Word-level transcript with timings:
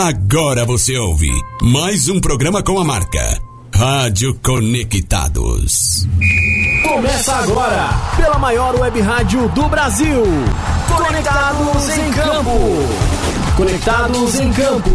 Agora 0.00 0.64
você 0.64 0.96
ouve 0.96 1.28
mais 1.60 2.08
um 2.08 2.20
programa 2.20 2.62
com 2.62 2.78
a 2.78 2.84
marca 2.84 3.42
Rádio 3.74 4.32
Conectados. 4.44 6.06
Começa 6.84 7.34
agora, 7.34 7.88
pela 8.16 8.38
maior 8.38 8.78
web 8.78 9.00
rádio 9.00 9.48
do 9.48 9.68
Brasil. 9.68 10.22
Conectados 10.86 11.88
em 11.88 12.12
Campo. 12.12 12.50
Conectados 13.56 14.38
em 14.38 14.52
Campo. 14.52 14.90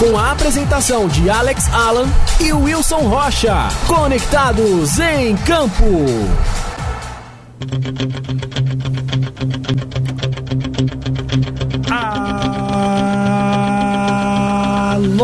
Com 0.00 0.18
a 0.18 0.32
apresentação 0.32 1.06
de 1.06 1.30
Alex 1.30 1.72
Alan 1.72 2.08
e 2.40 2.52
Wilson 2.52 3.06
Rocha. 3.06 3.68
Conectados 3.86 4.98
em 4.98 5.36
Campo. 5.36 5.84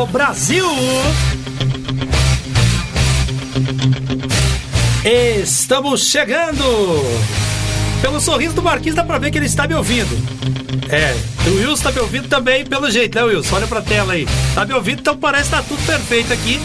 Brasil! 0.06 0.66
Estamos 5.04 6.06
chegando! 6.06 6.64
Pelo 8.00 8.20
sorriso 8.20 8.54
do 8.54 8.62
Marquinhos 8.62 8.96
dá 8.96 9.04
pra 9.04 9.18
ver 9.18 9.30
que 9.30 9.38
ele 9.38 9.46
está 9.46 9.66
me 9.66 9.74
ouvindo. 9.74 10.16
É, 10.88 11.14
o 11.48 11.54
Wilson 11.56 11.82
tá 11.82 11.92
me 11.92 12.00
ouvindo 12.00 12.28
também, 12.28 12.64
pelo 12.64 12.90
jeito, 12.90 13.14
né, 13.14 13.22
Wilson? 13.22 13.56
Olha 13.56 13.66
pra 13.66 13.82
tela 13.82 14.14
aí. 14.14 14.26
Tá 14.54 14.64
me 14.64 14.74
ouvindo, 14.74 15.00
então 15.00 15.16
parece 15.16 15.44
que 15.44 15.50
tá 15.50 15.62
tudo 15.62 15.84
perfeito 15.86 16.32
aqui. 16.32 16.58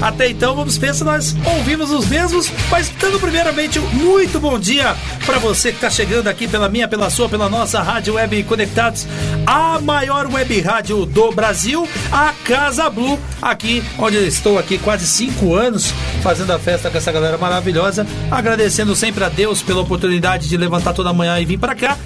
Até 0.00 0.30
então, 0.30 0.54
vamos 0.54 0.74
se 0.74 1.04
nós 1.04 1.34
ouvimos 1.56 1.90
os 1.90 2.06
mesmos. 2.06 2.50
Mas, 2.70 2.88
dando 3.00 3.18
primeiramente, 3.18 3.78
muito 3.80 4.38
bom 4.38 4.58
dia 4.58 4.96
para 5.26 5.38
você 5.38 5.70
que 5.70 5.76
está 5.76 5.90
chegando 5.90 6.28
aqui 6.28 6.46
pela 6.46 6.68
minha, 6.68 6.86
pela 6.86 7.10
sua, 7.10 7.28
pela 7.28 7.48
nossa 7.48 7.82
Rádio 7.82 8.14
Web 8.14 8.44
Conectados, 8.44 9.06
a 9.46 9.78
maior 9.80 10.26
web 10.32 10.60
rádio 10.60 11.04
do 11.04 11.32
Brasil, 11.32 11.86
a 12.12 12.32
Casa 12.44 12.88
Blue, 12.88 13.18
aqui 13.42 13.82
onde 13.98 14.16
eu 14.16 14.26
estou 14.26 14.58
aqui 14.58 14.78
quase 14.78 15.06
cinco 15.06 15.54
anos 15.54 15.92
fazendo 16.22 16.52
a 16.52 16.58
festa 16.58 16.90
com 16.90 16.98
essa 16.98 17.12
galera 17.12 17.36
maravilhosa, 17.36 18.06
agradecendo 18.30 18.94
sempre 18.94 19.24
a 19.24 19.28
Deus 19.28 19.62
pela 19.62 19.80
oportunidade 19.80 20.48
de 20.48 20.56
levantar 20.56 20.92
toda 20.92 21.12
manhã 21.12 21.38
e 21.40 21.44
vir 21.44 21.58
para 21.58 21.74
cá. 21.74 21.96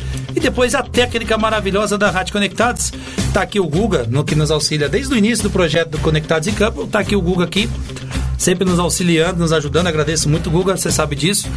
Depois 0.43 0.75
a 0.75 0.83
técnica 0.83 1.39
maravilhosa 1.39 1.97
da 1.97 2.11
Rádio 2.11 2.33
Conectados. 2.33 2.93
Tá 3.33 3.43
aqui 3.43 3.61
o 3.61 3.67
Guga, 3.67 4.07
no 4.11 4.25
que 4.25 4.35
nos 4.35 4.51
auxilia 4.51 4.89
desde 4.89 5.15
o 5.15 5.17
início 5.17 5.45
do 5.45 5.51
projeto 5.51 5.91
do 5.91 5.99
Conectados 5.99 6.49
em 6.49 6.53
Campo. 6.53 6.84
Tá 6.87 6.99
aqui 6.99 7.15
o 7.15 7.23
Guga 7.23 7.45
aqui, 7.45 7.71
sempre 8.37 8.65
nos 8.65 8.81
auxiliando, 8.81 9.39
nos 9.39 9.53
ajudando. 9.53 9.87
Agradeço 9.87 10.29
muito, 10.29 10.51
Guga, 10.51 10.77
você 10.77 10.91
sabe 10.91 11.15
disso. 11.15 11.49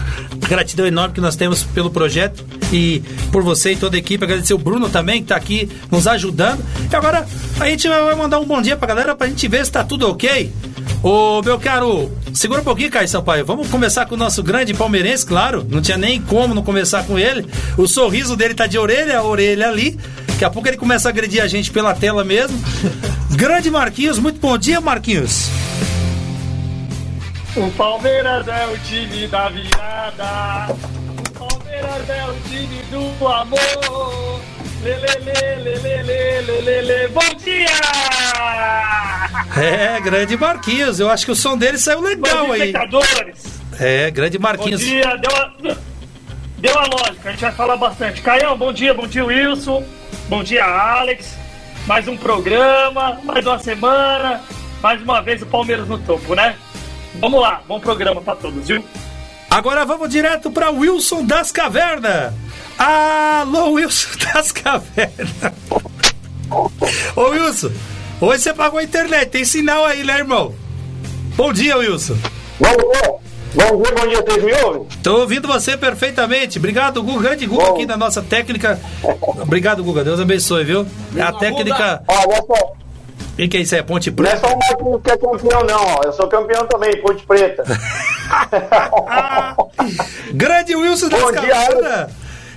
Gratidão 0.47 0.85
enorme 0.85 1.15
que 1.15 1.19
nós 1.19 1.35
temos 1.35 1.63
pelo 1.63 1.89
projeto 1.89 2.45
e 2.71 3.01
por 3.31 3.43
você 3.43 3.71
e 3.71 3.75
toda 3.75 3.95
a 3.95 3.99
equipe. 3.99 4.23
Agradecer 4.23 4.53
o 4.53 4.57
Bruno 4.57 4.87
também, 4.87 5.21
que 5.21 5.29
tá 5.29 5.35
aqui 5.35 5.67
nos 5.91 6.05
ajudando. 6.05 6.63
E 6.89 6.95
agora 6.95 7.27
a 7.59 7.67
gente 7.67 7.87
vai 7.87 8.15
mandar 8.15 8.39
um 8.39 8.45
bom 8.45 8.61
dia 8.61 8.77
pra 8.77 8.87
galera 8.87 9.15
pra 9.15 9.27
gente 9.27 9.47
ver 9.47 9.65
se 9.65 9.71
tá 9.71 9.83
tudo 9.83 10.07
ok. 10.07 10.53
Ô, 11.01 11.41
meu 11.43 11.59
caro, 11.59 12.11
segura 12.35 12.61
um 12.61 12.63
pouquinho, 12.63 12.91
Caio 12.91 13.07
Sampaio. 13.07 13.45
Vamos 13.45 13.69
começar 13.69 14.05
com 14.05 14.15
o 14.15 14.17
nosso 14.17 14.43
grande 14.43 14.73
palmeirense, 14.73 15.25
claro. 15.25 15.65
Não 15.69 15.81
tinha 15.81 15.97
nem 15.97 16.21
como 16.21 16.53
não 16.53 16.61
começar 16.61 17.03
com 17.05 17.17
ele. 17.17 17.47
O 17.77 17.87
sorriso 17.87 18.35
dele 18.35 18.53
tá 18.53 18.67
de 18.67 18.77
orelha 18.77 19.17
a 19.17 19.23
orelha 19.23 19.67
ali. 19.67 19.97
Daqui 20.27 20.43
a 20.43 20.49
pouco 20.49 20.67
ele 20.67 20.77
começa 20.77 21.07
a 21.07 21.11
agredir 21.11 21.41
a 21.41 21.47
gente 21.47 21.71
pela 21.71 21.95
tela 21.95 22.23
mesmo. 22.23 22.61
grande 23.31 23.71
Marquinhos, 23.71 24.19
muito 24.19 24.39
bom 24.39 24.57
dia, 24.57 24.81
Marquinhos. 24.81 25.49
O 27.55 27.71
Palmeiras 27.71 28.45
é 28.47 28.67
o 28.67 28.77
time 28.79 29.27
da 29.27 29.47
virada. 29.47 30.73
O 30.73 31.31
Palmeiras 31.31 32.09
é 32.09 32.25
o 32.25 32.33
time 32.49 32.83
do 32.91 33.27
amor. 33.27 34.54
Bom 37.11 37.35
dia! 37.43 37.65
É, 39.57 39.99
grande 39.99 40.37
Marquinhos. 40.37 40.99
Eu 40.99 41.09
acho 41.09 41.25
que 41.25 41.31
o 41.31 41.35
som 41.35 41.57
dele 41.57 41.79
saiu 41.79 42.01
legal 42.01 42.45
Bom 42.45 42.53
aí. 42.53 42.67
espectadores. 42.67 43.61
É, 43.79 44.11
grande 44.11 44.37
Bom 44.37 44.43
Marquinhos. 44.43 44.79
dia, 44.79 45.17
deu 45.17 45.35
a, 45.35 45.51
deu 46.59 46.77
a 46.77 46.85
lógica, 46.85 47.29
a 47.29 47.31
gente 47.31 47.41
vai 47.41 47.51
falar 47.53 47.77
bastante. 47.77 48.21
Caião, 48.21 48.55
bom 48.55 48.71
dia, 48.71 48.93
bom 48.93 49.07
dia, 49.07 49.25
Wilson. 49.25 49.83
Bom 50.29 50.43
dia, 50.43 50.63
Alex. 50.63 51.35
Mais 51.87 52.07
um 52.07 52.15
programa, 52.15 53.19
mais 53.23 53.43
uma 53.43 53.57
semana. 53.57 54.43
Mais 54.83 55.01
uma 55.01 55.19
vez 55.19 55.41
o 55.41 55.47
Palmeiras 55.47 55.87
no 55.87 55.97
topo, 55.97 56.35
né? 56.35 56.55
Vamos 57.15 57.41
lá, 57.41 57.61
bom 57.67 57.79
programa 57.79 58.21
pra 58.21 58.35
todos, 58.35 58.67
viu? 58.67 58.85
Agora 59.49 59.83
vamos 59.83 60.09
direto 60.09 60.51
para 60.51 60.69
Wilson 60.69 61.25
das 61.25 61.51
Cavernas. 61.51 62.33
Alô, 62.77 63.71
Wilson 63.73 64.09
das 64.33 64.51
Cavernas. 64.51 65.29
Ô, 67.15 67.21
Wilson, 67.29 67.71
hoje 68.19 68.43
você 68.43 68.53
pagou 68.53 68.79
a 68.79 68.83
internet. 68.83 69.29
Tem 69.29 69.45
sinal 69.45 69.85
aí, 69.85 70.03
né, 70.03 70.17
irmão? 70.19 70.53
Bom 71.35 71.53
dia, 71.53 71.77
Wilson. 71.77 72.17
Bom 72.59 72.69
dia, 72.69 73.13
bom 73.53 73.81
dia, 73.81 73.93
bom 73.95 74.07
dia, 74.07 74.23
vocês 74.25 74.43
me 74.43 74.53
ouvem? 74.63 74.87
Tô 75.03 75.19
ouvindo 75.21 75.47
você 75.47 75.77
perfeitamente. 75.77 76.57
Obrigado, 76.57 77.01
Guga. 77.03 77.29
Grande 77.29 77.45
Guga 77.45 77.65
Bom. 77.65 77.73
aqui 77.73 77.85
na 77.85 77.97
nossa 77.97 78.21
técnica. 78.21 78.79
Obrigado, 79.41 79.83
Guga. 79.83 80.03
Deus 80.03 80.19
abençoe, 80.19 80.63
viu? 80.63 80.85
É 81.15 81.21
a 81.21 81.31
técnica. 81.33 82.01
Ó, 82.07 82.13
só, 82.45 82.73
O 83.37 83.49
que 83.49 83.57
é 83.57 83.61
isso? 83.61 83.75
É 83.75 83.81
Ponte 83.83 84.09
não 84.11 84.25
é 84.25 84.29
Preta? 84.29 84.47
só 84.47 84.53
o 84.53 84.57
Marquinhos 84.59 85.01
que 85.03 85.11
é 85.11 85.17
campeão, 85.17 85.63
não, 85.63 85.85
ó. 85.97 86.01
Eu 86.03 86.13
sou 86.13 86.27
campeão 86.27 86.65
também, 86.67 87.01
Ponte 87.01 87.25
Preta. 87.25 87.63
Grande 90.33 90.75
Wilson 90.75 91.09
das 91.09 91.21
Bom 91.21 91.31
dia, 91.31 91.41
Cavernas. 91.41 92.11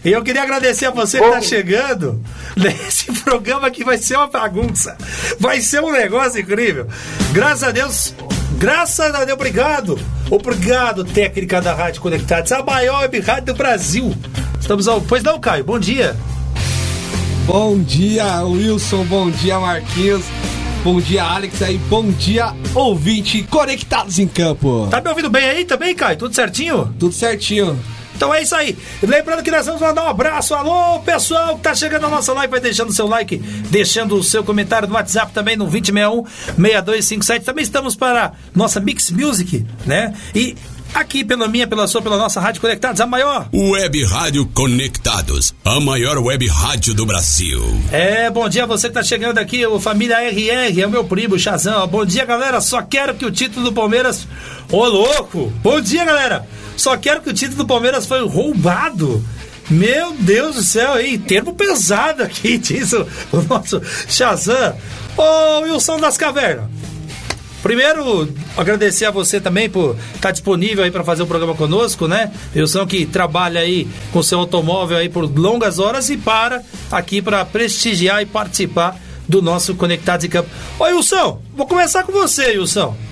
E 0.04 0.12
eu 0.12 0.22
queria 0.22 0.42
agradecer 0.42 0.86
a 0.86 0.90
você 0.90 1.18
que 1.18 1.24
Bom. 1.24 1.32
tá 1.32 1.40
chegando 1.40 2.22
nesse 2.56 3.12
programa 3.22 3.70
que 3.70 3.84
vai 3.84 3.98
ser 3.98 4.16
uma 4.16 4.28
bagunça. 4.28 4.96
Vai 5.38 5.60
ser 5.60 5.82
um 5.82 5.92
negócio 5.92 6.40
incrível. 6.40 6.86
Graças 7.32 7.64
a 7.64 7.70
Deus, 7.70 8.14
graças 8.58 9.14
a 9.14 9.24
Deus, 9.24 9.32
obrigado. 9.34 9.98
Obrigado, 10.30 11.04
técnica 11.04 11.60
da 11.60 11.74
Rádio 11.74 12.00
Conectados, 12.02 12.52
a 12.52 12.62
maior 12.62 13.00
web 13.00 13.20
rádio 13.20 13.46
do 13.46 13.54
Brasil. 13.54 14.14
Estamos 14.60 14.86
ao. 14.86 15.00
Pois 15.00 15.22
não, 15.22 15.40
Caio, 15.40 15.64
bom 15.64 15.78
dia. 15.78 16.14
Bom 17.46 17.78
dia, 17.78 18.42
Wilson. 18.44 19.04
Bom 19.04 19.30
dia, 19.30 19.58
Marquinhos. 19.58 20.24
Bom 20.84 21.00
dia, 21.00 21.24
Alex. 21.24 21.62
Aí, 21.62 21.78
bom 21.88 22.10
dia, 22.10 22.54
ouvinte 22.74 23.42
conectados 23.44 24.18
em 24.18 24.28
campo. 24.28 24.86
Tá 24.90 25.00
me 25.00 25.08
ouvindo 25.08 25.30
bem 25.30 25.44
aí 25.44 25.64
também, 25.64 25.94
Caio? 25.94 26.18
Tudo 26.18 26.34
certinho? 26.34 26.94
Tudo 26.98 27.12
certinho. 27.12 27.78
Então 28.18 28.34
é 28.34 28.42
isso 28.42 28.56
aí. 28.56 28.76
Lembrando 29.00 29.44
que 29.44 29.50
nós 29.50 29.64
vamos 29.64 29.80
mandar 29.80 30.02
um 30.02 30.08
abraço. 30.08 30.52
Alô, 30.52 30.98
pessoal 30.98 31.54
que 31.56 31.62
tá 31.62 31.72
chegando 31.72 32.02
na 32.02 32.08
nossa 32.08 32.32
live, 32.32 32.50
vai 32.50 32.60
deixando 32.60 32.88
o 32.88 32.92
seu 32.92 33.06
like, 33.06 33.38
deixando 33.70 34.16
o 34.16 34.24
seu 34.24 34.42
comentário 34.42 34.88
no 34.88 34.94
WhatsApp 34.94 35.30
também 35.32 35.56
no 35.56 35.70
2061-6257. 35.70 37.44
Também 37.44 37.62
estamos 37.62 37.94
para 37.94 38.32
nossa 38.52 38.80
Mix 38.80 39.12
Music, 39.12 39.64
né? 39.86 40.12
E 40.34 40.56
aqui 40.92 41.24
pela 41.24 41.46
minha, 41.46 41.64
pela 41.64 41.86
sua, 41.86 42.02
pela 42.02 42.18
nossa 42.18 42.40
Rádio 42.40 42.60
Conectados, 42.60 43.00
a 43.00 43.06
maior. 43.06 43.48
Web 43.54 44.04
Rádio 44.04 44.46
Conectados, 44.46 45.54
a 45.64 45.78
maior 45.78 46.18
web 46.18 46.44
rádio 46.48 46.94
do 46.94 47.06
Brasil. 47.06 47.62
É, 47.92 48.28
bom 48.30 48.48
dia 48.48 48.66
você 48.66 48.88
que 48.88 48.94
tá 48.94 49.02
chegando 49.04 49.38
aqui, 49.38 49.64
o 49.64 49.78
Família 49.78 50.28
RR, 50.28 50.80
é 50.80 50.86
o 50.88 50.90
meu 50.90 51.04
primo, 51.04 51.38
Chazão. 51.38 51.86
Bom 51.86 52.04
dia, 52.04 52.24
galera. 52.24 52.60
Só 52.60 52.82
quero 52.82 53.14
que 53.14 53.24
o 53.24 53.30
título 53.30 53.66
do 53.66 53.72
Palmeiras. 53.72 54.26
Ô, 54.72 54.84
louco! 54.86 55.52
Bom 55.62 55.80
dia, 55.80 56.04
galera. 56.04 56.57
Só 56.78 56.96
quero 56.96 57.20
que 57.20 57.28
o 57.28 57.34
título 57.34 57.58
do 57.58 57.66
Palmeiras 57.66 58.06
foi 58.06 58.24
roubado. 58.24 59.22
Meu 59.68 60.14
Deus 60.14 60.54
do 60.54 60.62
céu, 60.62 60.94
aí, 60.94 61.18
termo 61.18 61.52
pesado 61.52 62.22
aqui, 62.22 62.56
diz 62.56 62.92
o, 62.92 63.06
nosso 63.48 63.82
Shazam. 64.08 64.76
Ô, 65.16 65.60
Wilson 65.62 65.98
das 65.98 66.16
Cavernas. 66.16 66.66
Primeiro, 67.62 68.32
agradecer 68.56 69.06
a 69.06 69.10
você 69.10 69.40
também 69.40 69.68
por 69.68 69.96
estar 70.14 70.30
disponível 70.30 70.84
aí 70.84 70.90
para 70.92 71.02
fazer 71.02 71.24
o 71.24 71.26
programa 71.26 71.54
conosco, 71.54 72.06
né? 72.06 72.30
Wilson 72.54 72.86
que 72.86 73.04
trabalha 73.04 73.60
aí 73.60 73.88
com 74.12 74.22
seu 74.22 74.38
automóvel 74.38 74.96
aí 74.96 75.08
por 75.08 75.24
longas 75.24 75.80
horas 75.80 76.08
e 76.08 76.16
para 76.16 76.62
aqui 76.92 77.20
para 77.20 77.44
prestigiar 77.44 78.22
e 78.22 78.26
participar 78.26 78.96
do 79.26 79.42
nosso 79.42 79.74
Conectados 79.74 80.24
em 80.24 80.28
Campo. 80.28 80.48
Ô, 80.78 80.84
Wilson, 80.84 81.42
vou 81.56 81.66
começar 81.66 82.04
com 82.04 82.12
você, 82.12 82.56
Wilson. 82.56 83.07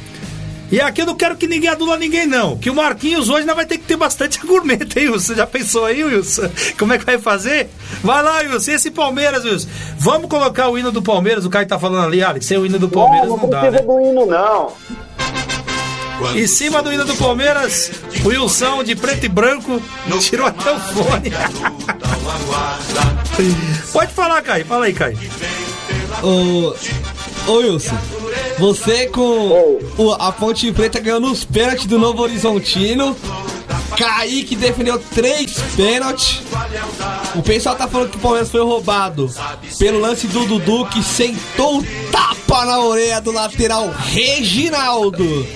E 0.71 0.81
aqui 0.81 1.03
eu 1.03 1.07
não 1.07 1.15
quero 1.15 1.37
que 1.37 1.47
ninguém 1.47 1.71
adula 1.71 1.97
ninguém, 1.97 2.27
não. 2.27 2.57
Que 2.57 2.69
o 2.69 2.75
Marquinhos 2.75 3.29
hoje 3.29 3.41
ainda 3.41 3.55
vai 3.55 3.65
ter 3.65 3.79
que 3.79 3.85
ter 3.85 3.97
bastante 3.97 4.39
argumento, 4.43 4.99
hein, 4.99 5.11
Wilson? 5.11 5.35
Já 5.35 5.47
pensou 5.47 5.85
aí, 5.85 6.03
Wilson? 6.03 6.51
Como 6.79 6.93
é 6.93 6.99
que 6.99 7.05
vai 7.05 7.19
fazer? 7.19 7.69
Vai 8.03 8.23
lá, 8.23 8.39
Wilson. 8.39 8.71
E 8.71 8.75
esse 8.75 8.91
Palmeiras, 8.91 9.45
Wilson? 9.45 9.69
Vamos 9.99 10.29
colocar 10.29 10.69
o 10.69 10.77
hino 10.79 10.91
do 10.91 11.03
Palmeiras, 11.03 11.45
o 11.45 11.51
Caio 11.51 11.69
tá 11.69 11.79
falando 11.79 12.07
ali, 12.07 12.23
Alex. 12.23 12.47
Sem 12.47 12.59
o 12.59 12.67
hino 12.67 12.79
do 12.79 12.89
Palmeiras 12.89 13.29
não, 13.29 13.37
não, 13.37 13.43
não 13.45 13.51
dá, 13.51 13.61
precisa 13.61 13.83
né? 13.83 13.87
do 13.87 14.01
hino, 14.01 14.27
não. 14.27 14.73
Em 16.35 16.47
cima 16.47 16.83
do 16.83 16.93
hino 16.93 17.05
do 17.05 17.15
Palmeiras, 17.17 17.93
o 18.25 18.29
Wilson 18.29 18.83
de 18.83 18.97
preto 18.97 19.27
e 19.27 19.29
branco 19.29 19.83
tirou 20.21 20.47
até 20.47 20.73
o 20.73 20.81
fone. 20.81 21.31
Pode 23.93 24.13
falar, 24.15 24.41
Caio. 24.43 24.65
Fala 24.65 24.87
aí, 24.87 24.95
Caio. 24.95 25.19
Ô, 26.23 26.75
ô 27.47 27.57
Wilson, 27.59 27.99
você 28.59 29.07
com 29.07 29.79
o- 29.99 30.13
a 30.19 30.33
Ponte 30.33 30.71
Preta 30.73 30.99
ganhou 31.01 31.21
nos 31.21 31.45
pênaltis 31.45 31.87
do 31.87 31.99
Novo 31.99 32.23
Horizontino. 32.23 33.17
Kaique 33.97 34.57
defendeu 34.57 34.99
três 35.15 35.55
pênaltis. 35.77 36.43
O 37.35 37.43
pessoal 37.43 37.77
tá 37.77 37.87
falando 37.89 38.11
que 38.11 38.17
o 38.17 38.21
Palmeiras 38.21 38.51
foi 38.51 38.61
roubado 38.63 39.31
pelo 39.79 40.01
lance 40.01 40.27
do 40.27 40.45
Dudu 40.45 40.87
que 40.87 41.03
sentou 41.03 41.79
o 41.79 41.85
tapa 42.11 42.65
na 42.67 42.81
orelha 42.81 43.21
do 43.21 43.33
lateral 43.33 43.91
Reginaldo. 43.99 45.47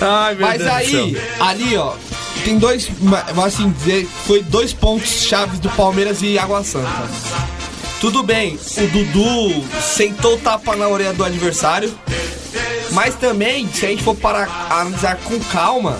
Ai, 0.00 0.34
meu 0.34 0.46
Mas 0.46 0.58
Deus 0.58 0.70
aí, 0.70 1.20
ali, 1.40 1.76
ó, 1.76 1.94
tem 2.44 2.58
dois, 2.58 2.88
assim 3.44 3.70
dizer, 3.70 4.08
foi 4.26 4.42
dois 4.42 4.72
pontos 4.72 5.08
chaves 5.24 5.58
do 5.58 5.68
Palmeiras 5.70 6.22
e 6.22 6.38
Água 6.38 6.62
Santa. 6.62 7.08
Tudo 8.00 8.22
bem, 8.22 8.58
o 8.76 8.86
Dudu 8.86 9.64
sentou 9.82 10.34
o 10.34 10.38
tapa 10.38 10.76
na 10.76 10.86
orelha 10.86 11.12
do 11.12 11.24
adversário, 11.24 11.92
mas 12.92 13.16
também, 13.16 13.68
se 13.72 13.86
a 13.86 13.88
gente 13.88 14.04
for 14.04 14.14
para 14.14 14.48
analisar 14.70 15.16
com 15.16 15.38
calma, 15.40 15.98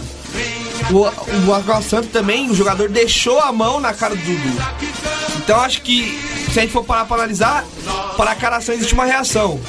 o, 0.93 1.49
o 1.49 1.55
Água 1.55 1.83
Santa 1.83 2.09
também, 2.13 2.49
o 2.51 2.55
jogador 2.55 2.89
deixou 2.89 3.41
a 3.41 3.51
mão 3.51 3.81
na 3.81 3.93
cara 3.93 4.15
do 4.15 4.23
Dudu. 4.23 4.57
Então 5.39 5.61
acho 5.61 5.83
que, 5.83 6.21
se 6.53 6.61
a 6.61 6.63
gente 6.63 6.73
for 6.73 6.85
parar 6.85 7.05
para 7.05 7.17
analisar, 7.17 7.65
para 8.17 8.35
cada 8.37 8.57
ação 8.59 8.75
existe 8.75 8.95
uma 8.95 9.05
reação. 9.05 9.61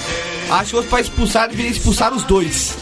Acho 0.51 0.81
que 0.81 0.87
para 0.87 1.01
expulsar, 1.01 1.49
deveria 1.49 1.71
expulsar 1.71 2.13
os 2.13 2.23
dois. 2.23 2.75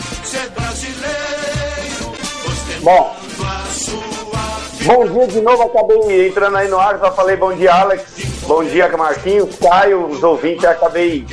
Bom. 2.81 3.17
Bom 4.83 5.05
dia 5.05 5.27
de 5.27 5.41
novo, 5.41 5.63
acabei 5.63 6.27
entrando 6.27 6.55
aí 6.55 6.67
no 6.69 6.79
ar, 6.79 6.97
já 6.97 7.11
falei 7.11 7.35
bom 7.35 7.53
dia, 7.53 7.73
Alex. 7.73 8.03
Bom 8.47 8.63
dia, 8.63 8.87
Marquinhos, 8.97 9.57
Caio, 9.57 10.07
os 10.07 10.23
ouvintes, 10.23 10.63
acabei 10.63 11.25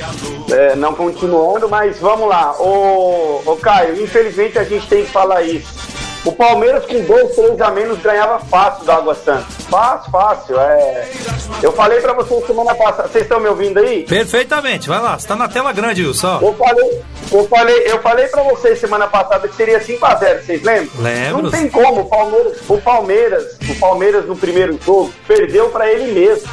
é, 0.51 0.75
não 0.75 0.93
continuando, 0.93 1.69
mas 1.69 1.97
vamos 1.97 2.27
lá. 2.27 2.53
Ô, 2.59 3.41
ô 3.45 3.55
Caio, 3.55 4.03
infelizmente 4.03 4.59
a 4.59 4.65
gente 4.65 4.85
tem 4.87 5.05
que 5.05 5.11
falar 5.11 5.41
isso. 5.43 5.85
O 6.25 6.31
Palmeiras 6.33 6.85
com 6.85 6.99
dois, 7.05 7.33
três 7.35 7.61
a 7.61 7.69
menos 7.71 7.99
ganhava 7.99 8.39
fácil 8.39 8.83
do 8.83 8.91
Água 8.91 9.15
Santa. 9.15 9.45
Fácil, 9.69 10.11
fácil. 10.11 10.59
É... 10.59 11.07
Eu 11.63 11.71
falei 11.71 12.01
pra 12.01 12.13
vocês 12.13 12.45
semana 12.45 12.75
passada. 12.75 13.07
Vocês 13.07 13.23
estão 13.23 13.39
me 13.39 13.47
ouvindo 13.47 13.79
aí? 13.79 14.03
Perfeitamente, 14.03 14.89
vai 14.89 14.99
lá, 14.99 15.17
você 15.17 15.27
tá 15.27 15.35
na 15.35 15.47
tela 15.47 15.71
grande, 15.71 16.05
Wilson. 16.05 16.39
Eu 16.41 16.53
falei, 16.55 17.01
eu 17.31 17.47
falei, 17.47 17.83
eu 17.85 18.01
falei 18.01 18.27
pra 18.27 18.43
vocês 18.43 18.79
semana 18.79 19.07
passada 19.07 19.47
que 19.47 19.55
seria 19.55 19.79
5x0, 19.79 20.41
vocês 20.41 20.63
lembram? 20.63 20.89
Lembro. 20.99 21.43
Não 21.43 21.51
tem 21.51 21.69
como, 21.69 22.01
o 22.01 22.09
Palmeiras, 22.09 22.57
o 22.67 22.77
Palmeiras, 22.81 23.57
o 23.69 23.75
Palmeiras 23.79 24.25
no 24.25 24.35
primeiro 24.35 24.77
jogo 24.83 25.13
perdeu 25.27 25.69
pra 25.69 25.89
ele 25.89 26.11
mesmo. 26.11 26.49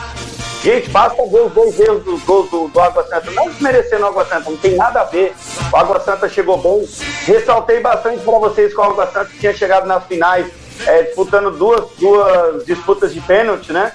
Gente, 0.62 0.90
basta 0.90 1.20
ver 1.26 1.40
os 1.40 1.52
dois 1.52 1.80
erros 1.80 2.04
dos 2.04 2.22
gols 2.22 2.48
do, 2.48 2.68
do 2.68 2.80
Água 2.80 3.04
Santa. 3.08 3.32
Não 3.32 3.48
desmerecendo 3.48 4.04
o 4.04 4.06
Água 4.06 4.24
Santa, 4.24 4.48
não 4.48 4.56
tem 4.56 4.76
nada 4.76 5.00
a 5.00 5.04
ver. 5.04 5.34
O 5.72 5.76
Água 5.76 5.98
Santa 5.98 6.28
chegou 6.28 6.56
bem. 6.56 6.88
Ressaltei 7.26 7.80
bastante 7.80 8.22
pra 8.22 8.38
vocês 8.38 8.72
que 8.72 8.78
o 8.78 8.82
Água 8.84 9.06
Santa 9.06 9.30
tinha 9.40 9.52
chegado 9.52 9.86
nas 9.86 10.04
finais, 10.06 10.46
é, 10.86 11.02
disputando 11.02 11.50
duas, 11.50 11.90
duas 11.98 12.64
disputas 12.64 13.12
de 13.12 13.20
pênalti, 13.22 13.72
né? 13.72 13.92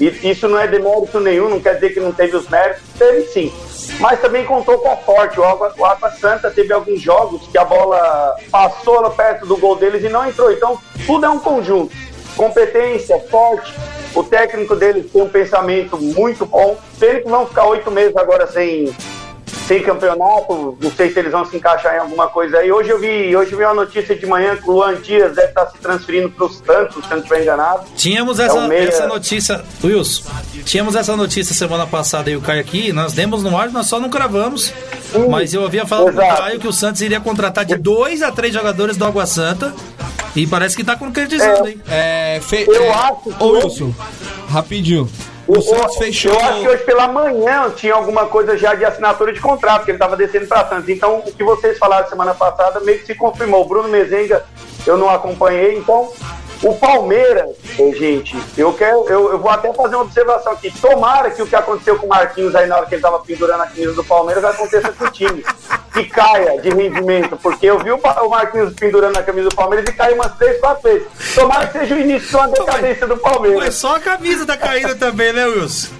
E 0.00 0.30
isso 0.30 0.48
não 0.48 0.58
é 0.58 0.66
demérito 0.66 1.20
nenhum, 1.20 1.48
não 1.48 1.60
quer 1.60 1.74
dizer 1.74 1.90
que 1.90 2.00
não 2.00 2.12
teve 2.12 2.36
os 2.36 2.48
méritos, 2.48 2.82
teve 2.98 3.22
sim. 3.22 3.52
Mas 4.00 4.20
também 4.20 4.44
contou 4.44 4.78
com 4.78 4.90
a 4.90 4.96
sorte. 4.96 5.38
O 5.38 5.44
Água, 5.44 5.72
o 5.78 5.84
Água 5.84 6.10
Santa 6.10 6.50
teve 6.50 6.72
alguns 6.72 7.00
jogos 7.00 7.46
que 7.46 7.58
a 7.58 7.64
bola 7.64 8.34
passou 8.50 9.08
perto 9.10 9.46
do 9.46 9.56
gol 9.56 9.76
deles 9.76 10.02
e 10.04 10.08
não 10.08 10.28
entrou. 10.28 10.50
Então, 10.52 10.78
tudo 11.06 11.26
é 11.26 11.28
um 11.28 11.38
conjunto. 11.38 11.94
Competência, 12.38 13.20
sorte. 13.28 13.74
O 14.14 14.22
técnico 14.22 14.76
deles 14.76 15.10
tem 15.12 15.20
um 15.20 15.28
pensamento 15.28 15.98
muito 15.98 16.46
bom. 16.46 16.78
Pena 16.96 17.20
que 17.20 17.28
vão 17.28 17.44
ficar 17.44 17.66
oito 17.66 17.90
meses 17.90 18.16
agora 18.16 18.46
sem, 18.46 18.94
sem 19.68 19.82
campeonato. 19.82 20.76
Não 20.80 20.90
sei 20.90 21.12
se 21.12 21.18
eles 21.20 21.30
vão 21.30 21.44
se 21.44 21.56
encaixar 21.56 21.94
em 21.94 21.98
alguma 21.98 22.26
coisa 22.28 22.58
aí. 22.58 22.72
Hoje 22.72 22.88
eu 22.90 22.98
vi, 22.98 23.36
hoje 23.36 23.52
eu 23.52 23.58
vi 23.58 23.64
uma 23.64 23.74
notícia 23.74 24.16
de 24.16 24.26
manhã 24.26 24.56
que 24.56 24.68
o 24.68 24.72
Luan 24.72 24.96
Dias 25.00 25.36
deve 25.36 25.48
estar 25.48 25.66
se 25.66 25.78
transferindo 25.78 26.30
para 26.30 26.46
os 26.46 26.56
Santos, 26.56 26.94
se 27.04 27.10
eu 27.10 27.10
não 27.10 27.18
estiver 27.18 27.42
enganado. 27.42 27.84
Tínhamos 27.94 28.40
É 28.40 28.46
essa, 28.46 28.54
o 28.58 28.66
meia- 28.66 28.88
essa 28.88 29.06
notícia, 29.06 29.62
Wilson. 29.84 30.22
Tínhamos 30.64 30.96
essa 30.96 31.14
notícia 31.16 31.54
semana 31.54 31.86
passada 31.86 32.30
e 32.30 32.36
o 32.36 32.40
Caio 32.40 32.60
aqui, 32.60 32.92
nós 32.92 33.12
demos 33.12 33.42
no 33.42 33.56
ar, 33.56 33.70
nós 33.70 33.86
só 33.86 34.00
não 34.00 34.08
cravamos. 34.10 34.72
Mas 35.30 35.54
eu 35.54 35.64
havia 35.64 35.86
falado 35.86 36.12
pro 36.12 36.22
Exato. 36.22 36.42
Caio 36.42 36.58
que 36.60 36.68
o 36.68 36.72
Santos 36.72 37.00
iria 37.02 37.20
contratar 37.20 37.64
de 37.64 37.76
dois 37.76 38.22
a 38.22 38.32
três 38.32 38.52
jogadores 38.52 38.96
do 38.96 39.04
Água 39.04 39.26
Santa. 39.26 39.74
E 40.36 40.46
parece 40.46 40.76
que 40.76 40.84
tá 40.84 40.94
concretizando, 40.96 41.66
É. 41.66 41.70
hein? 41.70 41.80
É, 41.88 42.40
fe... 42.42 42.64
Eu 42.68 42.84
é... 42.84 42.88
acho 42.90 43.16
que 43.22 43.42
Ô 43.42 43.48
Wilson, 43.52 43.94
rapidinho. 44.48 45.08
O 45.48 45.56
Eu- 45.56 45.62
Santos 45.62 45.96
fechou. 45.96 46.30
Eu 46.32 46.40
acho 46.40 46.60
que 46.60 46.68
hoje 46.68 46.84
pela 46.84 47.08
manhã 47.08 47.70
tinha 47.74 47.94
alguma 47.94 48.26
coisa 48.26 48.56
já 48.56 48.74
de 48.74 48.84
assinatura 48.84 49.32
de 49.32 49.40
contrato, 49.40 49.84
que 49.86 49.90
ele 49.90 49.96
estava 49.96 50.14
descendo 50.14 50.46
para 50.46 50.68
Santos. 50.68 50.88
Então, 50.90 51.20
o 51.26 51.32
que 51.32 51.42
vocês 51.42 51.78
falaram 51.78 52.06
semana 52.06 52.34
passada 52.34 52.80
meio 52.80 52.98
que 52.98 53.06
se 53.06 53.14
confirmou. 53.14 53.62
O 53.62 53.64
Bruno 53.64 53.88
Mezenga 53.88 54.44
eu 54.86 54.98
não 54.98 55.08
acompanhei. 55.08 55.78
Então, 55.78 56.12
o 56.62 56.74
Palmeiras, 56.74 57.50
gente, 57.96 58.36
eu 58.56 58.72
quero, 58.72 59.04
eu, 59.08 59.32
eu 59.32 59.38
vou 59.38 59.50
até 59.50 59.72
fazer 59.72 59.94
uma 59.94 60.04
observação 60.04 60.52
aqui. 60.52 60.72
Tomara 60.80 61.30
que 61.30 61.40
o 61.40 61.46
que 61.46 61.54
aconteceu 61.54 61.96
com 61.96 62.06
o 62.06 62.08
Marquinhos 62.08 62.54
aí 62.54 62.66
na 62.66 62.76
hora 62.76 62.86
que 62.86 62.94
ele 62.94 62.98
estava 63.00 63.18
pendurando 63.20 63.62
a 63.62 63.66
camisa 63.66 63.92
do 63.92 64.04
Palmeiras 64.04 64.44
aconteça 64.44 64.92
com 64.92 65.04
o 65.04 65.10
time. 65.10 65.44
Que 65.92 66.04
caia 66.04 66.60
de 66.60 66.70
rendimento, 66.70 67.36
porque 67.36 67.66
eu 67.66 67.78
vi 67.78 67.92
o 67.92 68.28
Marquinhos 68.28 68.74
pendurando 68.74 69.16
a 69.16 69.22
camisa 69.22 69.48
do 69.48 69.54
Palmeiras 69.54 69.88
e 69.88 69.92
caiu 69.92 70.16
umas 70.16 70.36
três, 70.36 70.58
quatro 70.58 70.82
vezes. 70.82 71.06
Tomara 71.34 71.66
que 71.68 71.78
seja 71.78 71.94
o 71.94 71.98
início 71.98 72.28
de 72.28 72.36
uma 72.36 72.48
decadência 72.48 73.06
do 73.06 73.16
Palmeiras. 73.16 73.60
Mas 73.60 73.74
só 73.76 73.96
a 73.96 74.00
camisa 74.00 74.44
tá 74.44 74.56
caindo 74.56 74.96
também, 74.96 75.32
né, 75.32 75.46
Wilson? 75.46 75.94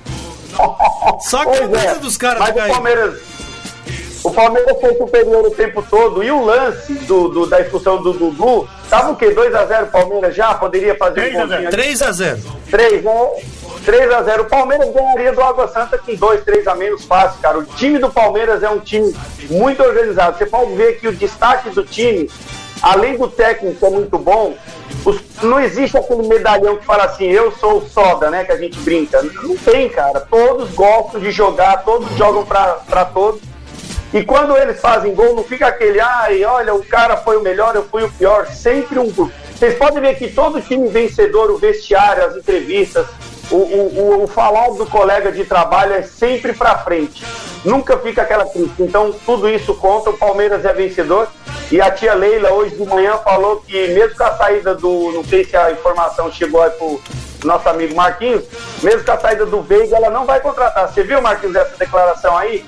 Só 1.20 1.42
a 1.42 1.46
camisa 1.46 1.78
é, 1.78 1.94
dos 1.96 2.16
caras 2.16 2.40
mas 2.40 2.48
tá 2.48 2.54
caindo. 2.54 2.74
Palmeiras, 2.74 3.20
o 4.24 4.30
Palmeiras 4.30 4.80
foi 4.80 4.94
superior 4.96 5.46
o 5.46 5.50
tempo 5.50 5.82
todo. 5.88 6.22
E 6.22 6.30
o 6.30 6.44
lance 6.44 6.92
do, 6.94 7.28
do- 7.28 7.46
da 7.46 7.60
expulsão 7.60 8.02
do 8.02 8.12
Dudu, 8.12 8.68
tava 8.90 9.10
o 9.12 9.16
quê? 9.16 9.26
2x0 9.30 9.90
Palmeiras 9.90 10.34
já? 10.34 10.54
Poderia 10.54 10.94
fazer 10.96 11.20
3 11.20 11.36
a 11.36 11.46
0. 11.46 11.46
um 11.46 11.56
pontinho 11.56 11.70
3 11.70 12.02
a 12.02 12.12
0 12.12 12.38
3, 12.70 13.04
né? 13.04 13.10
3x0. 13.86 14.40
O 14.40 14.44
Palmeiras 14.44 14.92
ganharia 14.92 15.32
do 15.32 15.42
Água 15.42 15.68
Santa 15.68 15.96
com 15.98 16.14
2, 16.14 16.44
3 16.44 16.66
a 16.66 16.74
menos 16.74 17.04
fácil, 17.04 17.40
cara. 17.40 17.58
O 17.58 17.64
time 17.64 17.98
do 17.98 18.10
Palmeiras 18.10 18.62
é 18.62 18.68
um 18.68 18.80
time 18.80 19.14
muito 19.48 19.82
organizado. 19.82 20.36
Você 20.36 20.46
pode 20.46 20.72
ver 20.74 20.98
que 21.00 21.08
o 21.08 21.12
destaque 21.12 21.70
do 21.70 21.84
time, 21.84 22.28
além 22.82 23.16
do 23.16 23.28
técnico 23.28 23.86
é 23.86 23.90
muito 23.90 24.18
bom, 24.18 24.54
os- 25.04 25.20
não 25.42 25.60
existe 25.60 25.96
aquele 25.96 26.26
medalhão 26.26 26.76
que 26.76 26.84
fala 26.84 27.04
assim, 27.04 27.26
eu 27.30 27.52
sou 27.52 27.78
o 27.78 27.88
soda, 27.88 28.28
né? 28.30 28.44
Que 28.44 28.52
a 28.52 28.56
gente 28.56 28.78
brinca. 28.80 29.22
Não 29.22 29.56
tem, 29.56 29.88
cara. 29.88 30.20
Todos 30.20 30.70
gostam 30.74 31.20
de 31.20 31.30
jogar, 31.30 31.84
todos 31.84 32.08
jogam 32.16 32.44
pra 32.44 33.04
todos. 33.06 33.40
E 34.12 34.24
quando 34.24 34.56
eles 34.56 34.80
fazem 34.80 35.14
gol, 35.14 35.34
não 35.34 35.44
fica 35.44 35.66
aquele, 35.66 36.00
ai, 36.00 36.42
olha, 36.44 36.74
o 36.74 36.82
cara 36.84 37.16
foi 37.16 37.36
o 37.36 37.42
melhor, 37.42 37.74
eu 37.74 37.84
fui 37.84 38.02
o 38.04 38.10
pior. 38.10 38.46
Sempre 38.46 38.98
um 38.98 39.10
grupo. 39.10 39.30
Vocês 39.54 39.74
podem 39.76 40.00
ver 40.00 40.14
que 40.16 40.28
todo 40.30 40.60
time 40.62 40.88
vencedor, 40.88 41.50
o 41.50 41.58
vestiário, 41.58 42.24
as 42.24 42.36
entrevistas, 42.36 43.06
o, 43.50 43.56
o, 43.56 43.98
o- 44.20 44.24
o 44.24 44.26
falar 44.28 44.70
do 44.70 44.86
colega 44.86 45.30
de 45.32 45.44
trabalho 45.44 45.92
é 45.94 46.02
sempre 46.02 46.52
pra 46.52 46.78
frente. 46.78 47.24
Nunca 47.64 47.98
fica 47.98 48.22
aquela 48.22 48.46
crítica. 48.46 48.82
Então, 48.82 49.12
tudo 49.26 49.48
isso 49.48 49.74
conta. 49.74 50.10
O 50.10 50.16
Palmeiras 50.16 50.64
é 50.64 50.72
vencedor. 50.72 51.28
E 51.70 51.80
a 51.80 51.90
tia 51.90 52.14
Leila, 52.14 52.50
hoje 52.52 52.76
de 52.76 52.84
manhã, 52.86 53.18
falou 53.18 53.56
que, 53.66 53.88
mesmo 53.88 54.16
com 54.16 54.24
a 54.24 54.36
saída 54.36 54.74
do. 54.74 55.12
Não 55.12 55.24
sei 55.24 55.44
se 55.44 55.56
a 55.56 55.70
informação 55.72 56.30
chegou 56.32 56.62
aí 56.62 56.70
pro 56.70 57.00
nosso 57.44 57.68
amigo 57.68 57.94
Marquinhos, 57.94 58.44
mesmo 58.82 59.04
com 59.04 59.12
a 59.12 59.18
saída 59.18 59.44
do 59.44 59.60
Veiga, 59.60 59.96
ela 59.96 60.08
não 60.08 60.24
vai 60.24 60.40
contratar. 60.40 60.88
Você 60.88 61.02
viu, 61.02 61.20
Marquinhos, 61.20 61.56
essa 61.56 61.76
declaração 61.76 62.36
aí? 62.38 62.64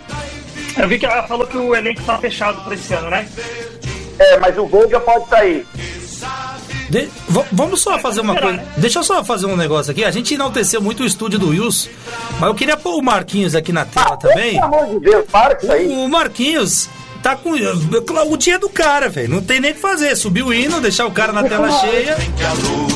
Eu 0.79 0.89
vi 0.89 0.99
que 0.99 1.07
ela 1.07 1.23
falou 1.27 1.47
que 1.47 1.57
o 1.57 1.75
elenco 1.75 2.03
tá 2.03 2.19
fechado 2.19 2.63
pra 2.65 2.75
esse 2.75 2.93
ano, 2.95 3.11
né? 3.11 3.29
É, 4.19 4.39
mas 4.39 4.57
o 4.59 4.67
Veiga 4.67 5.01
pode 5.01 5.29
sair. 5.29 5.67
De- 6.89 7.09
vamos 7.53 7.81
só 7.81 7.99
fazer 7.99 8.21
uma 8.21 8.35
coisa. 8.35 8.63
Deixa 8.77 8.99
eu 8.99 9.05
só 9.05 9.25
fazer 9.25 9.47
um 9.47 9.57
negócio 9.57 9.93
aqui. 9.93 10.05
A 10.05 10.11
gente 10.11 10.35
enalteceu 10.35 10.81
muito 10.83 11.03
o 11.03 11.07
estúdio 11.07 11.39
do 11.39 11.49
Wilson, 11.51 11.89
mas 12.41 12.49
eu 12.49 12.55
queria 12.55 12.77
pôr 12.77 12.97
o 12.99 13.03
Marquinhos 13.03 13.55
aqui 13.55 13.73
na 13.73 13.85
tela 13.85 14.17
também. 14.17 14.55
Pelo 14.61 14.65
amor 14.65 14.87
de 14.89 15.01
Deus, 15.01 15.25
para 15.31 15.55
com 15.55 15.63
isso 15.67 15.73
aí. 15.73 15.87
O 15.89 16.09
Marquinhos 16.09 16.89
tá 17.23 17.37
com. 17.37 17.51
O 17.53 18.37
dia 18.37 18.59
do 18.59 18.69
cara, 18.69 19.09
velho. 19.09 19.29
Não 19.29 19.43
tem 19.43 19.61
nem 19.61 19.73
o 19.73 19.75
que 19.75 19.81
fazer. 19.81 20.15
Subir 20.17 20.43
o 20.43 20.53
hino, 20.53 20.81
deixar 20.81 21.07
o 21.07 21.11
cara 21.11 21.33
na 21.33 21.43
tela 21.45 21.71
cheia. 21.81 22.17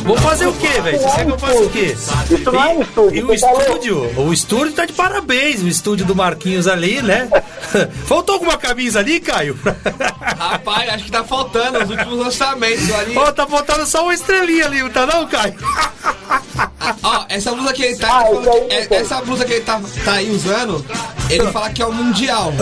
Vou 0.04 0.16
fazer 0.18 0.46
o 0.46 0.52
quê, 0.52 0.80
velho? 0.82 0.98
Você 0.98 1.10
quer 1.16 1.24
que 1.24 1.30
eu 1.32 1.38
faça 1.38 1.58
o 1.58 1.70
quê? 1.70 1.96
É 1.96 2.80
estúdio, 2.82 3.14
E 3.14 3.22
o 3.22 3.38
falou. 3.38 3.60
estúdio, 3.60 4.20
o 4.20 4.32
estúdio 4.32 4.72
tá 4.72 4.84
de 4.86 4.92
parabéns, 4.92 5.62
o 5.62 5.68
estúdio 5.68 6.04
do 6.06 6.14
Marquinhos 6.14 6.66
ali, 6.66 7.00
né? 7.02 7.28
Faltou 8.06 8.34
alguma 8.34 8.56
camisa 8.56 8.98
ali, 9.00 9.18
Caio? 9.20 9.58
Rapaz, 10.38 10.88
acho 10.90 11.04
que 11.04 11.10
tá 11.10 11.24
faltando 11.24 11.82
os 11.82 11.90
últimos 11.90 12.18
lançamentos 12.18 12.90
ali. 12.92 13.16
Ó, 13.16 13.32
tá 13.32 13.46
faltando 13.46 13.86
só 13.86 14.02
uma 14.04 14.14
estrelinha 14.14 14.66
ali, 14.66 14.82
não 14.82 14.90
tá 14.90 15.06
não, 15.06 15.26
Caio? 15.26 15.54
Ó, 17.02 17.24
essa 17.28 17.52
blusa 17.52 17.72
que 17.72 17.82
ele 17.82 17.96
tá. 17.96 18.08
Ah, 18.20 18.26
é- 18.70 18.94
essa 18.96 19.20
blusa 19.22 19.44
que 19.44 19.52
ele 19.54 19.64
tá, 19.64 19.80
tá 20.04 20.12
aí 20.12 20.30
usando, 20.30 20.84
ele 21.30 21.50
fala 21.50 21.70
que 21.70 21.82
é 21.82 21.86
o 21.86 21.92
Mundial. 21.92 22.52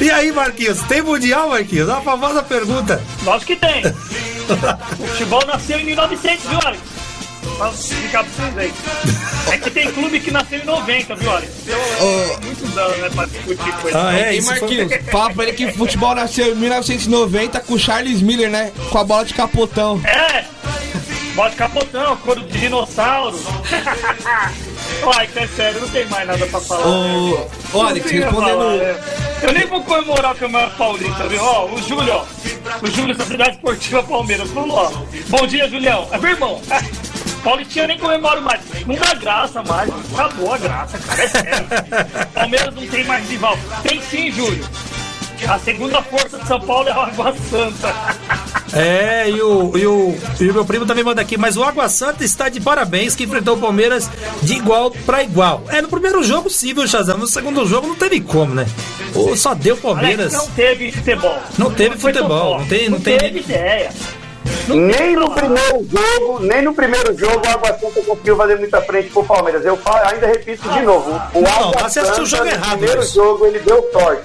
E 0.00 0.10
aí, 0.10 0.32
Marquinhos, 0.32 0.80
tem 0.82 1.02
mundial, 1.02 1.50
Marquinhos? 1.50 1.88
A 1.88 2.00
famosa 2.00 2.42
pergunta. 2.42 3.02
Lógico 3.24 3.52
que 3.52 3.56
tem. 3.56 3.82
o 4.98 5.06
futebol 5.08 5.44
nasceu 5.46 5.78
em 5.78 5.84
1900, 5.84 6.46
viu, 6.46 6.58
Alex? 6.64 6.97
Aí. 7.60 8.72
É 9.52 9.58
que 9.58 9.70
tem 9.70 9.90
clube 9.90 10.20
que 10.20 10.30
nasceu 10.30 10.60
em 10.60 10.64
90, 10.64 11.14
viu, 11.16 11.30
Alex? 11.30 11.52
Então, 11.62 11.78
é 11.78 12.44
muitos 12.44 12.78
anos, 12.78 12.98
né, 12.98 13.10
pra 13.14 13.26
discutir 13.26 13.72
coisa. 13.80 14.08
Ah, 14.08 14.18
é? 14.18 14.34
e 14.34 14.38
Isso 14.38 14.48
foi... 14.48 14.60
Marquinhos, 14.60 14.92
fala 15.10 15.30
pra 15.32 15.44
ele 15.44 15.52
que 15.54 15.64
o 15.66 15.74
futebol 15.74 16.14
nasceu 16.14 16.52
em 16.52 16.54
1990 16.54 17.60
com 17.60 17.74
o 17.74 17.78
Charles 17.78 18.22
Miller, 18.22 18.50
né? 18.50 18.70
Com 18.90 18.98
a 18.98 19.04
bola 19.04 19.24
de 19.24 19.34
capotão. 19.34 20.00
É! 20.04 20.44
Bote 21.34 21.54
capotão, 21.56 22.16
couro 22.18 22.40
de 22.42 22.58
dinossauro. 22.58 23.38
Ai, 25.16 25.26
que 25.28 25.38
é 25.38 25.46
sério, 25.46 25.80
não 25.80 25.88
tem 25.88 26.04
mais 26.06 26.26
nada 26.26 26.44
pra 26.46 26.60
falar. 26.60 26.86
Ô, 26.86 27.30
né? 27.38 27.46
ô, 27.74 27.80
Alex, 27.82 28.04
Não 28.06 28.10
tem 28.10 28.22
a 28.22 28.24
respondendo- 28.26 28.58
falar? 28.58 29.18
Eu 29.42 29.52
nem 29.52 29.66
vou 29.66 29.80
comemorar 29.84 30.32
o 30.34 30.36
Campeonato 30.36 30.76
Paulista, 30.76 31.28
viu? 31.28 31.40
Ó, 31.40 31.66
o 31.66 31.80
Júlio, 31.80 32.12
ó. 32.12 32.24
O 32.82 32.90
Júlio 32.90 33.14
da 33.16 33.24
Cidade 33.24 33.50
Esportiva 33.52 34.02
Palmeiras 34.02 34.50
falou, 34.50 34.78
ó. 34.78 34.90
Bom 35.28 35.46
dia, 35.46 35.68
Julião. 35.68 36.08
É 36.10 36.18
meu 36.18 36.30
irmão. 36.30 36.60
Paulistinha 37.48 37.86
nem 37.86 37.98
comemoro 37.98 38.42
mais. 38.42 38.60
Não 38.86 38.94
dá 38.94 39.14
graça 39.14 39.62
mais. 39.62 39.90
Acabou 40.12 40.52
a 40.52 40.58
graça, 40.58 40.98
cara. 40.98 41.22
É 41.22 41.28
sério. 41.28 41.66
Palmeiras 42.34 42.74
não 42.74 42.86
tem 42.86 43.04
mais 43.04 43.26
rival. 43.30 43.58
Tem 43.82 44.02
sim, 44.02 44.30
Júlio. 44.30 44.68
A 45.48 45.58
segunda 45.60 46.02
força 46.02 46.36
de 46.38 46.46
São 46.46 46.60
Paulo 46.60 46.88
é 46.90 46.92
o 46.94 47.00
Água 47.00 47.34
Santa. 47.48 47.94
É, 48.74 49.30
e 49.30 49.40
o, 49.40 49.78
e, 49.78 49.86
o, 49.86 50.18
e 50.40 50.50
o 50.50 50.52
meu 50.52 50.64
primo 50.66 50.84
também 50.84 51.02
manda 51.02 51.22
aqui, 51.22 51.38
mas 51.38 51.56
o 51.56 51.62
Água 51.64 51.88
Santa 51.88 52.22
está 52.22 52.50
de 52.50 52.60
parabéns 52.60 53.14
que 53.16 53.24
enfrentou 53.24 53.56
o 53.56 53.60
Palmeiras 53.60 54.10
de 54.42 54.54
igual 54.54 54.90
para 54.90 55.22
igual. 55.22 55.62
É, 55.68 55.80
no 55.80 55.88
primeiro 55.88 56.22
jogo 56.22 56.50
sim, 56.50 56.74
viu, 56.74 56.86
Shazam? 56.86 57.16
No 57.16 57.26
segundo 57.26 57.64
jogo 57.66 57.86
não 57.86 57.94
teve 57.94 58.20
como, 58.20 58.54
né? 58.54 58.66
Ou 59.14 59.34
só 59.36 59.54
deu 59.54 59.74
Alex, 59.74 59.82
Palmeiras. 59.82 60.32
não 60.34 60.48
teve 60.48 60.92
futebol. 60.92 61.38
Não 61.56 61.70
teve 61.72 61.96
futebol, 61.96 62.58
não 62.58 62.66
tem- 62.66 62.78
forte. 62.80 62.90
não 62.90 63.00
tem 63.00 63.18
teve 63.18 63.38
ideia. 63.38 63.90
Nem 64.68 65.16
no 65.16 65.30
primeiro 65.30 65.86
jogo, 65.90 66.40
nem 66.40 66.62
no 66.62 66.74
primeiro 66.74 67.16
jogo 67.18 67.40
o 67.46 67.50
Água 67.50 67.78
Santa 67.78 68.02
conseguiu 68.02 68.36
fazer 68.36 68.56
muita 68.58 68.80
frente 68.82 69.10
pro 69.10 69.24
Palmeiras. 69.24 69.64
Eu 69.64 69.76
falo- 69.78 70.06
ainda 70.08 70.26
repito 70.26 70.68
de 70.68 70.82
novo. 70.82 71.10
O 71.34 71.40
Não, 71.40 71.50
Água 71.70 71.88
você 71.88 72.00
assistiu 72.00 72.24
o 72.24 72.26
jogo 72.26 72.44
no 72.44 72.50
errado, 72.50 72.70
primeiro 72.78 73.00
Wilson. 73.00 73.14
jogo 73.14 73.46
ele 73.46 73.58
deu 73.60 73.88
sorte. 73.92 74.22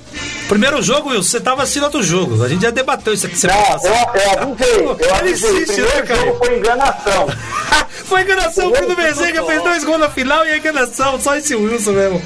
Primeiro 0.47 0.81
jogo, 0.81 1.09
Wilson, 1.09 1.29
você 1.29 1.39
tava 1.39 1.63
assistindo 1.63 1.83
outro 1.83 2.03
jogo. 2.03 2.43
A 2.43 2.49
gente 2.49 2.61
já 2.61 2.69
debateu 2.69 3.13
isso 3.13 3.25
aqui 3.25 3.37
semana 3.37 3.59
Não, 3.59 3.65
eu, 3.67 3.73
passada. 3.79 4.19
eu 4.19 4.31
avisei, 4.41 4.75
eu 4.85 4.91
Ele 4.99 5.09
avisei. 5.11 5.51
O 5.51 5.57
insiste, 5.61 5.81
né, 5.81 5.87
primeiro 5.87 6.07
Caio? 6.07 6.25
jogo 6.25 6.45
foi 6.45 6.57
enganação. 6.57 7.27
Foi 8.03 8.21
enganação, 8.21 8.67
o 8.67 8.71
Bruno 8.71 8.95
Bezerra 8.95 9.43
fez 9.45 9.63
dois 9.63 9.83
gols 9.85 9.99
na 9.99 10.09
final 10.09 10.45
e 10.45 10.51
a 10.51 10.57
enganação, 10.57 11.19
só 11.19 11.35
esse 11.35 11.55
Wilson 11.55 11.91
mesmo. 11.93 12.21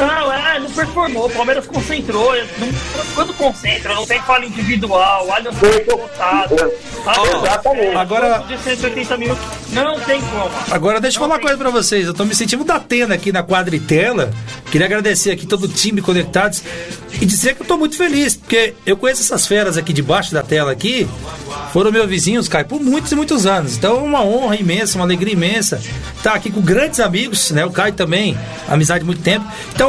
Não, 0.00 0.32
é, 0.32 0.58
não 0.58 0.70
performou. 0.70 1.26
O 1.26 1.30
Palmeiras 1.30 1.66
concentrou. 1.66 2.32
não- 2.58 3.04
quando 3.14 3.32
concentra, 3.34 3.94
não 3.94 4.06
tem 4.06 4.20
falha 4.22 4.44
individual. 4.46 5.26
Olha 5.28 5.50
o 5.50 5.54
Foi- 5.54 5.70
resultado. 5.84 6.72
Exatamente. 7.42 7.96
Agora- 7.96 8.38
de 8.48 8.58
180 8.58 9.16
minutos. 9.16 9.44
Não 9.70 9.98
tem 10.00 10.20
como. 10.20 10.50
Agora 10.70 11.00
deixa 11.00 11.16
eu 11.18 11.20
falar 11.22 11.34
uma 11.34 11.40
coisa 11.40 11.56
pra 11.56 11.70
vocês. 11.70 12.06
Eu 12.06 12.14
tô 12.14 12.24
me 12.24 12.34
sentindo 12.34 12.64
da 12.64 12.76
Atena 12.76 13.14
aqui 13.14 13.30
na 13.32 13.42
quadritela. 13.42 14.30
Queria 14.70 14.86
agradecer 14.86 15.30
aqui 15.30 15.46
todo 15.46 15.64
o 15.64 15.68
time 15.68 16.00
conectados 16.00 16.62
e 17.20 17.26
dizer 17.26 17.54
que 17.54 17.62
eu 17.62 17.66
tô 17.66 17.76
muito 17.76 17.96
feliz, 17.96 18.34
porque 18.36 18.74
eu 18.86 18.96
conheço 18.96 19.22
essas 19.22 19.46
feras 19.46 19.76
aqui 19.76 19.92
debaixo 19.92 20.32
da 20.32 20.42
tela 20.42 20.72
aqui. 20.72 21.06
Foram 21.72 21.92
meus 21.92 22.08
vizinhos, 22.08 22.48
Caio, 22.48 22.66
por 22.66 22.80
muitos 22.80 23.12
e 23.12 23.16
muitos 23.16 23.46
anos. 23.46 23.76
Então 23.76 23.96
é 23.98 24.00
uma 24.00 24.22
honra 24.24 24.56
imensa, 24.56 24.96
uma 24.98 25.04
alegria 25.04 25.32
imensa 25.32 25.80
estar 26.16 26.34
aqui 26.34 26.50
com 26.50 26.60
grandes 26.60 27.00
amigos, 27.00 27.50
né? 27.50 27.64
O 27.64 27.70
Caio 27.70 27.92
também, 27.92 28.36
amizade 28.68 29.00
de 29.00 29.06
muito 29.06 29.22
tempo. 29.22 29.44
Então, 29.74 29.83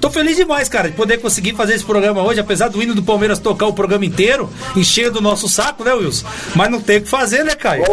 Tô 0.00 0.10
feliz 0.10 0.34
demais, 0.36 0.66
cara, 0.66 0.88
de 0.90 0.96
poder 0.96 1.18
conseguir 1.18 1.54
fazer 1.54 1.74
esse 1.74 1.84
programa 1.84 2.22
hoje, 2.22 2.40
apesar 2.40 2.68
do 2.68 2.82
hino 2.82 2.94
do 2.94 3.02
Palmeiras 3.02 3.38
tocar 3.38 3.66
o 3.66 3.72
programa 3.74 4.04
inteiro, 4.06 4.48
enchendo 4.74 5.18
o 5.18 5.22
nosso 5.22 5.46
saco, 5.46 5.84
né, 5.84 5.92
Wilson? 5.92 6.26
Mas 6.54 6.70
não 6.70 6.80
tem 6.80 6.96
o 6.98 7.02
que 7.02 7.08
fazer, 7.08 7.44
né, 7.44 7.54
Caio? 7.54 7.84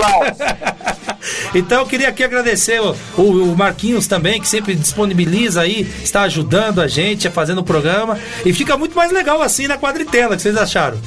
então 1.53 1.81
eu 1.81 1.85
queria 1.85 2.07
aqui 2.07 2.23
agradecer 2.23 2.79
o, 2.81 2.95
o- 3.17 3.51
o 3.51 3.57
Marquinhos 3.57 4.07
também, 4.07 4.39
que 4.39 4.47
sempre 4.47 4.73
disponibiliza 4.73 5.59
aí, 5.61 5.81
está 6.01 6.21
ajudando 6.21 6.79
a 6.79 6.87
gente 6.87 7.27
a 7.27 7.31
fazendo 7.31 7.57
o 7.59 7.63
programa. 7.63 8.17
E 8.45 8.53
fica 8.53 8.77
muito 8.77 8.95
mais 8.95 9.11
legal 9.11 9.41
assim 9.41 9.67
na 9.67 9.77
quadritela, 9.77 10.33
o 10.33 10.37
que 10.37 10.43
vocês 10.43 10.55
acharam? 10.55 10.97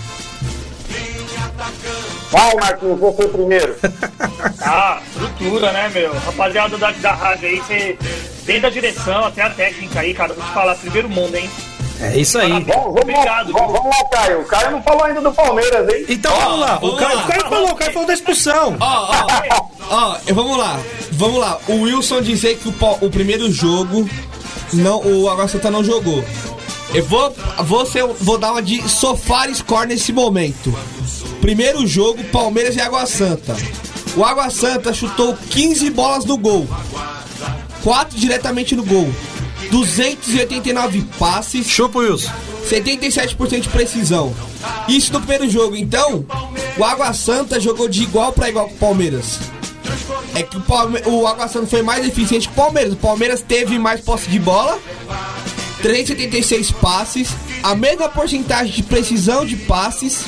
Vai, 2.30 2.54
Marquinhos, 2.56 3.00
você 3.00 3.26
primeiro. 3.28 3.74
Ah, 4.62 5.00
estrutura, 5.10 5.72
né, 5.72 5.90
meu? 5.92 6.12
Rapaziada 6.12 6.76
da, 6.78 6.90
da 6.92 7.12
rádio 7.12 7.48
aí, 7.48 7.56
você. 7.60 7.98
Desde 8.50 8.66
a 8.66 8.70
direção 8.70 9.24
até 9.24 9.42
a 9.42 9.50
técnica 9.50 10.00
aí, 10.00 10.12
cara, 10.12 10.34
vou 10.34 10.44
te 10.44 10.50
falar, 10.52 10.74
primeiro 10.74 11.08
mundo, 11.08 11.34
hein? 11.36 11.48
É 12.00 12.16
isso 12.18 12.38
aí. 12.38 12.48
Vamos, 12.50 12.66
vamos, 12.66 13.00
Obrigado, 13.02 13.52
lá, 13.52 13.58
vamos, 13.60 13.72
vamos 13.74 13.96
lá, 13.96 14.04
Caio. 14.10 14.40
O 14.40 14.44
Caio 14.44 14.70
não 14.72 14.82
falou 14.82 15.04
ainda 15.04 15.20
do 15.20 15.32
Palmeiras, 15.32 15.88
hein? 15.88 16.06
Então 16.08 16.34
vamos 16.34 16.60
lá, 16.60 16.78
o 16.82 16.96
Caio, 16.96 17.16
lá. 17.16 17.24
o 17.24 17.28
Caio 17.28 17.42
falou, 17.42 17.70
o 17.70 17.74
Caio 17.76 17.92
falou 17.92 18.06
da 18.08 18.14
expulsão. 18.14 18.76
Ó, 18.80 19.12
ó, 19.50 19.66
ó, 19.90 20.18
vamos 20.32 20.56
lá, 20.58 20.80
vamos 21.12 21.38
lá. 21.38 21.58
O 21.68 21.82
Wilson 21.82 22.22
dizer 22.22 22.56
que 22.58 22.68
o, 22.68 22.74
o 23.02 23.10
primeiro 23.10 23.52
jogo 23.52 24.08
não, 24.72 25.00
o 25.00 25.28
Água 25.28 25.46
Santa 25.46 25.70
não 25.70 25.84
jogou. 25.84 26.24
Eu 26.92 27.04
vou, 27.04 27.32
vou, 27.60 27.86
ser- 27.86 28.04
vou 28.06 28.36
dar 28.38 28.50
uma 28.52 28.62
de 28.62 28.82
sofá 28.88 29.46
score 29.54 29.86
nesse 29.86 30.12
momento. 30.12 30.76
Primeiro 31.40 31.86
jogo, 31.86 32.24
Palmeiras 32.24 32.74
e 32.74 32.80
Água 32.80 33.06
Santa. 33.06 33.56
O 34.16 34.24
Água 34.24 34.50
Santa 34.50 34.92
chutou 34.92 35.36
15 35.50 35.88
bolas 35.90 36.24
no 36.24 36.36
gol. 36.36 36.66
4 37.82 38.18
diretamente 38.18 38.74
no 38.76 38.84
gol. 38.84 39.12
289 39.70 41.02
passes. 41.18 41.66
Chupa, 41.66 41.98
Wilson. 41.98 42.30
77% 42.68 43.60
de 43.60 43.68
precisão. 43.68 44.34
Isso 44.88 45.12
no 45.12 45.20
primeiro 45.20 45.48
jogo. 45.48 45.76
Então, 45.76 46.24
o 46.76 46.84
Água 46.84 47.12
Santa 47.12 47.58
jogou 47.60 47.88
de 47.88 48.02
igual 48.02 48.32
para 48.32 48.48
igual 48.48 48.68
com 48.68 48.74
o 48.74 48.78
Palmeiras. 48.78 49.38
É 50.34 50.42
que 50.42 50.56
o, 50.56 50.60
Palme 50.60 51.00
o 51.06 51.26
Água 51.26 51.48
Santa 51.48 51.66
foi 51.66 51.82
mais 51.82 52.06
eficiente 52.06 52.48
que 52.48 52.54
o 52.54 52.56
Palmeiras. 52.56 52.92
O 52.92 52.96
Palmeiras 52.96 53.42
teve 53.42 53.78
mais 53.78 54.00
posse 54.00 54.28
de 54.28 54.38
bola, 54.38 54.78
376 55.82 56.70
passes, 56.72 57.30
a 57.62 57.74
mesma 57.74 58.08
porcentagem 58.08 58.72
de 58.72 58.82
precisão 58.82 59.44
de 59.44 59.56
passes, 59.56 60.24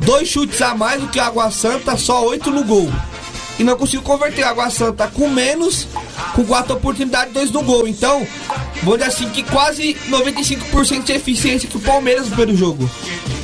dois 0.00 0.28
chutes 0.28 0.60
a 0.60 0.74
mais 0.74 1.00
do 1.00 1.08
que 1.08 1.18
o 1.18 1.22
Água 1.22 1.50
Santa, 1.50 1.96
só 1.96 2.26
8 2.26 2.50
no 2.50 2.64
gol. 2.64 2.90
E 3.58 3.64
não 3.64 3.76
conseguiu 3.76 4.02
converter 4.02 4.44
o 4.44 4.48
Água 4.48 4.70
Santa 4.70 5.06
com 5.08 5.28
menos, 5.28 5.88
com 6.34 6.44
quatro 6.44 6.74
oportunidades, 6.74 7.32
dois 7.32 7.50
no 7.50 7.62
gol. 7.62 7.88
Então, 7.88 8.26
vou 8.82 8.96
dizer 8.96 9.08
assim 9.08 9.28
que 9.30 9.42
quase 9.42 9.96
95% 10.08 11.04
de 11.04 11.12
eficiência 11.12 11.68
que 11.68 11.76
o 11.76 11.80
Palmeiras 11.80 12.24
no 12.24 12.36
primeiro 12.36 12.56
jogo. 12.56 12.90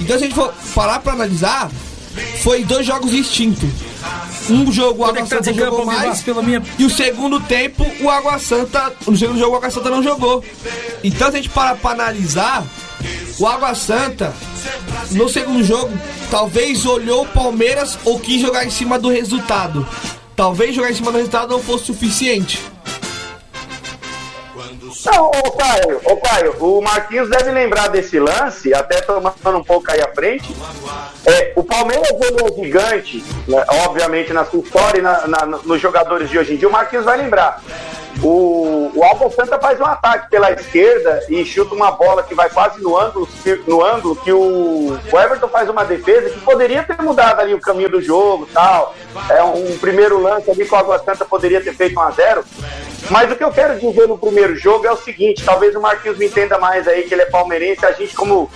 Então, 0.01 0.19
se 0.19 0.25
a 0.25 0.27
gente 0.27 0.35
for 0.35 0.53
parar 0.75 1.01
pra 1.01 1.15
analisar, 1.15 1.71
foi 2.43 2.65
dois 2.65 2.87
jogos 2.87 3.11
distintos. 3.11 3.71
Um 4.51 4.71
jogo 4.73 5.03
o 5.03 5.05
Água 5.05 5.15
Conectados 5.15 5.47
Santa 5.47 5.59
campo, 5.59 5.77
jogou 5.77 5.87
mais. 5.87 6.25
minha 6.45 6.63
E 6.79 6.85
o 6.85 6.91
segundo 6.91 7.41
tempo, 7.41 7.87
o 8.01 8.11
Água 8.11 8.39
Santa. 8.39 8.93
No 9.07 9.17
segundo 9.17 9.39
jogo, 9.39 9.53
o 9.53 9.57
Água 9.57 9.71
Santa 9.71 9.89
não 9.89 10.03
jogou. 10.03 10.45
Então, 11.05 11.31
se 11.31 11.37
a 11.37 11.41
gente 11.41 11.49
parar 11.49 11.77
pra 11.77 11.93
analisar, 11.93 12.65
o 13.39 13.47
Água 13.47 13.75
Santa, 13.75 14.33
no 15.11 15.29
segundo 15.29 15.63
jogo, 15.65 15.93
talvez 16.31 16.85
olhou 16.87 17.23
o 17.25 17.29
Palmeiras 17.29 17.99
ou 18.05 18.19
quis 18.21 18.41
jogar 18.41 18.65
em 18.65 18.71
cima 18.71 18.99
do 18.99 19.09
resultado. 19.11 19.87
Talvez 20.37 20.75
jogar 20.75 20.91
em 20.91 20.95
cima 20.95 21.11
do 21.13 21.19
resultado 21.19 21.51
não 21.51 21.63
fosse 21.63 21.87
suficiente. 21.87 22.63
Não, 25.05 25.27
ô 25.27 26.17
Caio, 26.17 26.55
ô 26.61 26.79
o 26.79 26.83
Marquinhos 26.83 27.29
deve 27.29 27.51
lembrar 27.51 27.89
desse 27.89 28.19
lance, 28.21 28.73
até 28.73 29.01
tomando 29.01 29.35
um 29.59 29.65
pouco 29.65 29.91
aí 29.91 30.01
à 30.01 30.09
frente. 30.15 30.55
É, 31.27 31.53
o 31.57 31.65
Palmeiras 31.65 32.09
é 32.09 32.63
gigante, 32.63 33.25
né, 33.49 33.65
obviamente 33.87 34.33
na 34.33 34.45
sua 34.45 34.61
história 34.61 34.99
e 34.99 35.03
na- 35.03 35.27
na- 35.27 35.47
nos 35.47 35.81
jogadores 35.81 36.31
de 36.31 36.39
hoje 36.39 36.55
em 36.55 36.57
dia, 36.57 36.69
o 36.69 36.73
Marquinhos 36.73 37.05
vai 37.05 37.17
lembrar. 37.17 37.63
O, 38.23 38.93
o 38.95 39.05
Água 39.05 39.31
Santa 39.31 39.59
faz 39.59 39.81
um 39.81 39.85
ataque 39.85 40.31
pela 40.31 40.53
esquerda 40.53 41.25
e 41.29 41.45
chuta 41.45 41.75
uma 41.75 41.91
bola 41.91 42.23
que 42.23 42.35
vai 42.35 42.49
quase 42.49 42.81
no 42.81 42.97
ângulo, 42.97 43.29
no 43.67 43.85
ângulo 43.85 44.15
que 44.17 44.33
o, 44.33 44.93
o 44.93 45.21
Everton 45.21 45.49
faz 45.49 45.69
uma 45.69 45.85
defesa 45.85 46.31
que 46.31 46.41
poderia 46.41 46.85
ter 46.85 47.03
mudado 47.03 47.41
ali 47.41 47.53
o 47.53 47.61
caminho 47.61 47.89
do 47.89 48.01
jogo 48.01 48.49
tal. 48.53 48.95
É 49.29 49.43
um 49.43 49.77
primeiro 49.79 50.21
lance 50.21 50.51
ali 50.51 50.65
que 50.65 50.73
o 50.73 50.79
Água 50.79 51.01
Santa 51.01 51.25
poderia 51.25 51.61
ter 51.61 51.75
feito 51.75 51.99
1 51.99 52.01
a 52.01 52.11
0 52.11 52.45
mas 53.11 53.31
o 53.31 53.37
que 53.37 53.43
eu 53.43 53.51
quero 53.51 53.79
dizer 53.79 54.07
no 54.07 54.17
primeiro 54.17 54.55
jogo 54.57 54.87
é 54.87 54.93
o 54.93 54.97
seguinte: 54.97 55.45
talvez 55.45 55.75
o 55.75 55.81
Marquinhos 55.81 56.19
me 56.19 56.27
entenda 56.27 56.59
mais 56.59 56.87
aí, 56.87 57.03
que 57.03 57.13
ele 57.13 57.23
é 57.23 57.27
palmeirense. 57.27 57.85
A 57.85 57.93
gente, 57.93 58.15
como 58.15 58.49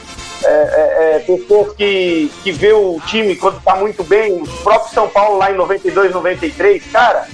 é, 0.45 0.49
é, 0.49 1.17
é, 1.17 1.19
pessoas 1.21 1.75
que, 1.75 2.31
que 2.43 2.53
vê 2.53 2.73
o 2.73 3.01
time 3.07 3.37
quando 3.37 3.61
tá 3.63 3.75
muito 3.75 4.05
bem, 4.05 4.43
o 4.43 4.47
próprio 4.63 4.95
São 4.95 5.09
Paulo 5.09 5.39
lá 5.39 5.51
em 5.51 5.57
92, 5.57 6.13
93, 6.13 6.85
cara. 6.93 7.27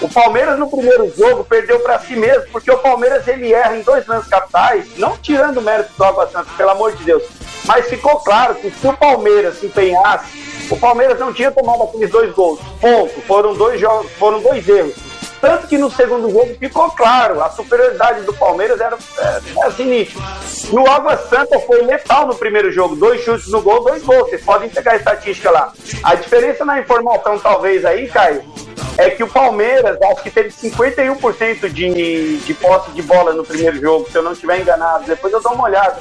O 0.00 0.08
Palmeiras 0.08 0.58
no 0.58 0.68
primeiro 0.68 1.12
jogo 1.16 1.44
perdeu 1.44 1.80
para 1.80 1.98
si 2.00 2.14
mesmo, 2.14 2.46
porque 2.52 2.70
o 2.70 2.78
Palmeiras 2.78 3.26
ele 3.26 3.52
erra 3.52 3.76
em 3.76 3.82
dois 3.82 4.06
lances 4.06 4.28
capitais, 4.28 4.86
não 4.98 5.16
tirando 5.16 5.58
o 5.58 5.62
mérito 5.62 5.90
do 5.96 6.04
Água 6.04 6.28
Santa, 6.28 6.50
pelo 6.56 6.70
amor 6.70 6.94
de 6.94 7.04
Deus. 7.04 7.22
Mas 7.64 7.88
ficou 7.88 8.16
claro 8.20 8.54
que 8.56 8.70
se 8.70 8.86
o 8.86 8.96
Palmeiras 8.96 9.58
se 9.58 9.66
empenhasse, 9.66 10.46
o 10.70 10.76
Palmeiras 10.76 11.18
não 11.18 11.32
tinha 11.32 11.50
tomado 11.50 11.84
aqueles 11.84 12.10
dois 12.10 12.32
gols. 12.34 12.60
Ponto. 12.80 13.20
Foram 13.22 13.54
dois 13.54 13.80
jogos, 13.80 14.10
foram 14.12 14.40
dois 14.40 14.68
erros. 14.68 15.05
Tanto 15.46 15.66
que 15.68 15.78
no 15.78 15.90
segundo 15.90 16.28
jogo 16.30 16.56
ficou 16.58 16.90
claro, 16.90 17.40
a 17.42 17.48
superioridade 17.50 18.22
do 18.22 18.32
Palmeiras 18.34 18.80
era, 18.80 18.96
era, 19.18 19.40
assim 19.66 19.84
nítido. 19.84 20.20
E 20.72 20.76
o 20.76 20.90
Água 20.90 21.16
Santa 21.28 21.58
foi 21.60 21.82
letal 21.82 22.26
no 22.26 22.34
primeiro 22.34 22.72
jogo, 22.72 22.96
dois 22.96 23.22
chutes 23.24 23.48
no 23.48 23.60
gol, 23.62 23.84
dois 23.84 24.02
gols. 24.02 24.28
Vocês 24.28 24.42
podem 24.42 24.68
pegar 24.68 24.92
a 24.92 24.96
estatística 24.96 25.50
lá. 25.50 25.72
A 26.02 26.14
diferença 26.16 26.64
na 26.64 26.80
informação, 26.80 27.38
talvez 27.38 27.84
aí, 27.84 28.08
Caio, 28.08 28.42
é 28.98 29.10
que 29.10 29.22
o 29.22 29.28
Palmeiras, 29.28 29.96
acho 30.02 30.22
que 30.22 30.30
teve 30.30 30.48
51% 30.50 31.68
de, 31.68 32.38
de 32.38 32.54
posse 32.54 32.90
de 32.90 33.02
bola 33.02 33.32
no 33.32 33.44
primeiro 33.44 33.78
jogo, 33.80 34.08
se 34.10 34.18
eu 34.18 34.22
não 34.22 34.32
estiver 34.32 34.60
enganado. 34.60 35.04
Depois 35.06 35.32
eu 35.32 35.40
dou 35.40 35.52
uma 35.52 35.64
olhada. 35.64 35.96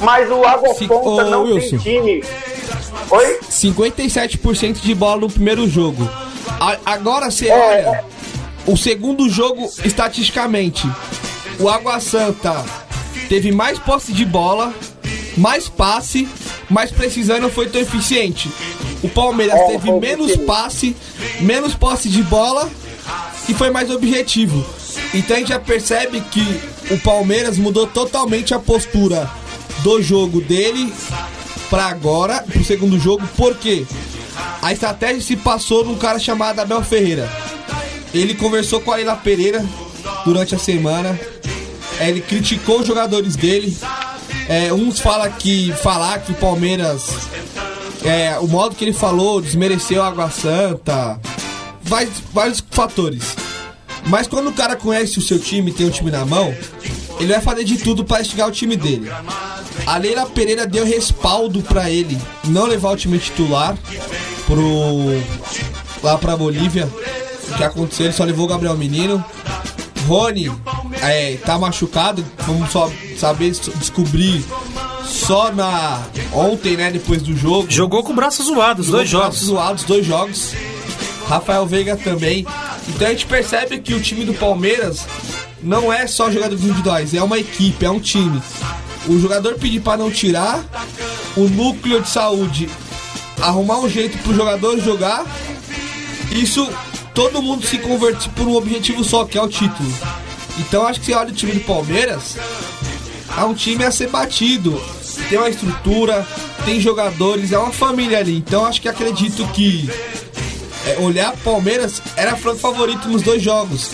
Mas 0.00 0.30
o 0.30 0.42
Água 0.44 0.72
Santa 0.74 1.24
não 1.24 1.42
Wilson. 1.44 1.68
tem 1.70 1.78
time. 1.78 2.24
Oi? 3.10 3.38
57% 3.50 4.80
de 4.80 4.94
bola 4.94 5.20
no 5.22 5.28
primeiro 5.30 5.68
jogo. 5.68 6.08
A- 6.58 6.78
agora 6.86 7.30
você 7.30 7.48
É, 7.48 7.54
olha. 7.88 8.04
O 8.70 8.76
segundo 8.76 9.28
jogo, 9.28 9.68
estatisticamente, 9.84 10.88
o 11.58 11.68
Água 11.68 11.98
Santa 12.00 12.64
teve 13.28 13.50
mais 13.50 13.78
posse 13.78 14.12
de 14.12 14.24
bola, 14.24 14.72
mais 15.36 15.68
passe, 15.68 16.28
mas 16.68 16.90
precisando 16.90 17.42
não 17.42 17.50
foi 17.50 17.68
tão 17.68 17.80
eficiente. 17.80 18.48
O 19.02 19.08
Palmeiras 19.08 19.58
É, 19.58 19.66
teve 19.72 19.90
menos 19.92 20.36
passe, 20.36 20.96
menos 21.40 21.74
posse 21.74 22.08
de 22.08 22.22
bola 22.22 22.70
e 23.48 23.54
foi 23.54 23.70
mais 23.70 23.90
objetivo. 23.90 24.64
Então 25.12 25.36
a 25.36 25.40
gente 25.40 25.48
já 25.48 25.58
percebe 25.58 26.20
que 26.20 26.60
o 26.92 26.98
Palmeiras 26.98 27.58
mudou 27.58 27.86
totalmente 27.86 28.54
a 28.54 28.58
postura 28.58 29.28
do 29.82 30.00
jogo 30.02 30.40
dele 30.40 30.92
para 31.68 31.86
agora, 31.86 32.42
pro 32.42 32.64
segundo 32.64 32.98
jogo, 32.98 33.26
porque 33.36 33.86
a 34.62 34.72
estratégia 34.72 35.20
se 35.20 35.36
passou 35.36 35.84
num 35.84 35.96
cara 35.96 36.18
chamado 36.18 36.60
Abel 36.60 36.82
Ferreira. 36.84 37.28
Ele 38.12 38.34
conversou 38.34 38.80
com 38.80 38.92
a 38.92 38.96
Leila 38.96 39.16
Pereira 39.16 39.64
durante 40.24 40.54
a 40.54 40.58
semana. 40.58 41.18
Ele 42.00 42.20
criticou 42.20 42.80
os 42.80 42.86
jogadores 42.86 43.36
dele. 43.36 43.76
É, 44.48 44.72
uns 44.72 44.98
falam 44.98 45.30
que 45.32 45.72
falar 45.74 46.18
que 46.20 46.32
o 46.32 46.34
Palmeiras 46.34 47.28
é, 48.04 48.38
o 48.38 48.46
modo 48.46 48.74
que 48.74 48.84
ele 48.84 48.92
falou 48.92 49.40
desmereceu 49.40 50.02
a 50.02 50.08
Água 50.08 50.30
Santa, 50.30 51.20
vários, 51.82 52.14
vários 52.32 52.64
fatores. 52.70 53.36
Mas 54.06 54.26
quando 54.26 54.48
o 54.48 54.52
cara 54.52 54.76
conhece 54.76 55.18
o 55.18 55.22
seu 55.22 55.38
time, 55.38 55.72
tem 55.72 55.86
o 55.86 55.90
time 55.90 56.10
na 56.10 56.24
mão, 56.24 56.54
ele 57.18 57.32
vai 57.32 57.40
fazer 57.40 57.64
de 57.64 57.76
tudo 57.76 58.04
para 58.04 58.22
instigar 58.22 58.48
o 58.48 58.52
time 58.52 58.76
dele. 58.76 59.10
A 59.86 59.98
Leila 59.98 60.26
Pereira 60.26 60.66
deu 60.66 60.84
respaldo 60.84 61.62
para 61.62 61.90
ele 61.90 62.18
não 62.44 62.66
levar 62.66 62.92
o 62.92 62.96
time 62.96 63.18
titular 63.18 63.76
pro 64.46 64.56
lá 66.02 66.16
pra 66.16 66.36
Bolívia. 66.36 66.88
O 67.50 67.54
que 67.56 67.64
aconteceu? 67.64 68.06
Ele 68.06 68.12
só 68.12 68.24
levou 68.24 68.46
o 68.46 68.48
Gabriel 68.48 68.76
Menino. 68.76 69.24
Rony 70.06 70.50
é, 71.02 71.36
tá 71.44 71.58
machucado, 71.58 72.24
vamos 72.46 72.70
só 72.70 72.90
saber 73.16 73.50
descobrir 73.50 74.44
só 75.04 75.52
na 75.52 76.02
ontem, 76.32 76.76
né, 76.76 76.90
depois 76.90 77.22
do 77.22 77.36
jogo. 77.36 77.70
Jogou 77.70 78.02
com 78.02 78.12
o 78.12 78.16
braço 78.16 78.42
zoado, 78.42 78.80
os 78.80 78.86
Jogou 78.86 79.00
dois 79.00 79.10
com 79.12 79.18
braços 79.18 79.40
jogos. 79.40 79.54
zoados, 79.54 79.84
dois 79.84 80.06
jogos. 80.06 80.52
Rafael 81.28 81.64
Veiga 81.66 81.96
também. 81.96 82.44
Então 82.88 83.06
a 83.06 83.10
gente 83.10 83.26
percebe 83.26 83.78
que 83.78 83.94
o 83.94 84.00
time 84.00 84.24
do 84.24 84.34
Palmeiras 84.34 85.06
não 85.62 85.92
é 85.92 86.06
só 86.06 86.30
jogadores 86.30 86.64
individuais, 86.64 87.14
é 87.14 87.22
uma 87.22 87.38
equipe, 87.38 87.84
é 87.84 87.90
um 87.90 88.00
time. 88.00 88.42
O 89.06 89.18
jogador 89.18 89.54
pedir 89.54 89.80
para 89.80 89.96
não 89.96 90.10
tirar, 90.10 90.64
o 91.36 91.42
núcleo 91.48 92.00
de 92.02 92.08
saúde 92.08 92.68
arrumar 93.40 93.78
um 93.78 93.88
jeito 93.88 94.18
pro 94.18 94.34
jogador 94.34 94.78
jogar. 94.80 95.24
Isso 96.32 96.68
todo 97.14 97.42
mundo 97.42 97.66
se 97.66 97.78
converte 97.78 98.28
por 98.30 98.46
um 98.46 98.54
objetivo 98.54 99.04
só, 99.04 99.24
que 99.24 99.38
é 99.38 99.42
o 99.42 99.48
título. 99.48 99.92
Então 100.58 100.86
acho 100.86 101.00
que 101.00 101.06
você 101.06 101.14
olha 101.14 101.30
o 101.30 101.34
time 101.34 101.52
do 101.52 101.60
Palmeiras, 101.60 102.36
é 103.36 103.44
um 103.44 103.54
time 103.54 103.84
a 103.84 103.90
ser 103.90 104.08
batido. 104.08 104.80
Tem 105.28 105.38
uma 105.38 105.48
estrutura, 105.48 106.26
tem 106.64 106.80
jogadores, 106.80 107.52
é 107.52 107.58
uma 107.58 107.72
família 107.72 108.18
ali. 108.18 108.36
Então 108.36 108.64
acho 108.64 108.80
que 108.80 108.88
acredito 108.88 109.46
que 109.48 109.88
é, 110.86 110.98
olhar 110.98 111.36
Palmeiras 111.38 112.02
era 112.16 112.36
franco 112.36 112.58
favorito 112.58 113.08
nos 113.08 113.22
dois 113.22 113.42
jogos. 113.42 113.90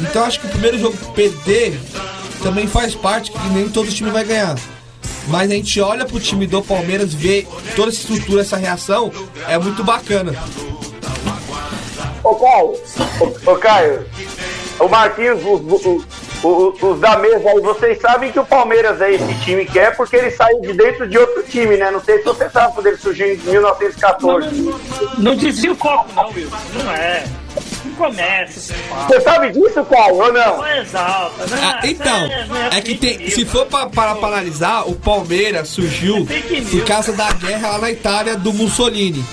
Então 0.00 0.24
acho 0.24 0.40
que 0.40 0.46
o 0.46 0.50
primeiro 0.50 0.78
jogo 0.78 0.96
perder 1.12 1.78
também 2.42 2.66
faz 2.66 2.94
parte, 2.94 3.30
que 3.30 3.48
nem 3.48 3.68
todo 3.68 3.90
time 3.90 4.10
vai 4.10 4.24
ganhar. 4.24 4.58
Mas 5.28 5.50
a 5.50 5.54
gente 5.54 5.80
olha 5.80 6.04
pro 6.04 6.18
time 6.18 6.46
do 6.46 6.62
Palmeiras, 6.62 7.14
vê 7.14 7.46
toda 7.76 7.90
essa 7.90 8.00
estrutura, 8.00 8.40
essa 8.40 8.56
reação, 8.56 9.12
é 9.48 9.56
muito 9.58 9.84
bacana. 9.84 10.34
Ô 12.24 12.34
Caio, 12.36 12.74
ô, 13.20 13.50
ô, 13.52 13.56
Caio, 13.56 14.06
o 14.80 14.88
Marquinhos, 14.88 15.40
os, 15.44 15.60
os- 15.86 16.04
os- 16.44 16.82
os 16.82 17.00
da 17.00 17.16
mesa 17.18 17.50
aí, 17.50 17.60
vocês 17.60 18.00
sabem 18.00 18.32
que 18.32 18.38
o 18.38 18.44
Palmeiras 18.44 19.00
é 19.00 19.12
esse 19.12 19.34
time 19.44 19.64
que 19.64 19.78
é 19.78 19.90
porque 19.90 20.16
ele 20.16 20.30
saiu 20.30 20.60
de 20.60 20.72
dentro 20.72 21.08
de 21.08 21.16
outro 21.18 21.42
time, 21.44 21.76
né? 21.76 21.90
Não 21.90 22.00
sei 22.02 22.18
se 22.18 22.24
você 22.24 22.48
sabe 22.50 22.74
quando 22.74 22.86
ele 22.86 22.96
surgiu 22.96 23.32
em 23.32 23.36
1914. 23.36 24.74
Não 25.18 25.36
desvia 25.36 25.72
o 25.72 25.76
copo, 25.76 26.12
não, 26.14 26.28
Wilson. 26.30 26.56
Não 26.84 26.92
é. 26.92 27.24
Não 27.84 27.92
começa. 27.94 28.74
Você 29.08 29.20
sabe 29.20 29.50
disso, 29.52 29.84
Caio, 29.84 30.14
ou 30.14 30.32
não? 30.32 30.56
Não 30.58 30.76
exalta, 30.78 31.46
né? 31.46 31.58
Ah, 31.62 31.80
então, 31.84 32.28
Não 32.48 32.56
é 32.72 32.80
que 32.80 32.94
tem. 32.96 33.18
news. 33.18 33.34
Se 33.34 33.44
for 33.44 33.66
pra, 33.66 33.86
para 33.86 34.12
analisar, 34.12 34.88
o 34.88 34.94
Palmeiras 34.94 35.68
surgiu 35.68 36.26
É 36.30 36.60
por 36.70 36.84
causa 36.84 37.12
da 37.12 37.30
guerra 37.32 37.72
lá 37.72 37.78
na 37.78 37.90
Itália 37.90 38.36
do 38.36 38.52
Mussolini. 38.52 39.24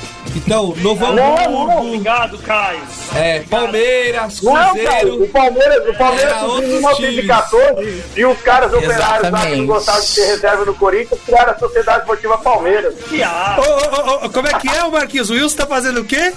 Então, 0.46 0.74
Novo 0.78 1.06
Não, 1.08 1.16
não. 1.16 1.38
Hamburgo, 1.38 1.88
Obrigado, 1.88 2.38
Caio. 2.40 2.82
é, 3.16 3.40
Palmeiras, 3.42 4.42
Não, 4.42 4.54
Caio, 4.54 4.74
o 4.74 4.74
Cruzeiro. 4.74 5.28
Palmeiras, 5.28 5.90
o 5.90 5.98
Palmeiras 5.98 6.38
em 6.38 6.46
outros 6.46 6.70
1914 6.74 8.04
e 8.16 8.26
os 8.26 8.42
caras 8.42 8.74
operários 8.74 9.32
lá 9.32 9.46
que 9.46 9.56
não 9.56 9.66
gostavam 9.68 10.02
de 10.02 10.16
ter 10.16 10.26
reserva 10.26 10.66
no 10.66 10.74
Corinthians 10.76 11.20
criaram 11.26 11.52
a 11.54 11.58
Sociedade 11.60 12.00
Esportiva 12.00 12.38
Palmeiras. 12.38 12.94
Ô, 12.96 13.62
ô, 13.62 14.12
ô, 14.24 14.26
ô, 14.26 14.30
como 14.30 14.48
é 14.48 14.54
que 14.54 14.70
é, 14.70 14.84
o 14.84 14.92
Marquinhos? 14.92 15.30
O 15.30 15.34
Wilson 15.34 15.58
tá 15.58 15.66
fazendo 15.68 16.02
o 16.02 16.06
quê? 16.06 16.34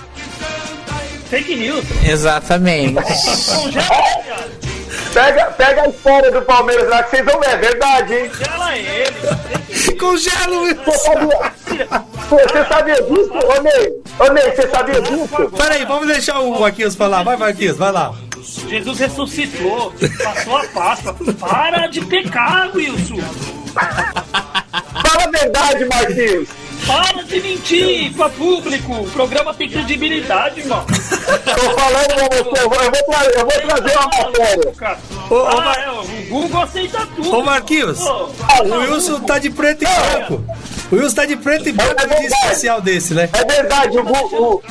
Fake 1.31 1.55
news. 1.57 1.85
Exatamente. 2.07 2.97
Pega, 5.13 5.45
pega 5.53 5.83
a 5.83 5.89
história 5.89 6.31
do 6.31 6.43
Palmeiras 6.43 6.89
lá 6.89 7.03
que 7.03 7.11
vocês 7.11 7.25
vão 7.25 7.41
ver, 7.41 7.51
é 7.51 7.57
verdade, 7.57 8.15
hein? 8.15 8.31
Congela 8.31 8.77
ele. 8.77 9.97
Congela 9.99 10.57
o 10.57 10.63
Wilson. 10.63 10.93
Você 10.93 11.05
sabia, 11.05 11.89
você 12.29 12.65
sabia 12.65 13.03
disso, 13.03 13.33
ô 13.33 13.63
Ney? 13.63 14.03
Ô 14.19 14.33
Ney, 14.33 14.51
você 14.51 14.69
sabia 14.69 15.01
disso? 15.01 15.51
Peraí, 15.57 15.85
vamos 15.85 16.07
deixar 16.07 16.41
o 16.41 16.59
Marquinhos 16.59 16.95
falar. 16.95 17.23
Vai, 17.23 17.37
Marquinhos, 17.37 17.77
vai 17.77 17.93
lá. 17.93 18.15
Jesus 18.69 18.99
ressuscitou. 18.99 19.93
Passou 20.23 20.57
a 20.57 20.65
Páscoa. 20.69 21.15
Para 21.39 21.87
de 21.87 22.05
pecar, 22.05 22.71
Wilson. 22.75 23.21
Fala 23.73 25.25
a 25.25 25.31
verdade, 25.31 25.85
Marquinhos. 25.85 26.49
Para 26.87 27.23
de 27.23 27.41
mentir 27.41 28.13
pra 28.15 28.29
público. 28.29 28.93
O 28.93 29.11
programa 29.11 29.55
tem 29.55 29.69
credibilidade, 29.71 30.61
irmão. 30.61 30.85
Tô 30.85 31.71
falando 31.71 32.15
pra 32.15 32.29
você, 32.29 32.63
eu 32.65 32.69
vou, 32.69 32.83
eu 32.83 32.91
vou 32.91 33.03
tra- 33.05 33.25
eu 33.25 33.41
vou 33.41 33.61
trazer 33.77 33.97
uma 33.99 34.09
matéria. 34.25 34.73
Ô, 35.31 35.35
ô, 35.35 35.47
Ah, 35.47 35.75
é, 35.79 35.91
o 35.91 36.05
Google 36.29 36.63
aceita 36.63 37.07
tudo. 37.15 37.37
Ô, 37.37 37.43
Marquinhos, 37.45 37.99
Pô, 38.01 38.31
o 38.65 38.79
Wilson 38.81 39.21
tá 39.21 39.39
de 39.39 39.51
preto 39.51 39.85
e 39.85 39.87
branco. 39.87 40.45
O 40.91 40.97
Wilson 40.97 41.15
tá 41.15 41.25
de 41.27 41.37
preto 41.37 41.69
e 41.69 41.73
branco 41.73 42.03
no 42.07 42.17
dia 42.17 42.27
especial 42.29 42.81
desse, 42.81 43.15
né? 43.15 43.29
É 43.33 43.45
verdade, 43.45 43.99
o, 43.99 44.03
Gu- 44.05 44.63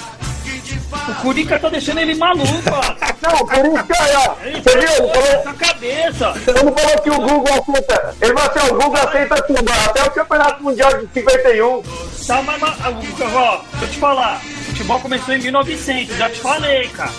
o, 0.92 1.12
O 1.12 1.16
Curica 1.16 1.60
tá 1.60 1.70
deixando 1.70 2.00
ele 2.00 2.16
maluco, 2.16 2.52
ó. 2.68 3.12
Não, 3.22 3.46
por 3.46 3.66
isso 3.66 3.84
que, 3.84 3.94
ó, 3.94 4.36
Ele 4.44 4.62
você 4.62 4.78
viu? 4.78 4.90
Ele 4.90 5.14
falou, 5.14 5.28
essa 5.28 5.54
cabeça. 5.54 6.34
ele 6.48 6.72
falou 6.72 7.02
que 7.04 7.10
o 7.10 7.22
Google 7.22 7.54
aceita. 7.54 8.16
Ele 8.22 8.34
falou 8.34 8.50
assim: 8.50 8.74
o 8.74 8.78
Google 8.78 9.08
aceita 9.08 9.42
tudo, 9.44 9.72
até 9.72 10.04
o 10.04 10.12
Campeonato 10.12 10.64
Mundial 10.64 10.94
de 11.00 11.08
51. 11.14 11.82
Tá, 12.28 12.42
mas, 12.42 12.60
mas 12.60 12.80
ó, 12.82 12.92
deixa 12.92 13.86
eu 13.86 13.90
te 13.90 13.98
falar. 14.00 14.42
O 14.44 14.64
futebol 14.72 15.00
começou 15.00 15.34
em 15.36 15.40
1900, 15.40 16.18
já 16.18 16.30
te 16.30 16.40
falei, 16.40 16.88
cara. 16.90 17.12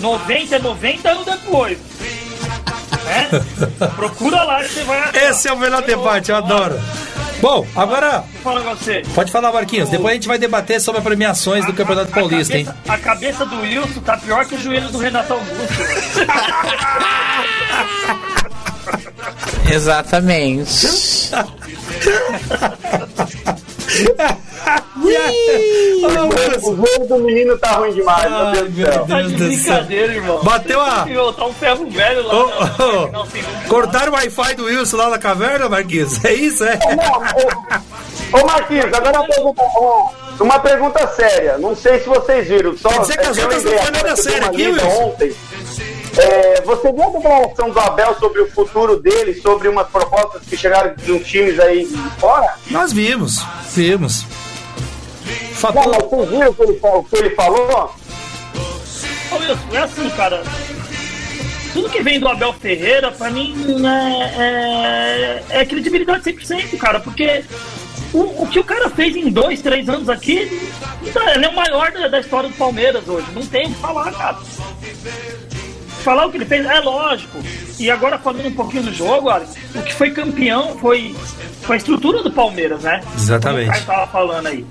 90 0.00 0.56
é 0.56 0.58
90 0.58 1.10
anos 1.10 1.24
depois. 1.24 1.78
É? 3.06 3.86
Procura 3.96 4.42
lá 4.42 4.62
que 4.62 4.68
você 4.68 4.84
vai 4.84 4.98
achar. 4.98 5.16
Esse 5.30 5.48
é 5.48 5.52
o 5.52 5.58
melhor 5.58 5.82
debate, 5.82 6.30
eu 6.30 6.36
adoro. 6.36 6.80
Bom, 7.40 7.66
agora 7.74 8.24
Fala 8.42 8.60
com 8.60 8.74
você. 8.76 9.02
pode 9.14 9.32
falar, 9.32 9.50
Marquinhos. 9.52 9.88
Depois 9.88 10.12
a 10.12 10.14
gente 10.14 10.28
vai 10.28 10.38
debater 10.38 10.80
sobre 10.80 10.98
as 11.00 11.04
premiações 11.04 11.66
do 11.66 11.72
Campeonato 11.72 12.12
Paulista, 12.12 12.56
hein? 12.56 12.64
cabeça, 12.64 12.92
a 12.92 12.98
cabeça 12.98 13.44
do 13.46 13.60
Wilson 13.60 14.00
tá 14.00 14.16
pior 14.16 14.44
que 14.44 14.54
o 14.54 14.58
joelho 14.60 14.88
do 14.90 14.98
Renato 14.98 15.32
Augusto. 15.32 15.56
Exatamente. 19.68 20.86
Ô, 25.16 26.28
Wilson. 26.28 26.70
O 26.72 26.76
jogo 26.76 27.06
do 27.06 27.18
menino 27.18 27.56
tá 27.58 27.72
ruim 27.72 27.92
demais, 27.92 28.28
meu 28.30 28.38
Ai, 28.40 28.52
Deus 28.54 28.68
do 28.70 28.76
meu 28.76 28.92
céu. 28.92 29.06
tá 29.06 29.22
de 29.22 29.34
Deus 29.34 29.48
brincadeira, 29.56 30.12
irmão. 30.14 30.42
Bateu 30.42 30.80
a. 30.80 31.04
Meu, 31.06 31.32
tá 31.32 31.44
um 31.46 31.52
ferro 31.54 31.90
velho 31.90 32.26
lá. 32.26 32.34
Na- 32.34 32.40
ô, 32.86 33.06
Não. 33.08 33.26
Cortaram 33.68 34.12
o 34.12 34.14
Wi-Fi 34.16 34.54
do 34.54 34.64
Wilson 34.64 34.96
lá 34.96 35.10
na 35.10 35.18
caverna, 35.18 35.68
Marquinhos? 35.68 36.24
É 36.24 36.32
isso, 36.34 36.64
é? 36.64 36.78
Ô, 38.32 38.38
ô 38.38 38.46
Marquinhos, 38.46 38.84
agora 38.92 39.20
uma 39.20 39.26
pergunta, 39.28 39.62
uma, 40.40 40.58
pergunta 40.60 41.06
séria. 41.08 41.58
Não 41.58 41.76
sei 41.76 42.00
se 42.00 42.06
vocês 42.08 42.48
viram. 42.48 42.76
Só, 42.76 42.88
Quer 42.88 43.00
dizer 43.00 43.18
que 43.18 43.26
as 43.26 43.38
outras 43.38 43.64
não 43.64 43.72
foi 43.72 43.80
nada 43.80 43.98
agora 43.98 44.14
que 44.14 44.20
eu 44.20 44.24
dei 44.24 44.32
séria 44.32 44.40
uma 44.42 44.50
aqui, 44.52 44.66
Wilson? 44.68 45.02
ontem. 45.04 45.34
É, 46.14 46.60
você 46.60 46.92
viu 46.92 47.02
a 47.04 47.08
declaração 47.08 47.70
do 47.70 47.80
Abel 47.80 48.14
sobre 48.20 48.42
o 48.42 48.50
futuro 48.50 49.00
dele, 49.00 49.32
sobre 49.40 49.66
umas 49.68 49.86
propostas 49.88 50.42
que 50.46 50.58
chegaram 50.58 50.94
de 50.94 51.10
uns 51.10 51.26
times 51.26 51.58
aí 51.58 51.86
fora? 52.20 52.54
Nós 52.70 52.92
vimos, 52.92 53.42
vimos. 53.74 54.26
Não, 55.52 55.72
Fator. 55.72 55.88
mas 55.88 56.04
vocês 56.04 56.30
viram 56.30 56.50
o 56.50 56.54
que 56.54 56.62
ele, 56.62 56.80
o 56.82 57.04
que 57.04 57.16
ele 57.16 57.30
falou? 57.30 57.94
Ô, 59.30 59.36
Wilson, 59.36 59.58
é 59.72 59.78
assim, 59.78 60.10
cara. 60.10 60.42
Tudo 61.72 61.88
que 61.88 62.02
vem 62.02 62.20
do 62.20 62.28
Abel 62.28 62.52
Ferreira, 62.52 63.10
pra 63.10 63.30
mim, 63.30 63.54
é, 63.86 65.42
é, 65.50 65.60
é 65.60 65.64
credibilidade 65.64 66.22
100%, 66.22 66.76
cara. 66.76 67.00
Porque 67.00 67.44
o, 68.12 68.42
o 68.42 68.46
que 68.46 68.58
o 68.58 68.64
cara 68.64 68.90
fez 68.90 69.16
em 69.16 69.30
dois, 69.30 69.62
três 69.62 69.88
anos 69.88 70.08
aqui, 70.10 70.60
ele 71.02 71.46
é 71.46 71.48
o 71.48 71.56
maior 71.56 71.90
da, 71.92 72.08
da 72.08 72.20
história 72.20 72.50
do 72.50 72.54
Palmeiras 72.56 73.08
hoje. 73.08 73.26
Não 73.32 73.46
tem 73.46 73.66
o 73.66 73.70
que 73.70 73.80
falar, 73.80 74.12
cara. 74.12 74.38
falar 76.02 76.26
o 76.26 76.30
que 76.30 76.36
ele 76.36 76.44
fez, 76.44 76.66
é 76.66 76.80
lógico. 76.80 77.38
E 77.78 77.90
agora 77.90 78.18
falando 78.18 78.46
um 78.46 78.54
pouquinho 78.54 78.82
do 78.82 78.92
jogo, 78.92 79.30
olha, 79.30 79.46
o 79.74 79.82
que 79.82 79.94
foi 79.94 80.10
campeão 80.10 80.76
foi, 80.78 81.14
foi 81.62 81.76
a 81.76 81.78
estrutura 81.78 82.22
do 82.22 82.30
Palmeiras, 82.30 82.82
né? 82.82 83.00
Exatamente. 83.16 83.66
Como 83.66 83.78
o 83.78 83.86
Caio 83.86 83.86
tava 83.86 84.12
falando 84.12 84.46
aí. 84.46 84.66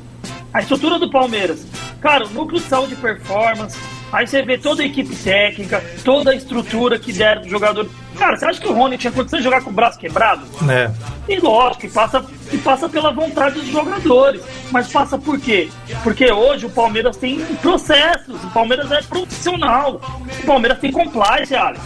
A 0.54 0.60
estrutura 0.60 1.00
do 1.00 1.10
Palmeiras. 1.10 1.66
Cara, 2.02 2.26
o 2.26 2.30
núcleo 2.30 2.60
de 2.60 2.68
saúde 2.68 2.94
e 2.94 2.98
performance. 2.98 3.78
Aí 4.12 4.28
você 4.28 4.42
vê 4.42 4.58
toda 4.58 4.84
a 4.84 4.86
equipe 4.86 5.16
técnica, 5.16 5.82
toda 6.04 6.32
a 6.32 6.36
estrutura 6.36 7.00
que 7.00 7.14
deram 7.14 7.44
do 7.44 7.50
jogador. 7.50 7.88
Cara, 8.18 8.36
você 8.36 8.46
acha 8.46 8.60
que 8.60 8.68
o 8.68 8.74
Rony 8.74 8.98
tinha 8.98 9.12
condição 9.12 9.40
de 9.40 9.46
jogar 9.46 9.64
com 9.64 9.70
o 9.70 9.74
braço 9.74 9.98
quebrado? 9.98 10.46
É. 10.70 10.92
E 11.30 11.40
lógico, 11.40 11.86
e 11.86 11.90
passa, 11.90 12.26
e 12.52 12.58
passa 12.58 12.90
pela 12.90 13.12
vontade 13.12 13.56
dos 13.56 13.68
jogadores. 13.68 14.44
Mas 14.70 14.92
passa 14.92 15.18
por 15.18 15.40
quê? 15.40 15.70
Porque 16.04 16.30
hoje 16.30 16.66
o 16.66 16.70
Palmeiras 16.70 17.16
tem 17.16 17.40
processos, 17.62 18.44
o 18.44 18.50
Palmeiras 18.50 18.92
é 18.92 19.02
profissional. 19.02 20.02
O 20.44 20.46
Palmeiras 20.46 20.80
tem 20.80 20.92
compliance, 20.92 21.56
Alex. 21.56 21.82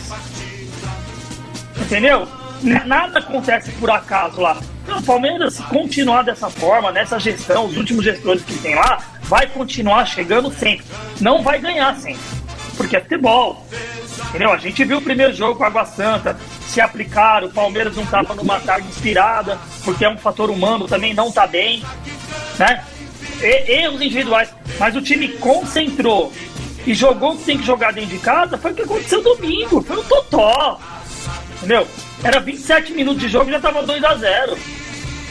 Entendeu? 1.79 2.27
Nada 2.63 3.19
acontece 3.19 3.71
por 3.73 3.91
acaso 3.91 4.41
lá. 4.41 4.57
O 4.87 5.01
Palmeiras, 5.01 5.55
se 5.55 5.63
continuar 5.63 6.23
dessa 6.23 6.49
forma, 6.49 6.91
nessa 6.91 7.19
gestão, 7.19 7.65
os 7.65 7.77
últimos 7.77 8.03
gestores 8.03 8.43
que 8.43 8.57
tem 8.59 8.75
lá, 8.75 8.99
vai 9.23 9.47
continuar 9.47 10.05
chegando 10.05 10.51
sempre. 10.53 10.85
Não 11.19 11.41
vai 11.41 11.59
ganhar 11.59 11.95
sempre. 11.95 12.21
Porque 12.77 12.95
é 12.97 13.01
futebol. 13.01 13.65
Entendeu? 14.29 14.51
A 14.51 14.57
gente 14.57 14.83
viu 14.83 14.97
o 14.97 15.01
primeiro 15.01 15.33
jogo 15.33 15.55
com 15.55 15.63
a 15.63 15.67
Água 15.67 15.85
Santa 15.85 16.37
se 16.67 16.81
aplicar, 16.81 17.43
o 17.43 17.49
Palmeiras 17.49 17.95
não 17.95 18.03
estava 18.03 18.33
numa 18.35 18.59
tarde 18.59 18.87
inspirada, 18.87 19.57
porque 19.83 20.03
é 20.03 20.09
um 20.09 20.17
fator 20.17 20.49
humano, 20.49 20.87
também 20.87 21.13
não 21.13 21.29
está 21.29 21.47
bem, 21.47 21.83
né? 22.57 22.83
E- 23.41 23.71
erros 23.81 24.01
individuais, 24.01 24.49
mas 24.79 24.95
o 24.95 25.01
time 25.01 25.29
concentrou 25.29 26.33
e 26.85 26.93
jogou 26.93 27.33
o 27.33 27.37
que 27.37 27.43
tem 27.45 27.57
que 27.57 27.65
jogar 27.65 27.93
dentro 27.93 28.09
de 28.09 28.19
casa, 28.19 28.57
foi 28.57 28.71
o 28.71 28.75
que 28.75 28.81
aconteceu 28.81 29.21
domingo, 29.23 29.81
foi 29.81 29.97
um 29.97 30.03
totó, 30.03 30.79
entendeu? 31.57 31.87
Era 32.25 32.39
27 32.39 32.93
minutos 32.93 33.21
de 33.21 33.29
jogo 33.29 33.49
e 33.49 33.53
já 33.53 33.59
tava 33.59 33.83
2 33.83 34.03
a 34.03 34.15
0 34.15 34.57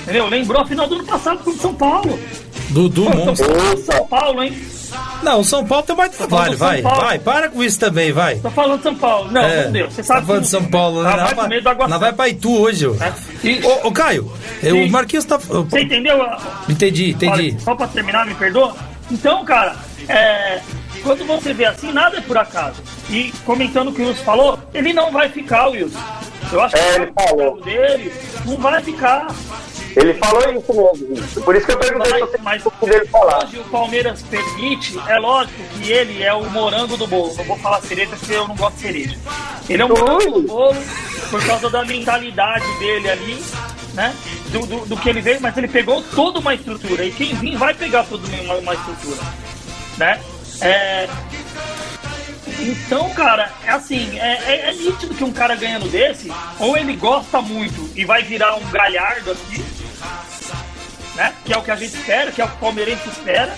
entendeu? 0.03 0.27
Lembrou 0.29 0.63
a 0.63 0.67
final 0.67 0.87
do 0.87 0.95
ano 0.95 1.05
passado 1.05 1.39
contra 1.39 1.59
o 1.59 1.63
São 1.63 1.75
Paulo. 1.75 2.19
Dudu 2.71 3.05
Pô, 3.05 3.17
Monstro. 3.17 3.79
São 3.85 4.07
Paulo, 4.07 4.43
hein? 4.45 4.57
Não, 5.25 5.41
o 5.41 5.45
São 5.45 5.67
Paulo 5.67 5.85
tem 5.85 5.97
mais 5.97 6.17
trabalho, 6.17 6.57
São 6.57 6.67
vai. 6.69 6.83
Vai, 6.83 7.19
para 7.19 7.49
com 7.49 7.65
isso 7.65 7.81
também, 7.81 8.13
vai. 8.13 8.37
Tô 8.37 8.51
falando 8.51 8.81
São 8.83 8.95
Paulo. 8.95 9.31
Não, 9.33 9.43
É, 9.43 9.65
não 9.65 9.73
deu. 9.73 9.91
Você 9.91 10.03
tá 10.03 10.15
sabe 10.15 10.27
falando 10.27 10.41
que 10.43 10.45
de 10.47 10.51
São 10.53 10.65
Paulo, 10.67 11.03
né? 11.03 11.11
Tá 11.11 11.17
mais 11.35 11.35
vai- 11.63 11.73
água 11.73 11.89
nós 11.89 12.01
vai 12.01 12.13
pra 12.13 12.29
Itu 12.29 12.57
hoje, 12.61 12.87
ô. 12.87 12.97
E- 13.43 13.61
Ô, 13.67 13.89
ô, 13.89 13.93
Caio, 13.93 14.31
é, 14.63 14.73
o 14.73 14.77
Sim. 14.77 14.89
Marquinhos 14.91 15.25
tá. 15.25 15.37
Você 15.37 15.81
entendeu? 15.81 16.25
Entendi, 16.69 17.11
entendi. 17.11 17.51
Olha, 17.51 17.59
só 17.61 17.75
pra 17.75 17.89
terminar, 17.89 18.25
me 18.25 18.35
perdoa? 18.37 18.77
Então, 19.11 19.45
cara, 19.45 19.75
é, 20.09 20.61
quando 21.03 21.27
você 21.27 21.53
vê 21.53 21.65
assim, 21.67 21.93
nada 21.93 22.19
é 22.19 22.21
por 22.21 22.39
acaso. 22.39 22.77
E 23.11 23.33
comentando 23.45 23.89
o 23.89 23.93
que 23.93 24.01
o 24.03 24.07
Wilson 24.09 24.23
falou, 24.25 24.59
ele 24.73 24.93
não 24.93 25.11
vai 25.11 25.29
ficar, 25.29 25.67
Wilson. 25.69 25.99
Eu 26.55 26.61
acho 26.63 26.75
que 26.77 26.81
É, 26.81 26.93
o 26.93 27.03
ele 27.03 27.13
falou. 27.13 27.61
dele 27.63 28.13
não 28.47 28.57
vai 28.59 28.81
ficar. 28.83 29.27
Ele 29.97 30.15
falou 30.15 30.41
isso 30.53 30.73
mesmo. 30.75 31.17
gente. 31.17 31.41
Por 31.41 31.55
isso 31.57 31.67
que 31.67 31.73
eu 31.73 31.79
perguntei 31.79 32.27
se 32.27 32.39
Mas, 32.43 32.65
o 32.67 32.71
que 32.71 32.87
dele 32.87 33.07
falar. 33.07 33.45
hoje 33.45 33.59
o 33.59 33.65
Palmeiras 33.65 34.23
permite, 34.23 34.99
é 35.09 35.19
lógico 35.19 35.63
que 35.75 35.91
ele 35.93 36.23
é 36.23 36.33
o 36.33 36.49
morango 36.51 36.97
do 36.97 37.07
bolo. 37.07 37.35
Não 37.37 37.45
vou 37.45 37.57
falar 37.59 37.81
cereja 37.83 38.17
porque 38.17 38.33
eu 38.35 38.47
não 38.49 38.57
gosto 38.57 38.77
de 38.77 38.83
cereja. 38.83 39.17
Ele 39.69 39.83
é 39.83 39.85
o 39.85 39.89
morango 39.89 40.41
do 40.41 40.43
bolo 40.43 40.77
por 41.31 41.45
causa 41.47 41.71
da 41.71 41.85
mentalidade 41.85 42.79
dele 42.79 43.11
ali, 43.11 43.45
né? 43.95 44.15
Do, 44.51 44.67
do, 44.67 44.87
do 44.87 44.97
que 44.97 45.09
ele 45.09 45.21
veio, 45.21 45.41
mas 45.41 45.57
ele 45.57 45.69
pegou 45.69 46.03
toda 46.15 46.39
uma 46.41 46.55
estrutura. 46.55 47.05
E 47.05 47.13
quem 47.13 47.35
vir 47.37 47.57
vai 47.57 47.73
pegar 47.75 48.05
toda 48.05 48.27
uma, 48.43 48.55
uma 48.57 48.75
estrutura, 48.75 49.21
né? 49.97 50.21
É, 50.61 51.09
então, 52.61 53.11
cara, 53.11 53.51
é 53.65 53.71
assim, 53.71 54.19
é, 54.19 54.43
é, 54.47 54.71
é 54.71 54.73
nítido 54.73 55.15
que 55.15 55.25
um 55.25 55.33
cara 55.33 55.57
ganhando 55.57 55.89
desse, 55.89 56.31
ou 56.59 56.77
ele 56.77 56.97
gosta 56.97 57.41
muito 57.41 57.91
e 57.95 58.05
vai 58.05 58.23
virar 58.23 58.57
um 58.57 58.71
galhardo 58.71 59.33
aqui, 59.33 59.65
né? 61.15 61.35
Que 61.45 61.53
é 61.53 61.59
o 61.59 61.63
que 61.63 61.71
a 61.71 61.77
gente 61.77 61.95
espera, 61.95 62.33
que 62.33 62.41
é 62.41 62.45
o 62.45 62.49
que 62.49 62.57
o 62.57 62.59
palmeirense 62.59 63.09
espera, 63.09 63.57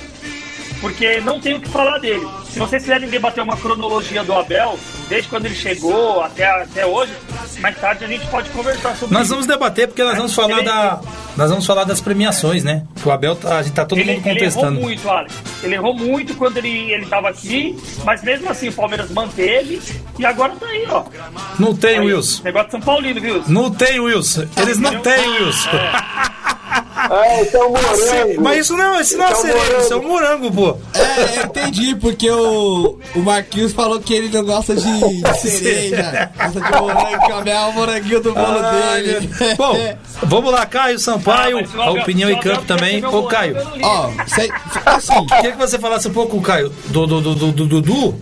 porque 0.81 1.21
não 1.21 1.41
tem 1.41 1.55
o 1.55 1.61
que 1.61 1.69
falar 1.69 1.99
dele. 1.99 2.27
Se 2.57 2.61
vocês 2.61 2.83
quiserem 2.85 3.07
debater 3.11 3.45
uma 3.45 3.55
cronologia 3.55 4.25
do 4.25 4.33
Abel, 4.33 4.79
desde 5.11 5.29
quando 5.29 5.45
ele 5.45 5.55
chegou 5.55 6.23
até, 6.23 6.47
até 6.63 6.87
hoje, 6.87 7.13
mais 7.61 7.79
tarde 7.79 8.07
a 8.07 8.09
gente 8.09 8.27
pode 8.29 8.49
conversar 8.49 8.97
sobre 8.97 9.15
Nós 9.15 9.29
vamos 9.29 9.45
debater 9.45 9.87
porque 9.87 10.03
nós 10.03 10.17
vamos 10.17 10.35
falar 10.35 10.63
da. 10.63 10.99
Nós 11.37 11.51
vamos 11.51 11.67
falar 11.67 11.85
das 11.85 12.01
premiações, 12.01 12.65
né? 12.65 12.85
O 13.05 13.11
Abel 13.11 13.37
tá, 13.37 13.59
a 13.59 13.63
gente 13.63 13.75
tá 13.75 13.85
todo 13.85 13.99
Ele, 13.99 14.15
mundo 14.15 14.27
ele 14.27 14.39
errou 14.39 14.53
contestando. 14.55 14.81
muito, 14.81 15.07
Alex. 15.07 15.35
Ele 15.63 15.75
errou 15.75 15.95
muito 15.95 16.35
quando 16.35 16.57
ele, 16.57 16.91
ele 16.93 17.05
tava 17.05 17.29
aqui, 17.29 17.77
mas 18.07 18.23
mesmo 18.23 18.49
assim 18.49 18.69
o 18.69 18.73
Palmeiras 18.73 19.11
manteve 19.11 19.79
e 20.19 20.25
agora 20.25 20.55
tá 20.59 20.65
aí, 20.67 20.87
ó. 20.89 21.05
Não 21.59 21.77
tem, 21.77 21.99
Aí, 21.99 22.07
Wilson. 22.07 22.43
Negócio 22.43 22.69
de 22.69 22.73
São 22.73 22.81
Paulino, 22.81 23.21
viu? 23.21 23.45
Não 23.49 23.71
tem, 23.71 24.01
Wilson. 24.01 24.47
Eles 24.57 24.79
não 24.79 24.99
têm, 25.03 25.29
Wilson. 25.29 25.69
É, 25.77 26.56
esse 27.41 27.57
é 27.57 27.61
o 27.63 27.71
morango. 27.71 28.43
Mas 28.43 28.59
isso 28.61 28.77
não, 28.77 29.01
isso 29.01 29.17
não 29.17 29.27
é 29.27 29.31
Esse 29.33 29.47
é 29.47 29.49
o 29.55 29.55
cereja, 29.61 29.79
isso 29.79 29.93
é 29.93 29.97
um 29.97 30.09
morango, 30.09 30.51
pô. 30.53 30.77
É, 30.95 31.39
eu 31.41 31.45
entendi, 31.47 31.95
porque 31.97 32.31
o, 32.31 32.99
o 33.15 33.19
Marquinhos 33.21 33.73
falou 33.73 34.01
que 34.01 34.13
ele 34.15 34.29
não 34.29 34.45
gosta 34.45 34.75
de, 34.75 34.83
de 35.23 35.39
cereja, 35.39 36.31
gosta 36.37 36.61
de 36.61 36.81
morango, 36.81 37.29
cambiar 37.29 37.69
o 37.69 37.73
moranguinho 37.73 38.21
do 38.21 38.33
bolo 38.35 38.59
Ai, 38.63 39.03
dele. 39.03 39.31
Bom, 39.57 39.77
vamos 40.23 40.53
lá, 40.53 40.67
Caio 40.67 40.99
Sampaio, 40.99 41.59
Ah, 41.79 41.83
a 41.85 41.91
opinião 41.93 42.31
em 42.31 42.37
Abel 42.39 42.55
campo 42.55 42.67
também. 42.67 43.05
Ô, 43.05 43.19
o 43.21 43.27
Caio, 43.27 43.57
Ó, 43.83 44.11
cê- 44.27 44.51
assim, 44.85 45.27
queria 45.27 45.53
que 45.53 45.59
você 45.59 45.79
falasse 45.79 46.09
um 46.09 46.13
pouco, 46.13 46.41
Caio, 46.41 46.73
do 46.87 47.07
do- 47.07 47.21
do- 47.21 47.35
do- 47.35 47.53
do 47.53 47.67
Dudu, 47.67 48.15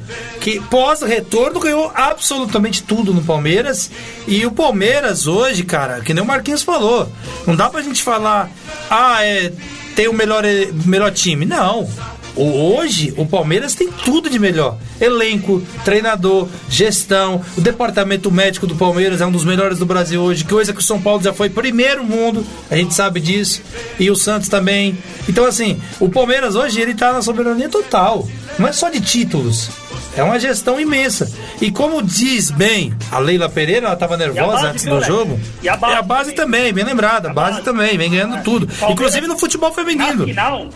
que 0.44 0.61
pós-retorno 0.61 1.59
ganhou 1.59 1.90
absolutamente 1.94 2.83
tudo 2.83 3.14
no 3.14 3.24
Palmeiras. 3.24 3.90
E 4.28 4.44
o 4.44 4.50
Palmeiras 4.50 5.26
hoje, 5.26 5.64
cara, 5.64 6.02
que 6.02 6.12
nem 6.12 6.22
o 6.22 6.26
Marquinhos 6.26 6.62
falou, 6.62 7.11
não 7.46 7.57
dá 7.57 7.70
pra 7.70 7.80
gente 7.80 8.02
falar, 8.02 8.50
ah, 8.90 9.24
é, 9.24 9.50
tem 9.96 10.07
o 10.07 10.12
melhor, 10.12 10.44
melhor 10.85 11.11
time. 11.12 11.46
Não. 11.46 11.88
Hoje, 12.36 13.14
o 13.16 13.24
Palmeiras 13.24 13.74
tem 13.74 13.88
tudo 13.90 14.28
de 14.28 14.38
melhor: 14.38 14.76
elenco, 15.00 15.62
treinador, 15.84 16.48
gestão. 16.68 17.40
O 17.56 17.60
departamento 17.60 18.30
médico 18.30 18.66
do 18.66 18.74
Palmeiras 18.74 19.20
é 19.20 19.26
um 19.26 19.30
dos 19.30 19.44
melhores 19.44 19.78
do 19.78 19.86
Brasil 19.86 20.20
hoje. 20.20 20.44
Coisa 20.44 20.72
que 20.72 20.80
o 20.80 20.82
São 20.82 21.00
Paulo 21.00 21.22
já 21.22 21.32
foi 21.32 21.48
primeiro 21.48 22.02
mundo, 22.04 22.44
a 22.70 22.76
gente 22.76 22.94
sabe 22.94 23.20
disso. 23.20 23.62
E 24.00 24.10
o 24.10 24.16
Santos 24.16 24.48
também. 24.48 24.98
Então, 25.28 25.44
assim, 25.44 25.80
o 26.00 26.08
Palmeiras 26.08 26.54
hoje 26.56 26.80
ele 26.80 26.94
tá 26.94 27.12
na 27.12 27.22
soberania 27.22 27.68
total. 27.68 28.28
Não 28.58 28.68
é 28.68 28.72
só 28.72 28.88
de 28.88 29.00
títulos. 29.00 29.68
É 30.16 30.22
uma 30.22 30.38
gestão 30.38 30.78
imensa. 30.80 31.30
E 31.60 31.72
como 31.72 32.00
diz 32.00 32.50
bem 32.50 32.94
a 33.10 33.18
Leila 33.18 33.48
Pereira, 33.48 33.86
ela 33.86 33.94
estava 33.94 34.16
nervosa 34.16 34.52
base, 34.52 34.66
antes 34.66 34.84
do 34.84 35.00
jogo. 35.02 35.40
E 35.60 35.68
a 35.68 35.76
base 35.76 35.94
é 35.94 35.98
a 35.98 36.02
base 36.02 36.32
também. 36.32 36.72
bem 36.72 36.84
lembrada. 36.84 37.30
A 37.30 37.32
base, 37.32 37.52
base. 37.54 37.64
também, 37.64 37.96
vem 37.98 38.10
ganhando 38.10 38.40
tudo. 38.44 38.66
Palmeiras- 38.66 38.92
Inclusive 38.92 39.26
no 39.26 39.36
futebol 39.38 39.70
Na 39.70 39.74
feminino. 39.74 40.24
final, 40.24 40.68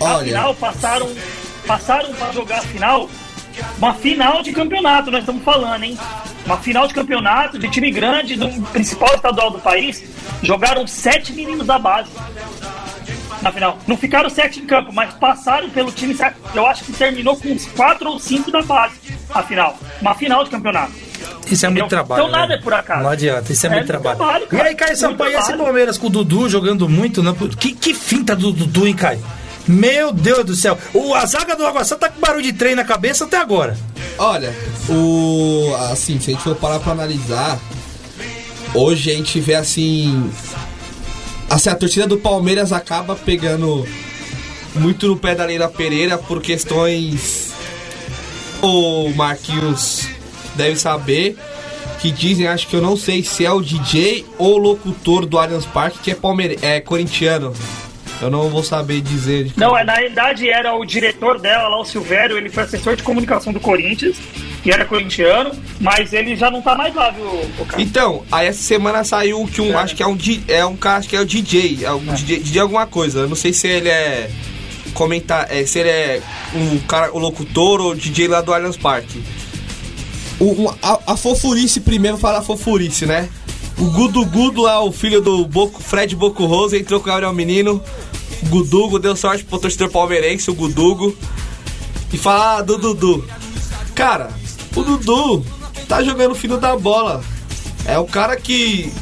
olha, 0.00 0.24
final 0.26 0.54
passaram, 0.54 1.08
passaram 1.66 2.12
para 2.14 2.32
jogar 2.32 2.58
a 2.58 2.62
final, 2.62 3.08
uma 3.78 3.94
final 3.94 4.42
de 4.42 4.52
campeonato, 4.52 5.10
nós 5.10 5.20
estamos 5.20 5.42
falando, 5.42 5.82
hein? 5.84 5.98
Uma 6.46 6.56
final 6.58 6.86
de 6.88 6.94
campeonato 6.94 7.58
de 7.58 7.68
time 7.68 7.90
grande 7.90 8.36
do 8.36 8.48
principal 8.68 9.14
estadual 9.14 9.50
do 9.50 9.58
país. 9.58 10.02
Jogaram 10.42 10.86
sete 10.86 11.32
meninos 11.32 11.66
da 11.66 11.78
base 11.78 12.10
na 13.42 13.52
final. 13.52 13.78
Não 13.86 13.96
ficaram 13.96 14.30
sete 14.30 14.60
em 14.60 14.66
campo, 14.66 14.92
mas 14.92 15.12
passaram 15.14 15.68
pelo 15.68 15.92
time. 15.92 16.16
Eu 16.54 16.66
acho 16.66 16.84
que 16.84 16.92
terminou 16.92 17.36
com 17.36 17.48
uns 17.48 17.66
quatro 17.66 18.08
ou 18.08 18.18
cinco 18.18 18.50
da 18.50 18.62
base 18.62 18.94
a 19.34 19.42
final. 19.42 19.76
Uma 20.00 20.14
final 20.14 20.44
de 20.44 20.50
campeonato. 20.50 20.92
Isso 21.50 21.66
é 21.66 21.68
muito 21.68 21.84
Entendeu? 21.84 21.88
trabalho. 21.88 22.22
Então 22.22 22.30
nada 22.30 22.48
né? 22.48 22.54
é 22.54 22.62
por 22.62 22.72
acaso. 22.74 23.02
Não 23.02 23.10
adianta, 23.10 23.52
isso 23.52 23.66
é, 23.66 23.68
É 23.68 23.72
muito 23.72 23.92
muito 23.92 24.02
trabalho. 24.02 24.46
trabalho, 24.46 24.46
e 24.52 24.68
aí, 24.68 24.74
Caio 24.74 24.96
Sampaio, 24.96 25.38
esse. 25.38 25.56
Palmeiras 25.56 25.98
com 25.98 26.06
o 26.06 26.10
Dudu 26.10 26.48
jogando 26.48 26.88
muito, 26.88 27.22
né? 27.22 27.34
Que, 27.58 27.72
que 27.72 27.94
finta 27.94 28.36
do 28.36 28.52
Dudu, 28.52 28.86
hein, 28.86 28.94
Caio? 28.94 29.22
Meu 29.68 30.12
Deus 30.12 30.46
do 30.46 30.56
céu. 30.56 30.78
O, 30.94 31.14
a 31.14 31.26
zaga 31.26 31.54
do 31.54 31.66
Água 31.66 31.84
Santa 31.84 32.08
tá 32.08 32.14
com 32.14 32.20
barulho 32.20 32.42
de 32.42 32.54
trem 32.54 32.74
na 32.74 32.84
cabeça 32.84 33.26
até 33.26 33.36
agora. 33.36 33.76
olha, 34.16 34.54
o. 34.88 35.74
Assim, 35.92 36.18
se 36.18 36.30
a 36.30 36.34
gente 36.34 36.42
for 36.42 36.56
parar 36.56 36.80
pra 36.80 36.92
analisar, 36.92 37.60
hoje 38.74 39.10
a 39.10 39.14
gente 39.14 39.38
vê 39.40 39.54
assim. 39.54 40.30
Assim, 41.50 41.68
a 41.68 41.74
torcida 41.74 42.06
do 42.06 42.16
Palmeiras 42.16 42.72
acaba 42.72 43.14
pegando 43.14 43.86
muito 44.74 45.06
no 45.06 45.16
pé 45.16 45.34
da 45.34 45.44
Leila 45.44 45.68
Pereira 45.68 46.16
por 46.16 46.40
questões. 46.40 47.52
O 48.62 49.10
Marquinhos 49.10 50.08
deve 50.54 50.76
saber. 50.76 51.36
Que 52.00 52.12
dizem, 52.12 52.46
acho 52.46 52.68
que 52.68 52.76
eu 52.76 52.80
não 52.80 52.96
sei 52.96 53.24
se 53.24 53.44
é 53.44 53.50
o 53.50 53.60
DJ 53.60 54.24
ou 54.38 54.54
o 54.54 54.58
locutor 54.58 55.26
do 55.26 55.36
Allianz 55.36 55.66
Parque, 55.66 55.98
que 55.98 56.12
é, 56.12 56.14
palmeire... 56.14 56.56
é 56.62 56.80
corintiano. 56.80 57.52
Eu 58.20 58.30
não 58.30 58.48
vou 58.48 58.62
saber 58.64 59.00
dizer. 59.00 59.52
Não, 59.56 59.76
é, 59.76 59.84
na 59.84 59.94
realidade 59.94 60.48
era 60.48 60.74
o 60.74 60.84
diretor 60.84 61.38
dela 61.40 61.68
lá, 61.68 61.80
o 61.80 61.84
Silvério, 61.84 62.36
ele 62.36 62.48
foi 62.48 62.64
assessor 62.64 62.96
de 62.96 63.02
comunicação 63.02 63.52
do 63.52 63.60
Corinthians, 63.60 64.16
e 64.64 64.70
era 64.72 64.84
corintiano, 64.84 65.52
mas 65.80 66.12
ele 66.12 66.34
já 66.34 66.50
não 66.50 66.60
tá 66.60 66.74
mais 66.74 66.92
lá, 66.94 67.10
viu, 67.10 67.24
o 67.26 67.64
cara? 67.66 67.80
Então, 67.80 68.24
aí 68.32 68.48
essa 68.48 68.60
semana 68.62 69.04
saiu 69.04 69.46
que 69.46 69.60
um, 69.60 69.78
acho 69.78 69.94
que 69.94 70.02
é 70.02 70.06
um, 70.06 70.18
é 70.48 70.64
um 70.66 70.74
cara, 70.76 70.98
acho 70.98 71.08
que 71.08 71.14
é 71.16 71.20
o 71.20 71.24
DJ, 71.24 71.84
é 71.84 71.92
um 71.92 72.00
DJ, 72.12 72.40
DJ 72.40 72.60
alguma 72.60 72.86
coisa. 72.86 73.20
Eu 73.20 73.28
não 73.28 73.36
sei 73.36 73.52
se 73.52 73.68
ele 73.68 73.88
é 73.88 74.28
comentar, 74.94 75.46
é, 75.50 75.64
se 75.64 75.78
ele 75.78 75.88
é 75.88 76.20
um 76.54 76.78
cara, 76.80 77.12
o 77.14 77.18
locutor 77.20 77.80
ou 77.80 77.94
DJ 77.94 78.26
lá 78.26 78.40
do 78.40 78.52
Allianz 78.52 78.76
Parque. 78.76 79.22
o- 80.40 80.64
um- 80.64 80.74
a, 80.82 81.00
a 81.12 81.16
fofurice 81.16 81.80
primeiro, 81.80 82.16
fala 82.18 82.38
a 82.38 82.42
fofurice, 82.42 83.06
né? 83.06 83.28
O 83.78 83.84
Gudu 83.92 84.24
Gudo 84.26 84.62
lá, 84.62 84.82
o 84.82 84.90
filho 84.90 85.20
do 85.20 85.44
Boco, 85.46 85.80
Fred 85.80 86.16
Boco 86.16 86.44
Rose, 86.46 86.76
entrou 86.76 86.98
com 86.98 87.06
o 87.08 87.12
Gabriel 87.12 87.32
Menino. 87.32 87.80
Gudugo 88.48 88.98
deu 88.98 89.14
sorte 89.14 89.44
pro 89.44 89.58
torcedor 89.58 89.90
palmeirense, 89.90 90.50
o 90.50 90.54
Gudugo. 90.54 91.16
E 92.12 92.16
falar 92.16 92.58
ah, 92.58 92.62
do 92.62 92.78
Dudu. 92.78 93.24
Cara, 93.94 94.30
o 94.74 94.82
Dudu 94.82 95.44
tá 95.86 96.02
jogando 96.02 96.32
o 96.32 96.34
fino 96.34 96.58
da 96.58 96.76
bola. 96.76 97.22
É 97.84 97.98
o 97.98 98.06
cara 98.06 98.36
que. 98.36 98.92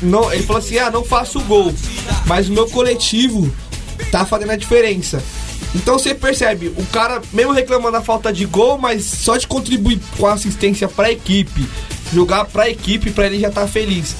Não, 0.00 0.32
ele 0.32 0.44
falou 0.44 0.60
assim: 0.60 0.78
ah, 0.78 0.90
não 0.90 1.04
faço 1.04 1.40
gol. 1.40 1.74
Mas 2.26 2.48
o 2.48 2.52
meu 2.52 2.68
coletivo 2.68 3.52
tá 4.10 4.24
fazendo 4.24 4.52
a 4.52 4.56
diferença. 4.56 5.22
Então 5.74 5.98
você 5.98 6.14
percebe, 6.14 6.68
o 6.68 6.86
cara, 6.86 7.20
mesmo 7.32 7.52
reclamando 7.52 7.92
da 7.92 8.02
falta 8.02 8.32
de 8.32 8.46
gol, 8.46 8.78
mas 8.78 9.04
só 9.04 9.36
de 9.36 9.46
contribuir 9.46 10.00
com 10.16 10.26
a 10.26 10.32
assistência 10.32 10.88
pra 10.88 11.12
equipe, 11.12 11.68
jogar 12.14 12.46
pra 12.46 12.70
equipe, 12.70 13.10
pra 13.10 13.26
ele 13.26 13.40
já 13.40 13.50
tá 13.50 13.66
feliz. 13.66 14.14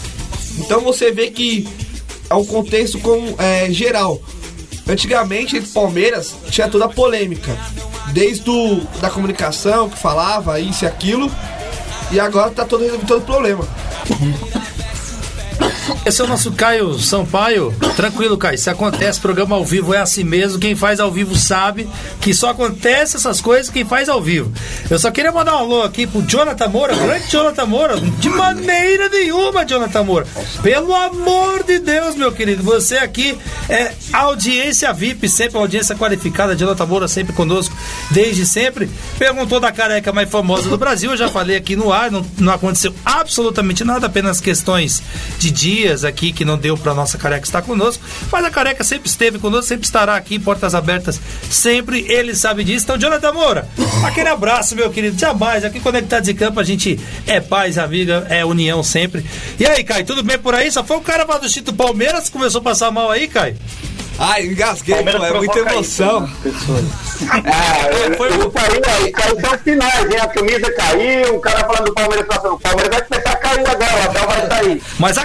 Então 0.59 0.81
você 0.81 1.13
vê 1.13 1.31
que 1.31 1.67
é 2.29 2.35
um 2.35 2.45
contexto 2.45 2.99
com, 2.99 3.35
é, 3.39 3.71
geral. 3.71 4.21
Antigamente, 4.89 5.57
entre 5.57 5.71
Palmeiras, 5.71 6.35
tinha 6.51 6.69
toda 6.69 6.85
a 6.85 6.89
polêmica. 6.89 7.57
Desde 8.13 8.49
o, 8.49 8.81
da 9.01 9.11
comunicação, 9.11 9.89
que 9.89 9.99
falava 9.99 10.61
isso 10.61 10.85
e 10.85 10.89
aquilo. 10.89 11.31
E 12.13 12.21
agora 12.21 12.51
tá 12.51 12.65
todo 12.65 12.83
resolvido 12.85 13.09
todo 13.09 13.25
problema. 13.25 13.67
Esse 16.05 16.21
é 16.21 16.25
o 16.25 16.27
nosso 16.27 16.53
Caio 16.53 16.99
Sampaio. 16.99 17.75
Tranquilo, 17.95 18.37
Caio. 18.37 18.59
Se 18.59 18.69
acontece, 18.71 19.21
programa 19.21 19.57
ao 19.57 19.65
vivo 19.65 19.95
é 19.95 19.99
assim 19.99 20.25
mesmo. 20.25 20.59
Quem 20.59 20.75
faz 20.75 21.01
ao 21.01 21.11
vivo 21.11 21.37
sabe 21.37 21.89
que 22.21 22.35
só 22.35 22.51
acontece 22.51 23.17
essas 23.17 23.41
coisas 23.41 23.71
quem 23.71 23.85
faz 23.85 24.09
ao 24.09 24.21
vivo. 24.21 24.53
Eu 24.91 24.99
só 24.99 25.11
queria 25.11 25.31
mandar 25.31 25.55
um 25.57 25.59
alô 25.59 25.83
aqui 25.83 26.07
pro 26.07 26.23
Jonathan 26.23 26.69
Moura, 26.69 26.95
grande 26.95 27.31
Jonathan 27.31 27.67
Moura. 27.67 27.97
De 27.97 28.29
maneira 28.29 29.09
nenhuma, 29.09 29.65
Jonathan 29.65 30.03
Moura. 30.03 30.27
Pelo 30.63 30.95
amor 30.95 31.63
de 31.63 31.79
Deus, 31.79 32.15
meu 32.15 32.33
querido. 32.33 32.63
Você 32.63 32.97
aqui 32.97 33.37
é 33.69 33.93
audiência 34.13 34.93
VIP, 34.93 35.29
sempre 35.29 35.59
audiência 35.59 35.95
qualificada. 35.95 36.57
Jonathan 36.57 36.87
Moura 36.87 37.09
sempre 37.09 37.33
conosco, 37.33 37.77
desde 38.11 38.45
sempre. 38.47 38.91
Perguntou 39.19 39.61
da 39.61 39.71
careca 39.71 40.13
mais 40.13 40.29
famosa 40.29 40.69
do 40.69 40.79
Brasil. 40.79 41.13
Eu 41.13 41.17
já 41.17 41.29
falei 41.29 41.57
aqui 41.57 41.77
no 41.77 41.93
ar, 41.93 42.11
não, 42.11 42.25
não 42.39 42.53
aconteceu 42.53 42.95
absolutamente 43.05 43.85
nada, 43.85 44.07
apenas 44.07 44.41
questões 44.41 45.03
de 45.39 45.51
dias 45.77 46.05
aqui 46.05 46.33
que 46.33 46.45
não 46.45 46.57
deu 46.57 46.77
para 46.77 46.95
nossa 46.95 47.19
careca 47.19 47.45
estar 47.45 47.61
conosco, 47.63 48.03
mas 48.33 48.45
a 48.45 48.51
careca 48.51 48.83
sempre 48.83 49.09
esteve 49.09 49.39
conosco, 49.39 49.67
sempre 49.67 49.85
estará 49.85 50.17
aqui, 50.17 50.39
portas 50.39 50.75
abertas, 50.75 51.21
sempre 51.51 52.05
ele 52.09 52.35
sabe 52.35 52.65
disso. 52.65 52.85
Então, 52.85 52.99
Jonathan 52.99 53.33
Moura, 53.33 53.69
aquele 54.05 54.29
abraço, 54.29 54.75
meu 54.75 54.91
querido, 54.91 55.19
jamais. 55.19 55.65
Aqui 55.65 55.79
Conectados 55.81 56.29
em 56.29 56.35
Campo 56.35 56.59
a 56.61 56.65
gente 56.65 56.99
é 57.27 57.41
paz, 57.41 57.77
amiga, 57.77 58.27
é 58.31 58.45
união 58.45 58.83
sempre. 58.83 59.25
E 59.59 59.67
aí, 59.67 59.85
Caio, 59.85 60.05
tudo 60.07 60.23
bem 60.23 60.39
por 60.39 60.55
aí? 60.55 60.71
Só 60.71 60.83
foi 60.83 60.97
o 60.97 61.01
cara 61.01 61.25
lá 61.29 61.37
do 61.39 61.49
Chito 61.49 61.75
Palmeiras 61.75 62.25
que 62.25 62.31
começou 62.33 62.61
a 62.61 62.65
passar 62.65 62.91
mal 62.91 63.11
aí, 63.11 63.29
Caio? 63.29 63.57
Ai, 64.19 64.47
engasguei, 64.47 64.95
pô, 64.95 65.25
é 65.25 65.33
muita 65.35 65.59
emoção. 65.59 66.27
Ah, 67.31 68.15
Foi 68.19 68.29
o- 68.31 68.49
isso 68.49 68.53
aí, 69.03 69.11
caiu 69.11 69.41
só 69.41 69.55
os 69.57 69.63
finais, 69.63 70.11
hein? 70.11 70.19
A 70.21 70.27
camisa 70.29 70.71
caiu, 70.73 71.37
o 71.37 71.41
cara 71.41 71.61
falando 71.61 71.85
do 71.87 71.95
Palmeiras 71.95 72.27
passando. 72.27 72.55
O 72.55 72.61
Palmeiras 72.61 72.95
vai 72.95 73.03
começar 73.09 73.31
a 73.33 73.37
cair 73.37 73.67
agora, 73.67 73.97
o 73.97 74.03
Abel 74.11 74.27
vai 74.29 74.47
sair. 74.49 74.83
Mas 74.99 75.17
a 75.19 75.25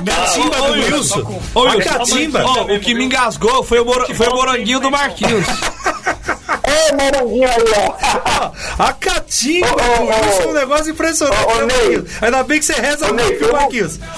catimba 0.49 0.61
ô, 0.61 0.67
do 0.67 0.73
Wilson. 0.73 1.15
Wilson. 1.17 1.41
Ô, 1.55 1.67
A 1.67 1.81
catimba. 1.81 2.43
o 2.73 2.79
que 2.79 2.93
me 2.93 3.05
engasgou 3.05 3.63
foi 3.63 3.79
o, 3.79 3.85
moro- 3.85 4.13
foi 4.15 4.27
o 4.27 4.35
moranguinho 4.35 4.79
do 4.79 4.89
Marquinhos. 4.91 5.45
Ô, 5.47 6.95
moranguinho 6.95 7.47
aí, 7.49 7.63
ó. 7.75 8.51
A 8.79 8.93
catimba 8.93 9.67
Ô, 9.67 9.75
do 9.75 9.81
ô, 9.83 10.05
ô. 10.05 10.07
Wilson 10.07 10.41
é 10.43 10.47
um 10.47 10.53
negócio 10.53 10.91
impressionante. 10.91 11.43
Ô, 11.43 11.49
ô, 11.51 11.55
né, 11.65 11.73
Ney. 11.87 12.03
Ainda 12.21 12.43
bem 12.43 12.59
que 12.59 12.65
você 12.65 12.73
reza 12.73 13.05
Ô, 13.09 13.13
muito, 13.13 13.43
Ney, 13.43 13.51
Marquinhos? 13.51 13.99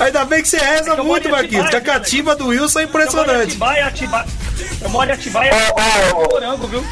Ainda 0.00 0.24
bem 0.24 0.42
que 0.42 0.48
você 0.48 0.58
reza 0.58 0.96
muito, 1.02 1.28
Marquinhos. 1.28 1.68
Que 1.68 1.76
a 1.76 1.80
catimba 1.80 2.34
do 2.34 2.46
Wilson 2.48 2.80
é 2.80 2.82
impressionante. 2.84 3.42
Atibaia, 3.50 3.86
Atibaia. 3.86 4.26
Eu 4.80 4.88
moro 4.90 5.08
em 5.08 5.12
Atibaia, 5.12 5.52
ó. 6.12 6.28
morango, 6.32 6.66
viu? 6.66 6.80
Ô, 6.80 6.84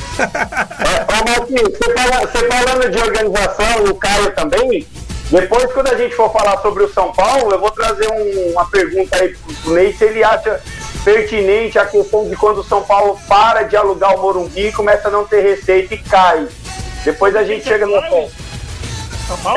Marquinhos, 1.39 1.71
você, 1.79 1.93
fala- 1.95 2.27
você 2.27 2.47
falando 2.49 2.91
de 2.91 2.99
organização, 2.99 3.85
o 3.91 3.95
Caio 3.97 4.31
também, 4.35 4.87
depois 5.31 5.73
quando 5.73 5.89
a 5.89 5.97
gente 5.97 6.15
for 6.15 6.33
falar 6.33 6.59
sobre 6.59 6.85
o 6.85 6.93
São 6.93 7.13
Paulo, 7.13 7.53
eu 7.53 7.61
vou 7.61 7.71
trazer 7.71 8.11
um- 8.11 8.53
uma 8.53 8.69
pergunta 8.69 9.17
aí 9.17 9.35
pro 9.63 9.73
Ney, 9.75 9.93
se 9.93 10.05
ele 10.05 10.25
acha 10.25 10.61
pertinente 11.05 11.79
a 11.79 11.87
questão 11.87 12.29
de 12.29 12.37
quando 12.37 12.59
o 12.59 12.65
São 12.65 12.83
Paulo 12.83 13.19
para 13.29 13.63
de 13.63 13.77
alugar 13.77 14.15
o 14.15 14.21
Morumbi 14.21 14.67
e 14.69 14.73
começa 14.73 15.09
a 15.09 15.11
não 15.11 15.25
ter 15.25 15.41
receita 15.41 15.95
e 15.95 15.99
cai. 15.99 16.47
Depois 17.05 17.35
a 17.37 17.43
gente 17.45 17.65
chega 17.65 17.87
no 17.87 18.03
ponto. 18.03 18.33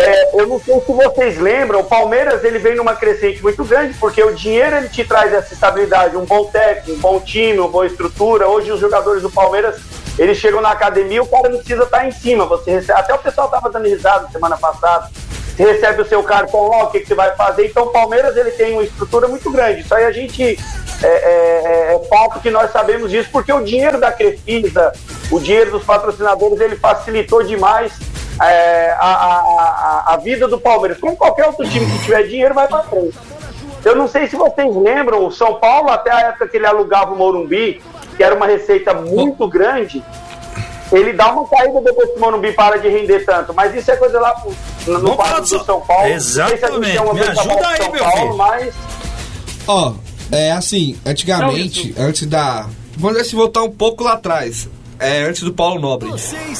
É, 0.03 0.39
eu 0.39 0.47
não 0.47 0.59
sei 0.59 0.79
se 0.81 0.91
vocês 0.93 1.39
lembram, 1.39 1.79
o 1.79 1.83
Palmeiras 1.83 2.43
ele 2.43 2.59
vem 2.59 2.75
numa 2.75 2.95
crescente 2.95 3.41
muito 3.41 3.63
grande, 3.65 3.95
porque 3.95 4.23
o 4.23 4.33
dinheiro 4.35 4.75
ele 4.77 4.87
te 4.87 5.03
traz 5.03 5.33
essa 5.33 5.51
estabilidade, 5.51 6.15
um 6.15 6.25
bom 6.25 6.45
técnico, 6.45 6.91
um 6.91 7.01
bom 7.01 7.19
time, 7.19 7.57
uma 7.57 7.67
boa 7.67 7.87
estrutura. 7.87 8.47
Hoje 8.47 8.71
os 8.71 8.79
jogadores 8.79 9.23
do 9.23 9.31
Palmeiras, 9.31 9.81
eles 10.19 10.37
chegam 10.37 10.61
na 10.61 10.69
academia, 10.69 11.23
o 11.23 11.27
cara 11.27 11.49
não 11.49 11.57
precisa 11.57 11.83
estar 11.83 12.07
em 12.07 12.11
cima. 12.11 12.45
Você 12.45 12.69
recebe, 12.69 12.99
até 12.99 13.15
o 13.15 13.17
pessoal 13.17 13.47
estava 13.47 13.67
dando 13.71 13.87
risada 13.87 14.29
semana 14.31 14.55
passada. 14.57 15.09
Recebe 15.57 16.01
o 16.01 16.05
seu 16.05 16.23
cartão 16.23 16.67
lá, 16.69 16.85
o 16.85 16.91
que, 16.91 17.01
que 17.01 17.07
você 17.07 17.15
vai 17.15 17.35
fazer. 17.35 17.67
Então 17.67 17.83
o 17.83 17.91
Palmeiras 17.91 18.35
ele 18.35 18.51
tem 18.51 18.73
uma 18.73 18.83
estrutura 18.83 19.27
muito 19.27 19.51
grande. 19.51 19.81
Isso 19.81 19.93
aí 19.93 20.05
a 20.05 20.11
gente 20.11 20.57
é, 21.01 21.07
é, 21.07 21.95
é 21.95 22.07
fato 22.07 22.39
que 22.39 22.49
nós 22.49 22.71
sabemos 22.71 23.11
disso, 23.11 23.29
porque 23.31 23.53
o 23.53 23.63
dinheiro 23.63 23.99
da 23.99 24.11
Crefisa, 24.11 24.93
o 25.31 25.39
dinheiro 25.39 25.71
dos 25.71 25.83
patrocinadores, 25.83 26.59
ele 26.59 26.75
facilitou 26.75 27.43
demais 27.43 27.93
é, 28.41 28.91
a, 28.97 29.07
a, 29.07 30.03
a, 30.07 30.13
a 30.13 30.17
vida 30.17 30.47
do 30.47 30.59
Palmeiras. 30.59 30.97
Como 30.97 31.15
qualquer 31.15 31.45
outro 31.45 31.67
time 31.69 31.85
que 31.85 32.03
tiver 32.03 32.23
dinheiro, 32.23 32.53
vai 32.53 32.67
para 32.67 32.83
frente. 32.83 33.17
Eu 33.85 33.95
não 33.95 34.07
sei 34.07 34.27
se 34.27 34.35
vocês 34.35 34.73
lembram, 34.75 35.25
o 35.25 35.31
São 35.31 35.55
Paulo, 35.55 35.89
até 35.89 36.09
a 36.09 36.21
época 36.21 36.47
que 36.47 36.55
ele 36.55 36.65
alugava 36.65 37.13
o 37.13 37.17
Morumbi, 37.17 37.81
que 38.15 38.23
era 38.23 38.33
uma 38.33 38.45
receita 38.45 38.93
muito 38.93 39.47
grande, 39.47 40.01
ele 40.95 41.13
dá 41.13 41.31
uma 41.31 41.47
caída 41.47 41.81
depois 41.81 42.09
que 42.11 42.17
o 42.17 42.19
Morumbi 42.19 42.51
para 42.53 42.77
de 42.77 42.87
render 42.87 43.25
tanto. 43.25 43.53
Mas 43.53 43.73
isso 43.75 43.89
é 43.91 43.95
coisa 43.95 44.19
lá 44.19 44.31
pro- 44.31 44.53
no, 44.87 44.99
no 44.99 45.15
quadro 45.15 45.41
do 45.41 45.47
São- 45.47 45.81
Paulo. 45.81 46.09
Não 46.09 46.19
se 46.19 46.39
Exatamente. 46.39 46.97
uma 46.99 47.13
Me 47.13 47.19
ajuda 47.21 47.67
aí, 47.67 47.77
São 47.77 47.91
meu 47.91 48.03
Paulo, 48.03 48.17
filho. 48.21 48.37
Mas 48.37 48.73
Ó, 49.67 49.93
é 50.31 50.51
assim, 50.51 50.97
antigamente, 51.05 51.93
antes 51.97 52.25
da. 52.27 52.67
Vamos 52.97 53.27
se 53.27 53.35
voltar 53.35 53.63
um 53.63 53.71
pouco 53.71 54.03
lá 54.03 54.13
atrás. 54.13 54.69
É, 54.99 55.23
antes 55.23 55.41
do 55.41 55.51
Paulo 55.51 55.81
Nobre. 55.81 56.09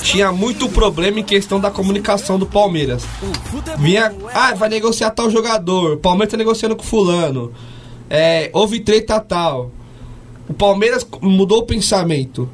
Tinha 0.02 0.32
muito 0.32 0.68
problema 0.68 1.20
em 1.20 1.24
questão 1.24 1.60
da 1.62 1.70
comunicação 1.72 2.38
do 2.40 2.46
Palmeiras. 2.46 3.04
Vinha. 3.78 4.14
Ah, 4.34 4.54
vai 4.54 4.68
negociar 4.68 5.12
tal 5.12 5.30
jogador. 5.30 5.94
O 5.94 5.98
Palmeiras 5.98 6.32
tá 6.32 6.38
negociando 6.38 6.76
com 6.76 6.84
fulano. 6.84 7.54
É, 8.10 8.50
houve 8.52 8.80
treta 8.82 9.20
tal. 9.20 9.72
O 10.50 10.54
Palmeiras 10.54 11.06
mudou 11.22 11.60
o 11.60 11.66
pensamento. 11.66 12.50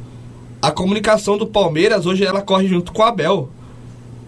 A 0.61 0.71
comunicação 0.71 1.37
do 1.37 1.47
Palmeiras 1.47 2.05
hoje 2.05 2.25
ela 2.25 2.41
corre 2.41 2.67
junto 2.67 2.91
com 2.91 3.01
o 3.01 3.05
Abel. 3.05 3.49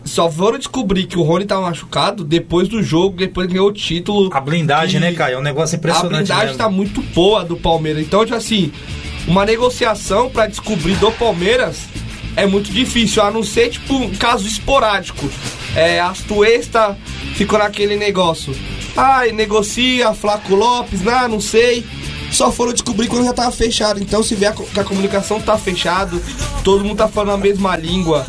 Só 0.03 0.31
foram 0.31 0.57
descobrir 0.57 1.05
que 1.05 1.17
o 1.17 1.21
Rony 1.21 1.45
tá 1.45 1.59
machucado 1.59 2.23
depois 2.23 2.67
do 2.67 2.81
jogo, 2.81 3.17
depois 3.17 3.47
ganhou 3.47 3.67
o 3.67 3.73
título. 3.73 4.29
A 4.33 4.39
blindagem, 4.39 4.99
né, 4.99 5.13
Caio? 5.13 5.35
É 5.35 5.37
um 5.37 5.43
negócio 5.43 5.75
impressionante. 5.75 6.31
A 6.31 6.35
blindagem 6.35 6.57
tá 6.57 6.69
muito 6.69 7.01
boa 7.01 7.43
do 7.43 7.55
Palmeiras. 7.55 8.01
Então, 8.01 8.23
tipo 8.25 8.35
assim, 8.35 8.71
uma 9.27 9.45
negociação 9.45 10.29
pra 10.29 10.47
descobrir 10.47 10.95
do 10.95 11.11
Palmeiras 11.11 11.81
é 12.35 12.45
muito 12.45 12.71
difícil, 12.71 13.21
a 13.21 13.29
não 13.29 13.43
ser, 13.43 13.69
tipo, 13.69 13.93
um 13.93 14.15
caso 14.15 14.47
esporádico. 14.47 15.29
É, 15.75 15.99
Astuesta 15.99 16.97
ficou 17.35 17.59
naquele 17.59 17.95
negócio. 17.95 18.55
Ai, 18.95 19.31
negocia, 19.31 20.13
Flaco 20.13 20.55
Lopes, 20.55 21.01
não, 21.01 21.27
não 21.27 21.41
sei. 21.41 21.85
Só 22.31 22.51
foram 22.51 22.73
descobrir 22.73 23.07
quando 23.07 23.25
já 23.25 23.33
tava 23.33 23.51
fechado. 23.51 24.01
Então, 24.01 24.23
se 24.23 24.35
vê 24.35 24.47
a 24.47 24.53
que 24.53 24.79
a 24.79 24.83
comunicação 24.83 25.39
tá 25.41 25.57
fechado, 25.57 26.21
todo 26.63 26.83
mundo 26.83 26.97
tá 26.97 27.07
falando 27.07 27.35
a 27.35 27.37
mesma 27.37 27.75
língua. 27.75 28.25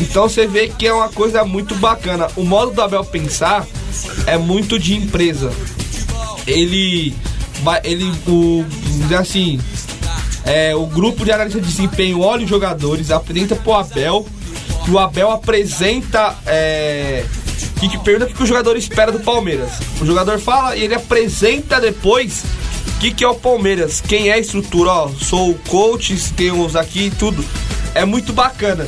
Então, 0.00 0.28
você 0.28 0.46
vê 0.46 0.68
que 0.68 0.86
é 0.86 0.92
uma 0.92 1.08
coisa 1.08 1.44
muito 1.44 1.74
bacana. 1.74 2.28
O 2.36 2.42
modo 2.42 2.72
do 2.72 2.80
Abel 2.80 3.04
pensar 3.04 3.66
é 4.26 4.38
muito 4.38 4.78
de 4.78 4.94
empresa 4.94 5.52
ele 6.46 7.14
ele 7.84 8.12
o 8.26 8.64
assim 9.18 9.60
é, 10.44 10.74
o 10.74 10.86
grupo 10.86 11.24
de 11.24 11.30
analista 11.30 11.60
de 11.60 11.66
desempenho 11.66 12.20
olha 12.20 12.44
os 12.44 12.50
jogadores 12.50 13.10
apresenta 13.10 13.54
pro 13.54 13.74
Abel 13.74 14.26
e 14.86 14.90
o 14.90 14.98
Abel 14.98 15.30
apresenta 15.30 16.36
é, 16.44 17.24
que, 17.78 17.98
pergunta 17.98 18.30
o 18.32 18.34
que 18.34 18.42
o 18.42 18.46
jogador 18.46 18.76
espera 18.76 19.12
do 19.12 19.20
Palmeiras 19.20 19.70
o 20.00 20.06
jogador 20.06 20.38
fala 20.40 20.76
e 20.76 20.82
ele 20.82 20.94
apresenta 20.94 21.80
depois 21.80 22.42
o 22.86 22.98
que, 23.00 23.12
que 23.12 23.24
é 23.24 23.28
o 23.28 23.34
Palmeiras 23.34 24.00
quem 24.00 24.28
é 24.28 24.34
a 24.34 24.38
estrutura 24.38 24.90
ó 24.90 25.08
sou 25.08 25.50
o 25.50 25.54
coach 25.68 26.14
temos 26.34 26.76
aqui 26.76 27.12
tudo 27.18 27.44
é 27.94 28.04
muito 28.04 28.32
bacana 28.32 28.86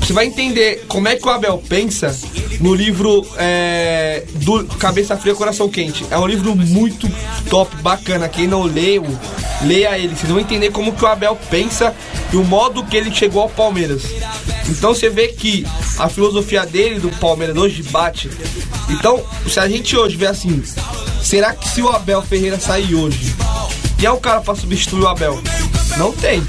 você 0.00 0.14
vai 0.14 0.26
entender 0.26 0.86
como 0.88 1.06
é 1.06 1.14
que 1.14 1.24
o 1.24 1.30
Abel 1.30 1.62
pensa 1.68 2.18
no 2.58 2.74
livro 2.74 3.24
é, 3.36 4.24
do 4.34 4.64
Cabeça 4.76 5.16
Fria 5.16 5.36
Coração 5.36 5.68
Quente. 5.68 6.04
É 6.10 6.18
um 6.18 6.26
livro 6.26 6.56
muito 6.56 7.08
top, 7.48 7.76
bacana. 7.76 8.28
Quem 8.28 8.48
não 8.48 8.64
leu, 8.64 9.06
leia 9.62 9.96
ele. 9.96 10.16
Vocês 10.16 10.28
vão 10.28 10.40
entender 10.40 10.72
como 10.72 10.92
que 10.92 11.04
o 11.04 11.06
Abel 11.06 11.38
pensa 11.48 11.94
e 12.32 12.36
o 12.36 12.44
modo 12.44 12.84
que 12.84 12.96
ele 12.96 13.14
chegou 13.14 13.42
ao 13.42 13.48
Palmeiras. 13.48 14.02
Então 14.68 14.94
você 14.94 15.08
vê 15.08 15.28
que 15.28 15.64
a 15.96 16.08
filosofia 16.08 16.66
dele 16.66 16.98
do 16.98 17.10
Palmeiras 17.10 17.56
hoje 17.56 17.82
bate. 17.84 18.28
Então, 18.88 19.22
se 19.48 19.60
a 19.60 19.68
gente 19.68 19.96
hoje 19.96 20.16
vê 20.16 20.26
assim, 20.26 20.60
será 21.22 21.54
que 21.54 21.68
se 21.68 21.82
o 21.82 21.88
Abel 21.88 22.22
Ferreira 22.22 22.58
sair 22.58 22.94
hoje, 22.94 23.34
e 23.98 24.06
é 24.06 24.10
o 24.10 24.18
cara 24.18 24.40
pra 24.40 24.54
substituir 24.54 25.02
o 25.02 25.08
Abel? 25.08 25.40
Não 25.96 26.12
tem. 26.12 26.42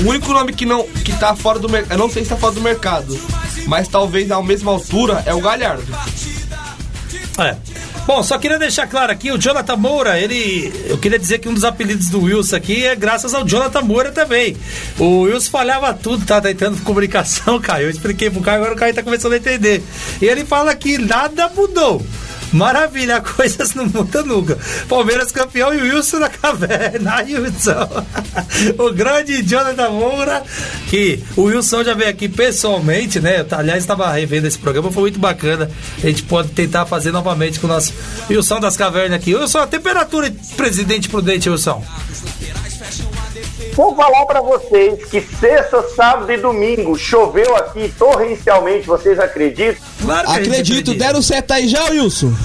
O 0.00 0.08
único 0.08 0.32
nome 0.32 0.52
que 0.52 0.66
não 0.66 0.82
que 0.86 1.12
tá 1.12 1.34
fora 1.36 1.58
do 1.58 1.68
mercado, 1.68 1.92
eu 1.92 1.98
não 1.98 2.10
sei 2.10 2.24
se 2.24 2.30
tá 2.30 2.36
fora 2.36 2.52
do 2.52 2.60
mercado, 2.60 3.18
mas 3.66 3.88
talvez 3.88 4.30
à 4.30 4.42
mesma 4.42 4.72
altura 4.72 5.22
é 5.26 5.32
o 5.32 5.40
Galhardo. 5.40 5.86
É. 7.38 7.56
Bom, 8.06 8.22
só 8.22 8.36
queria 8.36 8.58
deixar 8.58 8.86
claro 8.86 9.10
aqui, 9.10 9.32
o 9.32 9.38
Jonathan 9.38 9.76
Moura, 9.76 10.20
ele. 10.20 10.70
Eu 10.86 10.98
queria 10.98 11.18
dizer 11.18 11.38
que 11.38 11.48
um 11.48 11.54
dos 11.54 11.64
apelidos 11.64 12.10
do 12.10 12.22
Wilson 12.22 12.56
aqui 12.56 12.84
é 12.84 12.94
graças 12.94 13.32
ao 13.32 13.46
Jonathan 13.46 13.80
Moura 13.80 14.12
também. 14.12 14.56
O 14.98 15.22
Wilson 15.22 15.50
falhava 15.50 15.94
tudo, 15.94 16.26
tá 16.26 16.38
tentando 16.38 16.82
comunicação, 16.82 17.58
Caio. 17.62 17.86
Eu 17.86 17.90
expliquei 17.90 18.28
pro 18.28 18.42
Caio, 18.42 18.58
agora 18.58 18.74
o 18.74 18.76
Caio 18.76 18.92
tá 18.92 19.02
começando 19.02 19.32
a 19.32 19.36
entender. 19.38 19.82
E 20.20 20.26
ele 20.26 20.44
fala 20.44 20.74
que 20.74 20.98
nada 20.98 21.48
mudou. 21.48 22.04
Maravilha, 22.54 23.20
coisas 23.36 23.74
não 23.74 23.86
mudam 23.86 24.24
nunca. 24.24 24.56
Palmeiras 24.88 25.32
campeão 25.32 25.74
e 25.74 25.82
Wilson 25.82 26.20
na 26.20 26.28
caverna. 26.28 27.16
Aí, 27.18 27.36
Wilson. 27.36 28.04
o 28.78 28.92
grande 28.92 29.42
Jonathan 29.42 29.90
Moura, 29.90 30.42
que 30.88 31.20
o 31.36 31.42
Wilson 31.42 31.82
já 31.82 31.94
veio 31.94 32.10
aqui 32.10 32.28
pessoalmente, 32.28 33.18
né? 33.18 33.44
Aliás, 33.50 33.82
estava 33.82 34.10
revendo 34.12 34.46
esse 34.46 34.58
programa, 34.58 34.92
foi 34.92 35.02
muito 35.02 35.18
bacana. 35.18 35.68
A 35.98 36.06
gente 36.06 36.22
pode 36.22 36.50
tentar 36.50 36.86
fazer 36.86 37.10
novamente 37.10 37.58
com 37.58 37.66
o 37.66 37.70
nosso 37.70 37.92
Wilson 38.30 38.60
das 38.60 38.76
Cavernas 38.76 39.18
aqui. 39.18 39.34
Wilson, 39.34 39.58
a 39.58 39.66
temperatura, 39.66 40.32
presidente 40.56 41.08
prudente, 41.08 41.50
Wilson. 41.50 41.84
Vou 43.74 43.94
falar 43.96 44.24
para 44.26 44.40
vocês 44.40 45.04
que 45.06 45.20
sexta, 45.20 45.82
sábado 45.96 46.30
e 46.32 46.36
domingo 46.36 46.96
choveu 46.96 47.56
aqui 47.56 47.92
torrencialmente, 47.98 48.86
vocês 48.86 49.18
acreditam? 49.18 49.82
Claro 50.00 50.26
que 50.28 50.32
a 50.32 50.36
gente 50.36 50.48
Acredito, 50.50 50.94
deram 50.94 51.20
certo 51.20 51.50
aí 51.52 51.68
já, 51.68 51.84
Wilson? 51.90 52.32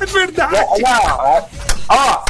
É 0.00 0.06
verdade. 0.06 0.52
Não, 0.80 1.26
é- 1.26 1.44
ó, 1.90 2.22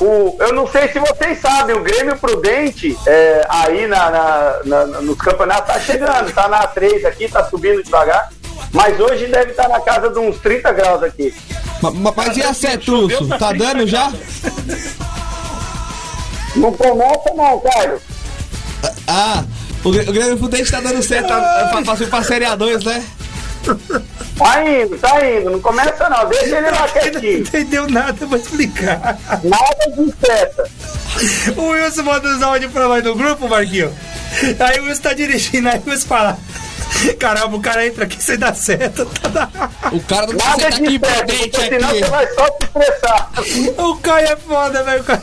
o, 0.00 0.36
eu 0.40 0.52
não 0.54 0.66
sei 0.66 0.88
se 0.88 0.98
vocês 0.98 1.38
sabem, 1.40 1.76
o 1.76 1.82
Grêmio 1.82 2.16
Prudente 2.16 2.96
é, 3.06 3.46
aí 3.50 3.86
na, 3.86 4.10
na- 4.10 4.60
na- 4.86 4.86
nos 5.02 5.18
campeonatos 5.18 5.74
tá 5.74 5.78
chegando, 5.80 6.32
tá 6.32 6.48
na 6.48 6.66
A3 6.66 7.04
aqui, 7.04 7.28
tá 7.28 7.44
subindo 7.44 7.82
devagar, 7.82 8.30
mas 8.72 8.98
hoje 8.98 9.26
deve 9.26 9.50
estar 9.50 9.68
na 9.68 9.80
casa 9.80 10.08
de 10.08 10.18
uns 10.18 10.38
30 10.38 10.72
graus 10.72 11.02
aqui. 11.02 11.34
Ma- 11.82 11.90
ma- 11.90 12.12
Mas 12.16 12.36
e 12.36 12.42
a 12.42 12.52
Wilson? 12.90 13.28
Tá 13.38 13.52
dando 13.52 13.86
já? 13.86 14.10
Não 16.56 16.72
começa 16.72 17.34
não, 17.34 17.60
Caio. 17.60 18.00
Ah, 19.06 19.44
o, 19.84 19.88
o 19.88 19.92
Grêmio 20.12 20.36
Prudente 20.38 20.70
tá 20.70 20.80
dando 20.80 21.02
certo 21.02 21.28
tá, 21.28 21.68
pra, 21.72 21.82
pra, 21.82 22.06
pra 22.06 22.22
Série 22.22 22.44
A2, 22.44 22.84
né? 22.84 23.04
Tá 24.36 24.64
indo, 24.64 24.98
tá 24.98 25.24
indo, 25.24 25.50
não 25.50 25.60
começa 25.60 26.08
não, 26.08 26.28
deixa 26.28 26.56
ele 26.56 26.70
lá 26.70 26.80
Não 26.80 26.88
quietinho. 26.88 27.38
entendeu 27.38 27.88
nada 27.88 28.26
pra 28.26 28.38
explicar. 28.38 29.18
Nada 29.44 29.96
de 29.96 30.12
seta. 30.26 30.64
O 31.56 31.68
Wilson 31.68 32.02
manda 32.02 32.28
os 32.28 32.42
áudios 32.42 32.72
pra 32.72 32.88
nós 32.88 33.04
no 33.04 33.14
grupo, 33.14 33.48
Marquinho. 33.48 33.92
Aí 34.58 34.80
o 34.80 34.84
Wilson 34.86 35.02
tá 35.02 35.12
dirigindo, 35.12 35.68
aí 35.68 35.80
o 35.86 35.90
Wilson 35.90 36.06
fala. 36.08 36.38
Caramba, 37.18 37.56
o 37.56 37.60
cara 37.60 37.86
entra 37.86 38.04
aqui 38.04 38.22
sem 38.22 38.38
dar 38.38 38.54
certo. 38.54 39.06
Tá 39.06 39.48
O 39.92 40.00
cara 40.00 40.26
do 40.26 40.34
Nada 40.36 40.56
tá 40.62 40.68
aqui 40.68 40.92
seta, 40.92 41.14
prudente 41.14 41.48
porque 41.50 41.68
senão 41.68 41.88
aqui. 41.88 41.98
você 42.00 42.10
vai 42.10 42.26
só 42.28 42.46
se 42.46 42.64
estressar. 42.64 43.32
O 43.78 43.96
Caio 43.96 44.26
é 44.28 44.36
foda, 44.36 44.82
velho. 44.82 45.00
O 45.00 45.04
Caio 45.04 45.22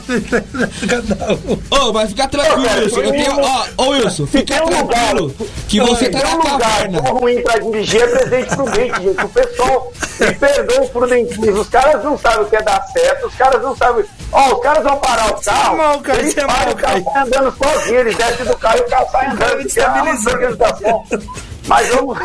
cada 0.88 1.32
um. 1.34 1.62
Ô, 1.88 1.92
mas 1.92 2.10
fica 2.10 2.28
tranquilo, 2.28 2.62
Wilson. 2.82 3.00
Eu 3.00 3.10
tenho, 3.12 3.40
ó, 3.40 3.66
ô 3.76 3.88
Wilson, 3.90 4.26
fica 4.26 4.54
tem 4.54 4.62
um 4.62 4.86
tranquilo 4.86 5.34
que 5.68 5.80
você 5.80 6.08
tá 6.10 6.18
Tem 6.20 6.28
na 6.28 6.34
um 6.34 6.38
lugar 6.38 6.58
caverna. 6.58 7.02
tão 7.02 7.14
ruim 7.16 7.42
pra 7.42 7.58
dirigir 7.58 8.02
é 8.02 8.06
presente 8.06 8.56
prudente, 8.56 9.02
gente. 9.02 9.24
O 9.24 9.28
pessoal 9.28 9.92
me 10.20 10.34
perdoa 10.34 10.80
os 10.82 10.90
prudentistas. 10.90 11.58
Os 11.58 11.68
caras 11.68 12.04
não 12.04 12.18
sabem 12.18 12.40
o 12.42 12.46
que 12.46 12.56
é 12.56 12.62
dar 12.62 12.82
certo, 12.92 13.26
os 13.26 13.34
caras 13.34 13.62
não 13.62 13.76
sabem. 13.76 14.04
Ó, 14.32 14.54
os 14.54 14.62
caras 14.62 14.82
vão 14.84 14.96
parar 14.98 15.30
o 15.32 15.40
carro. 15.40 15.76
mal, 15.76 16.00
cara, 16.00 16.18
eles 16.18 16.30
isso 16.30 16.40
é 16.40 16.46
param, 16.46 16.64
mal, 16.64 16.72
o 16.72 16.76
carro 16.76 17.04
cara. 17.04 17.14
sai 17.14 17.22
andando 17.22 17.56
sozinho, 17.56 18.00
eles 18.00 18.16
descem 18.16 18.46
do 18.46 18.56
carro 18.56 18.78
e 18.78 18.80
o 18.80 18.88
carro 18.88 19.08
sai 19.10 19.26
andando. 19.26 19.38
cara 19.40 19.60
Mas 21.66 21.88
vamos. 21.88 22.18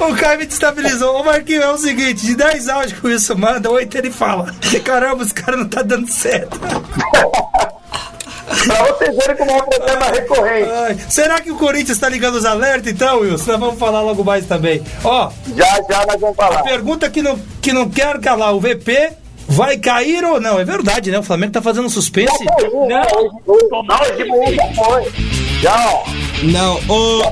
O 0.00 0.14
Caio 0.16 0.38
me 0.38 0.46
destabilizou. 0.46 1.20
Ô, 1.20 1.24
Marquinho, 1.24 1.62
é 1.62 1.70
o 1.70 1.78
seguinte: 1.78 2.24
de 2.26 2.34
10 2.34 2.68
áudios 2.68 2.98
que 3.00 3.06
o 3.06 3.10
Wilson 3.10 3.34
manda, 3.36 3.70
8 3.70 3.96
ele 3.98 4.10
fala. 4.10 4.52
Caramba, 4.84 5.22
os 5.24 5.32
caras 5.32 5.60
não 5.60 5.68
tá 5.68 5.82
dando 5.82 6.08
certo. 6.10 6.58
pra 6.58 6.80
vocês 8.92 9.16
verem 9.16 9.36
como 9.36 9.50
é 9.50 9.56
um 9.56 9.66
problema 9.66 10.06
recorrente. 10.06 10.70
Ai, 10.70 10.98
será 11.08 11.40
que 11.40 11.50
o 11.50 11.56
Corinthians 11.56 11.98
tá 11.98 12.08
ligando 12.08 12.34
os 12.34 12.44
alertas 12.44 12.92
então, 12.92 13.20
Wilson? 13.20 13.52
Nós 13.52 13.60
vamos 13.60 13.78
falar 13.78 14.02
logo 14.02 14.24
mais 14.24 14.44
também. 14.46 14.82
Ó, 15.04 15.30
Já, 15.54 15.66
já 15.88 16.04
nós 16.06 16.20
vamos 16.20 16.36
falar. 16.36 16.62
pergunta 16.62 17.08
que 17.08 17.22
não, 17.22 17.38
que 17.62 17.72
não 17.72 17.88
quero 17.88 18.20
calar: 18.20 18.54
o 18.54 18.60
VP 18.60 19.12
vai 19.48 19.78
cair 19.78 20.24
ou 20.24 20.40
não? 20.40 20.58
É 20.60 20.64
verdade, 20.64 21.10
né? 21.10 21.18
O 21.18 21.22
Flamengo 21.22 21.52
tá 21.52 21.62
fazendo 21.62 21.88
suspense. 21.88 22.44
Não, 22.44 23.02
hoje, 23.02 23.30
hoje, 23.46 23.68
não, 23.70 24.00
hoje 24.00 24.16
de 24.16 24.24
manhã 24.28 24.52
já 24.54 24.84
foi. 24.84 25.12
Já, 25.60 25.92
ó. 25.92 26.04
Não, 26.42 26.80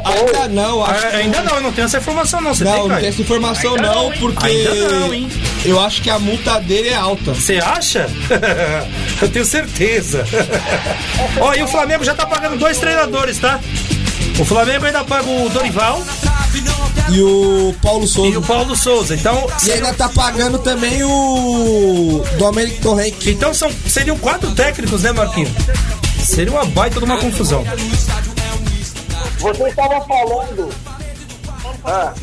ainda 0.05 0.49
não, 0.49 0.85
acho 0.85 1.07
Ah, 1.07 1.11
ainda 1.17 1.43
não, 1.43 1.55
eu 1.57 1.61
não 1.63 1.73
tenho 1.73 1.87
essa 1.87 1.99
informação, 1.99 2.41
não. 2.41 2.55
Você 2.55 2.65
Não, 2.65 2.73
tem, 2.73 2.81
não 2.83 2.89
Caio? 2.89 3.01
tem 3.01 3.09
essa 3.09 3.23
informação 3.23 3.75
Ainda 3.75 3.89
não, 3.95 4.05
hein? 4.13 4.19
porque 4.21 4.47
Ainda 4.47 4.75
não, 4.75 5.15
hein? 5.15 5.29
eu 5.65 5.81
acho 5.81 6.03
que 6.03 6.11
a 6.11 6.19
multa 6.19 6.61
dele 6.61 6.89
é 6.91 6.95
alta. 6.95 7.33
Você 7.35 7.57
acha? 7.57 8.07
Eu 9.23 9.29
tenho 9.31 9.45
certeza. 9.45 10.25
Ó, 11.41 11.55
e 11.55 11.63
o 11.63 11.67
Flamengo 11.69 12.05
já 12.05 12.15
tá 12.15 12.27
pagando 12.27 12.57
dois 12.59 12.79
treinadores, 12.79 13.39
tá? 13.39 13.59
O 14.39 14.45
Flamengo 14.45 14.85
ainda 14.85 15.03
paga 15.03 15.29
o 15.29 15.49
Dorival 15.49 16.01
E 17.11 17.21
o 17.23 17.75
Paulo 17.83 18.05
e 18.05 18.09
Souza. 18.09 18.39
o 18.39 18.43
Paulo 18.43 18.77
Souza. 18.77 19.15
Então, 19.15 19.49
E 19.67 19.73
ainda 19.73 19.93
tá 19.95 20.09
pagando 20.11 20.59
também 20.59 21.03
o 21.03 22.23
Dominic 22.39 22.79
Torrent. 22.81 23.15
então 23.27 23.53
são, 23.55 23.71
seriam 23.89 24.17
quatro 24.19 24.51
técnicos, 24.53 25.03
né, 25.03 25.13
Marquinhos? 25.13 25.51
Seria 26.23 26.53
uma 26.53 26.65
baita 26.67 26.99
de 27.01 27.05
uma 27.07 27.17
confusão. 27.19 27.65
Você 29.39 29.69
estava 29.69 30.01
falando. 30.01 30.69
Ah, 31.85 32.15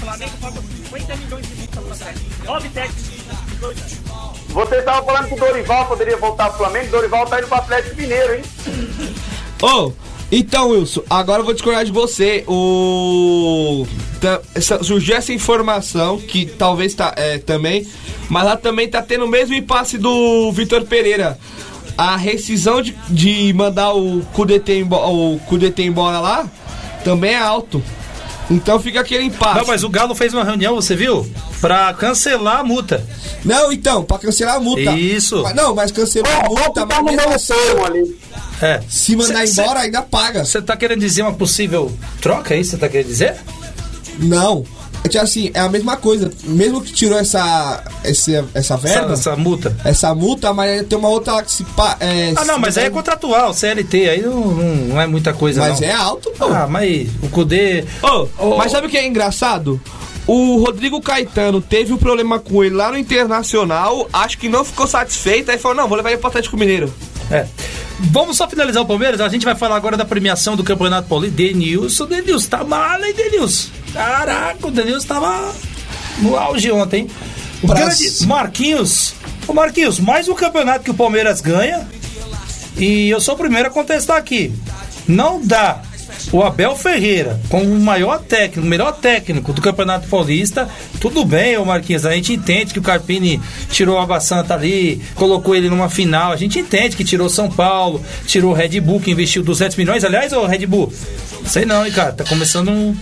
Flamengo 0.00 0.32
pagou 0.40 0.62
50 0.62 1.16
milhões 1.16 1.46
de 1.46 1.54
multa 1.54 1.80
pra 1.80 1.96
técnico. 1.96 2.44
Nove 2.44 2.68
técnicos. 2.68 3.10
você 4.48 4.76
estava 4.76 5.06
falando 5.06 5.28
que 5.28 5.34
o 5.34 5.38
Dorival 5.38 5.86
poderia 5.86 6.16
voltar 6.16 6.48
pro 6.48 6.58
Flamengo. 6.58 6.90
Dorival 6.90 7.26
tá 7.26 7.38
indo 7.38 7.48
pro 7.48 7.58
Atlético 7.58 7.96
Mineiro, 7.96 8.34
hein? 8.34 8.42
Ô, 9.62 9.92
então, 10.32 10.70
Wilson, 10.70 11.02
agora 11.08 11.40
eu 11.40 11.44
vou 11.44 11.54
discordar 11.54 11.84
de 11.84 11.92
você. 11.92 12.44
O. 12.46 13.86
surgiu 14.82 15.16
essa 15.16 15.32
informação 15.32 16.18
que 16.18 16.46
talvez 16.46 16.94
tá, 16.94 17.12
é, 17.16 17.38
também, 17.38 17.86
mas 18.28 18.44
lá 18.44 18.56
também 18.56 18.88
tá 18.88 19.02
tendo 19.02 19.24
o 19.24 19.28
mesmo 19.28 19.54
impasse 19.54 19.98
do 19.98 20.52
Vitor 20.52 20.84
Pereira. 20.84 21.38
A 21.96 22.16
rescisão 22.16 22.80
de, 22.80 22.96
de 23.08 23.52
mandar 23.52 23.92
o 23.94 24.22
Kudete 24.32 24.72
embora, 24.72 25.06
o 25.08 25.40
embora 25.78 26.18
lá 26.20 26.48
também 27.04 27.32
é 27.32 27.38
alto. 27.38 27.82
Então 28.50 28.80
fica 28.80 29.00
aquele 29.00 29.24
impasse. 29.24 29.60
Não, 29.60 29.66
mas 29.66 29.84
o 29.84 29.88
Galo 29.88 30.12
fez 30.14 30.34
uma 30.34 30.42
reunião, 30.42 30.74
você 30.74 30.96
viu? 30.96 31.24
Pra 31.60 31.94
cancelar 31.94 32.58
a 32.60 32.64
multa. 32.64 33.06
Não, 33.44 33.72
então, 33.72 34.02
pra 34.02 34.18
cancelar 34.18 34.56
a 34.56 34.60
multa. 34.60 34.90
Isso. 34.92 35.40
Mas- 35.42 35.54
não, 35.54 35.72
mas 35.74 35.92
cancelou 35.92 36.32
a 36.32 36.48
multa, 36.48 36.84
tá 36.84 37.02
mas 37.02 37.04
mesmo 37.04 37.16
meio 37.22 37.34
assim. 37.34 38.16
É. 38.60 38.80
se 38.88 39.14
mandar 39.14 39.46
Cê- 39.46 39.62
embora, 39.62 39.80
ainda 39.80 40.02
paga. 40.02 40.44
Você 40.44 40.60
tá 40.60 40.76
querendo 40.76 40.98
dizer 40.98 41.22
uma 41.22 41.32
possível 41.32 41.92
troca, 42.20 42.54
é 42.54 42.58
isso 42.60 42.70
que 42.70 42.76
você 42.76 42.80
tá 42.80 42.88
querendo 42.88 43.06
dizer? 43.06 43.36
Não. 44.18 44.64
Assim, 45.20 45.50
é 45.54 45.60
a 45.60 45.68
mesma 45.68 45.96
coisa. 45.96 46.30
Mesmo 46.44 46.80
que 46.80 46.92
tirou 46.92 47.18
essa, 47.18 47.82
essa, 48.04 48.30
essa 48.32 48.44
Essa, 48.54 48.76
verba, 48.76 49.12
essa, 49.14 49.30
essa 49.30 49.36
multa. 49.36 49.76
multa, 50.14 50.52
mas 50.54 50.86
tem 50.86 50.96
uma 50.98 51.08
outra 51.08 51.32
lá 51.34 51.42
que 51.42 51.50
se. 51.50 51.64
pa- 51.64 51.96
É, 51.98 52.32
Ah, 52.36 52.44
não, 52.44 52.58
mas 52.58 52.78
aí 52.78 52.84
é 52.86 52.90
contratual, 52.90 53.52
CLT, 53.52 54.08
aí 54.08 54.22
não, 54.22 54.40
não, 54.54 55.00
é 55.00 55.06
muita 55.06 55.32
coisa, 55.32 55.60
Mas 55.60 55.80
não. 55.80 55.88
é 55.88 55.92
alto, 55.92 56.30
pô. 56.38 56.44
Ah, 56.46 56.66
mas 56.68 57.08
o 57.22 57.28
Kudê... 57.28 57.84
Ô, 58.02 58.28
Ô, 58.38 58.56
mas 58.56 58.70
sabe 58.70 58.86
o 58.86 58.90
que 58.90 58.96
é 58.98 59.06
engraçado? 59.06 59.80
O 60.26 60.58
Rodrigo 60.58 61.00
Caetano 61.00 61.60
teve 61.60 61.92
um 61.92 61.96
problema 61.96 62.38
com 62.38 62.62
ele 62.62 62.74
lá 62.76 62.90
no 62.92 62.98
Internacional, 62.98 64.08
acho 64.12 64.38
que 64.38 64.48
não 64.48 64.64
ficou 64.64 64.86
satisfeito, 64.86 65.50
aí 65.50 65.58
falou, 65.58 65.76
não, 65.76 65.88
vou 65.88 65.96
levar 65.96 66.10
ele 66.10 66.18
pro 66.18 66.28
Atlético 66.28 66.56
Mineiro. 66.56 66.92
É. 67.30 67.46
Vamos 68.02 68.36
só 68.36 68.48
finalizar 68.48 68.82
o 68.82 68.86
Palmeiras. 68.86 69.20
A 69.20 69.28
gente 69.28 69.44
vai 69.44 69.54
falar 69.54 69.76
agora 69.76 69.96
da 69.96 70.04
premiação 70.04 70.56
do 70.56 70.64
Campeonato 70.64 71.08
Paulista. 71.08 71.36
Denilson, 71.36 72.06
Denilson, 72.06 72.48
tá 72.48 72.64
mal, 72.64 73.02
hein, 73.04 73.14
Denilson? 73.14 73.68
Caraca, 73.92 74.66
o 74.66 74.70
Denilson 74.70 75.06
tava 75.06 75.54
no 76.18 76.36
auge 76.36 76.70
ontem. 76.72 77.08
O 77.62 77.66
grande 77.66 78.26
Marquinhos. 78.26 79.14
Ô 79.46 79.52
Marquinhos, 79.52 80.00
mais 80.00 80.28
um 80.28 80.34
campeonato 80.34 80.84
que 80.84 80.90
o 80.90 80.94
Palmeiras 80.94 81.40
ganha. 81.40 81.86
E 82.76 83.10
eu 83.10 83.20
sou 83.20 83.34
o 83.34 83.38
primeiro 83.38 83.68
a 83.68 83.70
contestar 83.70 84.16
aqui. 84.16 84.52
Não 85.06 85.40
dá 85.44 85.82
o 86.32 86.42
Abel 86.42 86.76
Ferreira 86.76 87.40
como 87.48 87.64
o 87.64 87.80
maior 87.80 88.20
técnico, 88.20 88.66
o 88.66 88.70
melhor 88.70 88.92
técnico 88.92 89.52
do 89.52 89.60
Campeonato 89.60 90.08
Paulista. 90.08 90.68
Tudo 91.00 91.24
bem, 91.24 91.56
ô 91.56 91.64
Marquinhos, 91.64 92.04
a 92.06 92.12
gente 92.14 92.32
entende 92.32 92.72
que 92.72 92.78
o 92.78 92.82
Carpini 92.82 93.40
tirou 93.70 93.98
a 93.98 94.02
Água 94.02 94.20
Santa 94.20 94.54
ali, 94.54 95.02
colocou 95.14 95.54
ele 95.54 95.68
numa 95.68 95.88
final. 95.88 96.32
A 96.32 96.36
gente 96.36 96.58
entende 96.58 96.96
que 96.96 97.04
tirou 97.04 97.28
São 97.28 97.50
Paulo, 97.50 98.02
tirou 98.26 98.52
o 98.52 98.54
Red 98.54 98.80
Bull, 98.80 99.00
que 99.00 99.10
investiu 99.10 99.42
200 99.42 99.76
milhões. 99.76 100.04
Aliás, 100.04 100.32
ô 100.32 100.46
Red 100.46 100.66
Bull, 100.66 100.92
Sei 101.44 101.64
não, 101.64 101.84
hein, 101.84 101.92
cara. 101.92 102.12
Tá 102.12 102.24
começando 102.24 102.70
um. 102.70 102.96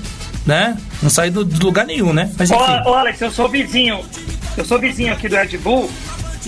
Né? 0.47 0.77
Não 1.03 1.11
sair 1.11 1.31
do, 1.31 1.45
do 1.45 1.67
lugar 1.67 1.85
nenhum, 1.85 2.13
né? 2.13 2.31
Mas 2.39 2.51
Ô, 2.51 2.55
enfim. 2.55 2.89
ô, 2.89 2.95
Alex, 2.95 3.21
eu 3.21 3.31
sou 3.31 3.49
vizinho. 3.49 4.01
Eu 4.57 4.65
sou 4.65 4.79
vizinho 4.79 5.13
aqui 5.13 5.29
do 5.29 5.37
Red 5.37 5.59
Bull. 5.59 5.91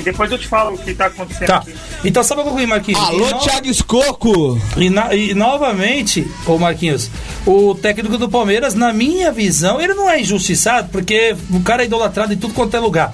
E 0.01 0.03
depois 0.03 0.33
eu 0.33 0.39
te 0.39 0.47
falo 0.49 0.75
o 0.75 0.79
que 0.79 0.95
tá 0.95 1.07
acontecendo 1.07 1.47
Tá. 1.49 1.57
aqui. 1.59 1.75
Então, 2.05 2.25
só 2.25 2.35
pra 2.35 2.43
concluir, 2.43 2.67
Marquinhos. 2.67 2.99
Alô, 3.01 3.29
no- 3.31 3.39
Thiago 3.41 3.67
Escoco! 3.69 4.59
E, 4.79 4.89
na- 4.89 5.15
e 5.15 5.35
novamente, 5.35 6.27
ô 6.47 6.57
Marquinhos, 6.59 7.11
o 7.47 7.75
técnico 7.75 8.17
do 8.17 8.29
Palmeiras, 8.29 8.75
na 8.75 8.93
minha 8.93 9.31
visão, 9.31 9.79
ele 9.81 9.93
não 9.93 10.09
é 10.09 10.21
injustiçado, 10.21 10.89
porque 10.91 11.37
o 11.51 11.61
cara 11.61 11.83
é 11.83 11.87
idolatrado 11.87 12.33
em 12.33 12.37
tudo 12.39 12.55
quanto 12.55 12.75
é 12.77 12.81
lugar. 12.81 13.13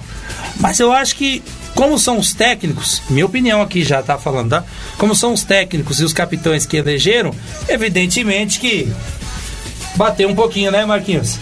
Mas 0.59 0.79
eu 0.79 0.91
acho 0.93 1.15
que, 1.17 1.43
como 1.75 1.99
são 1.99 2.17
os 2.17 2.33
técnicos, 2.33 3.01
minha 3.09 3.25
opinião 3.25 3.61
aqui 3.61 3.83
já 3.83 4.01
tá 4.01 4.17
falando, 4.17 4.51
tá? 4.51 4.63
Como 4.97 5.13
são 5.13 5.33
os 5.33 5.43
técnicos 5.43 5.99
e 5.99 6.05
os 6.05 6.13
capitães 6.13 6.65
que 6.65 6.77
elegeram, 6.77 7.31
evidentemente 7.67 8.59
que 8.59 8.91
bateu 9.95 10.29
um 10.29 10.35
pouquinho, 10.35 10.71
né, 10.71 10.85
Marquinhos? 10.85 11.37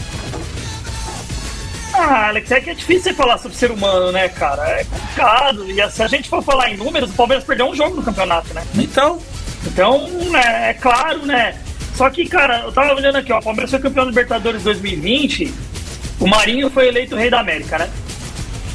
Ah, 2.07 2.27
Alex, 2.27 2.51
é 2.51 2.61
que 2.61 2.69
é 2.69 2.73
difícil 2.75 3.01
você 3.03 3.13
falar 3.15 3.39
sobre 3.39 3.57
ser 3.57 3.71
humano, 3.71 4.11
né, 4.11 4.29
cara? 4.29 4.61
É 4.79 4.83
complicado. 4.83 5.65
E 5.71 5.91
se 5.91 6.03
a 6.03 6.07
gente 6.07 6.29
for 6.29 6.43
falar 6.43 6.69
em 6.69 6.77
números, 6.77 7.09
o 7.09 7.13
Palmeiras 7.13 7.43
perdeu 7.43 7.67
um 7.67 7.75
jogo 7.75 7.95
no 7.95 8.03
campeonato, 8.03 8.53
né? 8.53 8.63
Então, 8.75 9.19
Então, 9.65 10.07
né, 10.29 10.69
é 10.69 10.73
claro, 10.75 11.25
né? 11.25 11.55
Só 11.95 12.07
que, 12.11 12.27
cara, 12.27 12.59
eu 12.59 12.71
tava 12.71 12.93
olhando 12.93 13.15
aqui, 13.15 13.33
ó, 13.33 13.39
o 13.39 13.41
Palmeiras 13.41 13.71
foi 13.71 13.79
campeão 13.79 14.03
da 14.03 14.11
Libertadores 14.11 14.61
2020, 14.61 15.51
o 16.19 16.27
Marinho 16.27 16.69
foi 16.69 16.87
eleito 16.89 17.15
rei 17.15 17.31
da 17.31 17.39
América, 17.39 17.79
né? 17.79 17.89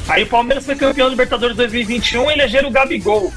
Aí 0.09 0.23
o 0.23 0.27
Palmeiras 0.27 0.65
foi 0.65 0.75
campeão 0.75 1.05
da 1.05 1.11
Libertadores 1.11 1.55
2021 1.55 2.29
e 2.29 2.33
elegeram 2.33 2.67
o 2.67 2.71
Gabigol. 2.71 3.31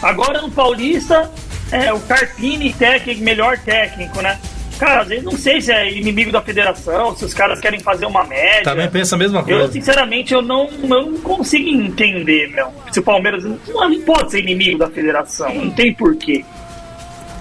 Agora 0.00 0.40
no 0.40 0.50
Paulista, 0.50 1.30
é 1.70 1.92
o 1.92 2.00
Carpini, 2.00 2.72
técnico, 2.72 3.22
melhor 3.22 3.58
técnico, 3.58 4.22
né? 4.22 4.38
Cara, 4.80 5.02
às 5.02 5.08
vezes 5.08 5.22
não 5.22 5.32
sei 5.36 5.60
se 5.60 5.70
é 5.70 5.92
inimigo 5.92 6.32
da 6.32 6.40
federação, 6.40 7.14
se 7.14 7.22
os 7.22 7.34
caras 7.34 7.60
querem 7.60 7.78
fazer 7.80 8.06
uma 8.06 8.24
média. 8.24 8.62
também 8.62 8.88
pensa 8.88 9.14
a 9.14 9.18
mesma 9.18 9.40
Eu, 9.40 9.44
coisa. 9.58 9.72
sinceramente, 9.74 10.32
eu 10.32 10.40
não, 10.40 10.70
eu 10.82 10.88
não 10.88 11.18
consigo 11.18 11.68
entender, 11.68 12.48
meu. 12.48 12.72
Se 12.90 12.98
o 12.98 13.02
Palmeiras 13.02 13.44
não, 13.44 13.58
não 13.68 14.00
pode 14.00 14.30
ser 14.30 14.40
inimigo 14.40 14.78
da 14.78 14.88
federação, 14.88 15.54
não 15.54 15.70
tem 15.70 15.92
porquê. 15.92 16.42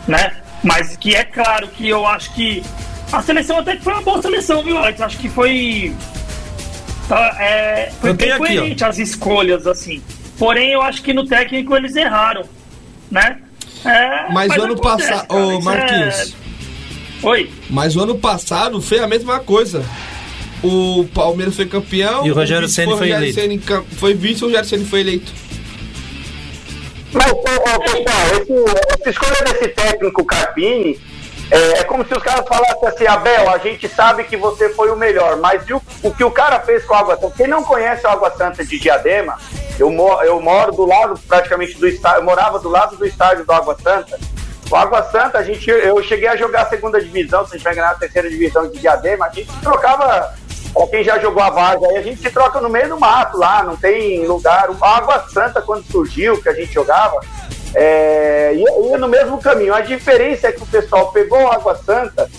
Né? 0.06 0.36
Mas 0.62 0.98
que 0.98 1.16
é 1.16 1.24
claro 1.24 1.70
que 1.70 1.88
eu 1.88 2.06
acho 2.06 2.34
que 2.34 2.62
a 3.10 3.22
seleção 3.22 3.60
até 3.60 3.78
que 3.78 3.84
foi 3.86 3.94
uma 3.94 4.02
boa 4.02 4.22
seleção, 4.22 4.62
viu, 4.62 4.78
Alex? 4.78 5.00
Acho 5.00 5.18
que 5.18 5.30
foi. 5.30 5.96
tá, 7.08 7.38
é, 7.40 7.90
foi 8.02 8.10
Eu 8.10 8.14
bem 8.16 8.32
aqui, 8.32 8.42
ó. 8.42 8.46
coerente 8.46 8.84
as 8.84 8.98
escolhas, 9.00 9.66
assim. 9.66 10.04
Porém, 10.38 10.72
eu 10.72 10.82
acho 10.82 11.02
que 11.02 11.14
no 11.14 11.26
técnico 11.26 11.74
eles 11.74 11.96
erraram, 11.96 12.44
né? 13.10 13.38
É, 13.86 14.30
Mas 14.32 14.54
o 14.58 14.62
ano 14.62 14.76
passado. 14.82 15.34
Ô, 15.34 15.54
isso 15.54 15.62
Marquinhos. 15.64 16.36
Oi. 17.24 17.50
Mas 17.70 17.96
o 17.96 18.02
ano 18.02 18.18
passado 18.18 18.82
foi 18.82 19.00
a 19.00 19.08
mesma 19.08 19.40
coisa. 19.40 19.84
O 20.64 21.06
Palmeiras 21.14 21.56
foi 21.56 21.66
campeão. 21.66 22.26
E 22.26 22.32
o 22.32 22.36
Rogério 22.36 22.68
o 22.68 22.72
foi 22.72 22.86
Rogério 22.86 23.16
eleito. 23.16 23.34
Ceni 23.40 23.62
foi 23.98 24.14
vice 24.14 24.42
e 24.42 24.44
o 24.44 24.48
Rogério 24.48 24.68
Ceni 24.70 24.86
foi 24.86 25.00
eleito. 25.02 25.32
Mas, 27.12 27.32
ô, 27.32 27.36
ô, 27.38 27.80
pessoal, 27.80 28.42
esse- 28.42 29.00
essa 29.00 29.10
escolha 29.10 29.42
desse 29.54 29.68
técnico 29.70 30.24
Carpini 30.26 31.00
é, 31.50 31.80
é 31.80 31.84
como 31.86 32.06
se 32.06 32.14
os 32.14 32.22
caras 32.22 32.48
falassem 32.48 32.88
assim, 32.88 33.08
Abel, 33.08 33.50
a 33.50 33.58
gente 33.58 33.88
sabe 33.88 34.24
que 34.26 34.38
você 34.38 34.70
foi 34.76 34.92
o 34.92 34.96
melhor, 34.96 35.38
mas 35.38 35.64
o, 35.72 35.82
o 36.04 36.14
que 36.14 36.24
o 36.24 36.30
cara 36.30 36.60
fez 36.60 36.84
com 36.86 36.94
a 36.94 37.00
Água 37.00 37.18
Santa? 37.20 37.34
Quem 37.36 37.48
não 37.48 37.64
conhece 37.64 38.06
a 38.06 38.12
Água 38.12 38.32
Santa 38.38 38.64
de 38.64 38.78
Diadema, 38.78 39.36
eu, 39.80 39.90
mo- 39.90 40.22
eu 40.22 40.40
moro 40.40 40.72
do 40.72 40.86
lado 40.86 41.20
praticamente 41.28 41.76
do 41.80 41.88
estádio, 41.88 42.20
eu 42.20 42.26
morava 42.26 42.60
do 42.60 42.70
lado 42.70 42.96
do 42.96 43.06
estádio 43.06 43.44
do 43.46 43.52
Água 43.52 43.76
Santa. 43.82 44.20
O 44.70 44.76
Água 44.76 45.04
Santa, 45.04 45.40
a 45.40 45.44
gente, 45.44 45.68
eu 45.70 46.02
cheguei 46.04 46.28
a 46.28 46.36
jogar 46.36 46.64
a 46.64 46.70
segunda 46.70 47.02
divisão, 47.02 47.46
se 47.46 47.54
a 47.54 47.58
gente 47.58 47.64
vai 47.64 47.74
ganhar 47.74 47.90
a 47.90 47.96
terceira 47.96 48.30
divisão 48.30 48.70
de 48.70 48.80
Diadema, 48.80 49.26
a 49.26 49.30
gente 49.30 49.52
trocava, 49.62 50.32
ó, 50.76 50.86
quem 50.86 51.04
já 51.04 51.18
jogou 51.18 51.42
a 51.42 51.50
vaga 51.50 51.88
aí, 51.88 51.98
a 51.98 52.02
gente 52.04 52.22
se 52.22 52.30
troca 52.30 52.62
no 52.62 52.70
meio 52.70 52.90
do 52.90 53.00
mato 53.00 53.38
lá, 53.38 53.64
não 53.64 53.76
tem 53.76 54.28
lugar. 54.28 54.70
O 54.70 54.78
Água 54.86 55.26
Santa, 55.30 55.60
quando 55.60 55.84
surgiu, 55.92 56.40
que 56.40 56.50
a 56.50 56.54
gente 56.54 56.72
jogava, 56.72 57.20
é, 57.74 58.54
ia, 58.54 58.90
ia 58.90 58.98
no 59.00 59.08
mesmo 59.08 59.42
caminho. 59.42 59.74
A 59.74 59.82
diferença 59.82 60.48
é 60.48 60.52
que 60.52 60.62
o 60.62 60.68
pessoal 60.68 61.12
pegou 61.12 61.48
a 61.48 61.56
Água 61.56 61.76
Santa, 61.76 62.30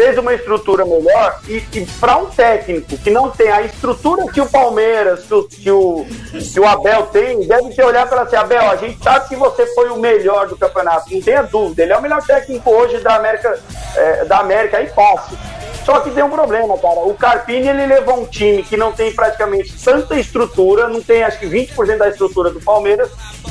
fez 0.00 0.16
uma 0.16 0.32
estrutura 0.32 0.82
melhor 0.86 1.40
e, 1.46 1.56
e 1.74 1.86
para 2.00 2.16
um 2.16 2.30
técnico 2.30 2.96
que 2.96 3.10
não 3.10 3.28
tem 3.28 3.50
a 3.50 3.60
estrutura 3.60 4.24
que 4.32 4.40
o 4.40 4.48
Palmeiras, 4.48 5.24
que 5.26 5.34
o, 5.34 5.44
que 5.44 5.70
o, 5.70 6.06
que 6.54 6.58
o 6.58 6.66
Abel 6.66 7.02
tem, 7.08 7.46
deve 7.46 7.74
ter 7.74 7.84
olhado 7.84 8.08
para 8.08 8.22
assim, 8.22 8.36
Abel, 8.36 8.70
a 8.70 8.76
gente 8.76 9.02
sabe 9.04 9.28
que 9.28 9.36
você 9.36 9.66
foi 9.74 9.90
o 9.90 9.98
melhor 9.98 10.48
do 10.48 10.56
campeonato, 10.56 11.12
não 11.12 11.20
tenha 11.20 11.42
dúvida, 11.42 11.82
ele 11.82 11.92
é 11.92 11.98
o 11.98 12.00
melhor 12.00 12.22
técnico 12.22 12.70
hoje 12.70 12.96
da 13.00 13.16
América, 13.16 13.60
é, 13.94 14.24
da 14.24 14.38
América 14.38 14.78
aí 14.78 14.86
fácil. 14.86 15.36
Só 15.84 16.00
que 16.00 16.10
tem 16.10 16.22
um 16.22 16.30
problema, 16.30 16.78
cara. 16.78 17.00
O 17.00 17.14
Carpini 17.14 17.68
ele 17.68 17.84
levou 17.84 18.20
um 18.20 18.26
time 18.26 18.62
que 18.62 18.78
não 18.78 18.92
tem 18.92 19.12
praticamente 19.12 19.74
tanta 19.84 20.18
estrutura, 20.18 20.88
não 20.88 21.02
tem 21.02 21.24
acho 21.24 21.38
que 21.38 21.46
20% 21.46 21.98
da 21.98 22.08
estrutura 22.08 22.50
do 22.50 22.60
Palmeiras, 22.60 23.10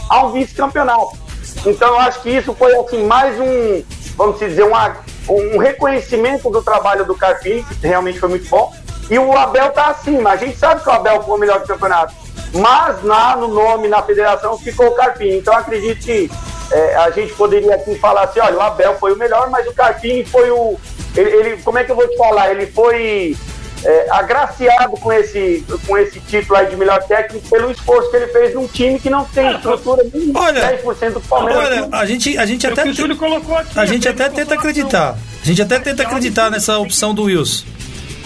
a 0.10 0.26
um 0.26 0.32
vice-campeonato. 0.32 1.29
Então 1.66 1.90
eu 1.90 2.00
acho 2.00 2.22
que 2.22 2.30
isso 2.30 2.54
foi 2.54 2.76
assim 2.76 3.04
mais 3.06 3.40
um, 3.40 3.84
vamos 4.16 4.40
dizer, 4.40 4.64
uma, 4.64 4.98
um 5.28 5.58
reconhecimento 5.58 6.50
do 6.50 6.62
trabalho 6.64 7.06
do 7.06 7.16
Carpini, 7.16 7.64
que 7.64 7.88
realmente 7.88 8.20
foi 8.20 8.30
muito 8.30 8.48
bom. 8.50 8.74
E 9.10 9.18
o 9.18 9.36
Abel 9.36 9.72
tá 9.72 9.88
acima. 9.88 10.32
A 10.32 10.36
gente 10.36 10.58
sabe 10.58 10.82
que 10.82 10.90
o 10.90 10.92
Abel 10.92 11.22
foi 11.24 11.36
o 11.36 11.40
melhor 11.40 11.60
do 11.60 11.68
campeonato. 11.68 12.14
Mas 12.54 13.04
lá 13.04 13.36
no 13.36 13.48
nome, 13.48 13.88
na 13.88 14.02
federação, 14.04 14.58
ficou 14.58 14.88
o 14.88 14.92
Carpini. 14.96 15.38
Então 15.38 15.54
acredito 15.56 16.04
que 16.06 16.30
é, 16.72 16.96
a 16.96 17.10
gente 17.12 17.34
poderia 17.34 17.76
aqui 17.76 17.96
falar 17.98 18.24
assim, 18.24 18.40
olha, 18.40 18.58
o 18.58 18.62
Abel 18.62 18.96
foi 19.00 19.14
o 19.14 19.18
melhor, 19.18 19.50
mas 19.50 19.68
o 19.68 19.74
Carpini 19.74 20.24
foi 20.26 20.50
o. 20.52 20.78
Ele, 21.16 21.30
ele- 21.30 21.62
como 21.64 21.78
é 21.80 21.84
que 21.84 21.92
eu 21.92 21.96
vou 21.96 22.08
te 22.08 22.16
falar? 22.18 22.52
Ele 22.52 22.68
foi 22.68 23.36
é, 23.84 24.08
agraciado 24.12 24.92
com 24.98 25.12
esse, 25.14 25.64
com 25.88 25.98
esse 25.98 26.20
título 26.22 26.58
aí 26.58 26.68
de 26.68 26.76
melhor 26.76 27.02
técnico 27.04 27.48
pelo 27.50 27.72
esforço 27.72 28.10
que 28.12 28.18
ele 28.18 28.28
fez 28.28 28.54
num 28.56 28.68
time 28.68 29.00
que 29.00 29.10
não 29.10 29.26
tem 29.26 29.52
estrutura 29.56 30.04
nem 30.14 30.32
Olha, 30.36 30.80
10% 30.84 31.14
do 31.14 31.22
Palmeiras. 31.22 31.64
Olha, 31.66 31.90
a 31.92 32.06
gente, 32.06 32.38
a 32.38 32.46
gente 32.46 32.66
É 32.66 32.70
até. 32.72 32.84
colocou 33.16 33.58
aqui. 33.58 33.80
A 33.80 33.86
gente 33.86 34.08
até 34.08 34.24
tenta 34.26 34.56
consolação. 34.56 34.60
acreditar. 34.60 35.18
A 35.42 35.46
gente 35.46 35.62
até 35.62 35.80
tenta 35.80 36.04
acreditar 36.04 36.50
nessa 36.52 36.78
opção 36.78 37.14
do 37.14 37.24
Wilson. 37.24 37.66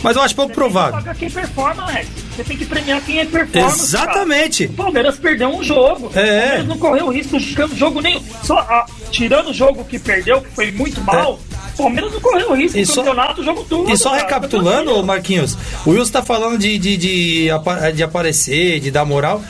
Mas 0.01 0.18
eu 0.18 0.22
acho 0.22 0.36
pouco 0.36 0.54
Você 0.54 0.60
tem 0.60 0.66
que 0.66 0.72
provável. 0.74 0.99
pagar 0.99 1.16
quem 1.16 1.30
performa, 1.30 1.84
Alex. 1.84 2.08
Você 2.36 2.43
tem 2.43 2.58
que 2.58 2.66
premiar 2.66 3.01
quem 3.01 3.20
é 3.20 3.26
performance. 3.26 3.80
Exatamente. 3.86 4.68
cara. 4.68 4.74
O 4.74 4.84
Palmeiras 4.84 5.16
perdeu 5.18 5.47
um 5.49 5.64
jogo. 5.64 6.08
É. 6.14 6.20
O 6.20 6.24
Palmeiras 6.24 6.68
não 6.68 6.78
correu 6.78 7.08
risco 7.10 7.39
de 7.39 7.78
jogo 7.78 8.01
nenhum. 8.01 8.22
Só, 8.43 8.58
ah, 8.60 8.86
tirando 9.12 9.51
o 9.51 9.54
jogo 9.54 9.86
que 9.86 9.97
perdeu, 9.97 10.41
que 10.41 10.49
foi 10.49 10.72
muito 10.74 10.99
mal, 11.01 11.39
o 11.74 11.78
Palmeiras 11.78 12.11
não 12.13 12.19
correu 12.21 12.53
risco 12.53 12.78
É. 12.78 12.82
E 12.82 12.86
só- 12.86 12.95
campeonato 13.03 13.41
o 13.41 13.43
jogo 13.43 13.63
todo. 13.69 13.91
E 13.91 13.97
só 13.97 14.11
cara. 14.11 14.21
recapitulando, 14.24 15.03
Marquinhos, 15.03 15.57
o 15.86 15.91
Wilson 15.91 16.11
tá 16.11 16.24
falando 16.24 16.57
de, 16.57 16.78
de, 16.78 16.97
de, 16.97 17.47
de 17.95 18.03
aparecer, 18.03 18.80
de 18.80 18.91
dar 18.91 19.05
moral. 19.05 19.41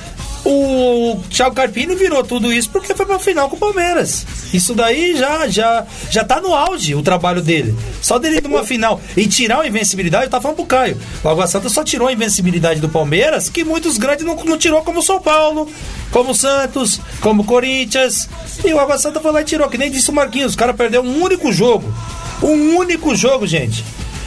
O 0.46 1.22
Thiago 1.30 1.56
Carpini 1.56 1.96
virou 1.96 2.22
tudo 2.22 2.52
isso 2.52 2.70
porque 2.70 2.94
foi 2.94 3.06
pra 3.06 3.18
final 3.18 3.50
com 3.50 3.56
o 3.56 3.60
Palmeiras. 3.60 4.26
Isso 4.54 4.74
daí 4.74 5.16
já, 5.16 5.48
já, 5.48 5.86
já 6.10 6.24
tá 6.24 6.42
no 6.42 6.54
auge 6.54 6.96
o 6.96 7.02
trabalho 7.02 7.42
dele. 7.42 7.74
Só 8.02 8.20
dele 8.20 8.38
ir 8.38 8.44
numa 8.44 8.66
final 8.66 9.00
e 9.16 9.26
tirar 9.26 9.62
a 9.62 9.68
invencibilidade, 9.68 10.26
eu 10.26 10.30
tava 10.30 10.42
falando 10.42 10.58
pro 10.58 10.66
Caio. 10.66 10.98
O 11.24 11.30
Água 11.30 11.48
Santa 11.48 11.70
só 11.70 11.84
tirou 11.84 12.10
a 12.10 12.14
invencibilidade 12.14 12.82
do 12.82 12.90
Palmeiras, 12.90 13.48
que 13.48 13.64
muitos 13.64 13.98
grandes 13.98 14.26
não, 14.26 14.36
não 14.36 14.58
tirou, 14.58 14.82
como 14.84 15.00
o 15.00 15.04
São 15.04 15.22
Paulo, 15.22 15.70
como 16.12 16.32
o 16.32 16.36
Santos, 16.36 17.00
como 17.22 17.44
o 17.44 17.46
Corinthians. 17.46 18.30
E 18.66 18.74
o 18.74 18.80
Água 18.80 18.98
Santa 18.98 19.22
foi 19.22 19.32
lá 19.32 19.42
e 19.42 19.46
tirou, 19.46 19.70
que 19.70 19.78
nem 19.78 19.90
disse 19.90 20.10
o 20.10 20.14
Marquinhos. 20.14 20.56
O 20.56 20.58
cara 20.58 20.74
perdeu 20.74 21.02
um 21.02 21.24
único 21.24 21.54
jogo. 21.54 21.94
Um 22.42 22.76
único 22.76 23.16
jogo, 23.16 23.48
gente 23.48 23.84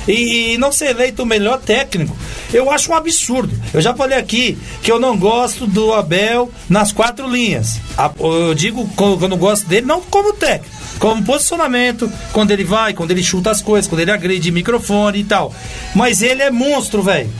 e, 0.07 0.55
e 0.55 0.59
não 0.59 0.71
ser 0.73 0.91
eleito 0.91 1.23
o 1.23 1.27
melhor 1.27 1.59
técnico, 1.61 2.17
eu 2.53 2.71
acho 2.71 2.93
um 2.93 2.95
absurdo. 2.95 3.53
Eu 3.73 3.81
já 3.81 3.95
falei 3.95 4.19
aqui 4.19 4.57
que 4.83 4.91
eu 4.91 5.01
não 5.01 5.17
gosto 5.17 5.67
do 5.67 5.93
Abel 5.93 6.51
nas 6.69 6.93
quatro 6.93 7.29
linhas. 7.29 7.81
Eu 8.19 8.55
digo 8.55 8.89
quando 8.97 9.33
eu 9.33 9.39
gosto 9.39 9.67
dele, 9.67 9.87
não 9.87 10.01
como 10.01 10.33
técnico, 10.33 10.75
como 10.99 11.23
posicionamento, 11.23 12.11
quando 12.33 12.51
ele 12.51 12.65
vai, 12.65 12.95
quando 12.95 13.11
ele 13.11 13.23
chuta 13.23 13.51
as 13.51 13.61
coisas, 13.61 13.89
quando 13.89 14.01
ele 14.01 14.11
agride 14.11 14.51
microfone 14.51 15.21
e 15.21 15.25
tal. 15.25 15.55
Mas 15.95 16.23
ele 16.23 16.43
é 16.43 16.51
monstro, 16.51 17.03
velho. 17.03 17.31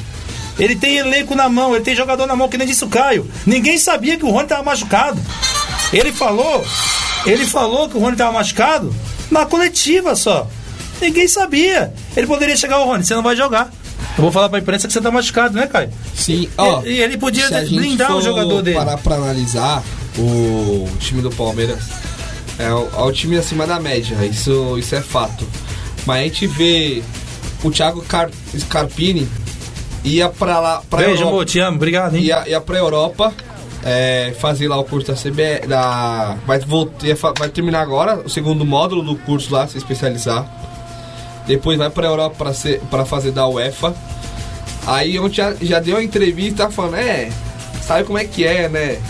Ele 0.59 0.75
tem 0.75 0.97
elenco 0.97 1.35
na 1.35 1.49
mão, 1.49 1.75
ele 1.75 1.85
tem 1.85 1.95
jogador 1.95 2.27
na 2.27 2.35
mão, 2.35 2.49
que 2.49 2.57
nem 2.57 2.67
disse 2.67 2.85
o 2.85 2.89
Caio. 2.89 3.31
Ninguém 3.45 3.79
sabia 3.79 4.17
que 4.17 4.25
o 4.25 4.31
Rony 4.31 4.49
tava 4.49 4.63
machucado. 4.63 5.21
Ele 5.93 6.13
falou, 6.13 6.65
ele 7.27 7.47
falou 7.47 7.89
que 7.89 7.97
o 7.97 8.01
Rony 8.01 8.17
tava 8.17 8.33
machucado 8.33 8.95
na 9.31 9.45
coletiva 9.45 10.17
só. 10.17 10.49
Ninguém 11.01 11.29
sabia. 11.29 11.93
Ele 12.17 12.27
poderia 12.27 12.57
chegar 12.57 12.77
ao 12.77 12.87
Rony, 12.87 13.05
você 13.05 13.15
não 13.15 13.23
vai 13.23 13.37
jogar. 13.37 13.71
Eu 14.17 14.23
vou 14.23 14.33
falar 14.33 14.49
pra 14.49 14.59
imprensa 14.59 14.87
que 14.87 14.93
você 14.93 15.01
tá 15.01 15.11
machucado, 15.11 15.55
né, 15.55 15.67
Caio? 15.67 15.91
Sim, 16.15 16.49
ó. 16.57 16.83
E- 16.85 16.93
e 16.93 17.01
ele 17.03 17.19
podia 17.19 17.49
blindar 17.49 18.17
o 18.17 18.23
jogador 18.23 18.63
dele. 18.63 18.77
parar 18.79 18.97
pra 18.99 19.17
analisar 19.17 19.83
o 20.19 20.89
time 20.99 21.21
do 21.21 21.31
Palmeiras, 21.31 21.81
é 22.59 22.73
o, 22.73 22.89
é 22.97 23.03
o 23.03 23.13
time 23.13 23.37
acima 23.37 23.67
da 23.67 23.79
média, 23.79 24.17
isso, 24.25 24.77
isso 24.79 24.95
é 24.95 25.03
fato. 25.03 25.47
Mas 26.07 26.21
a 26.21 26.23
gente 26.25 26.47
vê 26.47 27.03
o 27.63 27.71
Thiago 27.71 28.01
Car, 28.03 28.31
Scarpini 28.59 29.29
ia 30.03 30.29
pra 30.31 30.61
lá, 30.61 30.83
pra 30.89 30.99
Beijo, 31.01 31.15
Europa, 31.17 31.29
amor, 31.31 31.45
te 31.45 31.59
amo, 31.61 31.77
obrigado, 31.77 32.17
hein? 32.17 32.23
ia, 32.25 32.49
ia 32.49 32.61
pra 32.61 32.79
Europa 32.79 33.35
é, 33.85 34.35
fazer 34.41 34.69
lá 34.69 34.79
o 34.79 34.85
curso 34.85 35.09
da 35.09 35.15
CBE, 35.15 35.67
da, 35.69 36.37
vai, 36.47 36.59
voltar, 36.61 37.07
vai 37.39 37.49
terminar 37.51 37.83
agora 37.83 38.23
o 38.25 38.29
segundo 38.31 38.65
módulo 38.65 39.03
do 39.03 39.17
curso 39.17 39.53
lá, 39.53 39.67
se 39.69 39.77
especializar. 39.77 40.47
Depois 41.47 41.79
vai 41.79 41.91
pra 41.91 42.07
Europa 42.07 42.37
pra, 42.37 42.55
ser, 42.55 42.81
pra 42.91 43.05
fazer 43.05 43.31
da 43.31 43.47
UEFA. 43.49 43.95
Aí 44.87 45.19
ontem 45.19 45.37
já, 45.37 45.55
já 45.61 45.81
deu 45.81 45.97
uma 45.97 46.03
entrevista 46.03 46.71
falando, 46.71 46.97
é, 46.97 47.31
sabe 47.83 48.05
como 48.05 48.19
é 48.19 48.25
que 48.25 48.45
é, 48.45 48.69
né? 48.69 49.01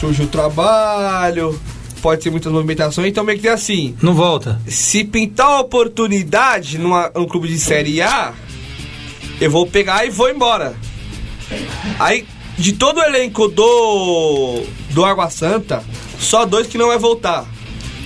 Surge 0.00 0.22
o 0.22 0.26
trabalho, 0.26 1.58
pode 2.02 2.22
ter 2.22 2.30
muitas 2.30 2.52
movimentações, 2.52 3.08
então 3.08 3.24
meio 3.24 3.38
que 3.38 3.48
assim. 3.48 3.96
Não 4.02 4.12
volta. 4.12 4.60
Se 4.66 5.04
pintar 5.04 5.48
uma 5.48 5.60
oportunidade 5.60 6.78
numa, 6.78 7.10
num 7.14 7.26
clube 7.26 7.48
de 7.48 7.58
Série 7.58 8.02
A, 8.02 8.34
eu 9.40 9.50
vou 9.50 9.66
pegar 9.66 10.04
e 10.04 10.10
vou 10.10 10.28
embora. 10.28 10.74
Aí, 11.98 12.26
de 12.58 12.72
todo 12.72 12.98
o 12.98 13.02
elenco 13.02 13.48
do, 13.48 14.62
do 14.90 15.04
Água 15.04 15.30
Santa, 15.30 15.82
só 16.18 16.44
dois 16.44 16.66
que 16.66 16.78
não 16.78 16.88
vai 16.88 16.98
voltar. 16.98 17.46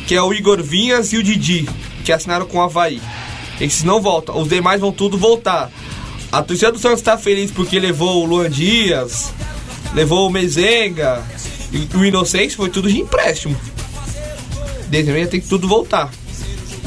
Que 0.07 0.15
é 0.15 0.23
o 0.23 0.33
Igor 0.33 0.63
Vinhas 0.63 1.13
e 1.13 1.17
o 1.17 1.23
Didi, 1.23 1.69
que 2.05 2.13
assinaram 2.13 2.47
com 2.47 2.59
o 2.59 2.63
Havaí. 2.63 3.01
Esses 3.61 3.83
não 3.83 4.01
voltam, 4.01 4.41
os 4.41 4.49
demais 4.49 4.81
vão 4.81 4.93
tudo 4.93 5.19
voltar. 5.19 5.71
A 6.31 6.43
torcida 6.43 6.71
do 6.73 6.79
Santos 6.79 6.99
está 7.01 7.17
feliz 7.19 7.51
porque 7.51 7.79
levou 7.79 8.23
o 8.23 8.27
Luan 8.27 8.51
Dias, 8.51 9.33
levou 9.95 10.27
o 10.29 10.31
Mezenga, 10.31 11.23
e 11.73 11.89
o 11.97 12.05
Inocêncio 12.05 12.57
foi 12.57 12.69
tudo 12.71 12.89
de 12.89 13.01
empréstimo. 13.01 13.57
Desde 14.89 15.27
tem 15.27 15.41
que 15.41 15.49
tudo 15.49 15.67
voltar. 15.69 16.11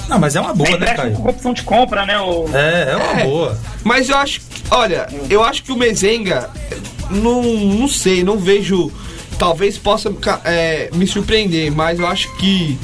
Não, 0.07 0.19
mas 0.19 0.35
é 0.35 0.41
uma 0.41 0.53
boa, 0.53 0.69
É 0.69 0.71
né, 0.77 0.91
empréstimo 0.91 1.15
com 1.17 1.23
Caio? 1.23 1.35
opção 1.35 1.53
de 1.53 1.63
compra, 1.63 2.05
né? 2.05 2.19
O... 2.19 2.45
É, 2.53 2.91
é 2.91 2.95
uma 2.95 3.21
É. 3.21 3.23
boa. 3.23 3.59
Mas 3.83 4.09
eu 4.09 4.17
acho, 4.17 4.39
que- 4.41 4.45
olha, 4.71 5.07
eu 5.29 5.43
acho 5.43 5.63
que 5.63 5.71
o 5.71 5.77
Mezenga, 5.77 6.49
não, 7.09 7.41
não 7.43 7.87
sei, 7.87 8.23
não 8.23 8.37
vejo, 8.37 8.91
talvez 9.37 9.77
possa 9.77 10.11
é, 10.43 10.89
me 10.93 11.07
surpreender, 11.07 11.71
mas 11.71 11.99
eu 11.99 12.07
acho 12.07 12.35
que, 12.37 12.77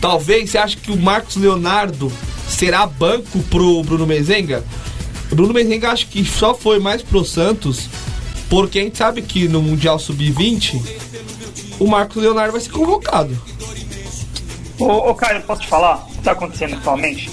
talvez, 0.00 0.50
você 0.50 0.58
acha 0.58 0.76
que 0.76 0.90
o 0.92 0.96
Marcos 0.96 1.36
Leonardo 1.36 2.12
será 2.48 2.86
banco 2.86 3.42
pro 3.44 3.82
Bruno 3.82 4.06
Mezenga? 4.06 4.64
O 5.30 5.34
Bruno 5.34 5.54
Mezenga 5.54 5.90
acho 5.90 6.08
que 6.08 6.24
só 6.24 6.54
foi 6.54 6.78
mais 6.78 7.02
pro 7.02 7.24
Santos, 7.24 7.88
porque 8.48 8.78
a 8.78 8.82
gente 8.82 8.98
sabe 8.98 9.22
que 9.22 9.48
no 9.48 9.62
Mundial 9.62 9.98
Sub-20, 9.98 10.80
o 11.78 11.86
Marcos 11.86 12.22
Leonardo 12.22 12.52
vai 12.52 12.60
ser 12.60 12.70
convocado. 12.70 13.36
Ô, 14.78 15.10
ô 15.10 15.14
Caio, 15.14 15.42
posso 15.42 15.62
te 15.62 15.68
falar 15.68 16.06
o 16.06 16.10
que 16.12 16.22
tá 16.22 16.32
acontecendo 16.32 16.74
atualmente? 16.74 17.30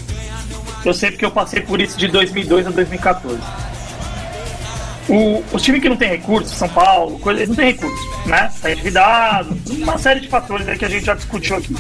Eu 0.83 0.93
sei 0.93 1.11
porque 1.11 1.25
eu 1.25 1.31
passei 1.31 1.61
por 1.61 1.79
isso 1.79 1.97
de 1.97 2.07
2002 2.07 2.67
a 2.67 2.69
2014. 2.71 3.39
O, 5.09 5.43
os 5.51 5.61
times 5.61 5.81
que 5.81 5.89
não 5.89 5.97
tem 5.97 6.09
recursos, 6.09 6.51
São 6.51 6.69
Paulo, 6.69 7.19
coisa, 7.19 7.39
eles 7.39 7.49
não 7.49 7.55
têm 7.55 7.73
recursos, 7.73 8.25
né? 8.25 8.51
Tá 8.61 8.71
endividado, 8.71 9.57
uma 9.69 9.97
série 9.97 10.21
de 10.21 10.27
fatores 10.27 10.67
aí 10.67 10.77
que 10.77 10.85
a 10.85 10.89
gente 10.89 11.05
já 11.05 11.13
discutiu 11.13 11.57
aqui. 11.57 11.75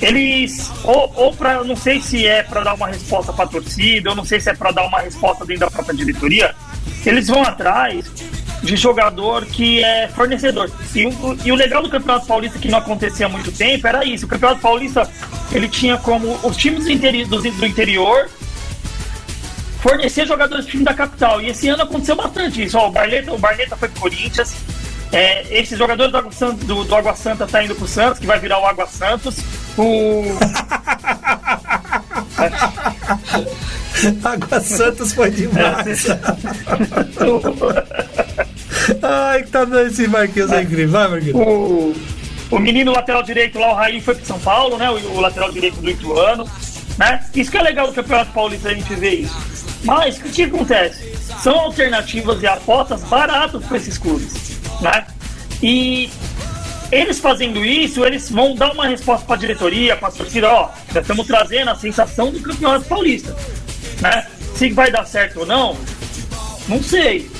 Eles, 0.00 0.70
ou, 0.82 1.12
ou 1.14 1.34
pra, 1.34 1.62
não 1.62 1.76
sei 1.76 2.00
se 2.00 2.26
é 2.26 2.42
para 2.42 2.62
dar 2.62 2.74
uma 2.74 2.86
resposta 2.88 3.32
pra 3.32 3.46
torcida, 3.46 4.10
ou 4.10 4.16
não 4.16 4.24
sei 4.24 4.40
se 4.40 4.48
é 4.48 4.54
para 4.54 4.70
dar 4.70 4.86
uma 4.86 5.00
resposta 5.00 5.44
dentro 5.44 5.60
da 5.66 5.70
própria 5.70 5.94
diretoria, 5.94 6.54
eles 7.04 7.28
vão 7.28 7.42
atrás 7.42 8.06
de 8.62 8.76
jogador 8.76 9.44
que 9.46 9.84
é 9.84 10.08
fornecedor. 10.08 10.70
E 10.94 11.06
o, 11.06 11.38
e 11.44 11.52
o 11.52 11.54
legal 11.54 11.82
do 11.82 11.90
Campeonato 11.90 12.26
Paulista, 12.26 12.58
que 12.58 12.68
não 12.68 12.78
acontecia 12.78 13.26
há 13.26 13.28
muito 13.28 13.52
tempo, 13.52 13.86
era 13.86 14.04
isso. 14.04 14.24
O 14.24 14.28
Campeonato 14.28 14.60
Paulista, 14.60 15.10
ele 15.52 15.68
tinha 15.68 15.96
como 15.98 16.38
os 16.42 16.56
times 16.56 16.84
do 16.84 16.90
interi- 16.92 17.24
do, 17.24 17.40
do 17.40 17.66
interior 17.66 18.28
fornecer 19.80 20.26
jogadores 20.26 20.64
do 20.66 20.70
time 20.70 20.84
da 20.84 20.94
capital. 20.94 21.40
E 21.40 21.48
esse 21.48 21.68
ano 21.68 21.82
aconteceu 21.82 22.16
bastante 22.16 22.62
isso. 22.64 22.76
Ó, 22.78 22.88
o 22.88 22.90
Barleta, 22.90 23.32
o 23.32 23.38
Barleta 23.38 23.76
foi 23.76 23.88
pro 23.88 24.00
Corinthians. 24.02 24.54
É, 25.12 25.58
esses 25.58 25.76
jogadores 25.76 26.12
do 26.12 26.18
Água, 26.18 26.30
Santa, 26.32 26.64
do, 26.64 26.84
do 26.84 27.16
Santa 27.16 27.46
tá 27.46 27.64
indo 27.64 27.74
pro 27.74 27.88
Santos, 27.88 28.18
que 28.20 28.26
vai 28.26 28.38
virar 28.38 28.60
o 28.60 28.66
Água 28.66 28.86
Santos. 28.86 29.36
O, 29.80 30.24
Água 34.24 34.60
Santos 34.60 35.12
foi 35.12 35.30
demais. 35.30 36.06
Ai, 39.02 39.42
que 39.42 39.50
tá 39.50 39.64
dando 39.64 39.86
esse 39.88 40.06
Marquinhos 40.08 40.52
é 40.52 40.62
incrível. 40.62 40.90
Vai, 40.90 41.08
Marquinhos. 41.08 41.36
o, 41.36 41.94
o 42.50 42.58
menino 42.58 42.92
lateral 42.92 43.22
direito 43.22 43.58
lá, 43.58 43.72
o 43.72 43.74
Raí, 43.74 44.00
foi 44.00 44.14
pro 44.14 44.26
São 44.26 44.38
Paulo, 44.40 44.76
né? 44.76 44.90
O, 44.90 44.96
o 45.16 45.20
lateral 45.20 45.50
direito 45.50 45.80
do 45.80 45.90
Ituano. 45.90 46.48
Né? 46.98 47.24
Isso 47.34 47.50
que 47.50 47.56
é 47.56 47.62
legal 47.62 47.86
do 47.86 47.94
Campeonato 47.94 48.32
Paulista 48.32 48.68
a 48.68 48.74
gente 48.74 48.94
ver 48.94 49.20
isso. 49.20 49.36
Mas 49.84 50.18
o 50.18 50.22
que, 50.22 50.30
que 50.30 50.42
acontece? 50.42 51.14
São 51.42 51.58
alternativas 51.58 52.42
e 52.42 52.46
apostas 52.46 53.02
baratas 53.04 53.64
para 53.64 53.76
esses 53.78 53.96
clubes. 53.96 54.58
Né? 54.82 55.06
E 55.62 56.10
eles 56.90 57.18
fazendo 57.18 57.64
isso, 57.64 58.04
eles 58.04 58.30
vão 58.30 58.54
dar 58.54 58.72
uma 58.72 58.88
resposta 58.88 59.24
para 59.24 59.36
a 59.36 59.38
diretoria, 59.38 59.96
para 59.96 60.08
a 60.08 60.12
torcida, 60.12 60.48
ó, 60.48 60.70
já 60.92 61.00
estamos 61.00 61.26
trazendo 61.26 61.70
a 61.70 61.74
sensação 61.74 62.30
do 62.30 62.40
Campeonato 62.40 62.84
Paulista. 62.86 63.36
Né? 64.00 64.26
Se 64.54 64.70
vai 64.70 64.90
dar 64.90 65.06
certo 65.06 65.40
ou 65.40 65.46
não, 65.46 65.76
não 66.68 66.82
sei. 66.82 67.30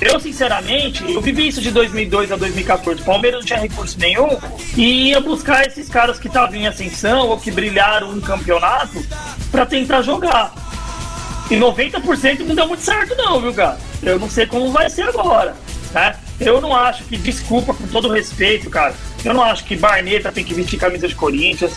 Eu, 0.00 0.18
sinceramente, 0.18 1.04
eu 1.10 1.20
vivi 1.20 1.48
isso 1.48 1.60
de 1.60 1.70
2002 1.70 2.32
a 2.32 2.36
2014. 2.36 3.00
O 3.00 3.04
Palmeiras 3.04 3.40
não 3.40 3.46
tinha 3.46 3.58
recurso 3.58 3.98
nenhum 3.98 4.28
e 4.76 5.10
ia 5.10 5.20
buscar 5.20 5.66
esses 5.66 5.88
caras 5.88 6.18
que 6.18 6.26
estavam 6.26 6.56
em 6.56 6.66
ascensão 6.66 7.28
ou 7.28 7.38
que 7.38 7.50
brilharam 7.50 8.12
no 8.12 8.20
campeonato 8.20 9.02
para 9.50 9.64
tentar 9.64 10.02
jogar. 10.02 10.52
E 11.50 11.56
90% 11.56 12.40
não 12.40 12.54
deu 12.54 12.68
muito 12.68 12.82
certo, 12.82 13.14
não, 13.16 13.40
viu, 13.40 13.54
cara? 13.54 13.78
Eu 14.02 14.18
não 14.18 14.28
sei 14.28 14.46
como 14.46 14.72
vai 14.72 14.90
ser 14.90 15.08
agora, 15.08 15.54
né? 15.92 16.16
Eu 16.40 16.60
não 16.60 16.74
acho 16.74 17.04
que, 17.04 17.16
desculpa, 17.16 17.72
com 17.72 17.86
todo 17.86 18.10
respeito, 18.12 18.68
cara, 18.68 18.94
eu 19.24 19.32
não 19.32 19.42
acho 19.42 19.64
que 19.64 19.76
Barneta 19.76 20.32
tem 20.32 20.44
que 20.44 20.54
vestir 20.54 20.78
camisa 20.78 21.06
de 21.06 21.14
Corinthians. 21.14 21.72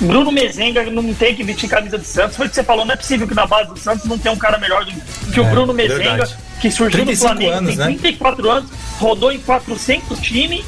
Bruno 0.00 0.32
Mezenga 0.32 0.82
não 0.90 1.12
tem 1.12 1.34
que 1.34 1.42
vestir 1.44 1.68
camisa 1.68 1.98
de 1.98 2.06
Santos. 2.06 2.36
Foi 2.36 2.46
o 2.46 2.48
que 2.48 2.54
você 2.54 2.64
falou, 2.64 2.86
não 2.86 2.94
é 2.94 2.96
possível 2.96 3.26
que 3.28 3.34
na 3.34 3.46
base 3.46 3.68
do 3.68 3.78
Santos 3.78 4.06
não 4.06 4.16
tenha 4.18 4.34
um 4.34 4.38
cara 4.38 4.58
melhor 4.58 4.84
do 4.84 4.92
que 5.30 5.40
o 5.40 5.44
É, 5.44 5.50
Bruno 5.50 5.74
Mezenga, 5.74 6.02
verdade. 6.02 6.36
que 6.60 6.70
surgiu 6.70 7.00
no 7.00 7.06
35 7.06 7.28
Flamengo, 7.28 7.52
anos, 7.52 7.68
tem 7.70 7.78
né? 7.78 7.84
34 7.86 8.50
anos, 8.50 8.70
rodou 8.98 9.30
em 9.30 9.38
400 9.40 10.18
times 10.20 10.64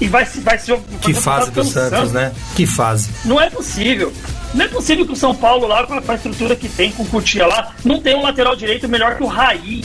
e 0.00 0.06
vai 0.06 0.24
se 0.26 0.40
vai 0.40 0.58
se 0.58 0.72
Que 1.00 1.14
fase 1.14 1.50
do 1.50 1.64
Santos, 1.64 2.12
né? 2.12 2.32
Que 2.54 2.66
fase. 2.66 3.10
não 3.24 3.40
é 3.40 3.50
possível. 3.50 4.12
Não 4.52 4.64
é 4.64 4.68
possível 4.68 5.04
que 5.04 5.12
o 5.12 5.16
São 5.16 5.34
Paulo 5.34 5.66
lá, 5.66 5.84
com 5.84 5.94
a, 5.94 6.14
estrutura 6.14 6.54
que 6.54 6.68
tem, 6.68 6.92
com 6.92 7.02
o 7.02 7.06
Cutia 7.06 7.44
lá, 7.44 7.72
não 7.84 8.00
tem 8.00 8.14
um 8.14 8.22
lateral 8.22 8.54
direito 8.54 8.88
melhor 8.88 9.16
que 9.16 9.22
o 9.24 9.26
Raí. 9.26 9.84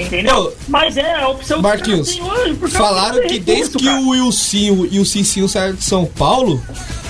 Entendeu? 0.00 0.54
Mas 0.68 0.96
é 0.96 1.14
a 1.14 1.28
opção 1.28 1.60
Marquinhos, 1.60 2.12
que 2.12 2.22
hoje, 2.22 2.54
Falaram 2.70 3.16
do 3.20 3.26
que 3.28 3.38
desde 3.38 3.76
que 3.76 3.84
cara. 3.84 4.00
o 4.00 4.08
Wilson 4.10 4.86
e 4.90 4.98
o 4.98 5.04
Cicinho 5.04 5.48
saíram 5.48 5.74
de 5.76 5.84
São 5.84 6.04
Paulo, 6.06 6.62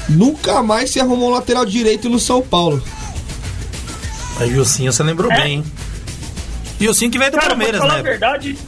nunca 0.08 0.62
mais 0.62 0.90
se 0.90 1.00
arrumou 1.00 1.28
um 1.30 1.32
lateral 1.32 1.64
direito 1.64 2.08
no 2.08 2.18
São 2.18 2.42
Paulo. 2.42 2.82
Aí 4.38 4.56
o 4.58 4.64
Sim, 4.64 4.86
você 4.86 5.02
lembrou 5.02 5.30
É. 5.30 5.42
bem, 5.42 5.52
hein? 5.56 5.64
E 6.80 6.88
o 6.88 6.94
Sim 6.94 7.10
que 7.10 7.18
veio 7.18 7.30
do 7.30 7.34
Cara, 7.34 7.46
pra 7.48 7.56
Palmeiras, 7.56 7.80
falar 7.80 7.94
né? 7.94 8.00
a 8.00 8.02
verdade, 8.02 8.58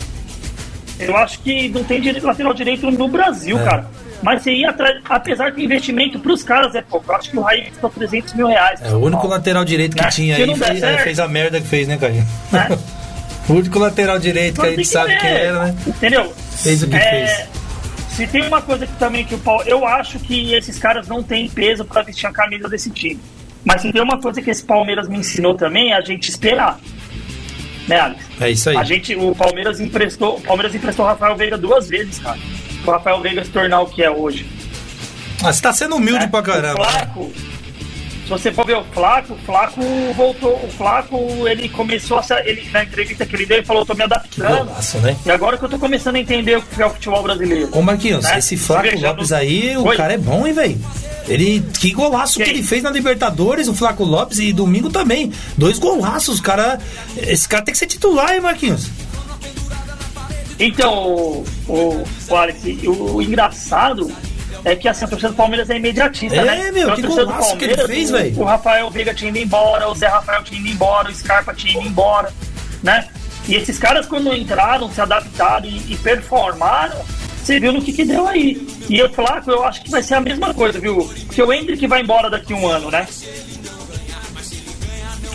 eu 0.99 1.17
acho 1.17 1.41
que 1.41 1.69
não 1.71 1.83
tem 1.83 2.01
direito, 2.01 2.27
lateral 2.27 2.53
direito 2.55 2.91
no 2.91 3.09
Brasil, 3.09 3.59
É. 3.59 3.65
cara. 3.65 3.91
Mas 4.23 4.43
você 4.43 4.53
ia 4.53 4.71
atrás, 4.71 5.03
apesar 5.11 5.51
que 5.51 5.61
o 5.61 5.65
investimento 5.65 6.17
pros 6.21 6.45
caras 6.45 6.77
é 6.77 6.81
pouco. 6.83 7.11
Eu 7.11 7.17
acho 7.17 7.29
que 7.31 7.37
o 7.39 7.41
Raí 7.41 7.71
custou 7.71 7.91
300 7.91 8.35
mil 8.35 8.47
reais. 8.47 8.81
É 8.81 8.93
o 8.93 8.99
único 8.99 9.27
lateral 9.27 9.65
direito 9.65 9.97
que 9.97 10.03
Né? 10.05 10.11
tinha 10.11 10.37
aí 10.37 10.55
fez, 10.55 10.81
é, 10.83 10.99
fez 10.99 11.19
a 11.19 11.27
merda 11.27 11.61
que 11.61 11.67
fez, 11.67 11.89
né, 11.89 11.97
Caio? 11.97 12.25
Né? 12.53 12.79
O 13.49 13.55
único 13.55 13.79
lateral 13.79 14.19
direito 14.19 14.61
que 14.61 14.67
a 14.67 14.71
gente 14.71 14.87
sabe 14.87 15.19
quem 15.19 15.31
era, 15.31 15.65
né? 15.65 15.77
Entendeu? 15.87 16.33
Fez 16.57 16.83
o 16.83 16.89
que 16.89 16.97
É, 16.97 17.49
Se 18.09 18.27
tem 18.27 18.47
uma 18.47 18.63
coisa 18.63 18.87
que 18.87 18.97
também 18.97 19.25
que 19.25 19.35
o 19.35 19.39
Paulo. 19.39 19.65
Eu 19.67 19.87
acho 19.87 20.19
que 20.21 20.55
esses 20.55 20.79
caras 20.79 21.09
não 21.09 21.23
têm 21.23 21.49
peso 21.49 21.85
pra 21.85 22.03
vestir 22.03 22.27
a 22.27 22.33
camisa 22.33 22.69
desse 22.69 22.91
time. 22.91 23.21
Mas 23.65 23.83
se 23.83 23.93
tem 23.93 24.03
uma 24.03 24.21
coisa 24.21 24.41
que 24.43 24.51
esse 24.51 24.63
Palmeiras 24.63 25.09
me 25.09 25.19
ensinou 25.19 25.55
também 25.55 25.93
é 25.93 25.97
a 25.97 26.01
gente 26.01 26.29
esperar. 26.29 26.79
Né, 27.89 27.99
Alex? 27.99 28.25
É 28.41 28.51
isso 28.51 28.71
aí. 28.71 28.77
A 28.77 28.85
gente, 28.85 29.15
o 29.17 29.35
Palmeiras 29.35 29.81
emprestou, 29.81 30.37
o 30.37 30.41
Palmeiras 30.41 30.75
emprestou 30.75 31.05
o 31.05 31.09
Rafael 31.09 31.37
Veiga 31.37 31.59
duas 31.59 31.89
vezes, 31.89 32.19
cara. 32.19 32.39
O 32.87 32.91
Rafael 32.91 33.21
Veiga 33.21 33.45
se 33.45 33.51
tornar 33.51 33.81
o 33.81 33.87
que 33.87 34.03
é 34.03 34.11
hoje. 34.11 34.47
Ah, 35.43 35.53
você 35.53 35.61
tá 35.61 35.73
sendo 35.73 35.97
humilde 35.97 36.21
né? 36.21 36.29
pra 36.29 36.43
caramba. 36.43 36.81
O 36.81 36.85
né? 36.85 36.91
Flaco, 36.91 37.33
se 38.25 38.29
você 38.29 38.53
for 38.53 38.65
ver 38.65 38.77
o 38.77 38.85
Flaco, 38.85 39.35
o 39.35 39.39
Flaco 39.39 39.81
voltou, 40.17 40.55
o 40.65 40.69
Flaco, 40.71 41.17
ele 41.49 41.69
começou 41.69 42.19
a, 42.19 42.25
ele 42.45 42.69
na 42.71 42.85
entrevista 42.85 43.27
que 43.27 43.35
ele 43.37 43.47
deu, 43.47 43.59
ele 43.59 43.67
falou, 43.67 43.85
tô 43.85 43.95
me 43.95 44.05
adaptando. 44.05 44.67
Golaço, 44.67 44.99
né? 44.99 45.17
E 45.27 45.31
agora 45.31 45.59
que 45.59 45.65
eu 45.65 45.69
tô 45.69 45.79
começando 45.79 46.17
a 46.17 46.21
entender 46.21 46.57
o 46.57 46.63
que 46.63 46.81
é 46.81 46.87
o 46.87 46.91
futebol 46.91 47.23
brasileiro. 47.23 47.69
Ô 47.73 47.83
Marquinhos, 47.83 48.25
Né? 48.25 48.39
esse 48.39 48.57
Flaco 48.57 48.99
Lopes 48.99 49.33
aí, 49.33 49.77
o 49.77 49.85
Oi? 49.87 49.97
cara 49.97 50.15
é 50.15 50.19
bom, 50.19 50.47
hein, 50.47 50.53
velho? 50.53 50.81
Ele, 51.29 51.63
que 51.79 51.93
golaço 51.93 52.39
que 52.39 52.45
Quem? 52.45 52.55
ele 52.55 52.63
fez 52.63 52.83
na 52.83 52.91
Libertadores, 52.91 53.69
o 53.69 53.75
Flaco 53.75 54.05
Lopes, 54.05 54.39
e 54.39 54.53
domingo 54.53 54.91
também. 54.91 55.33
Dois 55.57 55.79
golaços, 55.79 56.41
cara. 56.41 56.79
Esse 57.17 57.49
cara 57.49 57.63
tem 57.65 57.73
que 57.73 57.79
ser 57.79 57.87
titular, 57.87 58.35
hein, 58.35 58.41
Marquinhos? 58.41 58.89
Então, 60.59 60.95
o, 60.95 61.45
o, 61.69 62.05
o 62.05 63.15
o, 63.17 63.23
engraçado 63.23 64.11
é 64.65 64.77
que 64.77 64.89
assim, 64.89 65.05
a 65.05 65.09
torcida 65.09 65.31
do 65.31 65.37
Palmeiras 65.37 65.69
é 65.71 65.77
imediatista, 65.77 66.37
É, 66.37 66.45
né? 66.45 66.71
meu, 66.71 66.83
Então, 66.91 66.95
que 66.97 67.03
golaço 67.03 67.57
que 67.57 67.65
ele 67.65 67.77
fez, 67.87 68.11
o- 68.11 68.13
velho. 68.17 68.41
O 68.41 68.45
Rafael 68.45 68.91
Veiga 68.91 69.13
tinha 69.15 69.29
ido 69.31 69.39
embora, 69.39 69.89
o 69.89 69.95
Zé 69.95 70.07
Rafael 70.07 70.43
tinha 70.45 70.61
ido 70.61 70.69
embora, 70.69 71.09
o 71.11 71.15
Scarpa 71.15 71.53
tinha 71.55 71.73
ido 71.79 71.87
embora, 71.89 72.33
né? 72.83 73.09
E 73.49 73.57
esses 73.57 73.77
caras, 73.79 74.07
quando 74.07 74.33
entraram, 74.35 74.89
se 74.93 75.01
adaptaram 75.01 75.67
e, 75.67 75.93
e 75.93 75.97
performaram, 75.97 76.97
você 77.43 77.59
viu 77.59 77.73
no 77.73 77.83
que, 77.83 77.93
que 77.93 78.05
deu 78.05 78.27
aí. 78.29 78.65
E 78.89 79.03
o 79.03 79.13
Flaco, 79.13 79.51
eu 79.51 79.65
acho 79.65 79.83
que 79.83 79.91
vai 79.91 80.01
ser 80.03 80.15
a 80.15 80.21
mesma 80.21 80.55
coisa, 80.55 80.79
viu? 80.79 81.11
Porque 81.27 81.43
o 81.43 81.53
Hendrick 81.53 81.85
vai 81.89 82.01
embora 82.03 82.31
daqui 82.31 82.55
um 82.55 82.69
ano, 82.69 82.89
né? 82.89 83.05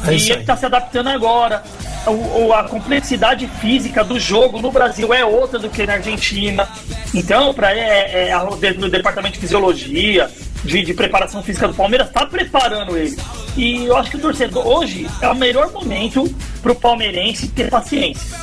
É 0.08 0.14
e 0.14 0.32
ele 0.32 0.44
tá 0.44 0.56
se 0.56 0.66
adaptando 0.66 1.08
agora. 1.10 1.64
O, 2.08 2.48
o- 2.48 2.54
a 2.54 2.64
complexidade 2.64 3.48
física 3.60 4.04
do 4.04 4.20
jogo 4.20 4.62
no 4.62 4.72
Brasil 4.72 5.14
é 5.14 5.24
outra 5.26 5.60
do 5.60 5.70
que 5.70 5.86
na 5.86 5.94
Argentina. 5.94 6.68
Então, 7.14 7.54
para 7.54 7.72
é, 7.74 8.30
é, 8.30 8.74
no 8.78 8.90
departamento 8.90 9.36
de 9.36 9.40
fisiologia, 9.40 10.30
de, 10.64 10.82
de 10.84 10.94
preparação 10.94 11.44
física 11.44 11.68
do 11.68 11.74
Palmeiras, 11.74 12.08
está 12.08 12.26
preparando 12.26 12.98
ele. 12.98 13.16
E 13.56 13.86
eu 13.86 13.96
acho 13.98 14.12
que 14.12 14.18
o 14.18 14.22
torcedor 14.22 14.66
hoje 14.66 15.08
é 15.22 15.28
o 15.28 15.36
melhor 15.36 15.72
momento 15.72 16.34
pro 16.62 16.76
palmeirense 16.76 17.48
ter 17.48 17.70
paciência. 17.70 18.38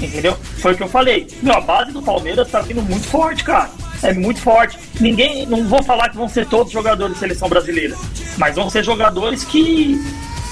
Entendeu? 0.00 0.36
Foi 0.58 0.72
o 0.72 0.76
que 0.76 0.82
eu 0.82 0.88
falei. 0.88 1.26
Meu, 1.42 1.54
a 1.54 1.60
base 1.60 1.92
do 1.92 2.00
Palmeiras 2.02 2.48
tá 2.50 2.60
vindo 2.60 2.80
muito 2.82 3.06
forte, 3.06 3.44
cara. 3.44 3.70
É 4.02 4.14
muito 4.14 4.40
forte. 4.40 4.78
Ninguém. 4.98 5.44
Não 5.46 5.66
vou 5.68 5.82
falar 5.82 6.08
que 6.08 6.16
vão 6.16 6.26
ser 6.28 6.46
todos 6.46 6.72
jogadores 6.72 7.14
de 7.14 7.20
seleção 7.20 7.48
brasileira. 7.50 7.94
Mas 8.38 8.54
vão 8.56 8.70
ser 8.70 8.82
jogadores 8.82 9.44
que. 9.44 10.00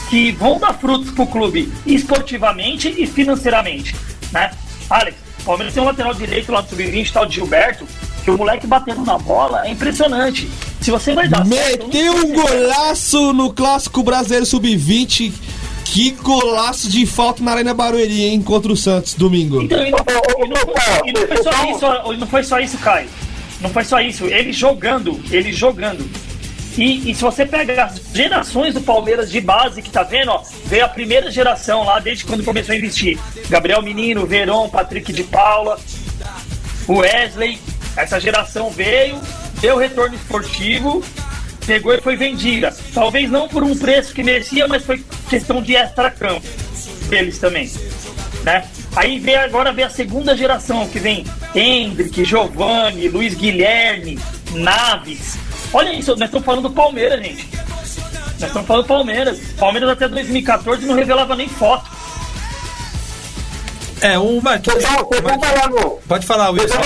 Que 0.09 0.33
vão 0.33 0.59
dar 0.59 0.73
frutos 0.75 1.11
pro 1.11 1.27
clube 1.27 1.73
esportivamente 1.87 2.95
e 2.97 3.07
financeiramente. 3.07 3.95
Né? 4.33 4.51
Alex, 4.89 5.17
o 5.41 5.45
Palmeiras 5.45 5.75
tem 5.75 5.83
um 5.83 5.87
lateral 5.87 6.15
direito 6.15 6.51
lá 6.53 6.63
no 6.63 6.69
Sub-20, 6.69 7.13
tal 7.13 7.27
de 7.27 7.35
Gilberto, 7.37 7.87
que 8.25 8.31
o 8.31 8.37
moleque 8.37 8.67
batendo 8.67 9.05
na 9.05 9.19
bola 9.19 9.67
é 9.67 9.71
impressionante. 9.71 10.49
Se 10.81 10.91
você 10.91 11.15
vai 11.15 11.29
dar 11.29 11.45
Meteu 11.45 12.15
um 12.15 12.33
golaço 12.33 13.33
no 13.33 13.53
Clássico 13.53 14.03
Brasileiro 14.03 14.47
Sub-20. 14.47 15.33
Que 15.91 16.11
golaço 16.11 16.91
de 16.91 17.07
falta 17.07 17.43
na 17.43 17.53
Arena 17.53 17.73
Barueri, 17.73 18.25
hein, 18.25 18.43
contra 18.43 18.71
o 18.71 18.77
Santos, 18.77 19.15
domingo. 19.15 19.63
Então, 19.63 19.83
e 19.87 19.91
não, 19.91 19.99
e 20.45 20.49
não 20.49 20.57
foi, 20.57 21.09
e 21.09 21.13
não 21.13 21.27
foi 21.27 21.43
só 21.43 21.51
isso, 21.51 22.13
e 22.13 22.17
não 22.19 22.27
foi 22.27 22.43
só 22.43 22.61
isso, 22.61 22.79
Caio. 22.79 23.09
Não 23.63 23.71
foi 23.71 23.85
só 23.85 23.99
isso. 23.99 24.27
Ele 24.27 24.53
jogando, 24.53 25.19
ele 25.31 25.51
jogando. 25.51 26.09
E, 26.79 27.11
e 27.11 27.15
se 27.15 27.23
você 27.23 27.45
pega 27.45 27.87
as 27.87 28.01
gerações 28.15 28.73
do 28.73 28.81
Palmeiras 28.81 29.29
de 29.29 29.41
base 29.41 29.83
que 29.83 29.91
tá 29.91 30.05
vendo, 30.05 30.31
ó, 30.31 30.45
veio 30.67 30.85
a 30.85 30.89
primeira 30.89 31.29
geração 31.29 31.83
lá 31.83 31.99
desde 31.99 32.25
quando 32.25 32.45
começou 32.45 32.73
a 32.73 32.79
investir. 32.79 33.19
Gabriel 33.51 33.83
Menino, 33.83 34.25
Verón, 34.25 34.69
Patrick 34.69 35.13
de 35.13 35.25
Paula, 35.25 35.77
Wesley. 36.89 37.59
Essa 37.97 38.21
geração 38.21 38.71
veio, 38.71 39.21
deu 39.61 39.77
retorno 39.77 40.15
esportivo, 40.15 41.03
pegou 41.67 41.93
e 41.93 42.01
foi 42.01 42.15
vendida. 42.15 42.73
Talvez 42.95 43.29
não 43.29 43.49
por 43.49 43.65
um 43.65 43.77
preço 43.77 44.15
que 44.15 44.23
merecia, 44.23 44.69
mas 44.69 44.85
foi 44.85 45.05
questão 45.29 45.61
de 45.61 45.75
extra-campo 45.75 46.47
deles 47.09 47.41
também. 47.41 47.69
Né? 48.45 48.65
Aí 48.95 49.19
vem 49.19 49.35
agora 49.35 49.73
vem 49.73 49.85
a 49.85 49.91
segunda 49.91 50.37
geração, 50.37 50.87
que 50.87 51.01
vem 51.01 51.27
Hendrick, 51.53 52.25
Giovanni, 52.25 53.09
Luiz 53.09 53.35
Guilherme, 53.35 54.17
Naves. 54.53 55.48
Olha 55.73 55.93
isso, 55.93 56.11
nós 56.17 56.29
estamos 56.29 56.45
falando 56.45 56.63
do 56.63 56.71
Palmeiras, 56.71 57.21
gente. 57.23 57.49
Nós 58.41 58.43
estamos 58.43 58.67
falando 58.67 58.83
do 58.85 58.89
Palmeiras. 58.89 59.39
Palmeiras 59.59 59.91
até 59.91 60.09
2014 60.09 60.87
não 60.87 60.95
revelava 60.95 61.35
nem 61.37 61.49
foto. 61.49 61.91
É, 64.01 64.19
o 64.19 64.41
Marquinhos. 64.41 64.85
Pode 66.07 66.27
falar, 66.27 66.51
Wilson. 66.51 66.77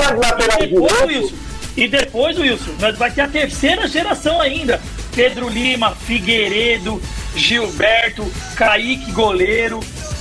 E 0.60 0.66
depois? 0.66 1.02
Wilson, 1.02 1.34
e 1.76 1.88
depois, 1.88 2.38
Wilson, 2.38 2.72
nós 2.80 2.96
vai 2.96 3.10
ter 3.10 3.22
a 3.22 3.28
terceira 3.28 3.86
geração 3.86 4.40
ainda. 4.40 4.80
Pedro 5.14 5.48
Lima, 5.48 5.94
Figueiredo, 5.94 7.00
Gilberto, 7.36 8.30
Kaique 8.56 9.12
goleiro. 9.12 9.80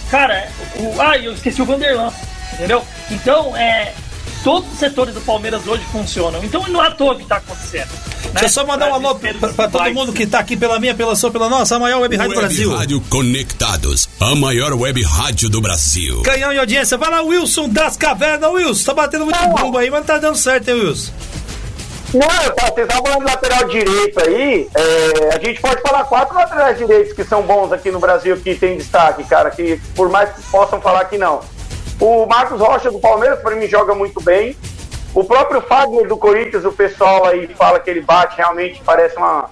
Cara, 0.09 0.49
o, 0.75 1.01
ah, 1.01 1.17
eu 1.17 1.33
esqueci 1.33 1.61
o 1.61 1.65
Vanderlan, 1.65 2.11
entendeu? 2.53 2.83
Então, 3.09 3.55
é, 3.55 3.93
todos 4.43 4.71
os 4.71 4.79
setores 4.79 5.13
do 5.13 5.21
Palmeiras 5.21 5.65
hoje 5.67 5.83
funcionam. 5.91 6.43
Então 6.43 6.63
não 6.67 6.83
é 6.83 6.87
à 6.87 6.91
toa 6.91 7.15
que 7.15 7.23
está 7.23 7.37
acontecendo. 7.37 7.89
né? 7.89 8.31
Deixa 8.33 8.45
eu 8.45 8.49
só 8.49 8.65
mandar 8.65 8.89
um 8.89 8.93
alô 8.95 9.15
pra, 9.15 9.33
pra 9.53 9.67
todo 9.67 9.93
mundo 9.93 10.13
que 10.13 10.25
tá 10.25 10.39
aqui 10.39 10.55
pela 10.57 10.79
minha, 10.79 10.93
pela 10.95 11.15
sua, 11.15 11.31
pela 11.31 11.49
nossa, 11.49 11.75
a 11.75 11.79
maior 11.79 11.99
web 12.01 12.15
rádio 12.15 12.33
do 12.33 12.39
Web 12.39 12.47
Brasil. 12.47 12.75
Rádio 12.75 13.01
Conectados, 13.09 14.09
a 14.19 14.35
maior 14.35 14.73
web 14.73 15.01
rádio 15.03 15.49
do 15.49 15.61
Brasil. 15.61 16.21
Canhão 16.23 16.51
de 16.51 16.59
audiência. 16.59 16.97
Vai 16.97 17.09
lá, 17.09 17.21
Wilson 17.21 17.69
das 17.69 17.97
Cavernas. 17.97 18.51
Wilson, 18.51 18.85
tá 18.85 18.93
batendo 18.93 19.25
muito 19.25 19.39
bumbo 19.49 19.77
aí, 19.77 19.89
mas 19.89 19.99
não 20.01 20.07
tá 20.07 20.17
dando 20.17 20.35
certo, 20.37 20.69
hein, 20.69 20.75
Wilson? 20.75 21.11
Não, 22.13 22.27
tá, 22.27 22.65
vocês 22.73 22.85
estavam 22.87 23.05
falando 23.05 23.19
de 23.25 23.31
lateral 23.31 23.67
direito 23.69 24.19
aí. 24.19 24.67
é, 24.75 25.35
a 25.35 25.39
gente 25.45 25.61
pode 25.61 25.81
falar 25.81 26.03
quatro 26.03 26.35
laterais 26.35 26.77
direitos 26.77 27.13
que 27.13 27.23
são 27.23 27.41
bons 27.41 27.71
aqui 27.71 27.89
no 27.89 27.99
Brasil, 27.99 28.35
que 28.37 28.53
tem 28.53 28.77
destaque, 28.77 29.23
cara, 29.23 29.49
que 29.49 29.79
por 29.95 30.09
mais 30.09 30.29
que 30.29 30.41
possam 30.51 30.81
falar 30.81 31.05
que 31.05 31.17
não. 31.17 31.39
O 32.01 32.25
Marcos 32.25 32.59
Rocha 32.59 32.89
do 32.91 32.99
Palmeiras, 32.99 33.39
para 33.39 33.55
mim, 33.55 33.67
joga 33.67 33.93
muito 33.93 34.19
bem. 34.21 34.57
O 35.13 35.23
próprio 35.23 35.61
Fagner 35.61 36.07
do 36.07 36.17
Corinthians, 36.17 36.65
o 36.65 36.71
pessoal 36.71 37.25
aí 37.25 37.47
fala 37.55 37.79
que 37.79 37.89
ele 37.89 38.01
bate, 38.01 38.35
realmente 38.37 38.81
parece 38.83 39.15
uma. 39.17 39.49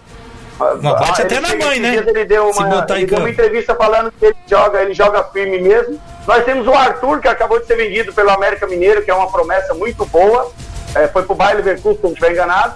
Bate 0.58 0.88
Ah, 0.88 1.24
até 1.24 1.36
ele- 1.36 1.40
na 1.42 1.66
mãe, 1.66 1.80
né? 1.80 1.96
Ele 1.96 2.26
deu 2.26 2.50
uma, 2.50 2.86
ele 2.90 3.06
deu 3.06 3.20
uma 3.20 3.30
entrevista 3.30 3.76
falando 3.76 4.12
que 4.12 4.26
ele 4.26 4.36
joga, 4.48 4.82
ele 4.82 4.94
joga 4.94 5.24
firme 5.26 5.60
mesmo. 5.62 6.02
Nós 6.28 6.44
temos 6.44 6.68
o 6.68 6.74
Arthur, 6.74 7.20
que 7.22 7.28
acabou 7.28 7.60
de 7.60 7.66
ser 7.68 7.76
vendido 7.76 8.12
pelo 8.14 8.30
América 8.32 8.66
Mineiro, 8.68 9.02
que 9.04 9.12
é 9.12 9.14
uma 9.14 9.32
promessa 9.32 9.74
muito 9.74 10.06
boa. 10.06 10.52
É, 10.96 11.08
foi 11.08 11.24
pro 11.24 11.36
Bayer 11.36 11.58
Leverkusen, 11.58 11.96
se 11.98 12.04
não 12.04 12.10
estiver 12.10 12.32
enganado. 12.32 12.74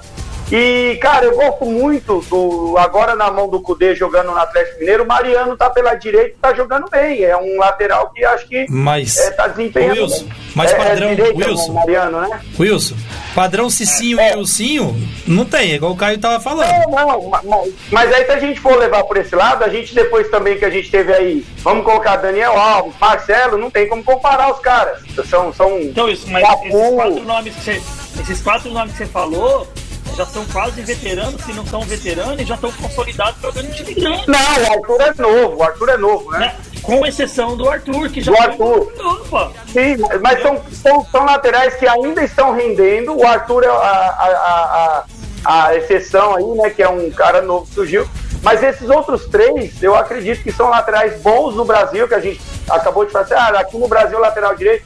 E, 0.52 0.98
cara, 1.02 1.26
eu 1.26 1.36
gosto 1.36 1.66
muito 1.66 2.20
do. 2.30 2.76
Agora 2.78 3.16
na 3.16 3.32
mão 3.32 3.48
do 3.48 3.60
Cudê 3.62 3.96
jogando 3.96 4.28
no 4.28 4.38
Atlético 4.38 4.80
Mineiro, 4.80 5.04
o 5.04 5.08
Mariano 5.08 5.58
tá 5.58 5.70
pela 5.70 5.96
direita 5.96 6.30
e 6.30 6.40
tá 6.40 6.54
jogando 6.54 6.88
bem. 6.92 7.24
É 7.24 7.36
um 7.36 7.58
lateral 7.58 8.12
que 8.12 8.24
acho 8.24 8.48
que 8.48 8.66
Mas. 8.70 9.18
é, 9.18 9.32
tá 9.32 9.48
desempenhando. 9.48 10.02
Wilson, 10.02 10.26
bem. 10.26 10.34
mas 10.56 10.72
é, 10.72 10.76
padrão, 10.76 11.10
é 11.10 11.16
direita, 11.16 11.50
Wilson. 11.50 11.74
Mariano, 11.74 12.22
né? 12.22 12.40
Wilson, 12.60 12.96
padrão 13.34 13.70
Cicinho 13.70 14.20
e 14.22 14.36
Wilcinho 14.36 14.96
não 15.26 15.44
tem, 15.46 15.72
é 15.72 15.76
igual 15.76 15.94
o 15.94 15.98
Caio 15.98 16.20
tava 16.20 16.40
falando. 16.40 16.70
Não, 16.70 16.92
não, 17.08 17.30
ma- 17.30 17.42
ma- 17.44 17.64
mas 17.92 18.14
aí 18.14 18.26
se 18.26 18.32
a 18.32 18.40
gente 18.40 18.60
for 18.60 18.78
levar 18.78 19.04
por 19.06 19.18
esse 19.18 19.36
lado, 19.36 19.64
a 19.64 19.70
gente 19.70 19.96
depois 19.96 20.30
também 20.30 20.58
que 20.60 20.66
a 20.66 20.70
gente 20.70 20.92
teve 20.92 21.14
aí, 21.14 21.46
vamos 21.64 21.84
colocar 21.84 22.18
Daniel 22.18 22.56
Alves, 22.56 22.94
Marcelo, 23.02 23.58
não 23.58 23.72
tem 23.72 23.88
como 23.88 24.04
comparar 24.04 24.52
os 24.54 24.60
caras. 24.60 25.00
São, 25.28 25.52
são 25.52 25.80
Então 25.80 26.08
isso, 26.10 26.30
mas 26.30 26.44
esses 26.44 26.94
quatro 26.94 27.24
nomes 27.24 27.56
que 27.56 27.62
você, 27.62 27.82
esses 28.22 28.42
quatro 28.42 28.70
nomes 28.72 28.92
que 28.92 28.98
você 29.00 29.06
falou 29.08 29.68
já 30.16 30.26
são 30.26 30.46
quase 30.46 30.82
veteranos, 30.82 31.42
se 31.44 31.54
não 31.54 31.66
são 31.66 31.82
veteranos, 31.82 32.40
e 32.40 32.46
já 32.46 32.56
estão 32.56 32.72
consolidados 32.72 33.42
jogando 33.42 33.66
em 33.66 33.72
time 33.72 33.94
grande. 33.94 34.24
Não, 34.28 34.40
o 34.40 34.72
Arthur 34.72 35.02
é 35.02 35.14
novo, 35.22 35.58
o 35.58 35.64
Arthur 35.64 35.90
é 35.90 35.98
novo, 35.98 36.32
né? 36.32 36.40
né? 36.40 36.56
Com 36.82 37.06
exceção 37.06 37.56
do 37.56 37.70
Arthur, 37.70 38.10
que 38.10 38.22
já 38.22 38.32
Do 38.32 38.38
Arthur. 38.38 38.94
Opa! 39.00 39.52
Sim, 39.72 39.98
mas 40.22 40.42
são, 40.42 40.62
são, 40.72 41.06
são 41.12 41.26
laterais 41.26 41.76
que 41.76 41.88
ainda 41.88 42.24
estão 42.24 42.54
rendendo. 42.54 43.18
O 43.18 43.26
Arthur 43.26 43.64
é 43.64 43.68
a, 43.68 43.72
a, 43.72 45.06
a, 45.46 45.66
a, 45.68 45.76
exceção 45.76 46.36
aí, 46.36 46.46
né? 46.58 46.70
Que 46.70 46.84
é 46.84 46.90
um 46.90 47.10
cara 47.10 47.42
novo 47.42 47.66
que 47.68 47.74
surgiu. 47.74 48.08
Mas 48.42 48.62
esses 48.62 48.90
outros 48.90 49.26
três, 49.28 49.82
eu 49.82 49.96
acredito 49.96 50.44
que 50.44 50.52
são 50.52 50.70
laterais 50.70 51.22
bons 51.22 51.56
no 51.56 51.64
Brasil, 51.64 52.06
que 52.06 52.14
a 52.14 52.20
gente 52.20 52.42
acabou 52.70 53.06
de 53.06 53.12
fazer. 53.12 53.36
Ah, 53.36 53.60
aqui 53.60 53.78
no 53.78 53.88
Brasil, 53.88 54.20
lateral 54.20 54.54
direito. 54.54 54.86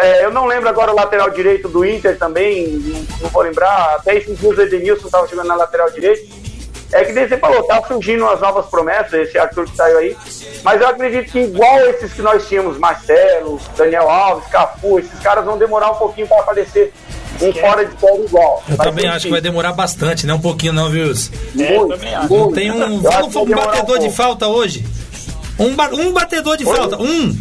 É, 0.00 0.24
eu 0.24 0.30
não 0.30 0.46
lembro 0.46 0.68
agora 0.68 0.92
o 0.92 0.94
lateral 0.94 1.30
direito 1.30 1.68
do 1.68 1.84
Inter 1.84 2.18
também, 2.18 2.68
não, 3.20 3.30
vou 3.30 3.42
lembrar. 3.42 3.94
Até 3.96 4.16
esses 4.16 4.38
dias 4.38 4.56
o 4.58 4.60
Edenilson 4.62 5.06
estava 5.06 5.26
jogando 5.26 5.46
na 5.48 5.54
lateral 5.56 5.90
direito. 5.90 6.40
É 6.92 7.04
que 7.04 7.12
você 7.12 7.36
falou, 7.38 7.62
tá 7.62 7.80
surgindo 7.86 8.26
as 8.26 8.40
novas 8.40 8.66
promessas, 8.66 9.12
esse 9.12 9.38
Arthur 9.38 9.64
que 9.70 9.76
saiu 9.76 9.98
aí. 9.98 10.16
Mas 10.64 10.80
eu 10.80 10.88
acredito 10.88 11.30
que 11.30 11.38
igual 11.38 11.78
esses 11.86 12.12
que 12.12 12.20
nós 12.20 12.46
tínhamos, 12.48 12.78
Marcelo, 12.78 13.60
Daniel 13.76 14.10
Alves, 14.10 14.48
Cafu, 14.48 14.98
esses 14.98 15.16
caras 15.20 15.44
vão 15.44 15.56
demorar 15.56 15.92
um 15.92 15.94
pouquinho 15.94 16.26
para 16.26 16.40
aparecer 16.40 16.92
um 17.40 17.52
fora 17.54 17.84
de 17.86 17.98
série 18.00 18.24
igual. 18.24 18.62
Eu 18.68 18.76
Vai 18.76 18.86
também 18.88 19.06
acho 19.08 19.26
que 19.26 19.30
vai 19.30 19.40
demorar 19.40 19.72
bastante, 19.72 20.26
não 20.26 20.34
um 20.34 20.40
pouquinho 20.40 20.72
não, 20.72 20.90
viu? 20.90 21.04
É, 21.04 21.78
Muito, 21.78 21.88
também 21.94 22.12
acho. 22.14 22.28
muito. 22.28 22.54
Tem 22.54 22.70
um, 22.72 22.96
um 22.96 23.00
demorar 23.46 23.66
batedor 23.68 23.98
de 24.00 24.10
falta 24.10 24.46
hoje. 24.48 24.84
Um, 25.60 25.74
ba- 25.76 25.90
um 25.92 26.12
batedor 26.12 26.56
de 26.56 26.66
Oi? 26.66 26.76
falta, 26.76 26.96
um. 27.00 27.38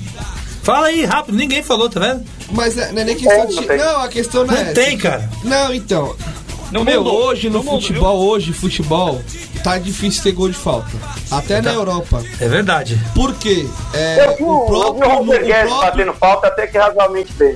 Fala 0.72 0.88
aí, 0.88 1.06
rápido, 1.06 1.36
ninguém 1.38 1.64
falou, 1.64 1.90
tá 1.90 2.00
vendo? 2.00 2.24
Mas 2.52 2.78
é, 2.78 2.92
não 2.92 3.02
é 3.02 3.06
nem 3.06 3.16
questão 3.16 3.44
É, 3.44 3.46
de. 3.46 3.76
não 3.78 4.02
a 4.02 4.08
questão 4.08 4.46
não, 4.46 4.54
é 4.54 4.58
Não 4.58 4.64
essa. 4.72 4.74
tem, 4.74 4.98
cara. 4.98 5.30
Não, 5.44 5.74
então. 5.74 6.16
No 6.72 6.84
Meu, 6.86 7.04
mundo, 7.04 7.16
hoje 7.16 7.50
no, 7.50 7.64
futebol, 7.64 8.20
hoje, 8.28 8.54
futebol, 8.54 9.20
tá 9.64 9.80
difícil 9.80 10.22
ter 10.22 10.34
gol 10.34 10.50
de 10.50 10.56
falta. 10.56 10.88
Até 11.32 11.60
na 11.62 11.74
Europa. 11.74 12.24
É 12.40 12.48
verdade. 12.48 13.00
Por 13.16 13.34
quê? 13.36 13.66
É, 13.94 14.36
Eu 14.40 14.48
o, 14.48 14.66
próprio. 14.68 15.10
o 15.10 15.22
o 15.22 15.26
Guedes 15.26 15.48
próprio- 15.64 15.78
batendo 15.82 16.14
falta 16.14 16.48
até 16.48 16.68
que 16.68 16.78
razoavelmente 16.78 17.34
bem. 17.34 17.56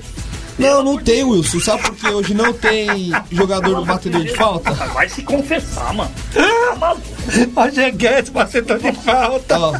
Não, 0.58 0.84
não 0.84 0.98
tem, 0.98 1.24
Wilson. 1.24 1.60
Sabe 1.60 1.84
por 1.84 1.96
que 1.96 2.08
hoje 2.08 2.34
não 2.34 2.52
tem 2.54 3.12
jogador 3.32 3.86
batedor 3.86 4.22
de 4.24 4.36
falta? 4.36 4.72
Vai 4.72 5.08
se 5.10 5.22
confessar, 5.24 5.94
mano. 5.94 6.12
Tá 6.34 6.76
maluco. 6.80 7.04
Roger 7.56 7.96
Guedes, 7.96 8.30
batedor 8.32 8.80
de 8.80 8.92
falta. 8.94 9.60
Ó, 9.60 9.74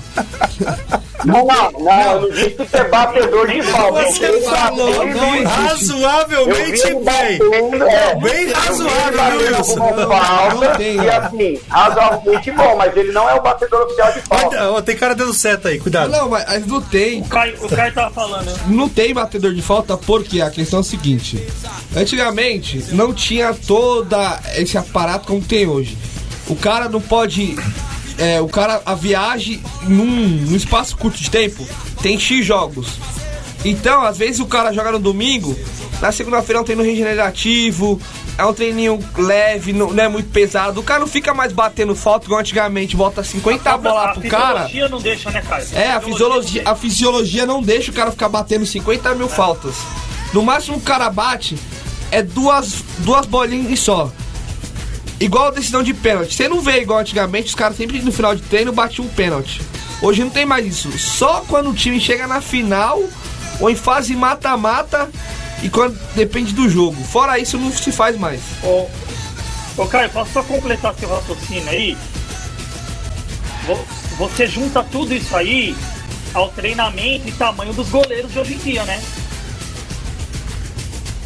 Não, 1.26 1.46
não, 1.46 1.72
não, 1.72 2.02
eu 2.14 2.22
não 2.22 2.30
disse 2.32 2.50
que 2.52 2.78
é 2.78 2.84
batedor 2.90 3.48
de 3.48 3.62
falta. 3.64 4.04
Você 4.04 4.42
falou 4.42 5.04
razoavelmente 5.46 6.84
bem. 6.94 7.04
batendo, 7.04 7.84
é, 7.84 8.16
Bem 8.16 8.52
razoável, 8.52 9.40
Wilson? 9.58 9.76
com 9.80 10.08
falta, 10.08 10.56
Não 10.56 10.76
tem, 10.78 10.96
e 10.96 11.10
assim, 11.10 11.60
razoavelmente 11.70 12.52
bom, 12.52 12.76
mas 12.78 12.96
ele 12.96 13.12
não 13.12 13.30
é 13.30 13.34
o 13.34 13.42
batedor 13.42 13.82
oficial 13.84 14.14
de 14.14 14.22
falta. 14.22 14.70
Ó, 14.72 14.82
tem 14.82 14.96
cara 14.96 15.14
dando 15.16 15.34
seta 15.34 15.70
aí, 15.70 15.80
cuidado. 15.80 16.12
Não, 16.12 16.30
mas 16.30 16.44
mas 16.54 16.68
não 16.68 16.82
tem. 16.82 17.22
O 17.22 17.26
Caio, 17.26 17.58
o 17.66 17.70
Caio 17.70 17.94
tava 17.94 18.12
falando. 18.14 18.46
né? 18.46 18.54
Não 18.68 18.88
tem 18.88 19.14
batedor 19.14 19.54
de 19.54 19.62
falta 19.62 19.98
porque 19.98 20.42
a 20.42 20.50
questão 20.52 20.80
é 20.80 20.82
a 20.82 20.84
seguinte: 20.84 21.42
antigamente 21.96 22.86
não 22.92 23.14
tinha 23.14 23.54
toda 23.54 24.40
esse 24.56 24.78
aparato 24.78 25.28
como 25.28 25.42
tem 25.42 25.68
hoje. 25.68 25.98
O 26.48 26.56
cara 26.56 26.90
não 26.90 27.02
pode. 27.02 27.56
É, 28.18 28.42
o 28.42 28.48
cara, 28.48 28.82
a 28.86 28.96
viagem 28.96 29.62
num, 29.84 30.06
num 30.06 30.56
espaço 30.56 30.96
curto 30.98 31.18
de 31.18 31.30
tempo 31.30 31.68
tem 32.02 32.20
X 32.20 32.46
jogos. 32.46 32.88
Então, 33.66 34.04
às 34.04 34.18
vezes 34.18 34.40
o 34.40 34.46
cara 34.46 34.74
joga 34.74 34.92
no 34.92 35.00
domingo, 35.00 35.58
na 36.02 36.12
segunda-feira 36.12 36.60
é 36.60 36.62
um 36.62 36.66
treino 36.66 36.84
regenerativo, 36.84 38.00
é 38.38 38.46
um 38.46 38.54
treininho 38.54 39.00
leve, 39.18 39.72
não, 39.72 39.94
não 39.94 40.04
é 40.04 40.08
muito 40.10 40.30
pesado. 40.30 40.82
O 40.82 40.84
cara 40.84 41.00
não 41.00 41.08
fica 41.08 41.34
mais 41.34 41.54
batendo 41.54 41.96
falta 41.96 42.26
igual 42.26 42.42
antigamente, 42.42 42.96
bota 42.96 43.24
50 43.24 43.78
bolas 43.78 44.10
a 44.10 44.12
pro 44.14 44.30
cara. 44.30 44.66
fisiologia 44.66 44.90
não 44.90 45.00
deixa, 45.00 45.32
né, 45.32 45.42
Caio? 45.48 45.66
É, 45.74 45.92
a 45.92 46.02
fisiologia, 46.02 46.62
a 46.66 46.76
fisiologia 46.76 47.46
não 47.46 47.62
deixa 47.62 47.92
o 47.92 47.94
cara 47.94 48.12
ficar 48.12 48.28
batendo 48.28 48.66
50 48.66 49.16
mil 49.16 49.30
faltas. 49.30 49.76
No 50.34 50.44
máximo 50.44 50.78
o 50.78 50.82
cara 50.82 51.10
bate 51.10 51.58
é 52.12 52.22
duas, 52.22 52.84
duas 53.00 53.26
bolinhas 53.26 53.80
só. 53.80 54.12
Igual 55.20 55.48
a 55.48 55.52
decisão 55.52 55.82
de 55.84 55.94
pênalti. 55.94 56.36
Você 56.36 56.48
não 56.48 56.62
vê 56.62 56.82
igual 56.82 57.00
antigamente, 57.00 57.48
os 57.48 57.56
caras 57.56 57.78
sempre 57.78 58.00
no 58.02 58.12
final 58.12 58.36
de 58.36 58.42
treino 58.42 58.72
batiam 58.74 59.06
um 59.06 59.10
pênalti. 59.10 59.62
Hoje 60.02 60.22
não 60.24 60.30
tem 60.30 60.46
mais 60.46 60.66
isso. 60.66 60.92
Só 61.00 61.42
quando 61.48 61.70
o 61.70 61.74
time 61.74 62.00
chega 62.00 62.28
na 62.28 62.42
final 62.42 63.02
ou 63.60 63.70
em 63.70 63.76
fase 63.76 64.14
mata-mata 64.16 65.10
e 65.62 65.70
quando 65.70 65.98
depende 66.14 66.54
do 66.54 66.68
jogo. 66.68 67.02
Fora 67.06 67.40
isso 67.40 67.58
não 67.58 67.72
se 67.72 67.92
faz 67.92 68.18
mais. 68.18 68.42
Ô, 68.64 68.88
ô 69.78 69.86
Caio, 69.88 70.10
posso 70.10 70.34
só 70.34 70.44
completar 70.44 70.94
seu 70.96 71.08
raciocínio 71.10 71.70
aí? 71.70 71.98
Vo- 73.66 73.86
Você 74.18 74.46
junta 74.46 74.84
tudo 74.84 75.14
isso 75.14 75.34
aí 75.38 75.74
ao 76.34 76.50
treinamento 76.50 77.30
e 77.30 77.32
tamanho 77.32 77.72
dos 77.72 77.88
goleiros 77.90 78.32
de 78.34 78.40
hoje 78.40 78.56
em 78.56 78.58
dia, 78.58 78.84
né? 78.84 79.02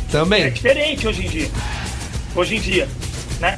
É 0.07 0.11
Também. 0.11 0.51
diferente 0.51 1.07
hoje 1.07 1.25
em 1.25 1.29
dia. 1.29 1.51
Hoje 2.35 2.55
em 2.57 2.59
dia, 2.61 2.87
né? 3.39 3.57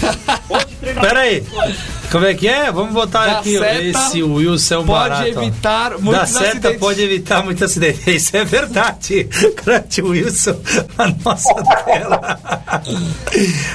Pera 1.00 1.20
aí. 1.20 1.42
Como 2.12 2.24
é 2.24 2.34
que 2.34 2.46
é? 2.46 2.70
Vamos 2.70 2.94
botar 2.94 3.26
Da 3.26 3.38
aqui. 3.40 3.58
seta 3.58 3.82
Esse 3.82 4.22
Wilson 4.22 4.74
é 4.74 4.78
um 4.78 4.86
Pode 4.86 5.08
barato. 5.10 5.22
ó. 5.38 5.42
evitar 5.42 5.90
Da 5.90 5.98
muitos 5.98 6.28
seta 6.30 6.44
acidentes. 6.50 6.78
pode 6.78 7.02
evitar 7.02 7.44
muito 7.44 7.64
acidente. 7.64 8.10
Isso 8.14 8.36
é 8.36 8.44
verdade. 8.44 9.24
Grande 9.64 10.02
Wilson, 10.02 10.60
a 10.96 11.08
nossa 11.24 11.54
tela. 11.84 12.38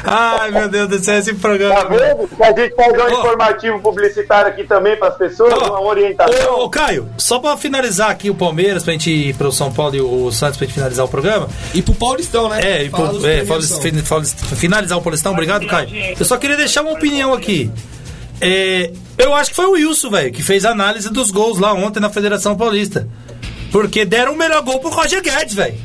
Ai, 0.05 0.51
meu 0.51 0.69
Deus 0.69 0.87
do 0.89 0.99
céu, 1.03 1.17
esse 1.19 1.33
Tá 1.33 1.39
programa. 1.41 1.89
vendo? 1.89 2.27
Que 2.29 2.43
a 2.43 2.53
gente 2.55 2.75
faz 2.75 2.93
um 2.93 3.01
Ó. 3.01 3.19
informativo 3.19 3.79
publicitário 3.81 4.51
aqui 4.51 4.63
também 4.63 4.95
para 4.97 5.09
as 5.09 5.17
pessoas, 5.17 5.53
Ó, 5.53 5.79
uma 5.81 5.81
orientação. 5.89 6.53
Ô, 6.55 6.63
ô, 6.65 6.69
Caio, 6.69 7.09
só 7.17 7.37
pra 7.39 7.57
finalizar 7.57 8.09
aqui 8.11 8.29
o 8.29 8.35
Palmeiras, 8.35 8.83
pra 8.83 8.93
gente 8.93 9.11
ir 9.11 9.35
pro 9.35 9.51
São 9.51 9.71
Paulo 9.71 9.95
e 9.95 10.01
o 10.01 10.31
Santos 10.31 10.57
pra 10.57 10.65
gente 10.65 10.75
finalizar 10.75 11.05
o 11.05 11.09
programa. 11.09 11.49
E 11.73 11.81
pro 11.81 11.93
Paulistão, 11.93 12.47
né? 12.49 12.59
É, 12.63 12.83
e 12.85 12.89
pro- 12.89 13.19
é, 13.27 13.43
finalizar 14.55 14.97
o 14.97 15.01
Paulistão, 15.01 15.33
obrigado, 15.33 15.67
Caio. 15.67 15.89
Eu 16.19 16.25
só 16.25 16.37
queria 16.37 16.57
deixar 16.57 16.81
uma 16.81 16.91
opinião 16.91 17.33
aqui. 17.33 17.69
É, 18.39 18.91
eu 19.17 19.33
acho 19.35 19.51
que 19.51 19.55
foi 19.55 19.65
o 19.65 19.71
Wilson, 19.71 20.09
velho, 20.09 20.31
que 20.31 20.41
fez 20.41 20.65
a 20.65 20.71
análise 20.71 21.09
dos 21.09 21.29
gols 21.29 21.59
lá 21.59 21.73
ontem 21.73 21.99
na 21.99 22.09
Federação 22.09 22.57
Paulista. 22.57 23.07
Porque 23.71 24.03
deram 24.03 24.33
o 24.33 24.37
melhor 24.37 24.61
gol 24.63 24.79
pro 24.79 24.89
Roger 24.89 25.21
Guedes, 25.21 25.53
velho. 25.53 25.75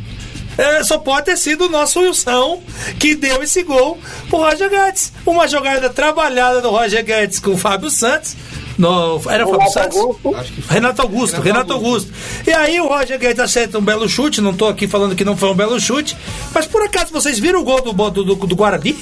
É, 0.58 0.82
só 0.82 0.96
pode 0.96 1.26
ter 1.26 1.36
sido 1.36 1.66
o 1.66 1.68
nosso 1.68 2.00
Wilson 2.00 2.62
que 2.98 3.14
deu 3.14 3.42
esse 3.42 3.62
gol 3.62 3.98
pro 4.28 4.38
Roger 4.38 4.70
Guedes. 4.70 5.12
Uma 5.24 5.46
jogada 5.46 5.90
trabalhada 5.90 6.62
do 6.62 6.70
Roger 6.70 7.04
Guedes 7.04 7.38
com 7.38 7.50
o 7.50 7.58
Fábio 7.58 7.90
Santos. 7.90 8.34
No, 8.78 9.20
era 9.28 9.46
o 9.46 9.50
Fábio 9.50 9.58
Renato 9.58 9.72
Santos? 9.72 9.96
Augusto. 9.98 10.34
Acho 10.34 10.52
que 10.52 10.62
foi. 10.62 10.74
Renato 10.74 11.02
Augusto, 11.02 11.40
Renato 11.40 11.72
Augusto. 11.74 12.12
E 12.46 12.52
aí 12.52 12.80
o 12.80 12.88
Roger 12.88 13.18
Guedes 13.18 13.40
acerta 13.40 13.78
um 13.78 13.82
belo 13.82 14.08
chute, 14.08 14.40
não 14.40 14.54
tô 14.54 14.66
aqui 14.66 14.86
falando 14.86 15.14
que 15.14 15.24
não 15.24 15.36
foi 15.36 15.50
um 15.50 15.54
belo 15.54 15.78
chute, 15.78 16.16
mas 16.54 16.66
por 16.66 16.82
acaso 16.82 17.12
vocês 17.12 17.38
viram 17.38 17.60
o 17.60 17.64
gol 17.64 17.82
do, 17.82 17.92
do, 17.92 18.24
do, 18.24 18.34
do 18.34 18.56
Guarani? 18.56 18.96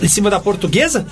Em 0.00 0.08
cima 0.08 0.30
da 0.30 0.40
portuguesa? 0.40 1.06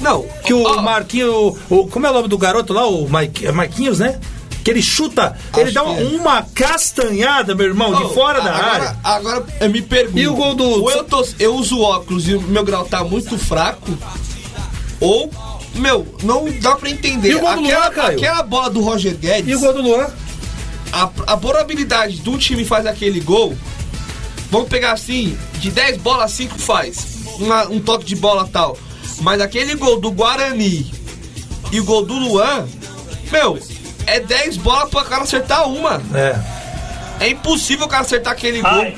Não, 0.00 0.22
Que 0.44 0.54
o 0.54 0.62
ó, 0.62 0.80
Marquinho. 0.80 1.56
O, 1.68 1.86
como 1.88 2.06
é 2.06 2.10
o 2.10 2.12
nome 2.14 2.28
do 2.28 2.38
garoto 2.38 2.72
lá? 2.72 2.86
O 2.86 3.08
Mike, 3.08 3.46
é 3.46 3.52
Marquinhos, 3.52 3.98
né? 3.98 4.18
Que 4.64 4.70
ele 4.72 4.82
chuta, 4.82 5.36
ele 5.54 5.64
Acho 5.64 5.74
dá 5.74 5.80
que 5.82 5.86
uma, 5.88 5.98
é. 6.00 6.04
uma 6.04 6.42
castanhada, 6.54 7.54
meu 7.54 7.66
irmão, 7.66 7.92
Oh, 7.92 8.06
de 8.08 8.14
fora 8.14 8.40
da 8.40 8.50
agora, 8.54 8.72
área. 8.72 8.96
Agora 9.02 9.46
eu 9.60 9.70
me 9.70 9.80
pergunto. 9.82 10.18
E 10.18 10.28
o 10.28 10.34
gol 10.34 10.54
do- 10.54 10.82
Ou 10.82 10.90
eu, 10.90 11.04
tô, 11.04 11.26
eu 11.38 11.54
uso 11.54 11.80
óculos 11.80 12.28
e 12.28 12.34
o 12.34 12.40
meu 12.42 12.62
grau 12.64 12.84
tá 12.84 13.02
muito 13.02 13.36
fraco, 13.38 13.90
ou, 15.00 15.30
meu, 15.74 16.06
não 16.22 16.44
dá 16.60 16.74
pra 16.76 16.90
entender. 16.90 17.30
E 17.30 17.34
o 17.34 17.40
gol 17.40 17.54
do 17.56 17.64
aquela, 17.64 17.84
Luan, 17.86 17.94
Caio? 17.94 18.18
aquela 18.18 18.42
bola 18.42 18.70
do 18.70 18.80
Roger 18.82 19.16
Guedes, 19.16 19.48
E 19.50 19.54
o 19.54 19.60
gol 19.60 19.72
do 19.72 19.82
Luan? 19.82 20.06
a, 20.92 21.10
a 21.26 21.36
probabilidade 21.36 22.18
de 22.18 22.28
um 22.30 22.36
time 22.36 22.64
fazer 22.64 22.88
aquele 22.88 23.20
gol, 23.20 23.56
vamos 24.50 24.68
pegar 24.68 24.92
assim, 24.92 25.36
de 25.54 25.70
10 25.70 25.98
bolas, 25.98 26.30
5 26.32 26.58
faz. 26.58 27.17
Uma- 27.38 27.66
um 27.68 27.80
toque 27.80 28.04
de 28.04 28.16
bola 28.16 28.48
tal. 28.52 28.76
Mas 29.20 29.40
aquele 29.40 29.74
gol 29.74 30.00
do 30.00 30.10
Guarani 30.10 30.92
e 31.72 31.80
o 31.80 31.84
gol 31.84 32.04
do 32.04 32.14
Luan, 32.14 32.66
meu, 33.32 33.58
é 34.06 34.20
10 34.20 34.56
bolas 34.56 34.88
pra 34.90 35.04
cara 35.04 35.22
acertar 35.24 35.68
uma. 35.68 36.00
É. 36.14 36.38
É 37.20 37.28
impossível 37.30 37.86
o 37.86 37.88
cara 37.88 38.02
acertar 38.02 38.32
aquele 38.32 38.60
gol. 38.60 38.70
Ai. 38.70 38.96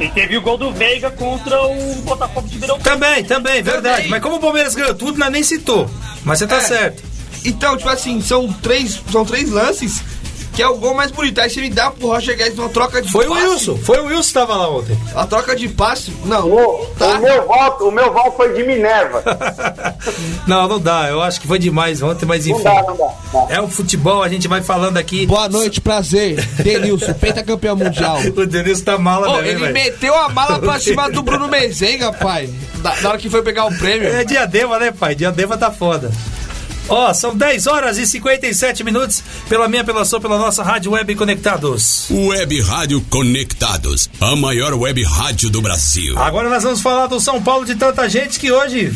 E 0.00 0.08
teve 0.10 0.36
o 0.36 0.42
gol 0.42 0.56
do 0.56 0.72
Veiga 0.72 1.10
contra 1.10 1.60
o 1.60 1.94
Botafogo 2.02 2.46
de 2.46 2.54
Ribeirão 2.54 2.78
Preto. 2.78 2.92
Também, 2.92 3.24
também, 3.24 3.62
verdade. 3.62 3.96
Também. 3.96 4.10
Mas 4.10 4.22
como 4.22 4.36
o 4.36 4.40
Palmeiras 4.40 4.74
ganhou 4.74 4.94
tudo, 4.94 5.18
nós 5.18 5.30
nem 5.32 5.42
citou. 5.42 5.90
Mas 6.24 6.38
você 6.38 6.46
tá 6.46 6.56
É. 6.56 6.60
certo. 6.60 7.02
Então, 7.44 7.76
tipo 7.76 7.88
assim, 7.88 8.20
são 8.20 8.52
três, 8.52 9.00
são 9.10 9.24
três 9.24 9.48
lances 9.50 10.00
que 10.58 10.62
é 10.64 10.66
o 10.68 10.74
gol 10.74 10.92
mais 10.92 11.12
bonito. 11.12 11.40
Aí 11.40 11.48
você 11.48 11.60
me 11.60 11.70
dá 11.70 11.88
pro 11.88 12.08
Roger 12.08 12.36
Guedes 12.36 12.58
uma 12.58 12.68
troca 12.68 13.00
de 13.00 13.12
Foi 13.12 13.26
o 13.28 13.30
passe. 13.30 13.46
Wilson, 13.46 13.76
foi 13.76 14.00
o 14.00 14.06
Wilson 14.06 14.26
que 14.26 14.34
tava 14.34 14.56
lá 14.56 14.68
ontem. 14.68 14.98
A 15.14 15.24
troca 15.24 15.54
de 15.54 15.68
passe. 15.68 16.12
Não, 16.24 16.48
O, 16.52 16.84
tá. 16.98 17.06
o 17.16 17.20
meu 17.22 17.46
voto, 17.46 17.84
o 17.86 17.92
meu 17.92 18.12
voto 18.12 18.32
foi 18.36 18.52
de 18.54 18.64
Minerva. 18.64 19.22
Não, 20.48 20.66
não 20.66 20.80
dá. 20.80 21.08
Eu 21.08 21.22
acho 21.22 21.40
que 21.40 21.46
foi 21.46 21.58
demais 21.60 22.02
ontem, 22.02 22.24
mas 22.26 22.44
Não 22.46 22.54
enfim. 22.56 22.64
dá, 22.64 22.74
não 22.82 22.96
dá. 22.96 23.10
não 23.32 23.46
dá. 23.46 23.54
É 23.54 23.60
o 23.60 23.68
futebol, 23.68 24.22
a 24.22 24.28
gente 24.28 24.48
vai 24.48 24.62
falando 24.62 24.96
aqui. 24.96 25.26
Boa 25.26 25.48
noite, 25.48 25.80
prazer. 25.80 26.42
Denilson, 26.56 27.12
pentacampeão 27.14 27.76
mundial. 27.76 28.18
O 28.36 28.46
Denilson 28.46 28.82
tá 28.84 28.98
mala 28.98 29.28
Ô, 29.28 29.32
também, 29.36 29.50
ele 29.50 29.60
velho. 29.60 29.74
meteu 29.74 30.14
a 30.14 30.28
mala 30.30 30.58
pra 30.58 30.78
cima 30.80 31.08
do 31.10 31.22
Bruno 31.22 31.46
Mezenga, 31.48 32.12
pai. 32.12 32.48
Da, 32.76 32.96
na 33.00 33.10
hora 33.10 33.18
que 33.18 33.28
foi 33.30 33.42
pegar 33.42 33.66
o 33.66 33.78
prêmio. 33.78 34.08
É 34.08 34.24
diadema, 34.24 34.78
né, 34.78 34.90
pai? 34.90 35.14
Diadema 35.14 35.56
tá 35.56 35.70
foda. 35.70 36.10
Ó, 36.88 37.12
são 37.12 37.36
10 37.36 37.66
horas 37.66 37.98
e 37.98 38.06
57 38.06 38.82
minutos 38.82 39.22
pela 39.48 39.68
minha, 39.68 39.84
pela 39.84 40.04
sua, 40.04 40.20
pela 40.20 40.38
nossa 40.38 40.62
rádio 40.62 40.92
web 40.92 41.14
conectados. 41.14 42.06
Web 42.10 42.62
Rádio 42.62 43.00
Conectados, 43.10 44.08
a 44.20 44.34
maior 44.34 44.72
web 44.74 45.02
rádio 45.04 45.50
do 45.50 45.60
Brasil. 45.60 46.18
Agora 46.18 46.48
nós 46.48 46.62
vamos 46.62 46.80
falar 46.80 47.06
do 47.06 47.20
São 47.20 47.42
Paulo 47.42 47.66
de 47.66 47.74
tanta 47.74 48.08
gente 48.08 48.40
que 48.40 48.50
hoje 48.50 48.92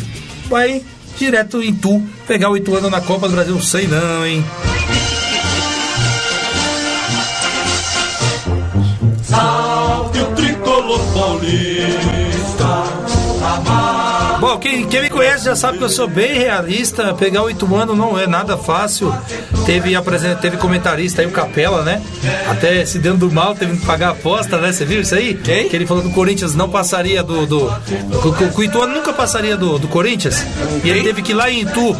vai 0.48 0.82
direto 1.18 1.62
em 1.62 1.74
Tu 1.74 2.02
pegar 2.26 2.48
o 2.50 2.56
Ituano 2.56 2.88
na 2.88 3.00
Copa 3.00 3.28
do 3.28 3.34
Brasil. 3.34 3.60
Sei 3.60 3.86
não, 3.86 4.26
hein? 4.26 4.44
Bom, 14.40 14.58
quem, 14.58 14.86
quem 14.88 15.02
me 15.02 15.10
conhece 15.22 15.44
já 15.44 15.54
sabe 15.56 15.78
que 15.78 15.84
eu 15.84 15.88
sou 15.88 16.08
bem 16.08 16.34
realista. 16.34 17.14
Pegar 17.14 17.42
o 17.44 17.50
Ituano 17.50 17.94
não 17.94 18.18
é 18.18 18.26
nada 18.26 18.56
fácil. 18.56 19.14
Teve, 19.64 19.92
teve 20.40 20.56
comentarista 20.56 21.22
aí, 21.22 21.28
o 21.28 21.30
Capela, 21.30 21.82
né? 21.82 22.02
Até 22.50 22.84
se 22.84 22.98
dando 22.98 23.30
mal, 23.30 23.54
teve 23.54 23.76
que 23.78 23.86
pagar 23.86 24.08
a 24.08 24.10
aposta, 24.12 24.56
né? 24.58 24.72
Você 24.72 24.84
viu 24.84 25.00
isso 25.00 25.14
aí? 25.14 25.34
Quem? 25.34 25.68
Que 25.68 25.76
ele 25.76 25.86
falou 25.86 26.02
que 26.02 26.08
o 26.08 26.12
Corinthians 26.12 26.54
não 26.54 26.68
passaria 26.68 27.22
do. 27.22 27.46
do 27.46 27.70
que- 28.32 28.60
o 28.60 28.64
Ituano 28.64 28.94
nunca 28.94 29.12
passaria 29.12 29.56
do, 29.56 29.78
do 29.78 29.86
Corinthians. 29.88 30.44
E 30.82 30.90
ele 30.90 31.02
teve 31.02 31.22
que 31.22 31.32
ir 31.32 31.34
lá 31.34 31.48
em 31.50 31.60
Itu, 31.60 31.96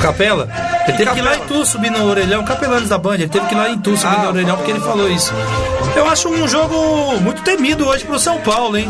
Capela. 0.00 0.48
Ele 0.88 0.96
teve 0.96 1.10
que 1.12 1.18
ir 1.18 1.22
lá 1.22 1.36
em 1.36 1.40
Itu 1.40 1.64
subir 1.64 1.90
no 1.90 2.04
orelhão, 2.08 2.44
capelanes 2.44 2.88
da 2.88 2.98
Band. 2.98 3.14
Ele 3.14 3.28
teve 3.28 3.46
que 3.46 3.54
ir 3.54 3.56
lá 3.58 3.68
em 3.70 3.74
Itu 3.74 3.96
subir 3.96 4.18
no 4.18 4.28
orelhão 4.28 4.56
porque 4.56 4.72
ele 4.72 4.80
falou 4.80 5.08
isso. 5.10 5.32
Eu 5.96 6.08
acho 6.08 6.28
um 6.28 6.48
jogo 6.48 7.20
muito 7.20 7.42
temido 7.42 7.86
hoje 7.86 8.04
pro 8.04 8.18
São 8.18 8.38
Paulo, 8.40 8.76
hein? 8.76 8.88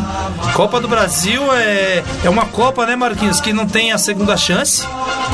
Copa 0.54 0.80
do 0.80 0.88
Brasil 0.88 1.42
é, 1.52 2.02
é 2.24 2.30
uma 2.30 2.46
Copa, 2.46 2.86
né, 2.86 2.96
Marquinhos, 2.96 3.40
que 3.42 3.52
não 3.52 3.66
tem 3.74 3.90
a 3.90 3.98
segunda 3.98 4.36
chance. 4.36 4.86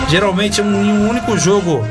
Geralmente, 0.09 0.63
em 0.63 0.65
um 0.65 1.11
único 1.11 1.37
jogo 1.37 1.85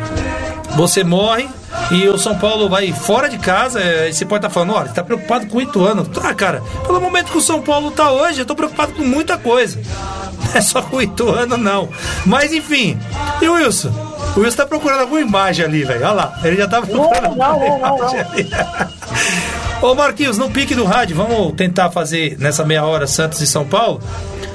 você 0.76 1.04
morre. 1.04 1.48
E 1.92 2.08
o 2.08 2.18
São 2.18 2.36
Paulo 2.36 2.68
vai 2.68 2.92
fora 2.92 3.30
de 3.30 3.38
casa. 3.38 3.80
é, 3.80 4.10
E 4.10 4.14
você 4.14 4.26
pode 4.26 4.40
estar 4.40 4.50
falando, 4.50 4.74
olha, 4.74 4.90
tá 4.90 5.04
preocupado 5.04 5.46
com 5.46 5.60
o 5.60 5.62
Ituano. 5.62 6.10
Ah, 6.24 6.34
cara, 6.34 6.62
pelo 6.88 7.00
momento 7.00 7.32
que 7.32 7.38
o 7.38 7.42
São 7.42 7.62
Paulo 7.62 7.92
tá 7.92 8.12
hoje, 8.12 8.40
eu 8.42 8.46
tô 8.46 8.56
preocupado 8.56 8.94
com 8.94 9.04
muita 9.04 9.38
coisa. 9.38 9.80
é 10.56 10.60
só 10.60 10.82
com 10.82 10.98
o 10.98 11.02
Ituano, 11.02 11.56
não. 11.56 11.88
Mas 12.26 12.52
enfim. 12.52 12.98
E 13.40 13.48
o 13.48 13.54
Wilson? 13.54 13.92
O 14.36 14.40
Wilson 14.40 14.58
tá 14.58 14.66
procurando 14.66 15.02
alguma 15.02 15.22
imagem 15.22 15.66
ali, 15.66 15.84
velho. 15.84 16.02
Olha 16.02 16.12
lá. 16.12 16.40
Ele 16.44 16.58
já 16.58 16.68
tá 16.68 16.82
procurando 16.82 17.36
não, 17.36 17.60
não, 17.60 17.80
não, 17.80 17.98
imagem 17.98 18.20
ali. 18.22 18.50
Ô 19.82 19.96
Marquinhos, 19.96 20.38
no 20.38 20.52
pique 20.52 20.76
do 20.76 20.84
rádio, 20.84 21.16
vamos 21.16 21.54
tentar 21.54 21.90
fazer 21.90 22.38
nessa 22.38 22.66
meia 22.66 22.84
hora 22.84 23.08
Santos 23.08 23.40
e 23.40 23.48
São 23.48 23.66
Paulo? 23.66 24.02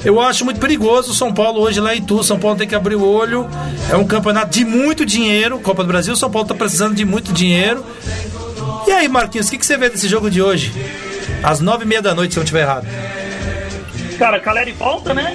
Eu 0.05 0.21
acho 0.21 0.45
muito 0.45 0.61
perigoso 0.61 1.13
o 1.13 1.15
São 1.15 1.33
Paulo 1.33 1.63
hoje 1.63 1.81
lá 1.81 1.95
em 1.95 1.99
Itu. 1.99 2.23
São 2.23 2.39
Paulo 2.39 2.59
tem 2.59 2.69
que 2.69 2.75
abrir 2.75 2.95
o 2.95 3.03
olho. 3.03 3.49
É 3.91 3.97
um 3.97 4.07
campeonato 4.07 4.51
de 4.51 4.67
muito 4.67 5.07
dinheiro. 5.07 5.59
Copa 5.61 5.83
do 5.83 5.89
Brasil, 5.89 6.15
São 6.15 6.31
Paulo 6.31 6.47
tá 6.47 6.55
precisando 6.55 6.95
de 6.95 7.07
muito 7.07 7.33
dinheiro. 7.33 7.83
E 8.87 8.93
aí, 8.93 9.09
Marquinhos, 9.09 9.49
o 9.49 9.51
que, 9.51 9.57
que 9.57 9.65
você 9.65 9.79
vê 9.79 9.89
desse 9.89 10.09
jogo 10.09 10.31
de 10.31 10.43
hoje? 10.43 10.75
Às 11.43 11.59
nove 11.59 11.85
e 11.85 11.89
meia 11.89 12.03
da 12.03 12.15
noite, 12.15 12.35
se 12.35 12.39
eu 12.39 12.43
não 12.43 12.45
estiver 12.45 12.61
errado. 12.61 12.87
Cara, 14.19 14.39
Caleri 14.39 14.73
volta, 14.73 15.15
né? 15.15 15.35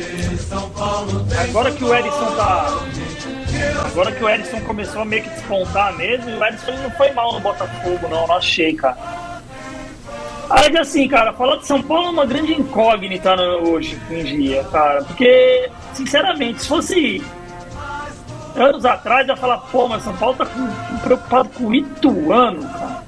Agora 1.50 1.72
que 1.72 1.84
o 1.84 1.96
Edson 1.96 2.36
tá. 2.36 2.80
Agora 3.86 4.12
que 4.12 4.24
o 4.24 4.30
Edson 4.30 4.60
começou 4.62 5.02
a 5.02 5.06
meio 5.06 5.24
que 5.24 5.30
despontar 5.32 5.98
mesmo, 5.98 6.30
o 6.38 6.46
Edson 6.46 6.74
não 6.84 6.92
foi 6.92 7.12
mal 7.12 7.34
no 7.34 7.40
Botafogo, 7.40 8.08
não, 8.08 8.28
não 8.28 8.36
achei, 8.36 8.76
cara. 8.76 8.96
Aí, 10.50 10.76
assim, 10.78 11.08
cara, 11.08 11.32
falar 11.34 11.58
de 11.58 11.68
São 11.68 11.82
Paulo 11.82 12.08
é 12.08 12.10
uma 12.10 12.26
grande 12.26 12.54
incógnita 12.54 13.36
no- 13.36 13.70
hoje 13.72 14.00
em 14.10 14.24
dia, 14.24 14.64
cara. 14.66 15.04
Porque, 15.04 15.70
sinceramente, 15.93 16.62
se 16.64 16.68
fosse 16.68 17.24
anos 18.56 18.84
atrás, 18.84 19.28
eu 19.28 19.36
ia 19.36 19.39
falar, 19.39 19.58
pô, 19.72 19.88
mas 19.88 20.04
São 20.04 20.16
Paulo 20.18 20.36
tá 20.36 20.47
preocupado 21.04 21.50
com 21.50 21.66
o 21.66 21.76
Ituano, 21.76 22.68
cara. 22.68 23.04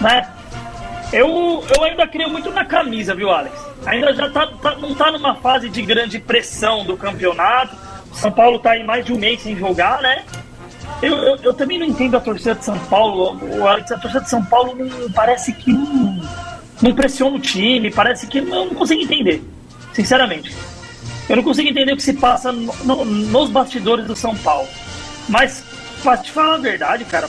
Né? 0.00 0.28
Eu, 1.12 1.62
eu 1.76 1.84
ainda 1.84 2.06
creio 2.06 2.30
muito 2.30 2.50
na 2.52 2.64
camisa, 2.64 3.14
viu, 3.14 3.30
Alex? 3.30 3.54
Ainda 3.84 4.14
já 4.14 4.30
tá, 4.30 4.46
tá- 4.62 4.76
não 4.76 4.94
tá 4.94 5.10
numa 5.10 5.34
fase 5.34 5.68
de 5.68 5.82
grande 5.82 6.18
pressão 6.20 6.84
do 6.84 6.96
campeonato. 6.96 7.76
São 8.12 8.30
Paulo 8.30 8.58
tá 8.60 8.70
aí 8.72 8.84
mais 8.84 9.04
de 9.04 9.12
um 9.12 9.18
mês 9.18 9.42
sem 9.42 9.56
jogar, 9.56 10.00
né? 10.00 10.22
Eu, 11.02 11.16
eu, 11.16 11.36
eu 11.42 11.54
também 11.54 11.78
não 11.78 11.86
entendo 11.86 12.16
a 12.16 12.20
torcida 12.20 12.54
de 12.54 12.64
São 12.64 12.78
Paulo. 12.78 13.38
A 13.68 13.80
torcida 13.98 14.20
de 14.22 14.30
São 14.30 14.44
Paulo 14.44 14.74
não, 14.76 15.10
parece 15.10 15.52
que 15.52 15.72
não, 15.72 16.20
não 16.80 16.94
pressiona 16.94 17.36
o 17.36 17.40
time, 17.40 17.90
parece 17.90 18.26
que 18.26 18.40
não, 18.40 18.66
não 18.66 18.74
consigo 18.74 19.02
entender, 19.02 19.42
sinceramente. 19.92 20.54
Eu 21.28 21.36
não 21.36 21.42
consigo 21.42 21.68
entender 21.68 21.92
o 21.92 21.96
que 21.96 22.02
se 22.02 22.12
passa 22.14 22.52
no- 22.52 22.72
no- 22.84 23.04
nos 23.04 23.50
bastidores 23.50 24.06
do 24.06 24.14
São 24.14 24.34
Paulo. 24.36 24.68
Mas, 25.28 25.64
pra 26.02 26.16
te 26.16 26.30
falar 26.30 26.54
a 26.54 26.58
verdade, 26.58 27.04
cara, 27.04 27.28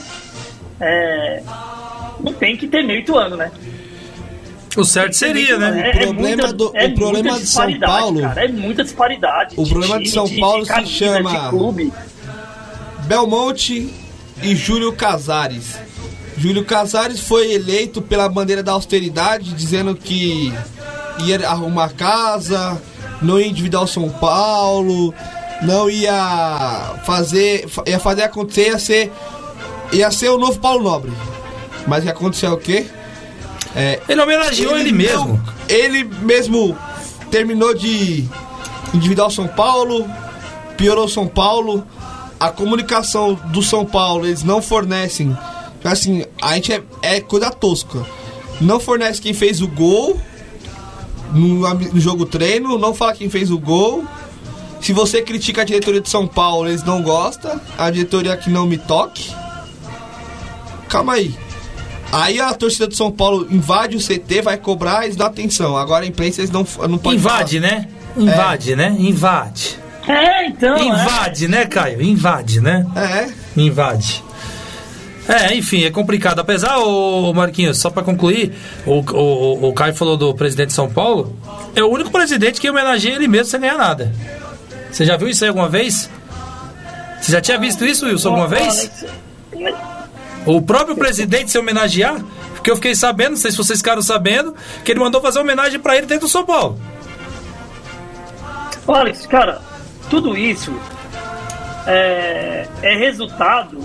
é, 0.80 1.42
não 2.20 2.32
tem 2.32 2.56
que 2.56 2.66
ter 2.68 2.82
meio 2.84 3.16
ano, 3.16 3.36
né? 3.36 3.50
O 4.76 4.84
certo 4.84 5.12
seria, 5.14 5.56
né? 5.56 5.92
O 5.96 5.98
problema 6.06 6.52
do- 6.52 6.66
o 6.66 6.94
problema 6.94 7.22
muita 7.30 7.40
de 7.40 7.46
São 7.46 7.78
Paulo- 7.78 8.20
Cara, 8.22 8.44
é 8.44 8.48
muita 8.48 8.82
disparidade. 8.82 9.54
O 9.56 9.68
problema 9.68 9.98
de 10.00 10.08
São 10.10 10.28
Paulo 10.40 10.64
se 10.64 10.72
camisa, 10.72 10.90
chama- 10.92 11.30
De 11.30 11.48
clube. 11.48 11.92
Belmonte 13.04 13.92
e 14.42 14.54
Júlio 14.56 14.92
Casares. 14.92 15.76
Júlio 16.36 16.64
Casares 16.64 17.20
foi 17.20 17.52
eleito 17.52 18.02
pela 18.02 18.28
bandeira 18.28 18.62
da 18.62 18.72
austeridade, 18.72 19.52
dizendo 19.54 19.94
que 19.94 20.52
ia 21.20 21.48
arrumar 21.48 21.90
casa, 21.90 22.80
não 23.22 23.38
ia 23.38 23.46
endividar 23.46 23.82
o 23.82 23.86
São 23.86 24.08
Paulo, 24.08 25.14
não 25.62 25.88
ia 25.88 26.94
fazer, 27.04 27.66
ia 27.86 28.00
fazer 28.00 28.22
acontecer, 28.22 28.68
ia 28.70 28.78
ser, 28.78 29.12
ia 29.92 30.10
ser 30.10 30.28
o 30.30 30.38
novo 30.38 30.58
Paulo 30.58 30.82
Nobre. 30.82 31.12
Mas 31.86 32.06
aconteceu 32.06 32.50
é 32.50 32.52
o 32.54 32.56
quê? 32.58 32.86
É, 33.76 34.00
Ele 34.08 34.20
homenageou 34.20 34.76
ele, 34.78 34.90
não- 34.90 34.96
mesmo. 34.98 35.42
ele 35.68 36.04
mesmo 36.04 36.76
terminou 37.30 37.74
de 37.74 38.24
endividar 38.92 39.26
o 39.26 39.30
São 39.30 39.46
Paulo, 39.46 40.08
piorou 40.76 41.04
o 41.04 41.08
São 41.08 41.26
Paulo. 41.28 41.86
A 42.38 42.50
comunicação 42.50 43.34
do 43.34 43.62
São 43.62 43.84
Paulo, 43.84 44.26
eles 44.26 44.42
não 44.42 44.60
fornecem. 44.60 45.36
Assim, 45.82 46.24
a 46.40 46.54
gente 46.54 46.72
é, 46.72 46.82
é 47.02 47.20
coisa 47.20 47.50
tosca. 47.50 48.04
Não 48.60 48.80
fornece 48.80 49.20
quem 49.20 49.34
fez 49.34 49.60
o 49.60 49.68
gol 49.68 50.18
no, 51.32 51.74
no 51.74 52.00
jogo 52.00 52.24
treino, 52.24 52.78
não 52.78 52.94
fala 52.94 53.12
quem 53.12 53.28
fez 53.28 53.50
o 53.50 53.58
gol. 53.58 54.04
Se 54.80 54.92
você 54.92 55.22
critica 55.22 55.62
a 55.62 55.64
diretoria 55.64 56.00
de 56.00 56.08
São 56.08 56.26
Paulo, 56.26 56.68
eles 56.68 56.82
não 56.82 57.02
gostam. 57.02 57.60
A 57.76 57.90
diretoria 57.90 58.36
que 58.36 58.50
não 58.50 58.66
me 58.66 58.78
toque. 58.78 59.32
Calma 60.88 61.14
aí. 61.14 61.34
Aí 62.12 62.40
a 62.40 62.54
torcida 62.54 62.86
do 62.86 62.94
São 62.94 63.10
Paulo 63.10 63.48
invade 63.50 63.96
o 63.96 64.00
CT, 64.00 64.42
vai 64.42 64.56
cobrar, 64.56 65.04
eles 65.04 65.16
dão 65.16 65.26
atenção. 65.26 65.76
Agora 65.76 66.04
a 66.04 66.08
imprensa 66.08 66.40
eles 66.40 66.50
não, 66.50 66.66
não 66.88 66.98
podem 66.98 67.18
Invade, 67.18 67.58
né? 67.58 67.88
Invade, 68.16 68.76
né? 68.76 68.94
Invade. 68.98 69.78
É, 70.06 70.46
então. 70.46 70.76
Invade, 70.78 71.48
né, 71.48 71.66
Caio? 71.66 72.02
Invade, 72.02 72.60
né? 72.60 72.86
É. 72.94 73.28
Invade. 73.56 74.22
É, 75.26 75.54
enfim, 75.54 75.84
é 75.84 75.90
complicado. 75.90 76.40
Apesar, 76.40 76.78
o 76.78 77.32
Marquinhos, 77.32 77.78
só 77.78 77.88
pra 77.88 78.02
concluir, 78.02 78.54
o, 78.84 79.00
o, 79.00 79.68
o 79.68 79.72
Caio 79.72 79.94
falou 79.94 80.16
do 80.16 80.34
presidente 80.34 80.68
de 80.68 80.74
São 80.74 80.90
Paulo. 80.90 81.34
É 81.74 81.82
o 81.82 81.88
único 81.88 82.10
presidente 82.10 82.60
que 82.60 82.68
homenageia 82.68 83.14
ele 83.14 83.26
mesmo 83.26 83.46
sem 83.46 83.60
ganhar 83.60 83.78
nada. 83.78 84.12
Você 84.90 85.04
já 85.04 85.16
viu 85.16 85.28
isso 85.28 85.42
aí 85.42 85.48
alguma 85.48 85.68
vez? 85.68 86.10
Você 87.20 87.32
já 87.32 87.40
tinha 87.40 87.58
visto 87.58 87.84
isso, 87.86 88.04
Wilson, 88.06 88.28
alguma 88.28 88.46
vez? 88.46 88.90
O 90.44 90.60
próprio 90.60 90.94
presidente 90.94 91.50
se 91.50 91.58
homenagear? 91.58 92.22
Porque 92.54 92.70
eu 92.70 92.76
fiquei 92.76 92.94
sabendo, 92.94 93.30
não 93.30 93.36
sei 93.38 93.50
se 93.50 93.56
vocês 93.56 93.78
ficaram 93.78 94.02
sabendo, 94.02 94.54
que 94.84 94.92
ele 94.92 95.00
mandou 95.00 95.20
fazer 95.22 95.38
homenagem 95.38 95.80
pra 95.80 95.96
ele 95.96 96.06
dentro 96.06 96.26
do 96.26 96.30
São 96.30 96.44
Paulo. 96.44 96.78
Olha, 98.86 99.12
cara, 99.28 99.62
tudo 100.10 100.36
isso 100.36 100.72
é, 101.86 102.66
é 102.82 102.96
resultado 102.96 103.78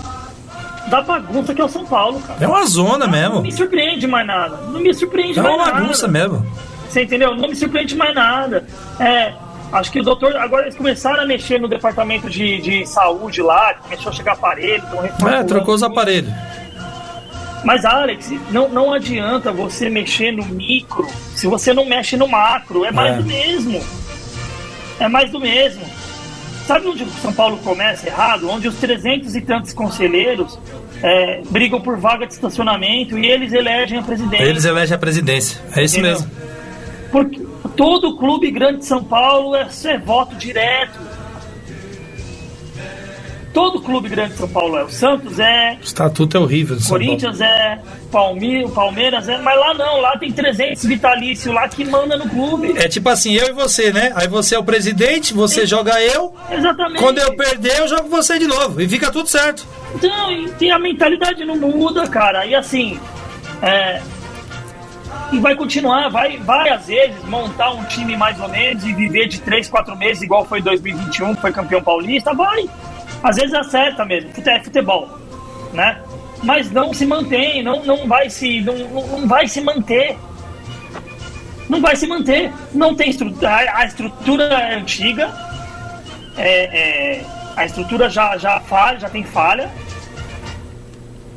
da 0.88 1.00
bagunça 1.02 1.54
que 1.54 1.60
é 1.60 1.64
o 1.64 1.68
São 1.68 1.84
Paulo, 1.86 2.20
cara. 2.20 2.42
É 2.42 2.48
uma 2.48 2.64
zona 2.66 2.98
Não 3.06 3.10
mesmo. 3.10 3.42
me 3.42 3.52
surpreende 3.52 4.06
mais 4.06 4.26
nada. 4.26 4.56
Não 4.68 4.80
me 4.80 4.92
surpreende 4.94 5.38
É 5.38 5.42
mais 5.42 5.54
uma 5.54 5.64
nada. 5.66 5.80
bagunça 5.80 6.08
mesmo. 6.08 6.46
Você 6.88 7.02
entendeu? 7.04 7.36
Não 7.36 7.48
me 7.48 7.54
surpreende 7.54 7.94
mais 7.94 8.14
nada. 8.14 8.66
É, 8.98 9.32
acho 9.72 9.92
que 9.92 10.00
o 10.00 10.02
doutor. 10.02 10.34
Agora 10.36 10.62
eles 10.64 10.74
começaram 10.74 11.20
a 11.22 11.26
mexer 11.26 11.60
no 11.60 11.68
departamento 11.68 12.28
de, 12.28 12.60
de 12.60 12.86
saúde 12.86 13.40
lá, 13.42 13.74
começou 13.74 14.10
a 14.10 14.12
chegar 14.12 14.32
aparelho, 14.32 14.82
É, 15.32 15.44
trocou 15.44 15.74
os 15.74 15.82
aparelhos. 15.82 16.32
Mas, 17.62 17.84
Alex, 17.84 18.32
não, 18.50 18.68
não 18.70 18.92
adianta 18.92 19.52
você 19.52 19.90
mexer 19.90 20.32
no 20.32 20.44
micro 20.46 21.06
se 21.36 21.46
você 21.46 21.74
não 21.74 21.84
mexe 21.84 22.16
no 22.16 22.26
macro. 22.26 22.84
É 22.86 22.90
mais 22.90 23.12
É. 23.12 23.16
do 23.18 23.24
mesmo. 23.24 23.84
É 24.98 25.06
mais 25.06 25.30
do 25.30 25.38
mesmo. 25.38 25.82
Sabe 26.70 26.86
onde 26.86 27.02
o 27.02 27.10
São 27.14 27.32
Paulo 27.32 27.58
começa 27.64 28.06
errado? 28.06 28.48
Onde 28.48 28.68
os 28.68 28.76
300 28.76 29.34
e 29.34 29.40
tantos 29.40 29.72
conselheiros 29.72 30.56
é, 31.02 31.42
brigam 31.50 31.80
por 31.80 31.98
vaga 31.98 32.28
de 32.28 32.32
estacionamento 32.32 33.18
e 33.18 33.26
eles 33.26 33.52
elegem 33.52 33.98
a 33.98 34.02
presidência. 34.04 34.44
Eles 34.44 34.64
elegem 34.64 34.94
a 34.94 34.98
presidência. 34.98 35.60
É 35.74 35.82
isso 35.82 35.98
Entendeu? 35.98 36.20
mesmo. 36.20 36.30
Porque 37.10 37.44
todo 37.76 38.16
clube 38.16 38.52
grande 38.52 38.78
de 38.78 38.86
São 38.86 39.02
Paulo 39.02 39.56
é, 39.56 39.66
é 39.84 39.98
voto 39.98 40.36
direto. 40.36 40.96
Todo 43.52 43.80
clube 43.80 44.08
grande 44.08 44.30
de 44.32 44.38
São 44.38 44.48
Paulo 44.48 44.78
é. 44.78 44.84
O 44.84 44.90
Santos 44.90 45.38
é, 45.40 45.76
O 45.80 45.84
estatuto 45.84 46.36
é 46.36 46.40
horrível 46.40 46.76
do 46.76 46.82
São 46.82 46.90
Paulo. 46.90 47.04
Corinthians 47.04 47.40
é, 47.40 47.80
Palme- 48.12 48.68
Palmeiras 48.70 49.28
é, 49.28 49.38
mas 49.38 49.58
lá 49.58 49.74
não, 49.74 50.00
lá 50.00 50.16
tem 50.18 50.30
300 50.30 50.84
vitalícios 50.84 51.52
lá 51.52 51.68
que 51.68 51.84
manda 51.84 52.16
no 52.16 52.28
clube. 52.28 52.72
É 52.76 52.86
tipo 52.86 53.08
assim, 53.08 53.34
eu 53.34 53.48
e 53.48 53.52
você, 53.52 53.92
né? 53.92 54.12
Aí 54.14 54.28
você 54.28 54.54
é 54.54 54.58
o 54.58 54.62
presidente, 54.64 55.34
você 55.34 55.66
joga 55.66 56.00
eu. 56.00 56.32
Exatamente. 56.48 57.00
Quando 57.02 57.18
eu 57.18 57.34
perder, 57.34 57.80
eu 57.80 57.88
jogo 57.88 58.08
você 58.08 58.38
de 58.38 58.46
novo. 58.46 58.80
E 58.80 58.88
fica 58.88 59.10
tudo 59.10 59.28
certo. 59.28 59.66
Então, 59.96 60.48
tem 60.58 60.70
a 60.70 60.78
mentalidade 60.78 61.44
não 61.44 61.56
muda, 61.56 62.06
cara. 62.06 62.46
E 62.46 62.54
assim, 62.54 63.00
é, 63.62 64.00
e 65.32 65.40
vai 65.40 65.56
continuar, 65.56 66.08
vai, 66.08 66.38
às 66.70 66.86
vezes 66.86 67.16
montar 67.24 67.72
um 67.72 67.82
time 67.84 68.16
mais 68.16 68.38
ou 68.40 68.48
menos 68.48 68.84
e 68.84 68.92
viver 68.92 69.26
de 69.26 69.40
3, 69.40 69.68
4 69.68 69.96
meses, 69.96 70.22
igual 70.22 70.44
foi 70.44 70.62
2021, 70.62 71.34
que 71.34 71.40
foi 71.40 71.52
campeão 71.52 71.82
paulista, 71.82 72.32
vai. 72.32 72.68
Às 73.22 73.36
vezes 73.36 73.54
acerta 73.54 74.04
mesmo, 74.04 74.30
é 74.46 74.60
futebol, 74.60 75.08
né? 75.72 76.00
Mas 76.42 76.70
não 76.70 76.94
se 76.94 77.04
mantém, 77.04 77.62
não, 77.62 77.84
não 77.84 78.06
vai 78.06 78.30
se, 78.30 78.60
não, 78.62 78.76
não 78.76 79.28
vai 79.28 79.46
se 79.46 79.60
manter. 79.60 80.16
Não 81.68 81.80
vai 81.80 81.94
se 81.94 82.06
manter. 82.06 82.50
Não 82.72 82.94
tem 82.94 83.10
estrutura, 83.10 83.76
a 83.76 83.84
estrutura 83.84 84.44
é 84.44 84.74
antiga, 84.74 85.30
é, 86.36 87.18
é, 87.18 87.24
a 87.56 87.66
estrutura 87.66 88.08
já, 88.08 88.36
já 88.38 88.58
falha, 88.60 88.98
já 88.98 89.08
tem 89.10 89.22
falha. 89.22 89.70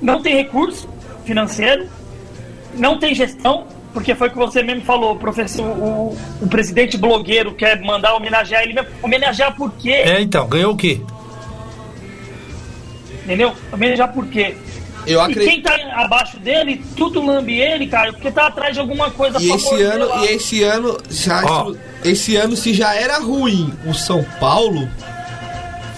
Não 0.02 0.22
tem 0.22 0.36
recurso 0.36 0.90
financeiro, 1.26 1.88
não 2.76 2.98
tem 2.98 3.14
gestão, 3.14 3.68
porque 3.94 4.16
foi 4.16 4.28
o 4.28 4.32
que 4.32 4.38
você 4.38 4.64
mesmo 4.64 4.84
falou, 4.84 5.16
professor, 5.18 5.66
o, 5.66 6.18
o 6.42 6.48
presidente 6.50 6.98
blogueiro 6.98 7.54
quer 7.54 7.80
mandar 7.82 8.16
homenagear 8.16 8.64
ele 8.64 8.74
mesmo. 8.74 8.90
Homenagear 9.02 9.56
por 9.56 9.72
quê? 9.74 9.92
É, 9.92 10.22
então, 10.22 10.48
ganhou 10.48 10.74
o 10.74 10.78
quê? 10.78 11.02
Entendeu? 13.24 13.54
Homenagear 13.72 14.12
por 14.14 14.26
quê? 14.28 14.56
Eu 15.06 15.20
E 15.20 15.22
acredito. 15.22 15.50
quem 15.50 15.62
tá 15.62 15.76
abaixo 15.96 16.38
dele, 16.40 16.84
tudo 16.96 17.26
lambe 17.26 17.60
ele, 17.60 17.88
cara, 17.88 18.14
porque 18.14 18.32
tá 18.32 18.48
atrás 18.48 18.74
de 18.74 18.80
alguma 18.80 19.12
coisa 19.12 19.38
E 19.42 19.48
pra 19.48 19.56
esse 19.58 19.82
ano, 19.82 20.08
lá. 20.08 20.22
e 20.24 20.26
esse 20.28 20.64
ano 20.64 20.98
já 21.10 21.44
Ó. 21.46 21.74
esse 22.06 22.36
ano 22.38 22.56
se 22.56 22.74
já 22.74 22.96
era 22.96 23.18
ruim 23.20 23.74
o 23.86 23.94
São 23.94 24.24
Paulo, 24.40 24.88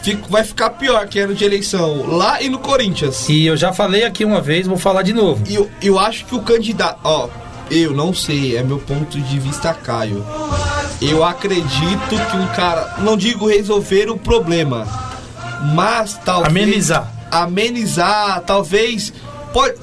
fica- 0.02 0.28
vai 0.28 0.44
ficar 0.44 0.72
pior 0.72 1.08
que 1.08 1.20
ano 1.20 1.36
de 1.36 1.44
eleição 1.46 2.16
lá 2.16 2.42
e 2.42 2.50
no 2.50 2.58
Corinthians. 2.60 3.30
E 3.30 3.46
eu 3.46 3.56
já 3.56 3.72
falei 3.74 4.04
aqui 4.06 4.26
uma 4.26 4.42
vez, 4.42 4.66
vou 4.66 4.78
falar 4.78 5.04
de 5.04 5.14
novo. 5.14 5.44
E 5.48 5.54
eu, 5.56 5.70
eu 5.82 6.00
acho 6.00 6.26
que 6.26 6.34
o 6.36 6.42
candidato, 6.42 7.00
ó, 7.04 7.30
eu 7.70 7.92
não 7.94 8.12
sei, 8.14 8.58
é 8.58 8.64
meu 8.64 8.80
ponto 8.80 9.20
de 9.20 9.40
vista, 9.40 9.72
Caio. 9.74 10.26
Eu 11.02 11.24
acredito 11.24 12.10
que 12.10 12.38
um 12.38 12.48
cara, 12.56 12.96
não 13.00 13.16
digo 13.18 13.48
resolver 13.48 14.10
o 14.10 14.18
problema, 14.18 14.88
mas 15.76 16.20
talvez 16.26 16.48
Amenizar. 16.50 17.12
Amenizar, 17.44 18.42
talvez 18.42 19.14
pode, 19.54 19.76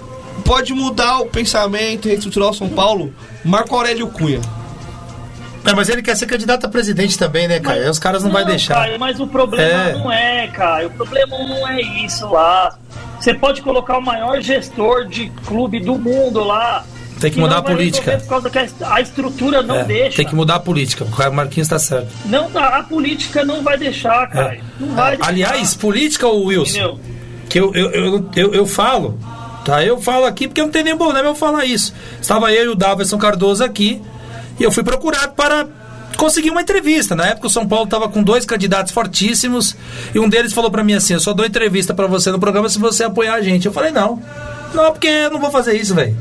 pode 0.45 0.73
mudar 0.73 1.21
o 1.21 1.27
pensamento, 1.27 2.09
reestruturar 2.09 2.51
o 2.51 2.55
São 2.55 2.69
Paulo. 2.69 3.13
Marco 3.45 3.75
Aurélio 3.75 4.07
Cunha. 4.09 4.41
É, 5.65 5.73
mas 5.75 5.89
ele 5.89 6.03
quer 6.03 6.17
ser 6.17 6.27
candidato 6.27 6.67
a 6.67 6.69
presidente 6.69 7.17
também, 7.17 7.47
né, 7.47 7.61
cara? 7.61 7.81
Aí 7.83 7.89
os 7.89 7.99
caras 7.99 8.25
não, 8.25 8.33
vai 8.33 8.45
deixar. 8.45 8.75
Caio, 8.75 8.99
mas 8.99 9.21
o 9.21 9.27
problema 9.29 9.91
É. 9.91 9.93
não 9.93 10.11
é, 10.13 10.47
cara. 10.49 10.87
O 10.89 10.91
problema 10.91 11.39
não 11.39 11.69
é 11.69 11.81
isso 11.81 12.27
lá. 12.29 12.77
Você 13.21 13.33
pode 13.33 13.63
colocar 13.63 13.99
o 13.99 14.03
maior 14.03 14.41
gestor 14.41 15.07
de 15.07 15.31
clube 15.47 15.79
do 15.79 15.97
mundo 15.97 16.43
lá. 16.43 16.85
Tem 17.21 17.31
que 17.31 17.37
não 17.39 17.45
mudar 17.45 17.59
a 17.59 17.63
política. 17.63 18.19
Por 18.19 18.27
causa 18.29 18.51
que 18.51 18.59
a- 18.59 19.01
estrutura 19.01 19.63
não 19.63 19.77
É, 19.77 19.85
deixa. 19.85 20.17
tem 20.17 20.27
que 20.27 20.35
mudar 20.35 20.57
a 20.57 20.61
política. 20.61 21.05
O 21.05 21.33
Marquinhos 21.33 21.69
tá 21.69 21.79
certo. 21.79 22.09
Não 22.25 22.51
a 22.59 22.83
política 22.83 23.45
não 23.45 23.63
vai 23.63 23.79
deixar, 23.79 24.27
cara. 24.29 24.55
É. 24.57 24.61
Não 24.81 24.89
vai 24.97 25.17
deixar. 25.17 25.31
Aliás, 25.31 25.75
política, 25.77 26.27
ô 26.27 26.47
Wilson, 26.47 26.71
Entendeu? 26.79 27.01
Que 27.53 27.61
eu, 27.61 27.71
eu, 27.75 27.91
eu, 27.91 28.31
eu, 28.35 28.55
eu 28.55 28.67
falo, 28.67 29.19
tá? 29.63 29.85
Eu 29.85 30.01
falo 30.01 30.25
aqui 30.25 30.49
porque 30.49 30.63
não 30.63 30.71
tem 30.71 30.83
nem 30.83 30.97
problema 30.97 31.29
eu 31.29 31.35
falar 31.35 31.67
isso. 31.67 31.93
Estava 32.19 32.51
eu 32.51 32.65
e 32.65 32.69
o 32.69 32.75
Davidson 32.75 33.19
Cardoso 33.19 33.63
aqui 33.63 34.01
e 34.59 34.63
eu 34.63 34.73
fui 34.73 34.83
procurado 34.83 35.35
para 35.35 35.67
conseguir 36.17 36.49
uma 36.49 36.63
entrevista. 36.63 37.15
Na 37.15 37.27
época 37.27 37.49
o 37.49 37.51
São 37.51 37.69
Paulo 37.69 37.85
estava 37.85 38.09
com 38.09 38.23
dois 38.23 38.47
candidatos 38.47 38.91
fortíssimos 38.91 39.77
e 40.15 40.19
um 40.19 40.31
deles 40.31 40.55
falou 40.55 40.71
para 40.71 40.83
mim 40.83 40.95
assim: 40.95 41.13
Eu 41.13 41.21
só 41.21 41.35
dou 41.35 41.45
entrevista 41.45 41.93
para 41.93 42.07
você 42.07 42.31
no 42.31 42.41
programa 42.41 42.71
se 42.71 42.79
você 42.79 43.05
apoiar 43.05 43.35
a 43.35 43.43
gente. 43.43 43.67
Eu 43.67 43.73
falei: 43.73 43.93
Não, 43.93 44.23
não, 44.73 44.91
porque 44.91 45.09
eu 45.09 45.31
não 45.31 45.39
vou 45.39 45.51
fazer 45.51 45.77
isso, 45.77 45.95
velho. 45.95 46.17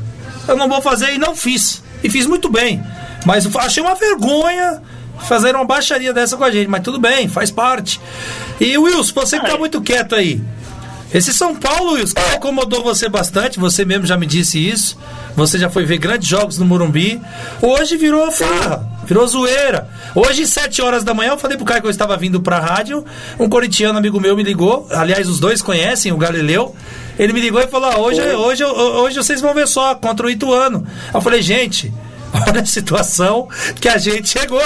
Eu 0.46 0.54
não 0.54 0.68
vou 0.68 0.82
fazer 0.82 1.14
e 1.14 1.18
não 1.18 1.34
fiz. 1.34 1.82
E 2.04 2.10
fiz 2.10 2.26
muito 2.26 2.50
bem. 2.50 2.84
Mas 3.24 3.48
achei 3.56 3.82
uma 3.82 3.94
vergonha 3.94 4.82
fazer 5.20 5.54
uma 5.54 5.64
baixaria 5.64 6.12
dessa 6.12 6.36
com 6.36 6.44
a 6.44 6.50
gente. 6.50 6.68
Mas 6.68 6.82
tudo 6.82 7.00
bem, 7.00 7.26
faz 7.26 7.50
parte. 7.50 7.98
E 8.60 8.76
Wilson, 8.76 9.14
você 9.14 9.40
que 9.40 9.46
tá 9.46 9.56
muito 9.56 9.80
quieto 9.80 10.14
aí. 10.14 10.38
Esse 11.14 11.32
São 11.32 11.54
Paulo, 11.54 11.92
Wilson, 11.92 12.14
que 12.14 12.36
incomodou 12.36 12.82
você 12.82 13.08
bastante, 13.08 13.58
você 13.58 13.84
mesmo 13.84 14.06
já 14.06 14.16
me 14.16 14.26
disse 14.26 14.58
isso. 14.58 14.96
Você 15.36 15.58
já 15.58 15.68
foi 15.70 15.84
ver 15.84 15.98
grandes 15.98 16.28
jogos 16.28 16.58
no 16.58 16.64
Morumbi. 16.64 17.20
Hoje 17.60 17.96
virou 17.96 18.30
farra, 18.30 18.86
virou 19.06 19.26
zoeira. 19.26 19.88
Hoje, 20.14 20.46
sete 20.46 20.82
horas 20.82 21.04
da 21.04 21.14
manhã, 21.14 21.30
eu 21.30 21.38
falei 21.38 21.56
pro 21.56 21.66
cara 21.66 21.80
que 21.80 21.86
eu 21.86 21.90
estava 21.90 22.16
vindo 22.16 22.40
pra 22.40 22.58
rádio. 22.58 23.04
Um 23.38 23.48
corintiano 23.48 23.98
amigo 23.98 24.20
meu 24.20 24.36
me 24.36 24.42
ligou. 24.42 24.86
Aliás, 24.90 25.28
os 25.28 25.40
dois 25.40 25.62
conhecem, 25.62 26.12
o 26.12 26.16
Galileu. 26.16 26.74
Ele 27.18 27.32
me 27.32 27.40
ligou 27.40 27.60
e 27.60 27.66
falou: 27.66 27.90
ah, 27.90 27.98
hoje, 27.98 28.20
hoje, 28.20 28.64
hoje 28.64 29.16
vocês 29.16 29.40
vão 29.40 29.54
ver 29.54 29.66
só 29.66 29.94
contra 29.94 30.26
o 30.26 30.30
Ituano. 30.30 30.86
Eu 31.12 31.20
falei, 31.20 31.42
gente. 31.42 31.92
Olha 32.32 32.62
a 32.62 32.66
situação 32.66 33.48
que 33.80 33.88
a 33.88 33.98
gente 33.98 34.28
chegou. 34.28 34.60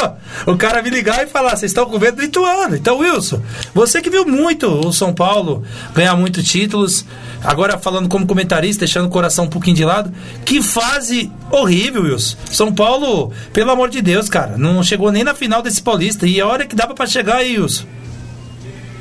O 0.46 0.56
cara 0.56 0.82
me 0.82 0.90
ligar 0.90 1.24
e 1.24 1.26
falar: 1.26 1.50
vocês 1.56 1.70
estão 1.70 1.86
com 1.86 1.98
medo 1.98 2.16
do 2.16 2.22
Ituano. 2.22 2.76
Então, 2.76 2.98
Wilson, 2.98 3.42
você 3.74 4.00
que 4.00 4.08
viu 4.08 4.24
muito 4.24 4.66
o 4.66 4.92
São 4.92 5.12
Paulo 5.12 5.64
ganhar 5.94 6.14
muitos 6.16 6.44
títulos, 6.44 7.04
agora 7.42 7.76
falando 7.78 8.08
como 8.08 8.26
comentarista, 8.26 8.80
deixando 8.80 9.06
o 9.06 9.10
coração 9.10 9.46
um 9.46 9.50
pouquinho 9.50 9.76
de 9.76 9.84
lado, 9.84 10.12
que 10.44 10.62
fase 10.62 11.30
horrível, 11.50 12.02
Wilson. 12.02 12.36
São 12.50 12.72
Paulo, 12.72 13.32
pelo 13.52 13.70
amor 13.70 13.88
de 13.88 14.00
Deus, 14.00 14.28
cara, 14.28 14.56
não 14.56 14.82
chegou 14.82 15.10
nem 15.10 15.24
na 15.24 15.34
final 15.34 15.62
desse 15.62 15.82
Paulista. 15.82 16.26
E 16.26 16.40
a 16.40 16.46
hora 16.46 16.66
que 16.66 16.76
dava 16.76 16.94
pra 16.94 17.06
chegar 17.06 17.38
aí, 17.38 17.58
Wilson. 17.58 17.84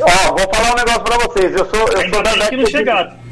Ó, 0.01 0.35
vou 0.35 0.53
falar 0.53 0.73
um 0.73 0.75
negócio 0.75 1.03
pra 1.03 1.17
vocês. 1.17 1.53
Eu 1.53 1.69
sou, 1.69 1.87
eu 1.87 2.13
sou 2.13 2.23
da 2.23 2.31
bem 2.31 2.49
que 2.49 2.57
não 2.57 2.63
década 2.63 2.63
de, 2.63 2.71
chegaram. 2.71 3.24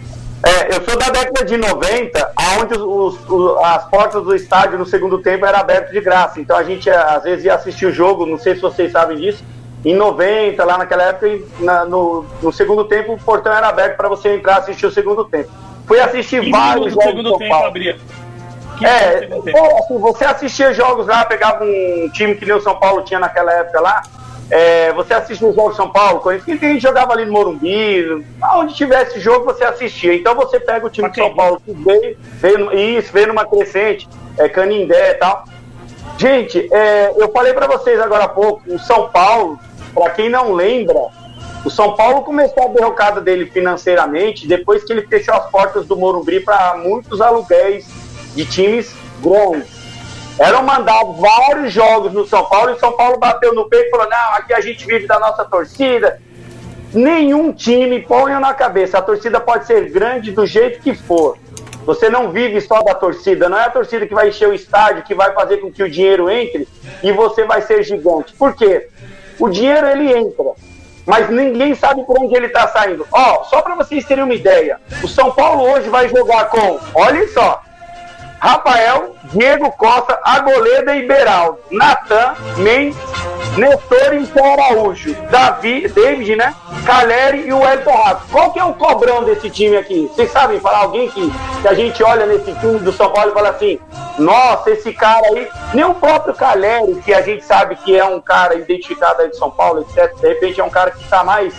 É, 0.46 0.76
eu 0.76 0.84
sou 0.84 0.98
da 0.98 1.10
década 1.10 1.46
de 1.46 1.56
90, 1.58 2.34
onde 2.60 2.74
os, 2.78 3.18
os- 3.30 3.58
as 3.64 3.86
portas 3.90 4.24
do 4.24 4.36
estádio 4.36 4.78
no 4.78 4.86
segundo 4.86 5.20
tempo 5.20 5.46
eram 5.46 5.60
abertas 5.60 5.92
de 5.92 6.02
graça. 6.02 6.40
Então 6.40 6.58
a 6.58 6.64
gente 6.64 6.90
às 6.90 7.24
vezes 7.24 7.46
ia 7.46 7.56
assistir 7.56 7.86
o 7.86 7.92
jogo, 7.94 8.26
não 8.26 8.38
sei 8.38 8.56
se 8.56 8.62
vocês 8.62 8.92
sabem 8.92 9.18
disso. 9.18 9.44
Em 9.86 9.96
90, 9.96 10.64
lá 10.64 10.78
naquela 10.78 11.04
época, 11.04 11.28
na- 11.60 11.86
no, 11.86 12.26
no 12.42 12.52
segundo 12.54 12.86
tempo, 12.86 13.14
o 13.14 13.18
portão 13.20 13.52
era 13.54 13.68
aberto 13.68 13.98
para 13.98 14.08
você 14.10 14.36
entrar 14.36 14.56
e 14.56 14.60
assistir 14.60 14.86
o 14.86 14.92
segundo 14.92 15.26
tempo. 15.26 15.50
Fui 15.86 16.00
assistir 16.00 16.40
15 16.40 16.52
vários 16.52 16.86
do 16.86 16.90
jogos 16.92 17.04
do 17.06 17.10
segundo 17.10 17.30
São 17.30 17.38
tempo 17.40 17.52
Paulo. 17.52 17.68
abria. 17.68 17.98
15 18.78 18.86
É, 18.86 19.22
do 19.28 19.44
pô, 19.44 19.78
assim, 19.78 19.98
você 20.00 20.26
assistia 20.26 20.74
jogos 20.74 21.08
lá, 21.08 21.26
pegava 21.26 21.64
um 21.64 22.10
time 22.14 22.36
que 22.36 22.46
nem 22.46 22.56
o 22.56 22.62
São 22.62 22.76
Paulo 22.80 23.02
tinha 23.04 23.20
naquela 23.20 23.52
época 23.54 23.80
lá. 23.82 24.02
É, 24.50 24.92
você 24.94 25.14
assistia 25.14 25.48
os 25.48 25.56
jogos 25.56 25.74
do 25.74 25.78
São 25.78 25.90
Paulo, 25.90 26.20
Corinthians, 26.20 26.60
que 26.60 26.66
a 26.66 26.70
gente 26.70 26.82
jogava 26.82 27.14
ali 27.14 27.26
no 27.26 27.32
Morumbi, 27.32 28.26
onde 28.56 28.74
tivesse 28.74 29.20
jogo 29.20 29.46
você 29.46 29.64
assistia. 29.64 30.14
Então 30.14 30.36
você 30.36 30.60
pega 30.60 30.86
o 30.86 30.90
time 30.90 31.10
de 31.10 31.16
São 31.16 31.34
Paulo 31.34 31.62
que 31.64 31.72
veio, 31.72 32.18
veio 32.20 32.74
isso, 32.74 33.12
veio 33.12 33.28
numa 33.28 33.46
crescente, 33.46 34.08
é, 34.38 34.48
Canindé 34.50 35.12
e 35.12 35.14
tal. 35.16 35.46
Gente, 36.18 36.70
é, 36.72 37.14
eu 37.18 37.32
falei 37.32 37.54
pra 37.54 37.68
vocês 37.68 38.00
agora 38.00 38.26
há 38.26 38.30
pouco, 38.30 38.62
o 38.72 38.80
São 38.80 39.10
Paulo, 39.10 39.60
pra 39.94 40.12
quem 40.12 40.30
não 40.30 40.54
lembra, 40.54 41.00
o 41.66 41.70
São 41.70 41.96
Paulo 41.96 42.22
começou 42.24 42.66
a 42.66 42.68
derrocada 42.68 43.22
dele 43.22 43.46
financeiramente 43.46 44.48
depois 44.48 44.84
que 44.84 44.92
ele 44.92 45.08
fechou 45.08 45.34
as 45.34 45.50
portas 45.50 45.86
do 45.88 45.96
Morumbi 45.96 46.40
para 46.42 46.76
muitos 46.78 47.22
aluguéis 47.22 47.88
de 48.36 48.46
times 48.46 48.94
grandes. 49.22 49.83
Eram 50.40 50.64
mandados 50.64 51.20
vários 51.20 51.72
jogos 51.72 52.12
no 52.12 52.26
São 52.26 52.46
Paulo 52.46 52.72
e 52.72 52.80
São 52.80 52.92
Paulo 52.94 53.20
bateu 53.20 53.54
no 53.54 53.70
peito 53.70 53.88
e 53.88 53.92
falou: 53.92 54.10
não, 54.10 54.34
aqui 54.34 54.54
a 54.54 54.62
gente 54.62 54.86
vive 54.86 55.06
da 55.06 55.20
nossa 55.20 55.46
torcida. 55.46 56.20
Nenhum 56.94 57.52
time 57.52 58.02
ponha 58.02 58.40
na 58.40 58.54
cabeça, 58.54 59.00
a 59.00 59.02
torcida 59.02 59.40
pode 59.40 59.66
ser 59.66 59.90
grande 59.90 60.32
do 60.32 60.46
jeito 60.46 60.80
que 60.80 60.94
for. 60.94 61.38
Você 61.86 62.10
não 62.10 62.32
vive 62.32 62.62
só 62.62 62.82
da 62.82 62.96
torcida, 62.96 63.50
não 63.50 63.58
é 63.58 63.66
a 63.66 63.70
torcida 63.70 64.08
que 64.08 64.14
vai 64.14 64.30
encher 64.30 64.48
o 64.48 64.54
estádio, 64.54 65.04
que 65.04 65.14
vai 65.14 65.34
fazer 65.34 65.58
com 65.58 65.72
que 65.72 65.84
o 65.84 65.90
dinheiro 65.90 66.30
entre 66.30 66.68
e 67.02 67.12
você 67.12 67.44
vai 67.44 67.62
ser 67.62 67.84
gigante. 67.84 68.34
Por 68.34 68.56
quê? 68.56 68.88
O 69.40 69.50
dinheiro 69.50 69.88
ele 69.88 70.16
entra, 70.16 70.52
mas 71.06 71.30
ninguém 71.30 71.76
sabe 71.76 72.04
por 72.06 72.18
onde 72.20 72.36
ele 72.36 72.46
está 72.46 72.68
saindo. 72.68 73.06
Ó, 73.12 73.44
só 73.44 73.62
para 73.62 73.76
vocês 73.76 74.06
terem 74.06 74.24
uma 74.24 74.34
ideia, 74.34 74.80
o 75.04 75.08
São 75.08 75.32
Paulo 75.32 75.64
hoje 75.64 75.90
vai 75.90 76.08
jogar 76.08 76.46
com, 76.46 76.80
olhem 76.94 77.28
só, 77.28 77.62
Rafael, 78.44 79.16
Diego 79.32 79.72
Costa, 79.72 80.20
Agoleda 80.22 80.94
e 80.98 81.08
Beraldo, 81.08 81.60
Natan, 81.72 82.36
Mendes, 82.58 82.98
Nestor 83.56 84.14
e 84.14 84.40
Araújo, 84.42 85.16
Davi, 85.32 85.88
David, 85.88 86.36
né? 86.36 86.54
Caleri 86.86 87.48
e 87.48 87.54
o 87.54 87.66
Elton 87.66 87.96
Rato. 87.96 88.24
Qual 88.30 88.52
que 88.52 88.60
é 88.60 88.64
o 88.66 88.74
cobrão 88.74 89.24
desse 89.24 89.50
time 89.50 89.78
aqui? 89.78 90.12
Vocês 90.14 90.30
sabem 90.30 90.60
falar 90.60 90.80
alguém 90.80 91.10
que, 91.10 91.32
que 91.62 91.68
a 91.70 91.74
gente 91.74 92.04
olha 92.04 92.26
nesse 92.26 92.52
time 92.56 92.80
do 92.80 92.92
São 92.92 93.10
Paulo 93.14 93.32
e 93.32 93.34
fala 93.34 93.50
assim, 93.52 93.80
nossa, 94.20 94.72
esse 94.72 94.92
cara 94.92 95.26
aí, 95.28 95.48
nem 95.74 95.86
o 95.86 95.94
próprio 95.94 96.34
Caleri, 96.34 96.96
que 96.96 97.14
a 97.14 97.22
gente 97.22 97.46
sabe 97.46 97.78
que 97.78 97.98
é 97.98 98.04
um 98.04 98.20
cara 98.20 98.56
identificado 98.56 99.22
aí 99.22 99.30
de 99.30 99.38
São 99.38 99.52
Paulo, 99.52 99.82
etc. 99.82 100.14
De 100.20 100.28
repente 100.28 100.60
é 100.60 100.64
um 100.66 100.70
cara 100.70 100.92
que 100.92 101.02
está 101.02 101.24
mais 101.24 101.54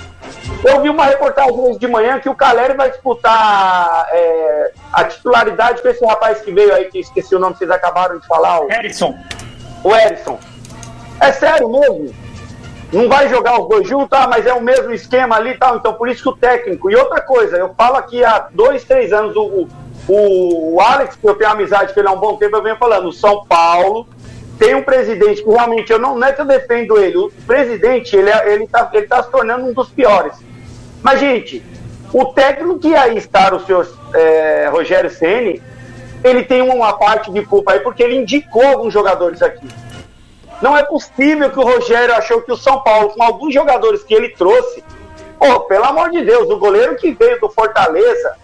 eu 0.64 0.80
vi 0.80 0.88
uma 0.88 1.04
reportagem 1.04 1.52
hoje 1.52 1.78
de 1.78 1.86
manhã 1.86 2.18
que 2.18 2.28
o 2.28 2.34
Caleri 2.34 2.74
vai 2.74 2.90
disputar 2.90 4.06
é, 4.10 4.72
a 4.92 5.04
titularidade 5.04 5.82
com 5.82 5.88
esse 5.88 6.04
rapaz 6.04 6.40
que 6.40 6.52
veio 6.52 6.74
aí, 6.74 6.86
que 6.86 6.98
esqueci 6.98 7.34
o 7.34 7.38
nome, 7.38 7.56
vocês 7.56 7.70
acabaram 7.70 8.18
de 8.18 8.26
falar, 8.26 8.60
o, 8.60 8.68
Harrison. 8.68 9.14
o 9.82 9.94
Erisson. 9.94 10.38
É 11.20 11.32
sério 11.32 11.68
mesmo? 11.68 12.14
Não 12.92 13.08
vai 13.08 13.28
jogar 13.28 13.60
os 13.60 13.68
dois 13.68 13.88
juntos, 13.88 14.18
ah, 14.18 14.26
mas 14.28 14.46
é 14.46 14.54
o 14.54 14.62
mesmo 14.62 14.92
esquema 14.92 15.36
ali 15.36 15.50
e 15.50 15.58
tal, 15.58 15.76
então 15.76 15.94
por 15.94 16.08
isso 16.08 16.22
que 16.22 16.28
o 16.28 16.36
técnico. 16.36 16.90
E 16.90 16.96
outra 16.96 17.20
coisa, 17.20 17.56
eu 17.56 17.74
falo 17.74 17.96
aqui 17.96 18.24
há 18.24 18.48
dois, 18.52 18.84
três 18.84 19.12
anos, 19.12 19.34
o, 19.36 19.66
o, 20.08 20.74
o 20.74 20.80
Alex, 20.80 21.16
que 21.16 21.28
eu 21.28 21.34
tenho 21.34 21.50
amizade 21.50 21.92
com 21.92 22.00
ele 22.00 22.08
há 22.08 22.12
um 22.12 22.20
bom 22.20 22.36
tempo, 22.36 22.56
eu 22.56 22.62
venho 22.62 22.76
falando, 22.76 23.08
o 23.08 23.12
São 23.12 23.44
Paulo 23.46 24.06
tem 24.58 24.74
um 24.74 24.82
presidente 24.82 25.42
que 25.42 25.50
realmente, 25.50 25.92
eu 25.92 25.98
não, 25.98 26.16
não 26.16 26.26
é 26.26 26.32
que 26.32 26.40
eu 26.40 26.44
defendo 26.44 26.98
ele, 26.98 27.16
o 27.16 27.30
presidente, 27.46 28.16
ele, 28.16 28.30
é- 28.30 28.52
ele, 28.52 28.66
tá, 28.66 28.88
ele 28.92 29.06
tá 29.06 29.22
se 29.22 29.30
tornando 29.30 29.66
um 29.66 29.72
dos 29.72 29.88
piores. 29.90 30.36
Mas, 31.02 31.20
gente, 31.20 31.62
o 32.12 32.26
técnico 32.26 32.78
que 32.78 32.94
aí 32.94 33.16
está, 33.16 33.54
o 33.54 33.60
senhor 33.64 33.86
é, 34.14 34.68
Rogério 34.70 35.10
Ceni, 35.10 35.60
ele 36.22 36.44
tem 36.44 36.62
uma 36.62 36.92
parte 36.94 37.30
de 37.30 37.44
culpa 37.44 37.72
aí, 37.72 37.80
porque 37.80 38.02
ele 38.02 38.16
indicou 38.16 38.64
alguns 38.66 38.92
jogadores 38.92 39.42
aqui. 39.42 39.68
Não 40.62 40.76
é 40.76 40.82
possível 40.82 41.50
que 41.50 41.58
o 41.58 41.64
Rogério 41.64 42.14
achou 42.14 42.40
que 42.40 42.52
o 42.52 42.56
São 42.56 42.80
Paulo, 42.80 43.10
com 43.10 43.22
alguns 43.22 43.52
jogadores 43.52 44.02
que 44.04 44.14
ele 44.14 44.30
trouxe, 44.30 44.82
pô, 45.38 45.60
pelo 45.60 45.84
amor 45.84 46.10
de 46.10 46.22
Deus, 46.24 46.48
o 46.48 46.56
goleiro 46.58 46.96
que 46.96 47.10
veio 47.12 47.38
do 47.40 47.50
Fortaleza, 47.50 48.36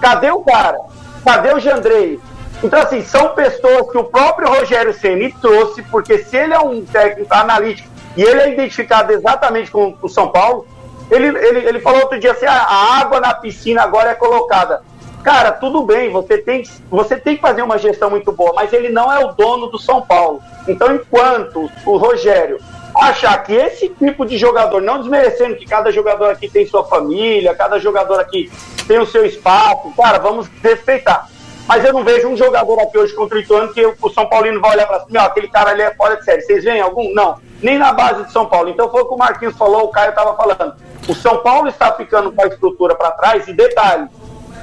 cadê 0.00 0.30
o 0.30 0.40
cara? 0.42 0.78
Cadê 1.24 1.52
o 1.52 1.58
Jandrei? 1.60 2.18
Então, 2.62 2.80
assim, 2.80 3.02
são 3.02 3.30
pessoas 3.30 3.90
que 3.90 3.96
o 3.96 4.04
próprio 4.04 4.48
Rogério 4.48 4.92
Ceni 4.92 5.32
trouxe, 5.40 5.82
porque 5.84 6.18
se 6.18 6.36
ele 6.36 6.52
é 6.52 6.60
um 6.60 6.84
técnico 6.84 7.32
analítico 7.32 7.88
e 8.16 8.22
ele 8.22 8.40
é 8.40 8.52
identificado 8.52 9.12
exatamente 9.12 9.70
com 9.70 9.96
o 10.02 10.08
São 10.08 10.28
Paulo, 10.28 10.66
ele, 11.10 11.26
ele, 11.26 11.66
ele 11.66 11.80
falou 11.80 12.02
outro 12.02 12.20
dia 12.20 12.32
assim: 12.32 12.46
"Ah, 12.46 12.66
a 12.68 13.00
água 13.00 13.18
na 13.18 13.34
piscina 13.34 13.82
agora 13.82 14.10
é 14.10 14.14
colocada. 14.14 14.82
Cara, 15.22 15.52
tudo 15.52 15.82
bem, 15.82 16.10
você 16.10 16.38
tem, 16.38 16.62
você 16.90 17.16
tem 17.16 17.36
que 17.36 17.42
fazer 17.42 17.62
uma 17.62 17.76
gestão 17.76 18.08
muito 18.08 18.32
boa, 18.32 18.52
mas 18.54 18.72
ele 18.72 18.88
não 18.88 19.12
é 19.12 19.22
o 19.22 19.32
dono 19.32 19.66
do 19.66 19.78
São 19.78 20.00
Paulo. 20.00 20.40
Então, 20.66 20.94
enquanto 20.94 21.70
o 21.84 21.96
Rogério 21.98 22.58
achar 22.94 23.36
que 23.42 23.52
esse 23.52 23.88
tipo 23.90 24.24
de 24.24 24.38
jogador, 24.38 24.80
não 24.80 24.98
desmerecendo 24.98 25.56
que 25.56 25.66
cada 25.66 25.90
jogador 25.90 26.30
aqui 26.30 26.48
tem 26.48 26.66
sua 26.66 26.84
família, 26.84 27.54
cada 27.54 27.78
jogador 27.78 28.18
aqui 28.18 28.50
tem 28.86 28.98
o 28.98 29.06
seu 29.06 29.24
espaço, 29.24 29.92
cara, 29.96 30.18
vamos 30.18 30.48
respeitar. 30.62 31.28
Mas 31.66 31.84
eu 31.84 31.92
não 31.92 32.02
vejo 32.02 32.28
um 32.28 32.36
jogador 32.36 32.80
aqui 32.80 32.98
hoje 32.98 33.14
contra 33.14 33.36
o 33.36 33.40
Ituano 33.40 33.72
que 33.72 33.84
o 33.86 34.10
São 34.10 34.26
Paulino 34.26 34.60
vai 34.60 34.72
olhar 34.72 34.86
para 34.86 35.00
cima, 35.00 35.22
ó, 35.22 35.26
aquele 35.26 35.48
cara 35.48 35.70
ali 35.70 35.82
é 35.82 35.94
fora 35.94 36.16
de 36.16 36.24
série. 36.24 36.42
Vocês 36.42 36.64
veem 36.64 36.80
algum? 36.80 37.14
Não. 37.14 37.38
Nem 37.62 37.78
na 37.78 37.92
base 37.92 38.24
de 38.24 38.32
São 38.32 38.46
Paulo. 38.46 38.70
Então 38.70 38.90
foi 38.90 39.02
o 39.02 39.06
que 39.06 39.14
o 39.14 39.18
Marquinhos 39.18 39.56
falou, 39.56 39.84
o 39.84 39.88
Caio 39.88 40.10
estava 40.10 40.36
falando. 40.36 40.74
O 41.08 41.14
São 41.14 41.38
Paulo 41.38 41.68
está 41.68 41.92
ficando 41.92 42.32
com 42.32 42.42
a 42.42 42.46
estrutura 42.46 42.94
para 42.94 43.12
trás 43.12 43.46
e 43.48 43.52
detalhe, 43.52 44.08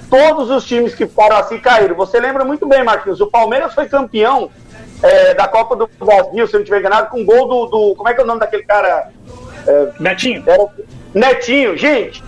todos 0.10 0.50
os 0.50 0.66
times 0.66 0.96
que 0.96 1.06
foram 1.06 1.38
assim 1.38 1.60
caíram. 1.60 1.96
Você 1.96 2.20
lembra 2.20 2.44
muito 2.44 2.66
bem, 2.68 2.84
Marquinhos, 2.84 3.22
o 3.22 3.28
Palmeiras 3.28 3.74
foi 3.74 3.88
campeão 3.88 4.50
é, 5.04 5.34
da 5.34 5.48
Copa 5.48 5.76
do 5.76 5.90
Brasil, 6.00 6.48
se 6.48 6.54
eu 6.54 6.60
não 6.60 6.64
estiver 6.64 6.80
enganado, 6.80 7.10
com 7.10 7.26
gol 7.26 7.48
do, 7.48 7.66
do, 7.68 7.96
Como 7.96 8.10
é 8.10 8.14
que 8.14 8.20
é 8.20 8.24
o 8.24 8.28
nome 8.28 8.40
daquele 8.40 8.64
cara? 8.64 9.10
É, 9.68 9.90
Netinho. 10.00 10.44
Era, 10.48 10.68
Netinho, 11.14 11.78
gente. 11.78 12.24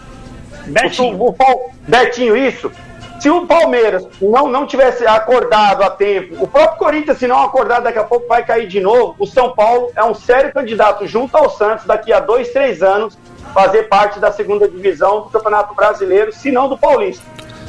Betinho. 0.68 1.18
O, 1.18 1.30
o, 1.30 1.36
o, 1.40 1.72
Betinho, 1.88 2.36
isso. 2.36 2.72
Se 3.20 3.30
o 3.30 3.46
Palmeiras 3.46 4.08
não, 4.22 4.48
não 4.48 4.66
tivesse 4.66 5.06
acordado 5.06 5.84
a 5.84 5.90
tempo, 5.90 6.42
o 6.42 6.48
próprio 6.48 6.78
Corinthians, 6.78 7.18
se 7.18 7.28
não 7.28 7.42
acordar, 7.42 7.82
daqui 7.82 8.00
a 8.00 8.04
pouco 8.04 8.28
vai 8.28 8.46
cair 8.46 8.68
de 8.68 8.80
novo. 8.80 9.16
O 9.20 9.28
São 9.28 9.52
Paulo 9.52 9.92
é 9.96 10.04
um 10.04 10.14
sério 10.14 10.54
candidato 10.54 11.06
junto 11.06 11.36
ao 11.36 11.50
Santos 11.50 11.86
daqui 11.86 12.14
a 12.14 12.20
dois, 12.20 12.50
três 12.50 12.82
anos 12.82 13.18
fazer 13.54 13.84
parte 13.84 14.20
da 14.20 14.32
segunda 14.32 14.68
divisão 14.68 15.22
do 15.22 15.30
Campeonato 15.30 15.74
Brasileiro, 15.74 16.32
se 16.32 16.52
não 16.52 16.70
do 16.70 16.78
Paulista. 16.78 17.24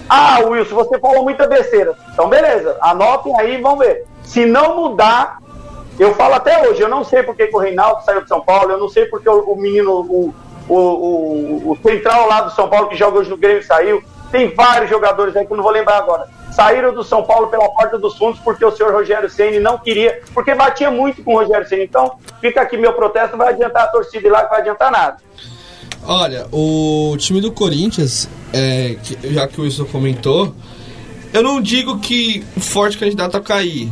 Ah, 0.09 0.40
Wilson, 0.44 0.74
você 0.74 0.98
falou 0.98 1.22
muita 1.22 1.46
besteira. 1.46 1.94
Então, 2.12 2.28
beleza, 2.28 2.76
anotem 2.80 3.38
aí 3.38 3.55
e 3.55 3.61
vamos 3.61 3.84
ver. 3.84 4.05
Se 4.22 4.44
não 4.44 4.76
mudar, 4.76 5.38
eu 5.98 6.14
falo 6.14 6.34
até 6.34 6.68
hoje, 6.68 6.80
eu 6.80 6.88
não 6.88 7.05
sei 7.05 7.22
porque 7.22 7.46
que 7.46 7.57
o 7.57 7.61
Reinaldo 7.61 8.05
saiu 8.05 8.22
de 8.22 8.28
São 8.28 8.40
Paulo, 8.40 8.72
eu 8.72 8.78
não 8.78 8.88
sei 8.88 9.07
porque 9.07 9.28
o, 9.28 9.53
o 9.53 9.57
menino, 9.57 10.01
o, 10.01 10.34
o, 10.68 11.72
o, 11.72 11.78
central 11.82 12.26
lá 12.26 12.40
do 12.40 12.51
São 12.51 12.68
Paulo 12.68 12.88
que 12.88 12.96
joga 12.96 13.18
hoje 13.18 13.30
no 13.30 13.36
Grêmio 13.36 13.62
saiu. 13.62 14.03
Tem 14.30 14.54
vários 14.54 14.88
jogadores 14.88 15.36
aí 15.36 15.46
que 15.46 15.52
eu 15.52 15.56
não 15.56 15.64
vou 15.64 15.72
lembrar 15.72 15.98
agora. 15.98 16.28
Saíram 16.52 16.92
do 16.92 17.04
São 17.04 17.22
Paulo 17.22 17.48
pela 17.48 17.68
porta 17.68 17.98
dos 17.98 18.16
fundos 18.16 18.40
porque 18.40 18.64
o 18.64 18.70
senhor 18.70 18.92
Rogério 18.92 19.30
Ceni 19.30 19.60
não 19.60 19.78
queria, 19.78 20.20
porque 20.34 20.54
batia 20.54 20.90
muito 20.90 21.22
com 21.22 21.34
o 21.34 21.38
Rogério 21.38 21.68
Ceni. 21.68 21.84
Então, 21.84 22.18
fica 22.40 22.60
aqui 22.60 22.76
meu 22.76 22.92
protesto, 22.92 23.36
não 23.36 23.44
vai 23.44 23.52
adiantar 23.52 23.84
a 23.84 23.88
torcida 23.88 24.26
ir 24.26 24.30
lá, 24.30 24.44
que 24.44 24.50
vai 24.50 24.60
adiantar 24.60 24.90
nada. 24.90 25.16
Olha, 26.04 26.46
o 26.50 27.14
time 27.18 27.40
do 27.40 27.52
Corinthians, 27.52 28.28
é, 28.52 28.96
já 29.24 29.46
que 29.46 29.60
o 29.60 29.64
Wilson 29.64 29.84
comentou, 29.84 30.54
eu 31.32 31.42
não 31.42 31.60
digo 31.60 31.98
que 32.00 32.42
forte 32.58 32.98
candidato 32.98 33.36
a 33.36 33.40
cair 33.40 33.90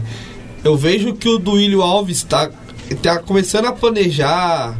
eu 0.64 0.76
vejo 0.76 1.14
que 1.14 1.28
o 1.28 1.38
Duílio 1.38 1.82
Alves 1.82 2.18
está 2.18 2.50
tá 3.02 3.18
começando 3.18 3.66
a 3.66 3.72
planejar, 3.72 4.76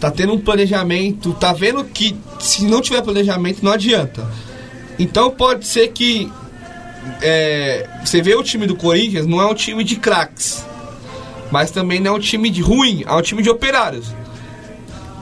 tá 0.00 0.10
tendo 0.10 0.32
um 0.32 0.38
planejamento, 0.38 1.32
tá 1.34 1.52
vendo 1.52 1.84
que 1.84 2.16
se 2.38 2.64
não 2.64 2.80
tiver 2.80 3.02
planejamento 3.02 3.64
não 3.64 3.72
adianta. 3.72 4.28
Então 5.02 5.32
pode 5.32 5.66
ser 5.66 5.88
que 5.88 6.30
é, 7.20 7.88
você 8.04 8.22
vê 8.22 8.36
o 8.36 8.42
time 8.42 8.68
do 8.68 8.76
Corinthians, 8.76 9.26
não 9.26 9.40
é 9.40 9.46
um 9.46 9.54
time 9.54 9.82
de 9.82 9.96
craques, 9.96 10.64
mas 11.50 11.72
também 11.72 11.98
não 11.98 12.12
é 12.12 12.14
um 12.14 12.20
time 12.20 12.48
de 12.48 12.62
ruim, 12.62 13.02
é 13.04 13.12
um 13.12 13.20
time 13.20 13.42
de 13.42 13.50
operários. 13.50 14.14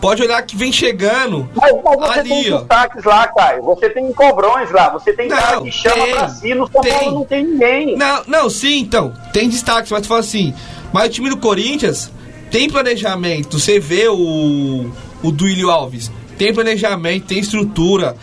Pode 0.03 0.23
olhar 0.23 0.41
que 0.43 0.57
vem 0.57 0.73
chegando 0.73 1.49
mas, 1.55 1.73
mas 1.73 1.99
você 1.99 2.19
ali, 2.21 2.29
tem 2.29 2.53
ó. 2.53 2.59
destaques 2.59 3.05
lá, 3.05 3.29
Caio. 3.29 3.63
Você 3.63 3.91
tem 3.91 4.13
cobrões 4.13 4.71
lá, 4.71 4.91
você 4.91 5.13
tem 5.15 5.29
Não, 5.29 5.37
cara 5.37 5.61
que 5.63 5.73
chama 5.73 6.05
tem, 6.05 6.15
pra 6.15 6.29
si. 6.29 6.55
No 6.55 6.71
São 6.71 6.81
tem. 6.83 6.93
Paulo 6.93 7.15
não 7.15 7.25
tem 7.25 7.45
ninguém. 7.45 7.97
Não, 7.97 8.23
não, 8.27 8.51
sim, 8.51 8.81
então. 8.81 9.15
Tem 9.33 9.49
destaques, 9.49 9.91
mas 9.91 10.03
tu 10.03 10.09
fala 10.09 10.21
assim. 10.21 10.55
Mas 10.93 11.09
o 11.09 11.11
time 11.11 11.29
do 11.29 11.37
Corinthians 11.37 12.11
tem 12.51 12.69
planejamento. 12.71 13.59
Você 13.59 13.79
vê 13.79 14.09
o, 14.09 14.91
o 15.23 15.31
Duílio 15.31 15.71
Alves. 15.71 16.11
Tem 16.39 16.53
planejamento, 16.55 17.27
tem 17.27 17.39
estrutura. 17.39 18.17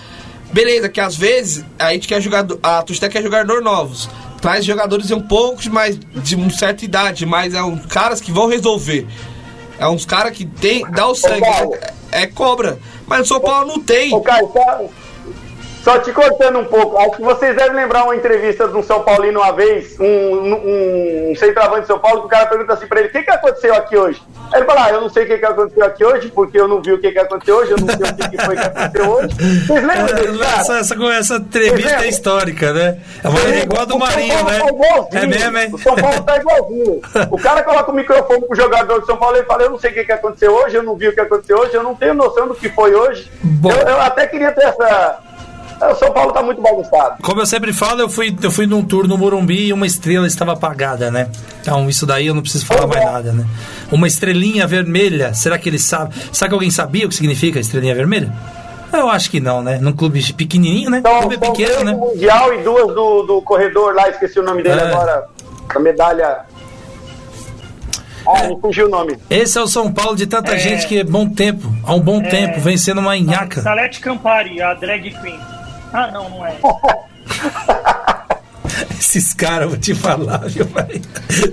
Beleza, 0.51 0.89
que 0.89 0.99
às 0.99 1.15
vezes 1.15 1.65
a 1.77 1.91
gente 1.93 2.07
quer 2.07 2.21
jogar. 2.21 2.45
A 2.63 2.81
torcida 2.81 3.09
quer 3.09 3.21
jogador 3.21 3.61
novos. 3.61 4.09
Traz 4.41 4.63
jogadores 4.63 5.11
um 5.11 5.19
pouco 5.19 5.67
mais 5.69 5.99
de 5.99 6.35
uma 6.35 6.49
certa 6.49 6.85
idade, 6.85 7.25
mas 7.25 7.53
é 7.53 7.61
um 7.61 7.77
caras 7.77 8.21
que 8.21 8.31
vão 8.31 8.47
resolver. 8.47 9.07
É 9.79 9.87
uns 9.87 10.05
caras 10.05 10.35
que 10.35 10.45
tem, 10.45 10.89
dá 10.91 11.07
o 11.07 11.15
sangue, 11.15 11.45
é, 12.11 12.23
é 12.23 12.27
cobra. 12.27 12.79
Mas 13.05 13.21
o 13.21 13.25
São 13.25 13.39
Paulo 13.39 13.67
não 13.67 13.79
tem. 13.79 14.13
Ô, 14.13 14.21
Caio, 14.21 14.51
só, 14.51 14.85
só 15.87 15.99
te 15.99 16.11
cortando 16.11 16.59
um 16.59 16.65
pouco, 16.65 16.97
acho 16.97 17.11
que 17.11 17.21
vocês 17.21 17.55
devem 17.55 17.73
lembrar 17.73 18.03
uma 18.03 18.15
entrevista 18.15 18.67
de 18.67 18.75
um 18.75 18.83
São 18.83 19.03
Paulino 19.03 19.39
uma 19.39 19.53
vez, 19.53 19.97
um, 19.97 20.05
um, 20.05 21.31
um 21.31 21.35
centroavante 21.37 21.81
de 21.81 21.87
São 21.87 21.97
Paulo, 21.97 22.19
que 22.19 22.25
o 22.25 22.29
cara 22.29 22.45
pergunta 22.45 22.73
assim 22.73 22.87
pra 22.87 22.99
ele: 22.99 23.07
o 23.07 23.11
que, 23.13 23.23
que 23.23 23.31
aconteceu 23.31 23.73
aqui 23.73 23.95
hoje? 23.95 24.21
Aí 24.51 24.59
ele 24.59 24.65
fala: 24.65 24.83
ah, 24.83 24.89
eu 24.89 24.99
não 24.99 25.09
sei 25.09 25.23
o 25.23 25.27
que, 25.27 25.37
que 25.37 25.45
aconteceu 25.45 25.85
aqui 25.85 26.03
hoje, 26.03 26.29
porque 26.29 26.59
eu 26.59 26.67
não 26.67 26.81
vi 26.81 26.91
o 26.91 26.99
que, 26.99 27.09
que 27.09 27.19
aconteceu 27.19 27.55
hoje, 27.55 27.71
eu 27.71 27.77
não 27.77 27.87
sei 27.87 28.05
o 28.05 28.15
que, 28.15 28.29
que 28.29 28.45
foi 28.45 28.55
que 28.57 28.61
aconteceu 28.63 29.09
hoje. 29.09 29.35
Vocês 29.65 29.87
lembram 29.87 30.05
desse 30.07 30.39
cara? 30.39 30.59
Essa, 30.59 30.79
essa, 30.79 31.13
essa 31.13 31.35
entrevista 31.35 32.03
é 32.03 32.09
histórica, 32.09 32.73
né? 32.73 32.99
É 33.23 33.51
é 33.51 33.63
igual 33.63 33.83
a 33.83 33.85
do 33.85 33.97
Marinho, 33.97 34.43
né? 34.43 34.59
tá. 35.09 35.19
É 35.19 35.25
mesmo, 35.25 35.57
hein? 35.57 35.69
O 35.71 35.77
São 35.77 35.95
Paulo 35.95 36.21
tá 36.21 36.35
igualzinho. 36.35 37.01
O 37.31 37.39
cara 37.39 37.63
coloca 37.63 37.91
o 37.91 37.95
microfone 37.95 38.45
pro 38.45 38.57
jogador 38.57 38.99
do 38.99 39.05
São 39.05 39.15
Paulo 39.15 39.37
e 39.37 39.43
fala: 39.45 39.63
Eu 39.63 39.69
não 39.69 39.79
sei 39.79 39.91
o 39.91 39.93
que, 39.93 40.03
que 40.03 40.11
aconteceu 40.11 40.51
hoje, 40.51 40.75
eu 40.75 40.83
não 40.83 40.97
vi 40.97 41.07
o 41.07 41.13
que 41.13 41.21
aconteceu 41.21 41.57
hoje, 41.57 41.75
eu 41.75 41.83
não 41.83 41.95
tenho 41.95 42.13
noção 42.13 42.45
do 42.45 42.55
que 42.55 42.67
foi 42.67 42.93
hoje. 42.93 43.31
Eu, 43.63 43.87
eu 43.87 44.01
até 44.01 44.27
queria 44.27 44.51
ter 44.51 44.65
essa. 44.65 45.26
O 45.79 45.95
São 45.95 46.11
Paulo 46.11 46.31
tá 46.33 46.41
muito 46.41 46.59
bagunçado. 46.61 47.21
Como 47.21 47.39
eu 47.39 47.45
sempre 47.45 47.71
falo, 47.71 48.01
eu 48.01 48.09
fui, 48.09 48.35
eu 48.41 48.49
fui 48.51 48.65
num 48.65 48.83
tour 48.83 49.07
no 49.07 49.17
Morumbi 49.17 49.67
e 49.67 49.73
uma 49.73 49.85
estrela 49.85 50.25
estava 50.25 50.53
apagada, 50.53 51.11
né? 51.11 51.29
Então, 51.61 51.87
isso 51.87 52.05
daí 52.05 52.25
eu 52.27 52.33
não 52.33 52.41
preciso 52.41 52.65
falar 52.65 52.87
mais 52.87 53.03
nada, 53.05 53.31
né? 53.31 53.45
Uma 53.91 54.07
estrelinha 54.07 54.65
vermelha, 54.65 55.33
será 55.35 55.57
que 55.57 55.69
ele 55.69 55.77
sabe? 55.79 56.15
Será 56.31 56.47
que 56.49 56.53
alguém 56.55 56.71
sabia 56.71 57.05
o 57.05 57.09
que 57.09 57.15
significa 57.15 57.59
estrelinha 57.59 57.93
vermelha? 57.93 58.33
Eu 58.91 59.09
acho 59.09 59.29
que 59.29 59.39
não, 59.39 59.61
né? 59.61 59.77
Num 59.79 59.91
clube 59.93 60.21
pequenininho, 60.33 60.89
né? 60.89 60.97
Então, 60.99 61.19
clube 61.19 61.35
é 61.35 61.37
pequeno, 61.37 61.83
né? 61.83 61.91
Mundial 61.93 62.53
e 62.53 62.63
duas 62.63 62.87
do, 62.95 63.23
do 63.23 63.41
corredor 63.43 63.93
lá, 63.93 64.09
esqueci 64.09 64.39
o 64.39 64.43
nome 64.43 64.63
dele 64.63 64.79
É. 64.79 64.83
agora. 64.85 65.25
A 65.69 65.79
medalha. 65.79 66.39
Ah, 68.25 68.47
me 68.47 68.59
fugiu 68.59 68.87
o 68.87 68.89
nome. 68.89 69.17
Esse 69.29 69.57
é 69.57 69.61
o 69.61 69.67
São 69.67 69.91
Paulo 69.93 70.15
de 70.15 70.25
tanta 70.25 70.53
É. 70.55 70.57
gente 70.59 70.87
que 70.87 70.99
é 70.99 71.03
bom 71.03 71.29
tempo, 71.29 71.71
há 71.83 71.93
um 71.93 71.99
bom 71.99 72.21
tempo, 72.21 72.59
vencendo 72.59 72.97
uma 72.99 73.15
nhaca. 73.17 73.61
Salete 73.61 73.99
Campari, 73.99 74.61
a 74.61 74.73
drag 74.73 75.11
queen. 75.21 75.39
Ah, 75.93 76.11
não, 76.11 76.29
não 76.29 76.45
é. 76.45 76.57
Esses 78.99 79.33
caras, 79.33 79.69
vou 79.69 79.77
te 79.77 79.95
falar, 79.95 80.39
viu, 80.47 80.65
pai? 80.67 81.01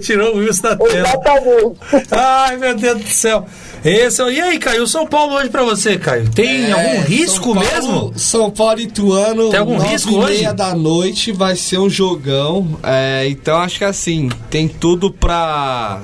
Tirou 0.03 0.35
o 0.35 0.39
Wilson 0.39 0.62
da 0.62 0.76
tela. 0.76 1.09
Exatamente. 1.09 1.76
Ai, 2.11 2.57
meu 2.57 2.74
Deus 2.76 3.01
do 3.03 3.09
céu. 3.09 3.47
Esse, 3.85 4.20
é 4.20 4.24
o- 4.24 4.30
e 4.30 4.41
aí, 4.41 4.59
Caio, 4.59 4.87
São 4.87 5.07
Paulo 5.07 5.35
hoje 5.35 5.49
pra 5.51 5.62
você, 5.62 5.97
Caio? 5.99 6.28
Tem 6.30 6.72
algum 6.72 6.85
É, 6.89 6.99
risco 7.01 7.45
São 7.45 7.55
Paulo- 7.55 7.70
mesmo? 7.72 8.12
São 8.16 8.51
Paulo 8.51 8.80
e 8.80 8.85
Ituano, 8.85 9.51
Tem 9.51 9.61
algum 9.61 9.78
risco 9.78 10.11
e 10.12 10.16
hoje? 10.16 10.32
meia 10.39 10.53
da 10.53 10.74
noite 10.74 11.32
vai 11.32 11.55
ser 11.55 11.78
um 11.78 11.89
jogão. 11.89 12.78
É, 12.82 13.26
então 13.28 13.59
acho 13.59 13.78
que 13.78 13.85
assim, 13.85 14.28
tem 14.51 14.66
tudo 14.68 15.11
pra, 15.11 16.01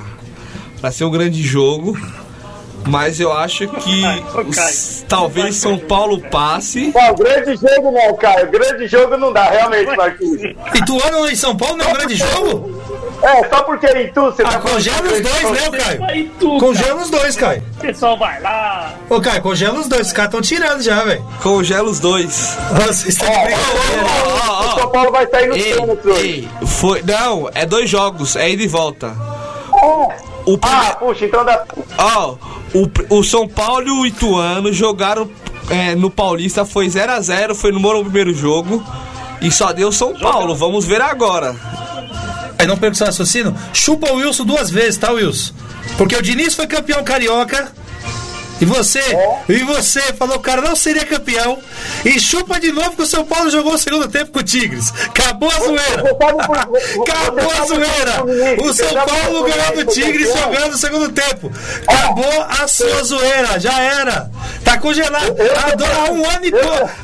pra 0.81 0.91
ser 0.93 1.05
um 1.05 1.11
grande 1.11 1.43
jogo. 1.43 1.99
Mas 2.87 3.21
eu 3.21 3.33
acho 3.33 3.69
que 3.69 4.03
os- 4.49 5.05
talvez 5.09 5.57
São. 5.57 5.79
Paulo 5.79 6.21
passe. 6.31 6.93
Não, 6.95 7.15
grande 7.15 7.55
jogo 7.57 7.91
não, 7.93 8.15
Caio. 8.17 8.51
Grande 8.51 8.87
jogo 8.87 9.17
não 9.17 9.33
dá, 9.33 9.45
realmente, 9.45 9.97
Marquinhos. 9.97 10.43
Ituano 10.75 11.29
em 11.29 11.35
São 11.35 11.57
Paulo 11.57 11.77
não 11.77 11.85
é 11.85 11.89
um 11.89 11.93
grande 11.93 12.17
jogo? 12.17 12.81
É, 13.23 13.49
só 13.51 13.63
porque 13.65 13.87
em 13.87 14.11
tu 14.13 14.23
você 14.23 14.43
Ah, 14.43 14.53
tá 14.53 14.59
congela 14.61 15.03
os 15.03 15.21
dois, 15.21 15.51
né, 15.51 15.79
Caio? 15.79 16.31
Tu, 16.41 16.59
Congela 16.59 17.03
os 17.03 17.11
dois, 17.11 17.37
Caio. 17.37 17.61
cara, 17.61 17.73
o 17.77 17.81
pessoal 17.81 18.19
vai 18.19 18.41
lá. 18.41 18.95
Ô, 19.11 19.21
Caio, 19.21 19.43
congela 19.43 19.79
os 19.79 19.89
dois. 19.89 20.07
Os 20.07 20.13
caras 20.15 20.29
estão 20.31 20.41
tirando 20.41 20.81
já, 20.83 21.05
velho. 21.05 21.23
Congela 21.43 21.89
os 21.91 22.01
dois. 22.01 22.57
Vocês 22.87 23.09
estão 23.09 23.29
de 23.29 23.35
brincadeira. 23.35 24.07
O 24.07 24.81
São 24.81 24.91
Paulo 24.91 25.13
vai 25.13 25.27
sair 25.29 25.49
no 25.49 25.57
Ei, 25.57 25.75
ei, 26.17 26.49
foi, 26.67 27.03
não, 27.03 27.51
é 27.55 27.67
dois 27.67 27.91
jogos, 27.91 28.37
é 28.37 28.49
ida 28.51 28.63
e 28.63 28.67
volta. 28.69 29.15
O 30.47 30.59
Ah, 30.63 30.97
puxa, 30.99 31.27
então 31.27 31.45
dá. 31.45 31.65
Ó, 31.99 32.37
o, 32.75 33.19
o 33.19 33.25
São 33.25 33.47
Paulo 33.47 33.87
e 33.87 33.91
o 33.91 34.07
Ituano 34.07 34.73
jogaram 34.73 35.31
é, 35.69 35.95
no 35.95 36.11
Paulista, 36.11 36.65
foi 36.65 36.89
0 36.89 37.13
a 37.13 37.21
0 37.21 37.55
foi 37.55 37.73
no 37.73 37.81
Morumbi 37.81 38.09
o 38.09 38.11
primeiro 38.11 38.35
jogo. 38.35 38.85
E 39.41 39.51
só 39.51 39.73
deu 39.73 39.91
São 39.91 40.15
Paulo, 40.15 40.55
vamos 40.55 40.85
ver 40.85 41.01
agora. 41.01 41.57
Aí 42.59 42.67
não 42.67 42.77
perco 42.77 42.95
seu 42.97 43.07
raciocínio. 43.07 43.55
Chupa 43.73 44.13
o 44.13 44.17
Wilson 44.17 44.45
duas 44.45 44.71
vezes, 44.71 44.99
tá, 44.99 45.11
Wilson? 45.11 45.55
Porque 45.97 46.15
o 46.15 46.23
Diniz 46.23 46.55
foi 46.55 46.67
campeão 46.67 47.03
carioca 47.03 47.73
E 48.61 48.65
você, 48.67 49.01
e 49.49 49.59
você 49.65 50.01
falou 50.13 50.35
que 50.35 50.41
o 50.41 50.43
cara 50.43 50.61
não 50.61 50.77
seria 50.77 51.07
campeão. 51.07 51.59
E 52.05 52.21
chupa 52.21 52.61
de 52.61 52.71
novo 52.73 52.93
que 52.93 53.03
o 53.03 53.07
São 53.07 53.25
Paulo 53.25 53.51
jogou 53.51 53.75
o 53.75 53.79
segundo 53.79 54.07
tempo 54.09 54.33
com 54.33 54.41
o 54.41 54.43
Tigres. 54.43 54.93
Acabou 55.07 55.51
a 55.51 55.61
zoeira. 55.61 56.11
Acabou 57.03 57.51
a 57.51 57.67
zoeira. 57.67 58.63
O 58.63 58.75
São 58.75 58.89
Paulo 58.95 59.45
ganhou 59.45 59.77
do 59.77 59.85
Tigres 59.87 60.29
jogando 60.29 60.75
o 60.75 60.79
segundo 60.79 61.11
tempo. 61.11 61.51
Acabou 61.87 62.43
a 62.43 62.69
sua 62.69 63.03
zoeira. 63.03 63.59
Já 63.59 63.81
era. 63.81 64.31
Tá 64.63 64.79
congelado. 64.79 65.35
Há, 65.41 66.11
um 66.11 66.29
ano 66.29 66.45
e. 66.45 66.53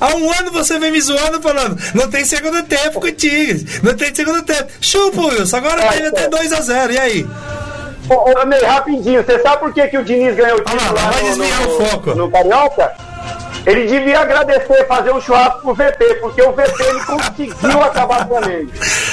Há 0.00 0.16
um 0.16 0.30
ano 0.30 0.50
você 0.50 0.78
vem 0.78 0.92
me 0.92 1.00
zoando 1.00 1.40
falando. 1.40 1.78
Não 1.94 2.10
tem 2.10 2.24
segundo 2.24 2.62
tempo 2.64 3.00
com 3.00 3.06
o 3.06 3.12
Tigres. 3.12 3.82
Não 3.82 3.94
tem 3.94 4.14
segundo 4.14 4.42
tempo. 4.42 4.70
Chupa, 4.80 5.22
Wilson. 5.22 5.56
Agora 5.56 5.88
teve 5.88 6.08
até 6.08 6.28
2x0. 6.28 6.92
E 6.92 6.98
aí? 6.98 7.26
Ô, 8.08 8.40
ô, 8.40 8.44
Ney, 8.44 8.60
rapidinho, 8.62 9.24
você 9.24 9.38
sabe 9.40 9.58
por 9.58 9.72
que, 9.72 9.86
que 9.88 9.98
o 9.98 10.04
Diniz 10.04 10.36
ganhou 10.36 10.58
o 10.58 10.64
título 10.64 10.94
lá, 10.94 11.02
lá 11.04 11.10
vai 11.10 11.22
no, 11.22 11.28
desviar 11.28 11.60
no- 11.60 11.66
o 11.76 11.86
foco. 11.86 12.14
no 12.14 12.30
Carioca? 12.30 12.92
Ele 13.66 13.84
devia 13.88 14.20
agradecer, 14.20 14.86
fazer 14.86 15.10
um 15.12 15.20
churrasco 15.20 15.60
pro 15.60 15.74
VP, 15.74 16.14
porque 16.20 16.40
o 16.40 16.52
VP 16.52 16.82
ele 16.84 17.00
conseguiu 17.04 17.82
acabar 17.82 18.24
com 18.28 18.34
o 18.36 18.38
Flamengo. 18.38 18.70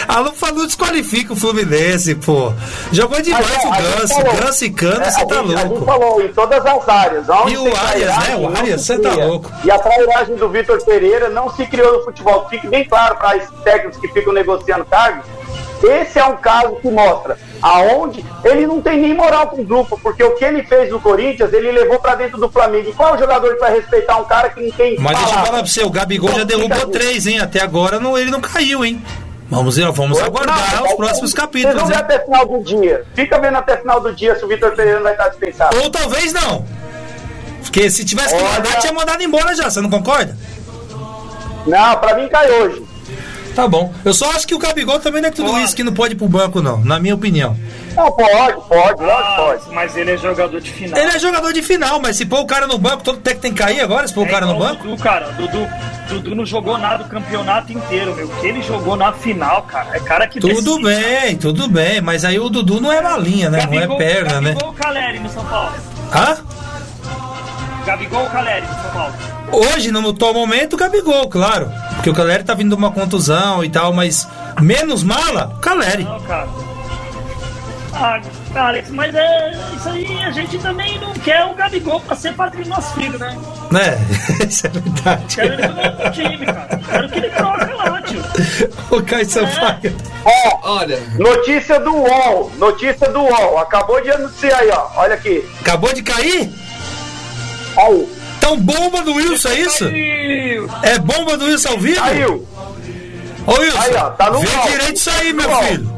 A 0.07 0.19
Lufa 0.21 0.51
não 0.51 0.67
desqualifica 0.67 1.33
o 1.33 1.35
Fluminense, 1.35 2.13
pô. 2.13 2.53
Jogou 2.91 3.19
demais 3.19 3.47
Mas, 3.49 3.63
é, 3.63 3.67
o 3.67 3.71
Ganso. 3.71 4.13
falou- 4.13 4.33
Ganso 4.35 4.65
e 4.65 4.69
Cano, 4.69 5.01
É, 5.01 5.09
você 5.09 5.25
tá 5.25 5.35
gente- 5.37 5.55
A 5.55 5.57
gente 5.57 5.69
louco. 5.69 5.85
falou 5.85 6.21
em 6.21 6.27
todas 6.33 6.63
as 6.63 6.87
áreas. 6.89 7.25
E 7.27 7.57
o 7.57 7.75
Arias, 7.75 8.17
né? 8.29 8.35
O 8.35 8.55
Arias, 8.55 8.81
você 8.83 8.99
tá 8.99 9.15
louco. 9.15 9.51
E 9.65 9.71
a 9.71 9.79
trairagem 9.79 10.35
do 10.35 10.47
Vitor 10.49 10.85
Pereira 10.85 11.29
não 11.29 11.49
se 11.55 11.65
criou 11.65 11.93
no 11.97 12.03
futebol. 12.03 12.45
Fique 12.47 12.67
bem 12.67 12.85
claro 12.85 13.15
para 13.15 13.37
esses 13.37 13.49
técnicos 13.63 13.97
que 13.99 14.07
ficam 14.09 14.31
negociando 14.33 14.85
cargos. 14.85 15.25
Esse 15.83 16.17
é 16.19 16.25
um 16.25 16.37
caso 16.37 16.75
que 16.77 16.89
mostra 16.89 17.37
aonde 17.61 18.23
ele 18.43 18.65
não 18.67 18.81
tem 18.81 18.99
nem 18.99 19.13
moral 19.13 19.47
com 19.47 19.61
o 19.61 19.65
grupo, 19.65 19.99
porque 20.01 20.23
o 20.23 20.35
que 20.35 20.43
ele 20.45 20.63
fez 20.63 20.89
no 20.91 20.99
Corinthians, 20.99 21.51
ele 21.53 21.71
levou 21.71 21.99
para 21.99 22.15
dentro 22.15 22.37
do 22.39 22.49
Flamengo. 22.49 22.89
E 22.89 22.93
qual 22.93 23.13
é 23.13 23.17
o 23.17 23.19
jogador 23.19 23.53
que 23.53 23.59
vai 23.59 23.73
respeitar 23.75 24.17
um 24.17 24.23
cara 24.25 24.49
que 24.49 24.61
não 24.61 24.71
tem 24.71 24.95
Mas 24.99 25.17
deixa 25.17 25.21
eu 25.21 25.27
palavra? 25.29 25.45
falar 25.45 25.59
pra 25.59 25.67
você, 25.67 25.83
o 25.83 25.89
Gabigol 25.89 26.31
já 26.33 26.43
derrubou 26.43 26.87
três, 26.87 27.27
hein? 27.27 27.39
Até 27.39 27.61
agora 27.61 27.99
não, 27.99 28.17
ele 28.17 28.31
não 28.31 28.41
caiu, 28.41 28.83
hein? 28.85 29.01
Vamos, 29.49 29.75
ver, 29.75 29.91
vamos 29.91 30.19
aguardar 30.19 30.75
Não, 30.77 30.83
os 30.85 30.93
próximos 30.93 31.31
Vocês 31.31 31.33
capítulos, 31.33 31.75
vão 31.77 31.85
ver 31.85 31.93
hein? 31.93 31.99
até 31.99 32.19
final 32.19 32.45
do 32.47 32.63
dia. 32.63 33.05
Fica 33.13 33.37
vendo 33.39 33.57
até 33.57 33.77
final 33.77 33.99
do 33.99 34.11
dia 34.13 34.35
se 34.35 34.43
o 34.43 34.47
Vitor 34.47 34.71
Pereira 34.71 34.99
vai 35.01 35.11
estar 35.11 35.27
dispensado. 35.29 35.77
Ou 35.77 35.89
talvez 35.91 36.33
não. 36.33 36.65
Porque 37.61 37.89
se 37.89 38.03
tivesse 38.03 38.35
que 38.35 38.41
Olha- 38.41 38.51
mandar, 38.53 38.79
tinha 38.79 38.93
mandado 38.93 39.21
embora 39.21 39.53
já, 39.53 39.69
você 39.69 39.79
não 39.79 39.89
concorda? 39.89 40.35
Não, 41.67 41.95
pra 41.97 42.15
mim 42.15 42.27
cai 42.27 42.49
hoje. 42.51 42.83
Tá 43.55 43.67
bom. 43.67 43.93
Eu 44.03 44.13
só 44.15 44.31
acho 44.31 44.47
que 44.47 44.55
o 44.55 44.57
Gabigol 44.59 44.99
também 44.99 45.21
não 45.21 45.29
é 45.29 45.31
tudo 45.31 45.59
isso 45.59 45.75
que 45.75 45.83
não 45.83 45.93
pode 45.93 46.13
ir 46.13 46.17
pro 46.17 46.27
banco, 46.27 46.59
não, 46.61 46.79
na 46.83 46.99
minha 46.99 47.13
opinião. 47.13 47.55
Não, 47.95 48.11
pode, 48.11 48.59
pode, 48.67 49.03
Ah, 49.03 49.33
pode. 49.37 49.71
mas 49.71 49.95
ele 49.95 50.11
é 50.11 50.17
jogador 50.17 50.59
de 50.59 50.71
final. 50.71 50.99
Ele 50.99 51.11
é 51.11 51.19
jogador 51.19 51.53
de 51.53 51.61
final, 51.61 51.99
mas 51.99 52.17
se 52.17 52.25
pôr 52.25 52.39
o 52.39 52.45
cara 52.47 52.65
no 52.65 52.79
banco, 52.79 53.03
todo 53.03 53.19
técnico 53.19 53.41
tem 53.43 53.53
que 53.53 53.59
cair 53.61 53.79
agora, 53.81 54.07
se 54.07 54.13
pôr 54.13 54.25
o 54.25 54.29
cara 54.29 54.47
no 54.47 54.57
banco? 54.57 54.87
O 54.87 54.89
Dudu, 54.91 55.03
cara, 55.03 55.27
Dudu, 55.33 55.67
Dudu 56.09 56.35
não 56.35 56.45
jogou 56.45 56.79
nada 56.79 57.03
o 57.03 57.07
campeonato 57.09 57.71
inteiro, 57.71 58.15
meu. 58.15 58.25
O 58.25 58.35
que 58.41 58.47
ele 58.47 58.61
jogou 58.63 58.95
na 58.95 59.13
final, 59.13 59.61
cara, 59.63 59.95
é 59.95 59.99
cara 59.99 60.27
que 60.27 60.39
Tudo 60.39 60.79
decide. 60.79 60.83
bem, 60.83 61.37
tudo 61.37 61.67
bem, 61.67 62.01
mas 62.01 62.25
aí 62.25 62.39
o 62.39 62.49
Dudu 62.49 62.81
não 62.81 62.91
é 62.91 63.01
balinha, 63.03 63.51
né? 63.51 63.59
Não 63.67 63.73
é 63.73 63.75
Gabigol- 63.81 63.97
perna, 63.99 64.41
né? 64.41 64.49
Gabigol 64.53 64.69
ou 64.69 64.73
Caleri 64.75 65.19
no 65.19 65.29
São 65.29 65.45
Paulo? 65.45 65.71
Hã? 66.11 66.37
Gabigol 67.85 68.21
ou 68.23 68.29
Caleri 68.31 68.65
no 68.65 68.73
São 68.81 68.91
Paulo? 68.91 69.13
Hoje, 69.51 69.91
no 69.91 70.09
atual 70.09 70.33
momento, 70.33 70.73
o 70.73 70.77
Gabigol, 70.77 71.29
claro. 71.29 71.71
Porque 71.95 72.09
o 72.09 72.13
Caleri 72.13 72.43
tá 72.43 72.53
vindo 72.53 72.69
de 72.69 72.75
uma 72.75 72.91
contusão 72.91 73.63
e 73.63 73.69
tal, 73.69 73.93
mas 73.93 74.27
menos 74.61 75.03
mala, 75.03 75.57
Caleri. 75.61 76.03
Não, 76.03 76.19
cara. 76.21 76.47
Ah, 77.95 78.19
Alex, 78.55 78.89
mas 78.89 79.13
é 79.13 79.51
isso 79.75 79.89
aí, 79.89 80.23
a 80.23 80.31
gente 80.31 80.57
também 80.57 80.99
não 80.99 81.13
quer 81.13 81.45
o 81.45 81.53
Gabigol 81.53 81.99
pra 82.01 82.15
ser 82.15 82.33
padrinho 82.33 82.65
do 82.65 82.69
nosso 82.71 82.93
filho, 82.95 83.19
né? 83.19 83.37
Né? 83.71 83.97
Isso 84.49 84.65
é 84.65 84.69
verdade. 84.69 85.35
Quero 85.35 85.53
ele 85.53 85.67
no 85.67 86.11
time, 86.11 86.45
cara. 86.45 86.81
Quero 86.89 87.09
que 87.09 87.17
ele 87.19 87.29
troca 87.29 87.75
lá, 87.75 88.01
tio. 88.01 88.21
O 88.89 89.01
Caio 89.03 89.29
Sampaio. 89.29 89.95
Ó, 90.25 90.53
Olha, 90.65 90.99
notícia 91.19 91.79
do 91.79 91.93
UOL, 91.93 92.51
notícia 92.57 93.09
do 93.09 93.19
UOL. 93.21 93.59
Acabou 93.59 94.01
de 94.01 94.11
anunciar 94.11 94.61
aí, 94.61 94.69
ó. 94.69 94.87
Olha 94.95 95.13
aqui. 95.15 95.47
Acabou 95.61 95.93
de 95.93 96.01
cair? 96.01 96.49
Aí, 97.77 98.09
Tão 98.43 98.57
bomba 98.59 99.01
do 99.03 99.13
Wilson, 99.13 99.49
é 99.49 99.59
isso? 99.59 99.85
É 100.83 100.99
bomba 100.99 101.37
do 101.37 101.45
Wilson 101.45 101.69
ao 101.69 101.77
vivo? 101.79 102.01
caiu. 102.01 102.47
Ô 103.47 103.51
Wilson, 103.53 103.77
Aí, 103.79 103.95
ó, 103.95 104.09
tá 104.11 104.29
no 104.29 104.39
vê 104.39 104.47
direito 104.69 104.95
isso 104.97 105.09
aí, 105.09 105.33
meu 105.33 105.55
filho. 105.57 105.93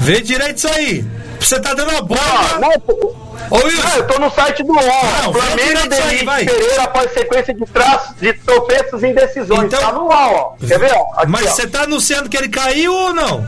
Vê 0.00 0.20
direito 0.20 0.56
isso 0.58 0.68
aí. 0.68 1.04
Você 1.38 1.60
tá 1.60 1.72
dando 1.74 1.90
a 1.92 1.98
Ó, 1.98 2.02
bola. 2.02 2.58
não, 2.60 2.70
pô, 2.80 3.14
Ô 3.50 3.58
não, 3.58 3.64
Wilson, 3.66 3.88
eu 3.96 4.06
tô 4.06 4.18
no 4.18 4.30
site 4.30 4.62
do 4.62 4.72
UOL. 4.72 4.82
Não, 5.22 5.32
Flamengo 5.32 6.24
vai. 6.24 6.44
Pereira 6.44 6.82
após 6.82 7.12
sequência 7.12 7.54
de, 7.54 7.64
traços, 7.66 8.16
de 8.20 8.32
tropeços 8.34 9.02
e 9.02 9.06
indecisões. 9.06 9.64
Então- 9.64 9.80
Tá 9.80 9.92
no 9.92 10.02
UOL, 10.06 10.56
ó. 10.60 10.66
Quer 10.66 10.78
ver, 10.78 10.92
ó? 10.92 11.06
Aqui, 11.20 11.26
mas 11.28 11.50
você 11.50 11.66
tá 11.66 11.82
anunciando 11.84 12.28
que 12.28 12.36
ele 12.36 12.48
caiu 12.48 12.92
ou 12.92 13.14
não? 13.14 13.44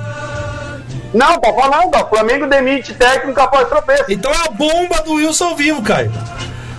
Não, 1.13 1.39
tá 1.39 1.53
falando, 1.53 1.95
ó. 1.95 2.09
Flamengo 2.09 2.47
demite 2.47 2.95
técnico 2.95 3.39
após 3.41 3.69
tropeço. 3.69 4.05
Então 4.09 4.33
é 4.33 4.47
a 4.47 4.51
bomba 4.51 5.03
do 5.03 5.15
Wilson 5.15 5.45
ao 5.49 5.57
vivo, 5.57 5.83
Caio. 5.83 6.11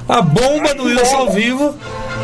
A 0.08 0.22
bomba 0.22 0.74
do 0.74 0.84
Wilson 0.84 1.16
ao 1.16 1.32
vivo. 1.32 1.76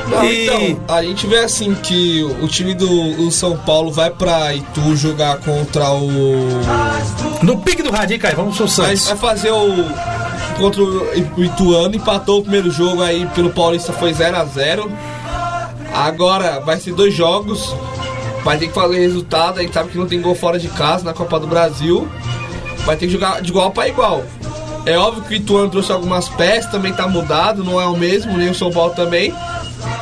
Não, 0.10 0.24
E 0.26 0.46
então, 0.46 0.96
a 0.96 1.04
gente 1.04 1.28
vê 1.28 1.38
assim 1.40 1.76
que 1.76 2.24
o 2.42 2.48
time 2.48 2.74
do 2.74 2.90
o 3.26 3.32
São 3.32 3.56
Paulo 3.58 3.92
vai 3.92 4.10
pra 4.10 4.54
Itu 4.56 4.96
jogar 4.96 5.38
contra 5.38 5.92
o. 5.92 6.62
no 7.44 7.58
pique 7.60 7.84
do 7.84 7.92
rádio, 7.92 8.16
hein, 8.16 8.20
Caio? 8.20 8.36
Vamos 8.36 8.58
pro 8.58 8.68
Santos. 8.68 9.08
vai 9.08 9.18
fazer 9.18 9.52
o. 9.52 9.86
Contra 10.58 10.82
o 10.84 11.44
Ituano, 11.44 11.96
empatou 11.96 12.40
o 12.40 12.42
primeiro 12.42 12.70
jogo 12.70 13.02
aí 13.02 13.26
pelo 13.34 13.50
Paulista 13.52 13.94
foi 13.94 14.14
0 14.14 14.36
a 14.36 14.44
0 14.44 14.92
Agora 15.94 16.60
vai 16.60 16.78
ser 16.80 16.94
dois 16.94 17.14
jogos. 17.14 17.74
Vai 18.44 18.58
ter 18.58 18.68
que 18.68 18.74
fazer 18.74 19.00
resultado. 19.00 19.60
A 19.60 19.62
gente 19.62 19.74
sabe 19.74 19.90
que 19.90 19.98
não 19.98 20.06
tem 20.08 20.22
gol 20.22 20.36
fora 20.36 20.60
de 20.60 20.68
casa 20.70 21.04
na 21.04 21.14
Copa 21.14 21.40
do 21.40 21.48
Brasil. 21.48 22.08
Vai 22.86 22.96
ter 22.98 23.08
que 23.08 23.14
jogar 23.14 23.42
de 23.42 23.50
igual 23.50 23.72
para 23.72 23.88
igual. 23.88 24.24
É 24.90 24.98
óbvio 24.98 25.24
que 25.24 25.34
o 25.36 25.38
Ituano 25.38 25.70
trouxe 25.70 25.92
algumas 25.92 26.28
peças, 26.30 26.72
também 26.72 26.92
tá 26.92 27.08
mudado, 27.08 27.64
não 27.64 27.80
é 27.80 27.86
o 27.86 27.96
mesmo, 27.96 28.36
nem 28.36 28.50
o 28.50 28.56
São 28.56 28.72
Paulo 28.72 28.92
também. 28.96 29.32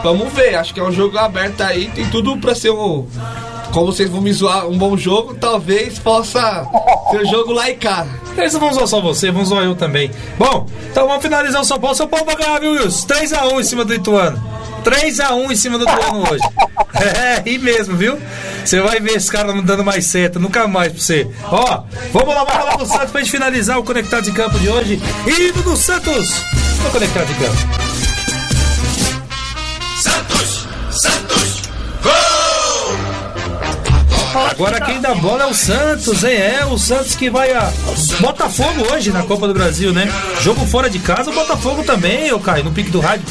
Vamos 0.01 0.31
ver, 0.31 0.55
acho 0.55 0.73
que 0.73 0.79
é 0.79 0.83
um 0.83 0.93
jogo 0.93 1.17
aberto 1.17 1.59
aí, 1.59 1.89
tem 1.89 2.09
tudo 2.09 2.37
pra 2.37 2.55
ser 2.55 2.71
um. 2.71 3.05
Como 3.71 3.87
vocês 3.87 4.09
vão 4.09 4.21
me 4.21 4.33
zoar, 4.33 4.67
um 4.67 4.77
bom 4.77 4.97
jogo, 4.97 5.35
talvez 5.35 5.99
possa 5.99 6.65
ser 7.11 7.25
jogo 7.27 7.51
lá 7.51 7.69
e 7.69 7.75
cá. 7.75 8.07
Eles 8.37 8.53
não 8.53 8.59
vão 8.59 8.73
zoar 8.73 8.87
só 8.87 9.01
você, 9.01 9.31
vão 9.31 9.45
zoar 9.45 9.65
eu 9.65 9.75
também. 9.75 10.11
Bom, 10.37 10.67
então 10.89 11.07
vamos 11.07 11.21
finalizar 11.21 11.61
o 11.61 11.65
São 11.65 11.79
Paulo. 11.79 11.95
São 11.95 12.07
Paulo 12.07 12.25
vai 12.25 12.35
ganhar, 12.35 12.59
viu, 12.59 12.71
Wilson? 12.71 13.07
3x1 13.07 13.59
em 13.59 13.63
cima 13.63 13.85
do 13.85 13.93
Ituano. 13.93 14.43
3x1 14.83 15.51
em 15.51 15.55
cima 15.55 15.77
do 15.77 15.83
Ituano 15.83 16.23
hoje. 16.31 16.43
É, 16.99 17.43
e 17.45 17.59
mesmo, 17.59 17.95
viu? 17.95 18.17
Você 18.65 18.81
vai 18.81 18.99
ver 18.99 19.17
esse 19.17 19.31
cara 19.31 19.53
não 19.53 19.61
dando 19.61 19.83
mais 19.83 20.05
seta, 20.07 20.39
nunca 20.39 20.67
mais 20.67 20.91
pra 20.91 21.01
você. 21.01 21.27
Ó, 21.43 21.83
vamos 22.11 22.33
lá, 22.33 22.43
vamos 22.43 22.65
lá 22.65 22.75
do 22.75 22.85
Santos 22.87 23.11
pra 23.11 23.21
gente 23.21 23.29
finalizar 23.29 23.77
o 23.77 23.83
Conectado 23.83 24.23
de 24.23 24.31
Campo 24.31 24.57
de 24.57 24.67
hoje. 24.67 24.99
Hino 25.27 25.61
do 25.61 25.75
Santos 25.75 26.43
no 26.83 26.89
Conectado 26.89 27.27
de 27.27 27.33
Campo. 27.35 27.86
Agora 34.45 34.79
quem 34.81 35.01
dá 35.01 35.15
bola 35.15 35.43
é 35.43 35.45
o 35.47 35.53
Santos, 35.53 36.23
hein? 36.23 36.35
É 36.35 36.65
o 36.65 36.77
Santos 36.77 37.15
que 37.15 37.29
vai 37.29 37.51
a 37.51 37.71
Botafogo 38.19 38.93
hoje 38.93 39.11
na 39.11 39.23
Copa 39.23 39.47
do 39.47 39.53
Brasil, 39.53 39.91
né? 39.91 40.07
Jogo 40.41 40.65
fora 40.65 40.89
de 40.89 40.99
casa, 40.99 41.31
o 41.31 41.33
Botafogo 41.33 41.83
também, 41.83 42.27
eu 42.27 42.39
caio 42.39 42.63
no 42.63 42.71
pique 42.71 42.91
do 42.91 42.99
rádio. 42.99 43.25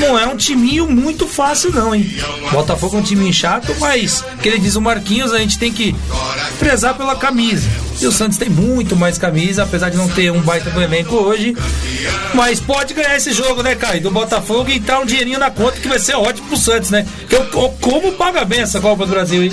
Não 0.00 0.18
é 0.18 0.26
um 0.26 0.36
timinho 0.36 0.88
muito 0.88 1.26
fácil, 1.26 1.72
não, 1.72 1.94
hein? 1.94 2.10
Botafogo 2.52 2.96
é 2.96 3.00
um 3.00 3.02
timinho 3.02 3.32
chato, 3.32 3.74
mas, 3.78 4.24
que 4.42 4.48
ele 4.48 4.58
diz 4.58 4.76
o 4.76 4.80
Marquinhos, 4.80 5.32
a 5.32 5.38
gente 5.38 5.58
tem 5.58 5.72
que 5.72 5.94
prezar 6.58 6.94
pela 6.94 7.16
camisa. 7.16 7.68
E 8.00 8.06
o 8.06 8.12
Santos 8.12 8.38
tem 8.38 8.48
muito 8.48 8.94
mais 8.94 9.18
camisa, 9.18 9.64
apesar 9.64 9.90
de 9.90 9.96
não 9.96 10.08
ter 10.08 10.30
um 10.30 10.40
baita 10.40 10.70
do 10.70 10.80
elenco 10.80 11.16
hoje. 11.16 11.56
Mas 12.32 12.60
pode 12.60 12.94
ganhar 12.94 13.16
esse 13.16 13.32
jogo, 13.32 13.62
né, 13.62 13.74
Caio? 13.74 14.00
Do 14.00 14.10
Botafogo 14.10 14.70
e 14.70 14.76
entrar 14.76 15.00
um 15.00 15.06
dinheirinho 15.06 15.38
na 15.38 15.50
conta 15.50 15.80
que 15.80 15.88
vai 15.88 15.98
ser 15.98 16.14
ótimo 16.14 16.46
pro 16.46 16.56
Santos, 16.56 16.90
né? 16.90 17.04
Que 17.28 17.34
eu, 17.34 17.44
como 17.80 18.12
paga 18.12 18.44
bem 18.44 18.60
essa 18.60 18.80
Copa 18.80 19.04
do 19.04 19.10
Brasil, 19.10 19.42
hein? 19.42 19.52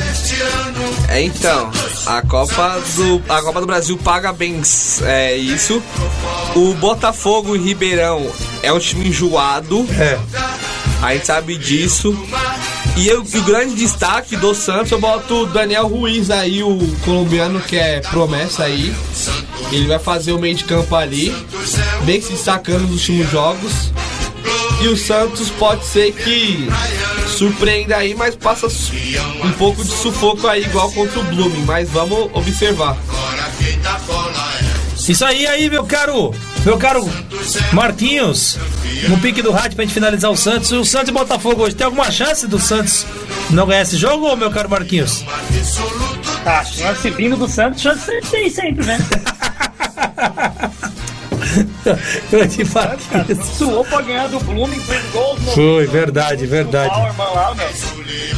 É 1.10 1.22
então, 1.22 1.70
a 2.06 2.22
Copa 2.22 2.80
do 2.95 3.22
a 3.30 3.41
Copa 3.41 3.62
do 3.62 3.68
Brasil 3.68 3.98
paga 3.98 4.32
bem 4.34 4.62
é, 5.03 5.36
isso. 5.36 5.82
O 6.56 6.74
Botafogo 6.76 7.56
e 7.56 7.60
Ribeirão 7.60 8.26
é 8.64 8.72
um 8.72 8.80
time 8.80 9.07
enjoado, 9.10 9.86
É. 9.99 10.18
a 11.02 11.14
gente 11.14 11.26
sabe 11.28 11.57
disso. 11.57 12.16
E 12.98 13.07
eu- 13.10 13.22
o 13.22 13.41
grande 13.44 13.76
destaque 13.76 14.38
do 14.38 14.56
Santos, 14.56 14.90
eu 14.91 14.99
boto 14.99 15.41
o 15.44 15.45
Daniel 15.48 15.86
Ruiz 15.88 16.32
aí, 16.32 16.64
o 16.64 16.78
colombiano 17.03 17.60
que 17.60 17.76
é 17.76 17.99
promessa 17.99 18.64
aí. 18.64 18.94
Ele 19.72 19.88
vai 19.88 19.99
fazer 19.99 20.32
o 20.32 20.40
meio 20.40 20.56
de 20.56 20.64
campo 20.64 20.95
ali, 20.95 21.36
bem 22.03 22.22
se 22.22 22.32
destacando 22.32 22.82
nos 22.84 22.91
últimos 23.02 23.30
jogos. 23.30 23.91
E 24.81 24.88
o 24.88 24.97
Santos 24.97 25.49
pode 25.49 25.85
ser 25.85 26.11
que 26.11 26.68
surpreenda 27.27 27.97
aí, 27.97 28.14
mas 28.14 28.35
passa 28.35 28.68
um 29.43 29.52
pouco 29.53 29.84
de 29.84 29.91
sufoco 29.91 30.47
aí, 30.47 30.64
igual 30.64 30.91
contra 30.91 31.19
o 31.19 31.23
Blooming. 31.23 31.65
Mas 31.65 31.89
vamos 31.89 32.30
observar. 32.34 32.97
Isso 35.07 35.23
aí, 35.23 35.45
aí, 35.45 35.69
meu 35.69 35.85
caro, 35.85 36.34
meu 36.65 36.77
caro 36.77 37.07
Marquinhos, 37.72 38.57
no 39.07 39.18
pique 39.19 39.41
do 39.41 39.52
rádio 39.52 39.76
pra 39.76 39.85
gente 39.85 39.93
finalizar 39.93 40.31
o 40.31 40.38
Santos. 40.38 40.72
O 40.72 40.84
Santos 40.84 41.10
e 41.10 41.11
Botafogo 41.11 41.64
hoje, 41.64 41.76
tem 41.76 41.85
alguma 41.85 42.11
chance 42.11 42.47
do 42.47 42.60
Santos 42.60 43.06
não 43.52 43.68
ganhar 43.68 43.84
esse 43.84 43.97
jogo, 43.97 44.35
meu 44.35 44.49
caro 44.49 44.69
Marquinhos? 44.69 45.23
Tá, 46.43 46.64
chance 46.64 47.10
vindo 47.11 47.38
do 47.38 47.47
Santos, 47.47 47.81
chance 47.81 48.11
tem 48.31 48.49
sempre, 48.49 48.85
né? 48.85 48.97
Grande 52.32 52.65
Marquinhos. 52.73 53.45
Suou 53.49 53.84
pra 53.86 54.02
ganhar 54.02 54.27
do 54.27 54.40
Blooming, 54.40 54.80
fez 54.80 55.03
gols 55.11 55.41
no. 55.41 55.52
Foi, 55.52 55.88
verdade, 55.88 56.45
verdade. 56.45 56.94
lá. 56.95 57.56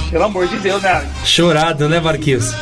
Pelo 0.09 0.23
amor 0.23 0.47
de 0.47 0.57
Deus, 0.57 0.81
né? 0.81 1.07
Chorado, 1.23 1.89
né, 1.89 1.99
Marquinhos? 1.99 2.53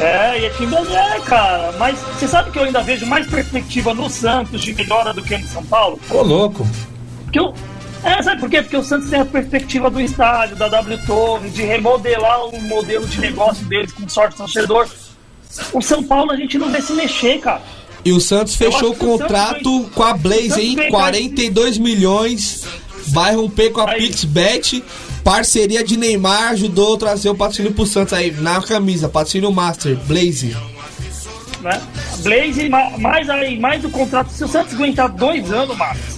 É, 0.00 0.40
e 0.40 0.44
é 0.46 0.50
time 0.50 0.74
é, 0.74 1.20
cara. 1.20 1.72
Mas 1.78 1.98
você 1.98 2.28
sabe 2.28 2.50
que 2.50 2.58
eu 2.58 2.64
ainda 2.64 2.82
vejo 2.82 3.06
mais 3.06 3.26
perspectiva 3.26 3.94
no 3.94 4.10
Santos 4.10 4.60
de 4.60 4.74
melhora 4.74 5.12
do 5.12 5.22
que 5.22 5.36
no 5.36 5.46
São 5.46 5.64
Paulo? 5.64 5.98
Ô, 6.10 6.22
louco. 6.22 6.66
Porque 7.24 7.38
eu, 7.38 7.54
é, 8.02 8.22
sabe 8.22 8.40
por 8.40 8.50
quê? 8.50 8.60
Porque 8.60 8.76
o 8.76 8.82
Santos 8.82 9.08
tem 9.08 9.20
a 9.20 9.24
perspectiva 9.24 9.88
do 9.88 10.00
estádio, 10.00 10.56
da 10.56 10.68
W 10.68 11.06
Torre, 11.06 11.48
de 11.48 11.62
remodelar 11.62 12.44
o 12.46 12.60
modelo 12.60 13.06
de 13.06 13.20
negócio 13.20 13.64
deles 13.66 13.92
com 13.92 14.08
sorte 14.08 14.36
torcedor. 14.36 14.88
O 15.72 15.80
São 15.80 16.02
Paulo 16.02 16.32
a 16.32 16.36
gente 16.36 16.58
não 16.58 16.70
vê 16.70 16.82
se 16.82 16.92
mexer, 16.92 17.38
cara. 17.38 17.62
E 18.04 18.12
o 18.12 18.20
Santos 18.20 18.54
fechou 18.54 18.90
o 18.90 18.92
o 18.92 18.96
contrato 18.96 19.70
Santos 19.82 19.94
com 19.94 20.02
a 20.02 20.12
o 20.12 20.18
Blaze 20.18 20.48
vem 20.50 20.90
42 20.90 21.78
milhões. 21.78 22.62
Vai 23.08 23.34
romper 23.34 23.70
com 23.70 23.80
a 23.80 23.90
Aí. 23.90 23.98
PixBet. 24.00 24.82
Parceria 25.22 25.82
de 25.82 25.96
Neymar 25.96 26.50
ajudou 26.52 26.94
a 26.94 26.98
trazer 26.98 27.30
o 27.30 27.34
patrocínio 27.34 27.72
pro 27.72 27.86
Santos 27.86 28.12
aí 28.12 28.30
na 28.30 28.60
camisa. 28.60 29.08
Patrocínio 29.08 29.50
Master, 29.52 29.96
Blaze. 30.06 30.54
Né? 31.62 31.80
Blaze, 32.18 32.68
ma- 32.68 32.90
mais 32.98 33.28
aí, 33.30 33.58
mais 33.58 33.82
o 33.84 33.88
contrato. 33.90 34.28
Se 34.30 34.44
o 34.44 34.48
Santos 34.48 34.74
aguentar 34.74 35.08
dois 35.10 35.50
anos, 35.50 35.74
Marcos, 35.78 36.13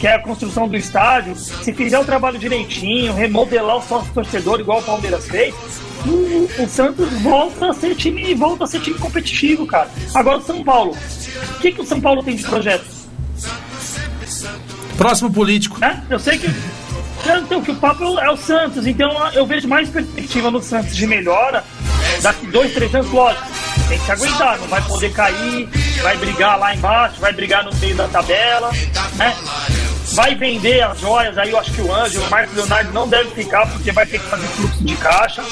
que 0.00 0.06
é 0.06 0.14
a 0.14 0.18
construção 0.18 0.68
do 0.68 0.76
estádio, 0.76 1.34
se 1.36 1.72
fizer 1.72 1.98
o 1.98 2.04
trabalho 2.04 2.38
direitinho, 2.38 3.14
remodelar 3.14 3.76
o 3.76 3.82
sócio 3.82 4.12
torcedor 4.12 4.60
igual 4.60 4.80
o 4.80 4.82
Palmeiras 4.82 5.26
fez, 5.26 5.54
o, 6.06 6.68
Santos 6.68 7.08
volta 7.22 7.70
a 7.70 7.72
ser 7.72 7.94
time, 7.94 8.34
volta 8.34 8.64
a 8.64 8.66
ser 8.66 8.80
time 8.80 8.98
competitivo, 8.98 9.66
cara. 9.66 9.88
Agora 10.14 10.38
o 10.38 10.42
São 10.42 10.62
Paulo. 10.62 10.96
O 11.56 11.60
que, 11.60 11.72
que 11.72 11.80
o 11.80 11.86
São 11.86 12.00
Paulo 12.00 12.22
tem 12.22 12.36
de 12.36 12.42
projeto? 12.44 12.84
Próximo 14.96 15.30
político. 15.32 15.78
né? 15.80 16.02
Eu 16.10 16.18
sei 16.18 16.38
que. 16.38 16.48
Então, 17.26 17.62
que 17.62 17.70
o 17.70 17.76
papo 17.76 18.04
é 18.04 18.06
o- 18.06 18.18
é 18.18 18.30
o 18.30 18.36
Santos, 18.36 18.86
então 18.86 19.10
eu 19.32 19.46
vejo 19.46 19.66
mais 19.66 19.88
perspectiva 19.88 20.50
no 20.50 20.60
Santos 20.62 20.94
de 20.94 21.06
melhora 21.06 21.64
daqui 22.20 22.46
dois, 22.48 22.72
três 22.74 22.94
anos, 22.94 23.10
lógico. 23.10 23.46
Tem 23.88 23.98
que 23.98 24.04
se 24.04 24.12
aguentar, 24.12 24.58
não 24.58 24.66
vai 24.68 24.82
poder 24.82 25.10
cair, 25.12 25.68
vai 26.02 26.16
brigar 26.18 26.58
lá 26.58 26.74
embaixo, 26.74 27.18
vai 27.20 27.32
brigar 27.32 27.64
no 27.64 27.74
meio 27.76 27.94
da 27.96 28.06
tabela, 28.08 28.70
né? 29.16 29.34
Vai 30.14 30.34
vender 30.36 30.80
as 30.80 31.00
joias, 31.00 31.36
aí 31.36 31.50
eu 31.50 31.58
acho 31.58 31.72
que 31.72 31.80
o 31.80 31.92
Ângelo, 31.92 32.24
o 32.24 32.30
Marcos 32.30 32.54
Leonardo 32.54 32.92
não 32.92 33.08
deve 33.08 33.30
ficar, 33.30 33.66
porque 33.66 33.90
vai 33.90 34.06
ter 34.06 34.20
que 34.20 34.26
fazer 34.26 34.46
fluxo 34.46 34.84
de 34.84 34.96
caixa. 34.96 35.42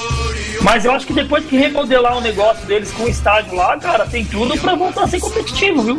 Mas 0.60 0.84
eu 0.84 0.92
acho 0.92 1.04
que 1.04 1.12
depois 1.12 1.44
que 1.44 1.56
remodelar 1.56 2.16
o 2.16 2.20
negócio 2.20 2.64
deles 2.66 2.92
com 2.92 3.02
o 3.02 3.08
estádio 3.08 3.56
lá, 3.56 3.76
cara, 3.76 4.06
tem 4.06 4.24
tudo 4.24 4.56
pra 4.58 4.76
voltar 4.76 5.02
a 5.02 5.08
ser 5.08 5.18
competitivo, 5.18 5.82
viu? 5.82 5.98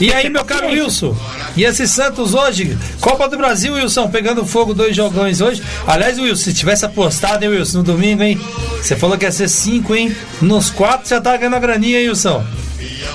E 0.00 0.12
aí, 0.12 0.28
meu 0.28 0.44
caro 0.44 0.66
Wilson? 0.66 1.16
E 1.56 1.64
esse 1.64 1.86
Santos 1.88 2.34
hoje? 2.34 2.76
Copa 3.00 3.26
do 3.28 3.38
Brasil, 3.38 3.72
Wilson, 3.72 4.10
pegando 4.10 4.44
fogo, 4.44 4.74
dois 4.74 4.94
jogões 4.94 5.40
hoje. 5.40 5.62
Aliás, 5.86 6.18
Wilson, 6.18 6.44
se 6.44 6.52
tivesse 6.52 6.84
apostado, 6.84 7.42
hein, 7.44 7.50
Wilson, 7.50 7.78
no 7.78 7.84
domingo, 7.84 8.22
hein? 8.22 8.38
Você 8.82 8.96
falou 8.96 9.16
que 9.16 9.24
ia 9.24 9.32
ser 9.32 9.48
cinco, 9.48 9.94
hein? 9.94 10.14
Nos 10.42 10.68
quatro 10.68 11.08
você 11.08 11.18
tá 11.20 11.36
ganhando 11.36 11.56
a 11.56 11.60
graninha, 11.60 12.00
hein, 12.00 12.08
Wilson? 12.08 12.44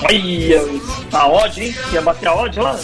Aí, 0.08 0.52
a 1.12 1.28
odd, 1.28 1.62
hein? 1.62 1.74
Ia 1.92 2.02
bater 2.02 2.28
a 2.28 2.34
odd 2.34 2.58
lá? 2.58 2.78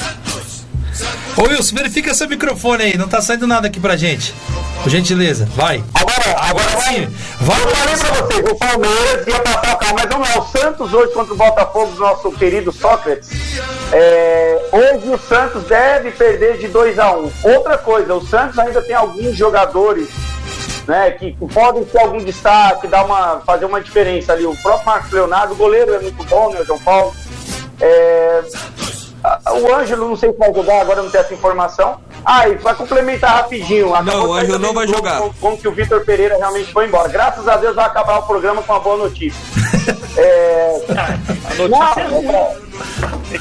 Ô, 1.37 1.43
Wilson, 1.43 1.77
verifica 1.77 2.15
seu 2.15 2.27
microfone 2.29 2.83
aí, 2.83 2.97
não 2.97 3.07
tá 3.07 3.21
saindo 3.21 3.47
nada 3.47 3.67
aqui 3.67 3.79
pra 3.79 3.95
gente. 3.95 4.35
Por 4.83 4.89
gentileza, 4.89 5.47
vai. 5.55 5.85
Agora, 5.95 6.37
agora 6.49 6.81
Sim, 6.83 7.09
vai. 7.41 7.63
Eu 7.63 7.69
falei 7.69 7.97
pra 7.97 8.15
vocês, 8.15 8.51
o 8.51 8.55
Palmeiras 8.55 9.27
ia 9.27 9.41
passar 9.41 9.75
o 9.75 9.79
carro, 9.79 9.95
mas 9.95 10.07
vamos 10.09 10.29
lá. 10.29 10.39
O 10.41 10.47
Santos 10.47 10.95
hoje 10.95 11.13
contra 11.13 11.35
o 11.35 11.37
Botafogo, 11.37 11.95
nosso 11.99 12.33
querido 12.33 12.73
Sócrates. 12.73 13.29
é, 13.93 14.69
hoje 14.73 15.11
o 15.11 15.19
Santos 15.19 15.65
deve 15.65 16.11
perder 16.13 16.59
de 16.59 16.69
2 16.69 16.99
a 16.99 17.13
1 17.13 17.33
Outra 17.45 17.77
coisa, 17.77 18.15
o 18.15 18.27
Santos 18.27 18.59
ainda 18.59 18.81
tem 18.81 18.95
alguns 18.95 19.37
jogadores 19.37 20.09
né, 20.87 21.11
que 21.11 21.37
podem 21.53 21.85
ter 21.85 22.01
algum 22.01 22.25
destaque, 22.25 22.87
dar 22.87 23.05
uma, 23.05 23.41
fazer 23.41 23.67
uma 23.67 23.81
diferença 23.81 24.33
ali. 24.33 24.47
O 24.47 24.57
próprio 24.63 24.87
Marcos 24.87 25.11
Leonardo, 25.13 25.53
o 25.53 25.57
goleiro 25.57 25.95
é 25.95 25.99
muito 25.99 26.25
bom, 26.25 26.51
né, 26.53 26.61
o 26.61 26.65
João 26.65 26.79
Paulo. 26.79 27.15
É, 27.81 28.43
o 29.51 29.75
Ângelo, 29.75 30.09
não 30.09 30.17
sei 30.17 30.33
se 30.33 30.39
vai 30.39 30.53
jogar, 30.53 30.81
agora 30.81 31.03
não 31.03 31.11
tem 31.11 31.21
essa 31.21 31.35
informação. 31.35 32.01
Ah, 32.25 32.49
e 32.49 32.55
vai 32.57 32.75
complementar 32.75 33.37
rapidinho. 33.37 33.95
Acabou 33.95 34.13
Não, 34.13 34.29
o 34.29 34.33
Ângelo 34.35 34.59
não 34.59 34.75
vai 34.75 34.87
jogar. 34.87 35.19
Como, 35.19 35.35
como 35.35 35.59
que 35.59 35.69
o 35.69 35.73
Vitor 35.73 36.05
Pereira 36.05 36.37
realmente 36.37 36.73
foi 36.73 36.87
embora. 36.87 37.09
Graças 37.09 37.47
a 37.49 37.57
Deus 37.57 37.75
vai 37.75 37.87
acabar 37.87 38.19
o 38.19 38.23
programa 38.23 38.63
com 38.63 38.73
uma 38.73 38.81
boa 38.81 38.97
notícia. 38.97 39.41
é, 40.19 40.85
A 41.51 41.55
notícia 41.55 42.01
é 42.01 42.09
não, 42.09 42.23
ruim. 42.23 42.66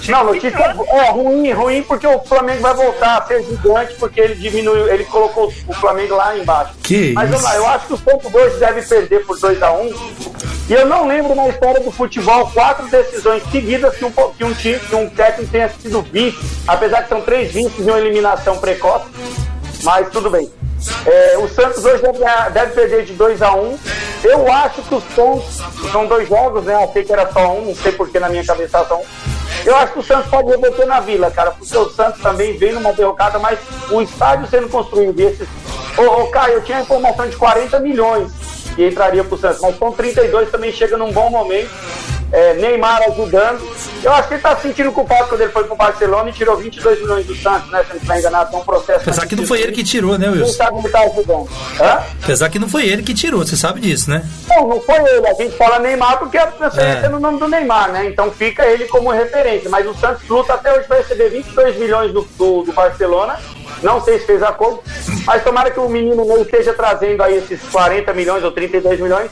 Não, 0.09 0.23
notícia 0.23 0.57
é 0.57 1.09
ruim, 1.11 1.51
ruim 1.51 1.83
porque 1.83 2.05
o 2.07 2.19
Flamengo 2.23 2.61
vai 2.61 2.73
voltar 2.73 3.17
a 3.17 3.25
ser 3.25 3.43
gigante 3.43 3.93
porque 3.95 4.19
ele 4.19 4.35
diminuiu, 4.35 4.87
ele 4.87 5.05
colocou 5.05 5.51
o 5.67 5.73
Flamengo 5.73 6.15
lá 6.15 6.37
embaixo. 6.37 6.73
Que 6.83 7.13
Mas 7.13 7.29
vamos 7.29 7.43
lá, 7.43 7.55
eu 7.55 7.67
acho 7.67 7.87
que 7.87 7.93
o 7.93 7.97
Santos 7.97 8.33
hoje 8.33 8.57
deve 8.57 8.81
perder 8.81 9.25
por 9.25 9.37
2x1. 9.37 9.95
E 10.67 10.73
eu 10.73 10.85
não 10.87 11.07
lembro 11.07 11.35
na 11.35 11.47
história 11.47 11.79
do 11.79 11.91
futebol 11.91 12.49
quatro 12.51 12.87
decisões 12.87 13.43
seguidas 13.51 13.95
que 13.95 14.03
um, 14.03 14.11
que 14.11 14.43
um 14.43 14.53
time, 14.53 14.79
que 14.79 14.95
um 14.95 15.07
técnico 15.07 15.51
tenha 15.51 15.69
sido 15.69 16.01
vice, 16.01 16.39
apesar 16.67 17.03
que 17.03 17.09
são 17.09 17.21
três 17.21 17.51
vices 17.51 17.75
de 17.75 17.83
uma 17.83 17.99
eliminação 17.99 18.57
precoce. 18.57 19.05
Mas 19.83 20.09
tudo 20.09 20.29
bem. 20.29 20.51
É, 21.05 21.37
o 21.37 21.47
Santos 21.47 21.83
hoje 21.83 22.01
deve, 22.01 22.19
deve 22.51 22.71
perder 22.73 23.05
de 23.05 23.13
2 23.13 23.41
a 23.41 23.53
1 23.53 23.79
Eu 24.23 24.51
acho 24.51 24.81
que 24.81 24.95
os 24.95 25.03
Santos. 25.15 25.61
São 25.91 26.07
dois 26.07 26.27
jogos, 26.27 26.63
né? 26.65 26.75
Achei 26.75 27.03
que 27.03 27.13
era 27.13 27.31
só 27.31 27.53
um, 27.53 27.65
não 27.67 27.75
sei 27.75 27.91
porque 27.91 28.19
na 28.19 28.29
minha 28.29 28.43
cabeça 28.45 28.79
era 28.79 28.87
só 28.87 28.97
um. 28.97 29.03
Eu 29.65 29.75
acho 29.77 29.93
que 29.93 29.99
o 29.99 30.03
Santos 30.03 30.27
pode 30.29 30.49
reverter 30.49 30.85
na 30.85 30.99
vila, 30.99 31.31
cara, 31.31 31.51
porque 31.51 31.75
o 31.77 31.89
Santos 31.89 32.21
também 32.21 32.57
vem 32.57 32.73
numa 32.73 32.93
derrocada, 32.93 33.39
mas 33.39 33.59
o 33.89 34.01
estádio 34.01 34.47
sendo 34.47 34.69
construído. 34.69 35.19
Esses... 35.19 35.47
Ô, 35.97 36.21
ô, 36.21 36.27
Caio, 36.27 36.55
eu 36.55 36.61
tinha 36.61 36.79
a 36.79 36.81
informação 36.81 37.27
de 37.27 37.35
40 37.35 37.79
milhões 37.79 38.31
que 38.75 38.87
entraria 38.87 39.23
pro 39.23 39.37
Santos, 39.37 39.61
mas 39.61 39.75
com 39.77 39.91
32 39.91 40.51
também 40.51 40.71
chega 40.71 40.97
num 40.97 41.11
bom 41.11 41.29
momento. 41.29 41.69
É, 42.35 42.53
Neymar 42.55 43.01
ajudando. 43.03 43.61
Eu 44.03 44.11
acho 44.11 44.27
que 44.27 44.33
ele 44.33 44.41
tá 44.41 44.55
se 44.57 44.63
sentindo 44.63 44.91
culpado 44.91 45.29
quando 45.29 45.39
ele 45.41 45.51
foi 45.53 45.63
pro 45.63 45.75
Barcelona 45.75 46.29
e 46.29 46.33
tirou 46.33 46.57
22 46.57 46.99
milhões 46.99 47.25
do 47.25 47.33
Santos, 47.35 47.71
né? 47.71 47.81
Se 47.83 47.89
não 47.89 47.95
estiver 47.95 48.19
enganado, 48.19 48.51
tem 48.51 48.59
um 48.59 48.63
processo. 48.63 48.99
Apesar 49.01 49.25
que 49.25 49.35
não 49.37 49.47
foi 49.47 49.61
ele 49.61 49.71
que 49.71 49.83
tirou, 49.85 50.17
né, 50.17 50.29
Wilson? 50.29 50.51
sabe 50.51 50.79
ele 50.79 50.89
tá 50.89 50.99
ajudando. 50.99 51.49
Hã? 51.79 52.03
Apesar 52.21 52.49
que 52.49 52.59
não 52.59 52.67
foi 52.67 52.85
ele 52.87 53.03
que 53.03 53.13
tirou, 53.13 53.45
você 53.45 53.55
sabe 53.55 53.79
disso, 53.79 54.09
né? 54.09 54.25
Não, 54.49 54.67
não 54.67 54.81
foi 54.81 54.95
ele. 54.97 55.27
A 55.27 55.33
gente 55.33 55.55
fala 55.57 55.79
Neymar 55.79 56.19
porque 56.19 56.37
a 56.37 56.47
transferência 56.47 57.05
É. 57.05 57.09
no 57.09 57.19
nome 57.21 57.39
do 57.39 57.47
Neymar, 57.47 57.91
né? 57.91 58.05
Então 58.05 58.29
fica 58.31 58.65
ele 58.65 58.85
como 58.85 59.09
referência. 59.11 59.69
Mas 59.69 59.87
o 59.87 59.93
Santos 59.93 60.27
luta 60.27 60.53
até 60.55 60.73
hoje 60.73 60.87
para 60.87 60.97
receber 60.97 61.29
22 61.29 61.77
milhões 61.77 62.11
do, 62.11 62.27
do, 62.37 62.63
do 62.63 62.73
Barcelona. 62.73 63.39
Não 63.81 64.01
sei 64.01 64.19
se 64.19 64.25
fez 64.25 64.41
acordo, 64.41 64.81
mas 65.25 65.43
tomara 65.43 65.69
que 65.69 65.79
o 65.79 65.87
menino 65.87 66.25
Ney 66.25 66.41
esteja 66.41 66.73
trazendo 66.73 67.21
aí 67.21 67.37
esses 67.37 67.61
40 67.71 68.13
milhões 68.13 68.43
ou 68.43 68.51
32 68.51 68.99
milhões. 68.99 69.29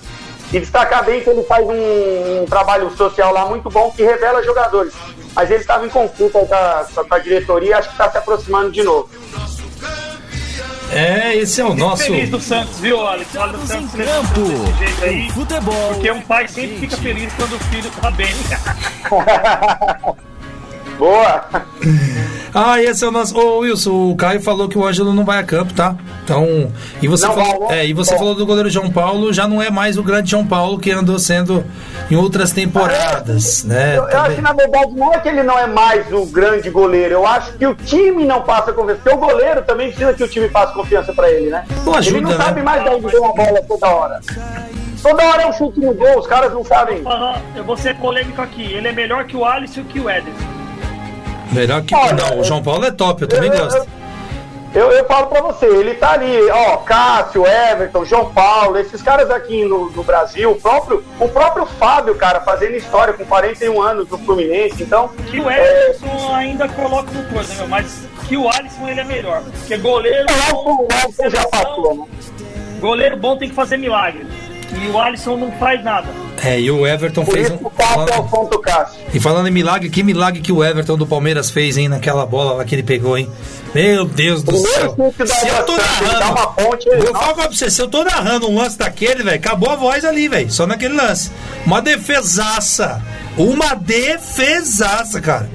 E 0.53 0.59
destacar 0.59 1.03
bem 1.03 1.21
que 1.21 1.29
ele 1.29 1.43
faz 1.43 1.65
um, 1.65 2.43
um 2.43 2.45
trabalho 2.45 2.95
social 2.95 3.33
lá 3.33 3.45
muito 3.45 3.69
bom 3.71 3.91
que 3.91 4.03
revela 4.03 4.43
jogadores. 4.43 4.93
Mas 5.35 5.49
ele 5.49 5.61
estava 5.61 5.85
em 5.85 5.89
conflito 5.89 6.37
aí 6.37 6.45
com 6.45 6.53
a, 6.53 6.85
com 7.03 7.15
a 7.15 7.19
diretoria 7.19 7.69
e 7.69 7.73
acho 7.73 7.87
que 7.89 7.95
está 7.95 8.11
se 8.11 8.17
aproximando 8.19 8.71
de 8.71 8.83
novo. 8.83 9.09
É, 10.91 11.35
esse 11.35 11.59
é 11.59 11.65
o 11.65 11.73
nosso. 11.73 12.03
Feliz 12.03 12.29
do 12.29 12.39
Santos, 12.39 12.79
viu, 12.79 12.99
Alex? 13.05 13.35
Olha 13.35 13.57
o 13.57 13.65
Santos 13.65 13.91
desse 13.93 14.77
jeito 14.77 15.03
aí. 15.03 15.31
Futebol. 15.31 15.93
Porque 15.93 16.11
um 16.11 16.21
pai 16.21 16.47
sempre 16.47 16.77
fica 16.77 16.97
feliz 16.97 17.33
quando 17.33 17.55
o 17.55 17.59
filho 17.59 17.89
tá 17.99 18.11
bem. 18.11 18.31
Boa! 20.97 21.43
Ah, 22.53 22.81
esse 22.81 23.03
é 23.03 23.07
o 23.07 23.11
nosso. 23.11 23.35
Ô, 23.37 23.59
Wilson, 23.59 24.11
o 24.11 24.15
Caio 24.15 24.39
falou 24.39 24.69
que 24.69 24.77
o 24.77 24.85
Ângelo 24.85 25.11
não 25.11 25.25
vai 25.25 25.39
a 25.39 25.43
campo, 25.43 25.73
tá? 25.73 25.95
Então. 26.23 26.71
E 27.01 27.07
você, 27.07 27.25
Não 27.25 27.33
falou, 27.33 27.67
né? 27.69 27.79
é, 27.79 27.87
e 27.87 27.93
você 27.93 28.13
É. 28.13 28.17
falou 28.17 28.35
do 28.35 28.45
goleiro 28.45 28.69
João 28.69 28.89
Paulo, 28.91 29.33
já 29.33 29.47
não 29.47 29.59
é 29.61 29.71
mais 29.71 29.97
o 29.97 30.03
grande 30.03 30.29
João 30.29 30.45
Paulo 30.45 30.77
que 30.77 30.91
andou 30.91 31.17
sendo 31.17 31.65
em 32.11 32.15
outras 32.15 32.51
temporadas, 32.51 33.63
né? 33.63 33.97
Eu, 33.97 34.07
eu 34.07 34.19
acho 34.21 34.35
que 34.35 34.41
na 34.41 34.53
verdade 34.53 34.91
não 34.93 35.11
é 35.13 35.19
que 35.19 35.27
ele 35.29 35.41
não 35.43 35.57
é 35.57 35.65
mais 35.65 36.11
o 36.13 36.25
grande 36.27 36.69
goleiro, 36.69 37.15
eu 37.15 37.25
acho 37.27 37.53
que 37.53 37.65
o 37.65 37.73
time 37.73 38.23
não 38.23 38.43
passa 38.43 38.71
confiança. 38.71 39.01
Porque 39.03 39.17
o 39.17 39.19
goleiro 39.19 39.63
também 39.63 39.87
precisa 39.87 40.13
que 40.13 40.23
o 40.23 40.27
time 40.27 40.47
passe 40.47 40.73
confiança 40.75 41.11
pra 41.11 41.29
ele, 41.31 41.49
né? 41.49 41.65
Não 41.83 41.95
ajuda, 41.95 42.17
ele 42.17 42.25
não 42.25 42.37
né? 42.37 42.45
sabe 42.45 42.61
mais 42.61 42.83
de 42.83 42.89
onde 42.89 43.07
vem 43.07 43.25
a 43.25 43.29
bola 43.33 43.61
toda 43.67 43.87
hora. 43.87 44.19
Toda 45.01 45.21
hora 45.25 45.41
é 45.41 45.47
um 45.47 45.53
chute 45.53 45.79
no 45.81 45.93
gol, 45.93 46.19
os 46.19 46.27
caras 46.27 46.53
não 46.53 46.63
sabem. 46.63 47.03
Eu 47.55 47.63
vou 47.65 47.75
ser 47.75 47.95
polêmico 47.97 48.41
aqui. 48.41 48.61
Ele 48.71 48.87
é 48.87 48.91
melhor 48.93 49.25
que 49.25 49.35
o 49.35 49.43
Alisson 49.43 49.81
e 49.81 49.83
que 49.83 49.99
o 49.99 50.09
Ederson. 50.09 50.52
Melhor 51.53 51.81
que. 51.83 51.95
Olha, 51.95 52.13
não, 52.13 52.39
o 52.39 52.43
João 52.43 52.61
Paulo 52.63 52.85
é 52.85 52.91
top, 52.91 53.21
eu 53.21 53.27
também 53.27 53.49
eu- 53.49 53.57
gosto. 53.57 53.87
Eu, 54.73 54.91
eu 54.91 55.05
falo 55.05 55.27
pra 55.27 55.39
você, 55.39 55.67
ele 55.67 55.93
tá 55.93 56.13
ali, 56.13 56.49
ó, 56.49 56.77
Cássio, 56.77 57.45
Everton, 57.45 58.03
João 58.05 58.33
Paulo, 58.33 58.75
esses 58.79 59.03
caras 59.03 59.29
aqui 59.29 59.63
no, 59.65 59.91
no 59.91 60.03
Brasil, 60.03 60.49
o 60.49 60.55
próprio, 60.59 61.03
o 61.19 61.29
próprio 61.29 61.67
Fábio, 61.67 62.15
cara, 62.15 62.41
fazendo 62.41 62.75
história 62.75 63.13
com 63.13 63.23
41 63.23 63.79
anos 63.79 64.09
no 64.09 64.17
Fluminense, 64.17 64.81
então. 64.81 65.09
Que 65.29 65.39
o 65.39 65.47
Everton 65.47 66.33
ainda 66.33 66.67
coloca 66.69 67.11
no 67.11 67.23
coisa, 67.31 67.53
meu, 67.53 67.67
mas 67.67 68.01
que 68.27 68.35
o 68.35 68.49
Alisson 68.49 68.87
ele 68.89 69.01
é 69.01 69.03
melhor. 69.03 69.43
Porque 69.43 69.77
goleiro. 69.77 70.25
O 70.53 70.87
Alisson 71.03 71.29
já 71.29 71.47
passou, 71.49 71.95
né? 71.95 72.05
Goleiro 72.79 73.15
bom 73.17 73.37
tem 73.37 73.49
que 73.49 73.55
fazer 73.55 73.77
milagre. 73.77 74.25
E 74.75 74.87
o 74.87 74.99
Alisson 74.99 75.37
não 75.37 75.51
faz 75.53 75.83
nada. 75.83 76.07
É, 76.43 76.59
e 76.59 76.69
o 76.69 76.85
Everton 76.85 77.23
Por 77.23 77.33
fez 77.33 77.47
isso 77.47 77.57
um. 77.61 77.67
o 77.67 77.69
Cássio 77.69 77.93
é 77.93 78.03
o 78.03 78.07
Falando, 78.07 78.29
ponto 78.29 78.59
Cássio. 78.59 78.99
e 79.13 79.19
falando 79.19 79.47
em 79.47 79.51
milagre, 79.51 79.89
que 79.89 80.03
milagre 80.03 80.41
que 80.41 80.51
o 80.51 80.63
Everton 80.63 80.97
do 80.97 81.07
Palmeiras 81.07 81.49
fez, 81.49 81.77
hein, 81.77 81.87
naquela 81.87 82.25
bola 82.25 82.53
lá 82.53 82.65
que 82.65 82.75
ele 82.75 82.83
pegou, 82.83 83.17
hein? 83.17 83.29
Meu 83.73 84.03
Deus 84.05 84.43
do 84.43 84.55
céu. 84.57 84.93
Primeiro 84.93 85.27
Se 85.27 85.47
eu 85.47 85.63
tô 85.63 85.77
narrando. 85.77 86.31
uma 86.31 86.47
ponte, 86.47 86.87
Eu 86.89 87.13
falo 87.13 87.35
pra 87.35 87.47
você, 87.47 87.71
se 87.71 87.81
eu 87.81 87.87
tô 87.87 88.03
narrando 88.03 88.49
um 88.49 88.57
lance 88.57 88.77
daquele, 88.77 89.23
velho, 89.23 89.37
acabou 89.37 89.69
a 89.69 89.75
voz 89.75 90.03
ali, 90.05 90.27
velho. 90.27 90.51
Só 90.51 90.67
naquele 90.67 90.95
lance. 90.95 91.31
Uma 91.65 91.81
defesaça. 91.81 93.01
Uma 93.37 93.73
defesaça, 93.75 95.19
cara. 95.21 95.49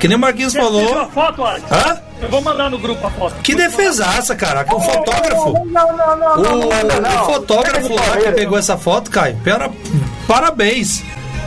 Que 0.00 0.08
nem 0.08 0.16
o 0.16 0.20
Marquinhos 0.20 0.52
Você 0.52 0.58
falou. 0.60 1.08
foto, 1.10 1.44
Alex? 1.44 1.64
Hã? 1.70 2.00
Eu 2.20 2.28
vou 2.28 2.40
mandar 2.42 2.68
no 2.70 2.78
grupo 2.78 3.04
a 3.06 3.10
foto. 3.10 3.34
Que 3.42 3.54
defesaça, 3.54 4.34
cara. 4.36 4.64
O 4.72 4.80
fotógrafo. 4.80 5.52
Não, 5.66 5.96
não, 5.96 5.96
não, 5.96 6.16
não, 6.16 6.36
O, 6.36 6.42
não, 6.42 6.68
manda, 6.68 7.00
não. 7.00 7.22
o 7.22 7.26
fotógrafo 7.26 7.94
lá 7.94 8.16
que 8.16 8.32
pegou 8.32 8.58
essa 8.58 8.76
foto, 8.76 9.10
Caio, 9.10 9.36
pera, 9.42 9.70
parabéns. 10.26 11.02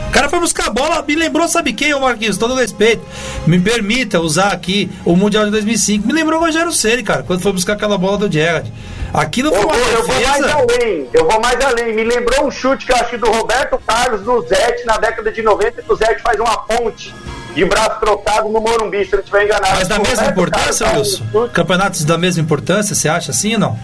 O 0.08 0.10
cara 0.12 0.28
foi 0.28 0.40
buscar 0.40 0.68
a 0.68 0.70
bola, 0.70 1.04
me 1.06 1.14
lembrou, 1.14 1.46
sabe 1.48 1.72
quem, 1.72 1.92
ô 1.92 2.00
Marquinhos? 2.00 2.38
Todo 2.38 2.54
respeito. 2.54 3.02
Me 3.46 3.60
permita 3.60 4.20
usar 4.20 4.52
aqui 4.52 4.90
o 5.04 5.14
Mundial 5.14 5.44
de 5.44 5.50
2005. 5.50 6.06
Me 6.06 6.12
lembrou 6.12 6.40
o 6.40 6.44
Rogério 6.44 6.72
Ceni, 6.72 7.02
cara, 7.02 7.22
quando 7.22 7.42
foi 7.42 7.52
buscar 7.52 7.74
aquela 7.74 7.98
bola 7.98 8.16
do 8.16 8.32
Gerrard. 8.32 8.72
Aquilo 9.12 9.50
foi 9.50 9.60
Eu 9.60 9.68
uma 9.68 9.76
vou, 9.76 9.88
eu 9.88 10.06
vou 10.06 10.20
mais 10.20 10.42
além, 10.42 11.08
eu 11.12 11.28
vou 11.28 11.40
mais 11.40 11.60
além. 11.64 11.94
Me 11.94 12.04
lembrou 12.04 12.46
um 12.46 12.50
chute 12.50 12.86
que 12.86 12.92
eu 12.92 12.96
acho 12.96 13.18
do 13.18 13.30
Roberto 13.30 13.78
Carlos 13.86 14.22
no 14.22 14.40
Zete 14.42 14.84
na 14.86 14.96
década 14.96 15.30
de 15.30 15.42
90, 15.42 15.82
que 15.82 15.92
o 15.92 15.96
Zete 15.96 16.22
faz 16.22 16.38
uma 16.38 16.56
ponte 16.58 17.14
de 17.54 17.64
braço 17.64 17.98
trocado 18.00 18.48
no 18.48 18.60
Morumbi, 18.60 19.04
se 19.04 19.12
eu 19.12 19.16
não 19.16 19.20
estiver 19.20 19.44
enganado. 19.44 19.74
Mas 19.74 19.88
da 19.88 19.98
mesma 19.98 20.26
importância, 20.26 20.92
Wilson? 20.92 21.24
um 21.34 21.48
Campeonatos 21.48 22.04
da 22.04 22.18
mesma 22.18 22.42
importância, 22.42 22.94
você 22.94 23.08
acha 23.08 23.30
assim 23.30 23.54
ou 23.54 23.60
não? 23.60 23.78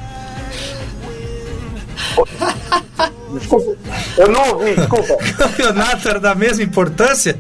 Desculpa, 3.38 3.76
eu 4.18 4.28
não 4.28 4.50
ouvi, 4.50 4.74
desculpa. 4.74 5.16
Campeonato 5.36 6.09
era 6.09 6.20
da 6.20 6.34
mesma 6.34 6.62
importância? 6.62 7.38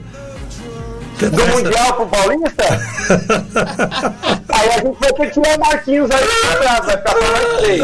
Do 1.18 1.46
Mundial 1.46 1.94
pro 1.94 2.06
Paulista? 2.06 2.64
aí 4.48 4.68
a 4.70 4.78
gente 4.78 4.98
vai 4.98 5.12
ter 5.12 5.26
que 5.26 5.30
tirar 5.30 5.56
o 5.56 5.60
Marquinhos 5.60 6.10
aí 6.10 6.24
vai 6.24 6.80
ficar 6.80 7.12
falando 7.12 7.58
três. 7.58 7.82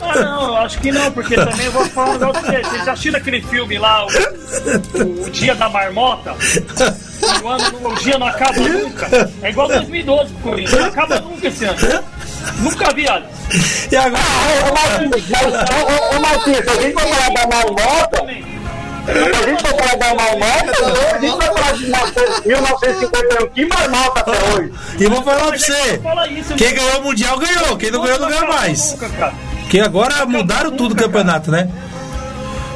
Ah, 0.00 0.20
não, 0.20 0.46
eu 0.48 0.56
acho 0.58 0.78
que 0.78 0.92
não, 0.92 1.10
porque 1.10 1.34
também 1.34 1.66
eu 1.66 1.72
vou 1.72 1.84
falar 1.86 2.10
um 2.10 2.12
negócio 2.12 2.42
pra 2.42 2.52
vocês. 2.52 2.68
Vocês 2.68 2.84
já 2.84 2.92
assistiram 2.92 3.18
aquele 3.18 3.42
filme 3.42 3.78
lá, 3.78 4.06
o, 4.06 5.24
o 5.26 5.30
Dia 5.30 5.54
da 5.54 5.68
Marmota? 5.68 6.34
O, 7.42 7.48
ano, 7.48 7.88
o 7.88 7.94
dia 7.94 8.18
não 8.18 8.26
acaba 8.26 8.60
nunca. 8.60 9.30
É 9.40 9.48
igual 9.48 9.66
2012 9.68 10.34
pro 10.34 10.42
Corinthians, 10.42 10.78
não 10.78 10.88
acaba 10.88 11.20
nunca 11.20 11.48
esse 11.48 11.64
ano. 11.64 11.78
Nunca 12.60 12.92
vi, 12.94 13.08
Alex. 13.08 13.88
E 13.90 13.96
agora? 13.96 14.22
Ô, 14.68 14.72
Marquinhos, 14.74 15.28
mas- 15.30 15.44
ô, 15.54 16.14
ô, 16.14 16.16
ô, 16.16 16.20
Marquinhos, 16.20 16.64
se 16.64 16.70
a 16.70 16.80
gente 16.82 16.92
for 16.94 17.02
falar 17.02 17.30
da 17.30 17.46
marmota, 17.46 18.24
se 19.06 19.10
a 19.12 19.46
gente 19.48 19.62
for 19.62 19.76
falar 19.78 19.96
da 19.96 20.14
marmota, 20.14 21.14
a 21.14 21.18
gente 21.20 21.36
vai 21.36 21.46
falar 21.46 21.72
de 21.72 22.48
1951, 22.48 23.48
que 23.48 23.66
marmota 23.66 24.20
até 24.20 24.32
hoje? 24.54 24.72
E 24.98 25.06
vou 25.06 25.22
falar 25.22 25.46
pra 25.46 25.54
é 25.54 25.58
você. 25.58 26.00
Quem 26.56 26.74
ganhou 26.74 27.00
o 27.00 27.04
Mundial 27.04 27.38
ganhou. 27.38 27.76
Quem 27.76 27.90
não 27.90 28.02
ganhou 28.02 28.18
não 28.20 28.28
ganha 28.28 28.46
mais. 28.46 28.92
nunca, 28.92 29.08
cara. 29.10 29.34
Que 29.68 29.80
agora 29.80 30.24
mudaram 30.26 30.70
tudo 30.70 30.92
o 30.92 30.96
campeonato, 30.96 31.50
né? 31.50 31.68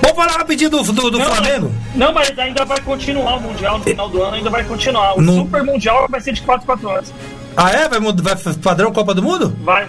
Vamos 0.03 0.17
falar 0.17 0.39
rapidinho 0.39 0.71
do, 0.71 0.83
do, 0.83 1.11
do 1.11 1.19
Não, 1.19 1.25
Flamengo. 1.27 1.73
Não, 1.95 2.13
mas 2.13 2.37
ainda 2.39 2.65
vai 2.65 2.81
continuar 2.81 3.37
o 3.37 3.41
Mundial 3.41 3.79
no 3.79 3.85
final 3.85 4.09
do 4.09 4.23
ano, 4.23 4.37
ainda 4.37 4.49
vai 4.51 4.65
continuar. 4.65 5.15
O 5.19 5.21
No- 5.21 5.35
Super 5.43 5.63
Mundial 5.63 6.07
vai 6.09 6.21
ser 6.21 6.33
de 6.33 6.41
4 6.43 6.65
4 6.67 6.89
anos. 6.91 7.13
Ah, 7.57 7.71
é? 7.71 7.89
Vai, 7.89 7.99
mudar- 7.99 8.35
vai 8.37 8.55
padrão 8.55 8.93
Copa 8.93 9.15
do 9.15 9.23
Mundo? 9.23 9.57
Vai. 9.63 9.89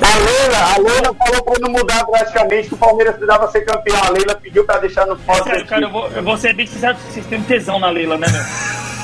A 0.00 0.16
Leila, 0.18 0.58
a 0.74 0.78
Leila 0.78 1.14
falou 1.14 1.42
pra 1.42 1.54
não 1.60 1.70
mudar 1.72 2.04
drasticamente 2.04 2.68
que 2.68 2.74
o 2.74 2.78
Palmeiras 2.78 3.16
precisava 3.16 3.50
ser 3.50 3.62
campeão. 3.62 4.00
A 4.04 4.10
Leila 4.10 4.34
pediu 4.36 4.64
pra 4.64 4.78
deixar 4.78 5.06
no 5.06 5.18
É 5.26 5.42
sério, 5.42 5.66
cara, 5.66 5.82
eu 5.82 5.90
vou, 5.90 6.08
eu 6.08 6.22
vou 6.22 6.36
ser 6.36 6.54
bem 6.54 6.66
sincero, 6.66 6.96
vocês 7.10 7.26
têm 7.26 7.38
um 7.38 7.42
tesão 7.42 7.80
na 7.80 7.90
Leila, 7.90 8.16
né, 8.16 8.26
meu? 8.28 8.42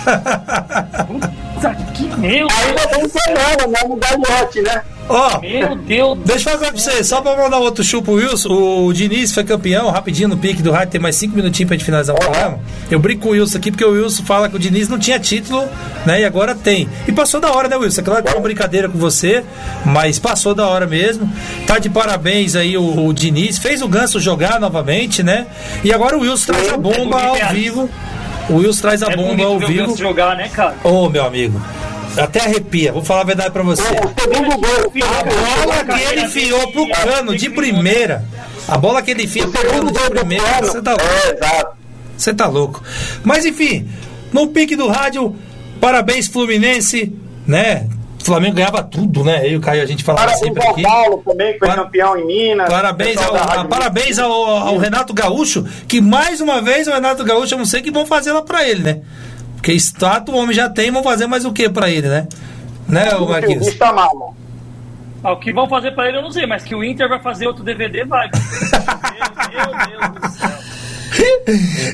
Puta 1.07 1.75
que 1.95 2.05
meu, 2.17 2.47
Ainda 2.51 2.87
bem 2.89 3.09
que 3.09 3.19
não, 3.31 3.71
não 3.71 3.79
é 3.81 3.89
mudar 3.89 4.17
de 4.17 4.31
lote, 4.33 4.63
né? 4.63 4.83
Ó, 5.09 5.41
meu 5.41 5.77
Deus. 5.77 6.19
deixa 6.25 6.51
eu 6.51 6.59
falar 6.59 6.73
pra 6.73 6.81
você, 6.81 7.05
só 7.05 7.21
pra 7.21 7.37
mandar 7.37 7.59
outro 7.59 7.85
chupo, 7.85 8.13
Wilson. 8.13 8.49
O 8.49 8.93
Diniz 8.93 9.33
foi 9.33 9.45
campeão, 9.45 9.91
rapidinho 9.91 10.29
no 10.29 10.37
pique 10.37 10.63
do 10.63 10.71
rádio, 10.71 10.93
tem 10.93 11.01
mais 11.01 11.17
cinco 11.17 11.37
minutinhos 11.37 11.69
pra 11.69 11.77
gente 11.77 11.85
finalizar 11.85 12.17
o 12.17 12.19
programa. 12.19 12.59
Eu 12.91 12.99
brinco 12.99 13.23
com 13.23 13.29
o 13.29 13.33
Wilson 13.33 13.59
aqui, 13.59 13.71
porque 13.71 13.85
o 13.85 13.91
Wilson 13.91 14.23
fala 14.25 14.49
que 14.49 14.57
o 14.57 14.59
Diniz 14.59 14.89
não 14.89 14.99
tinha 14.99 15.19
título, 15.19 15.67
né? 16.07 16.23
E 16.23 16.25
agora 16.25 16.55
tem. 16.55 16.89
E 17.07 17.13
passou 17.13 17.41
da 17.41 17.53
hora, 17.53 17.69
né, 17.69 17.77
Wilson? 17.77 18.03
Claro 18.03 18.23
que 18.23 18.31
é 18.31 18.33
uma 18.33 18.41
brincadeira 18.41 18.89
com 18.89 18.99
você, 18.99 19.45
mas 19.85 20.19
passou 20.19 20.55
da 20.55 20.67
hora 20.67 20.87
mesmo. 20.87 21.31
Tá 21.67 21.79
de 21.79 21.91
parabéns 21.91 22.57
aí 22.57 22.77
o, 22.77 23.07
o 23.07 23.13
Diniz. 23.13 23.59
Fez 23.59 23.83
o 23.83 23.89
Ganso 23.89 24.19
jogar 24.21 24.59
novamente, 24.59 25.23
né? 25.23 25.47
E 25.83 25.93
agora 25.93 26.17
o 26.17 26.21
Wilson 26.21 26.53
traz 26.53 26.73
a 26.73 26.77
bomba 26.77 26.97
bonito, 26.97 27.15
ao 27.15 27.37
é. 27.37 27.53
vivo. 27.53 27.91
O 28.49 28.57
Wilson 28.57 28.81
traz 28.81 29.03
a 29.03 29.13
É 29.13 29.17
bomba 29.17 29.45
ao 29.45 29.59
vivo. 29.59 29.87
Ganso 29.87 29.99
jogar, 29.99 30.37
né, 30.37 30.49
cara? 30.49 30.77
Ô, 30.83 31.09
meu 31.09 31.25
amigo. 31.25 31.61
Até 32.17 32.41
arrepia, 32.41 32.93
vou 32.93 33.03
falar 33.05 33.23
a 33.23 33.25
verdade 33.25 33.51
pra 33.51 33.63
você. 33.63 33.83
O 33.83 34.21
segundo 34.21 34.57
gol, 34.59 34.93
A 35.03 35.25
bola 35.65 35.85
que 35.85 36.03
ele 36.13 36.21
enfiou 36.23 36.73
pro 36.73 36.89
cano 36.91 37.37
de 37.37 37.51
primeira. 37.51 38.25
A 38.69 38.79
bola 38.79 39.03
que 39.03 39.11
ele 39.11 39.25
enfia 39.25 39.45
o 39.47 39.51
pro 39.51 39.61
cano 39.63 39.75
segundo 39.89 39.93
de 40.01 40.11
primeira. 40.11 40.59
Você 40.63 40.81
tá 40.83 40.91
louco. 40.93 41.45
É. 41.45 41.65
Você 42.17 42.35
tá 42.35 42.47
louco. 42.47 42.83
Mas 43.25 43.45
enfim, 43.45 43.89
no 44.33 44.49
pique 44.49 44.77
do 44.77 44.87
rádio, 44.89 45.35
parabéns 45.81 46.29
Fluminense, 46.29 47.13
né? 47.47 47.89
O 48.21 48.25
Flamengo 48.25 48.55
ganhava 48.55 48.83
tudo, 48.83 49.23
né? 49.23 49.47
Eu 49.47 49.51
e 49.51 49.57
o 49.57 49.61
Caio 49.61 49.83
a 49.83 49.87
gente 49.87 50.03
falava 50.03 50.27
Parabéns 50.29 50.47
sempre 50.49 50.65
ao 50.65 50.73
aqui. 50.73 50.83
Paulo 50.83 51.23
também, 51.29 51.53
que 51.53 51.59
foi 51.59 51.69
Para- 51.69 51.83
campeão 51.85 52.17
em 52.17 52.27
Minas. 52.27 52.69
Parabéns, 52.71 53.19
ao, 53.19 53.37
a- 53.37 53.65
parabéns 53.67 54.19
ao, 54.19 54.33
ao 54.33 54.79
Renato 54.79 55.13
Gaúcho, 55.13 55.67
que 55.87 56.01
mais 56.01 56.41
uma 56.41 56.63
vez 56.63 56.89
o 56.89 56.93
Renato 56.93 57.23
Gaúcho, 57.23 57.53
eu 57.55 57.59
não 57.59 57.67
sei 57.67 57.81
o 57.81 57.83
que 57.83 57.91
vão 57.91 58.07
fazer 58.07 58.33
lá 58.33 58.41
pra 58.41 58.67
ele, 58.67 58.83
né? 58.83 59.01
Porque 59.65 59.73
estátua 59.73 60.35
o 60.35 60.39
homem 60.39 60.55
já 60.55 60.69
tem, 60.69 60.91
vão 60.91 61.03
fazer 61.03 61.27
mais 61.27 61.47
o 61.47 61.51
que 61.51 61.71
pra 61.71 61.89
ele, 61.89 62.07
né? 62.07 62.29
Né, 62.87 63.15
O 63.15 63.27
Marquinhos? 63.27 63.65
bicho 63.65 63.79
tá 63.79 63.91
mal. 63.95 64.37
Ah, 65.23 65.33
o 65.33 65.39
que 65.39 65.55
vão 65.55 65.67
fazer 65.67 65.93
pra 65.93 66.07
ele 66.07 66.19
eu 66.19 66.23
não 66.23 66.31
sei, 66.31 66.47
mas 66.47 66.63
que 66.63 66.75
o 66.75 66.85
Inter 66.85 67.09
vai 67.09 67.19
fazer 67.19 67.47
outro 67.47 67.65
DVD, 67.65 68.05
vai. 68.05 68.29
meu, 68.31 69.65
meu 69.65 69.89
Deus 69.89 70.21
do 70.21 70.39
céu. 70.39 70.51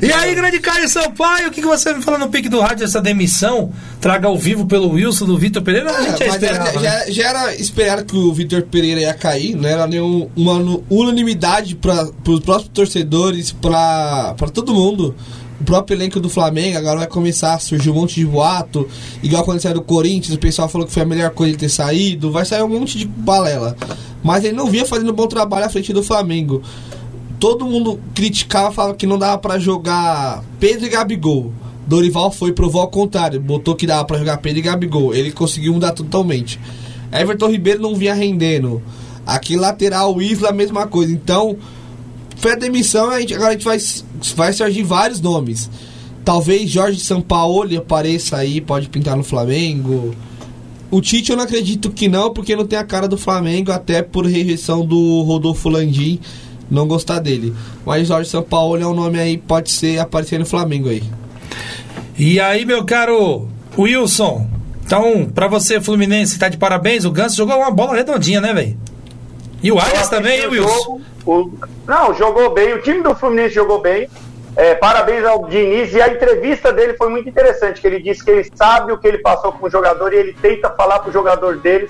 E 0.03 0.13
aí, 0.13 0.35
grande 0.35 0.59
Caio 0.59 0.89
Sampaio, 0.89 1.49
o 1.49 1.51
que, 1.53 1.61
que 1.61 1.67
você 1.67 1.93
me 1.93 2.03
fala 2.03 2.19
no 2.19 2.29
pique 2.29 2.49
do 2.49 2.59
rádio, 2.61 2.85
essa 2.85 3.01
demissão? 3.01 3.71
Traga 4.01 4.27
ao 4.27 4.37
vivo 4.39 4.67
pelo 4.67 4.91
Wilson 4.93 5.27
do 5.27 5.37
Vitor 5.39 5.63
Pereira? 5.63 5.91
A 5.97 6.03
gente 6.03 6.19
já 6.19 6.25
É, 6.25 6.29
mas 6.29 6.43
esperava, 6.43 6.69
era- 6.71 6.81
né? 6.81 7.05
já, 7.07 7.11
já 7.13 7.29
era 7.29 7.55
esperado 7.55 8.05
que 8.05 8.17
o 8.17 8.33
Vitor 8.33 8.63
Pereira 8.63 9.01
ia 9.01 9.15
cair, 9.15 9.55
não 9.55 9.69
era 9.69 9.87
nenhuma 9.87 10.27
uma 10.37 10.83
unanimidade 10.89 11.77
para 11.77 12.03
os 12.27 12.41
próprios 12.41 12.69
torcedores, 12.73 13.53
para 13.53 14.35
todo 14.53 14.73
mundo. 14.75 15.15
O 15.61 15.65
próprio 15.65 15.95
elenco 15.95 16.19
do 16.19 16.31
Flamengo 16.31 16.79
agora 16.79 17.01
vai 17.01 17.07
começar 17.07 17.55
a 17.55 17.59
surgir 17.59 17.91
um 17.91 17.95
monte 17.95 18.15
de 18.15 18.27
boato, 18.27 18.89
igual 19.23 19.45
quando 19.45 19.61
saiu 19.61 19.75
do 19.75 19.83
Corinthians, 19.83 20.35
o 20.35 20.39
pessoal 20.39 20.69
falou 20.69 20.87
que 20.87 20.93
foi 20.93 21.03
a 21.03 21.07
melhor 21.07 21.31
coisa 21.31 21.51
ele 21.51 21.59
ter 21.59 21.69
saído, 21.69 22.31
vai 22.31 22.45
sair 22.47 22.63
um 22.63 22.69
monte 22.69 22.97
de 22.97 23.07
balela. 23.07 23.77
Mas 24.23 24.45
ele 24.45 24.57
não 24.57 24.67
vinha 24.67 24.87
fazendo 24.87 25.13
bom 25.13 25.27
trabalho 25.27 25.67
à 25.67 25.69
frente 25.69 25.93
do 25.93 26.03
Flamengo. 26.03 26.63
Todo 27.39 27.67
mundo 27.67 28.01
criticava, 28.15 28.73
falava 28.73 28.95
que 28.95 29.07
não 29.07 29.19
dava 29.19 29.39
pra 29.39 29.59
jogar 29.59 30.43
Pedro 30.59 30.87
e 30.87 30.89
Gabigol. 30.89 31.53
Dorival 31.87 32.31
foi 32.31 32.53
provou 32.53 32.81
ao 32.81 32.89
contrário, 32.89 33.41
botou 33.41 33.75
que 33.75 33.87
dava 33.87 34.05
pra 34.05 34.19
jogar 34.19 34.39
Pedro 34.39 34.61
e 34.61 34.63
Gabigol. 34.63 35.15
Ele 35.15 35.31
conseguiu 35.31 35.73
mudar 35.75 35.93
totalmente. 35.93 36.61
Everton 37.13 37.49
Ribeiro 37.49 37.83
não 37.83 37.95
vinha 37.95 38.15
rendendo. 38.15 38.83
Aqui 39.27 39.57
lateral, 39.57 40.21
Isla, 40.23 40.53
mesma 40.53 40.87
coisa. 40.87 41.13
Então, 41.13 41.57
foi 42.41 42.53
a 42.53 42.57
demissão, 42.57 43.11
a 43.11 43.21
gente, 43.21 43.35
agora 43.35 43.51
a 43.51 43.53
gente 43.53 43.65
vai, 43.65 43.79
vai 44.35 44.53
surgir 44.53 44.83
vários 44.83 45.21
nomes. 45.21 45.71
Talvez 46.25 46.71
Jorge 46.71 46.99
Sampaoli 47.01 47.77
apareça 47.77 48.39
aí, 48.39 48.63
pode 48.63 48.89
pintar 48.89 49.15
no 49.15 49.23
Flamengo. 49.23 50.15
O 50.91 51.03
Tite 51.03 51.31
eu 51.31 51.37
não 51.37 51.45
acredito 51.45 51.91
que 51.91 52.09
não, 52.09 52.33
porque 52.33 52.57
não 52.57 52.67
tem 52.67 52.79
a 52.79 52.85
cara 52.85 53.07
do 53.07 53.19
Flamengo, 53.19 53.71
até 53.71 54.03
por 54.03 54.25
rejeição 54.25 54.85
do 54.85 55.23
Rodolfo 55.23 55.69
Landim 55.69 56.19
não 56.71 56.87
gostar 56.87 57.19
dele. 57.19 57.55
Mas 57.85 58.09
Jorge 58.09 58.31
Sampaoli 58.31 58.83
é 58.83 58.87
um 58.87 58.95
nome 58.95 59.19
aí, 59.19 59.37
pode 59.37 59.71
ser 59.71 59.99
aparecer 59.99 60.39
no 60.39 60.47
Flamengo 60.47 60.89
aí. 60.89 61.03
E 62.19 62.41
aí, 62.41 62.65
meu 62.65 62.85
caro 62.87 63.49
Wilson, 63.79 64.49
então, 64.87 65.31
pra 65.35 65.47
você, 65.47 65.79
Fluminense, 65.79 66.39
tá 66.39 66.49
de 66.49 66.57
parabéns. 66.57 67.05
O 67.05 67.11
Ganso 67.11 67.37
jogou 67.37 67.57
uma 67.57 67.71
bola 67.71 67.97
redondinha, 67.97 68.41
né, 68.41 68.55
velho? 68.55 68.79
E 69.63 69.71
o 69.71 69.79
Arias 69.79 70.09
também, 70.09 70.41
hein, 70.41 70.49
Wilson? 70.49 70.69
jogo, 70.69 71.01
o- 71.27 71.51
não, 71.87 72.15
jogou 72.15 72.51
bem. 72.51 72.75
O 72.75 72.83
time 72.83 73.03
do 73.03 73.15
Fluminense 73.15 73.55
jogou 73.55 73.81
bem. 73.81 74.09
É, 74.57 74.75
parabéns 74.75 75.25
ao 75.25 75.47
Diniz. 75.47 75.93
E 75.93 76.03
a 76.03 76.09
entrevista 76.09 76.73
dele 76.73 76.95
foi 76.95 77.09
muito 77.09 77.29
interessante. 77.29 77.81
Que 77.81 77.87
ele 77.87 78.01
disse 78.03 78.25
que 78.25 78.31
ele 78.31 78.51
sabe 78.55 78.93
o 78.93 78.99
que 78.99 79.07
ele 79.07 79.19
passou 79.19 79.53
com 79.53 79.67
o 79.67 79.71
jogador 79.71 80.13
e 80.13 80.17
ele 80.17 80.37
tenta 80.41 80.69
falar 80.71 80.99
pro 80.99 81.13
jogador 81.13 81.57
dele 81.57 81.89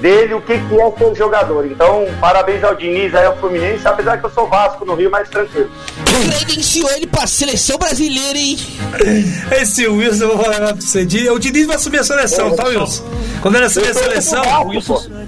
dele 0.00 0.34
o 0.34 0.40
que, 0.40 0.58
que 0.58 0.80
é 0.80 0.92
ser 0.98 1.14
jogador. 1.16 1.66
Então, 1.66 2.06
parabéns 2.20 2.62
ao 2.64 2.74
Diniz, 2.74 3.14
aí 3.14 3.26
ao 3.26 3.36
Fluminense, 3.38 3.86
apesar 3.86 4.18
que 4.18 4.26
eu 4.26 4.30
sou 4.30 4.48
Vasco 4.48 4.84
no 4.84 4.94
Rio, 4.94 5.10
mas 5.10 5.28
tranquilo. 5.28 5.70
Credenciou 6.04 6.90
ele 6.92 7.06
pra 7.06 7.26
seleção 7.26 7.78
brasileira, 7.78 8.38
hein? 8.38 8.58
Esse 9.60 9.86
Wilson, 9.86 10.24
eu 10.24 10.36
vou 10.36 10.44
falar 10.44 10.56
pra 10.58 10.74
você. 10.74 11.02
O 11.30 11.38
Diniz 11.38 11.66
vai 11.66 11.76
assumir 11.76 11.98
a 11.98 12.04
seleção, 12.04 12.54
tá, 12.54 12.64
Wilson? 12.66 13.04
Quando 13.42 13.56
ele 13.56 13.64
assumir 13.66 13.88
a 13.90 13.94
seleção, 13.94 14.42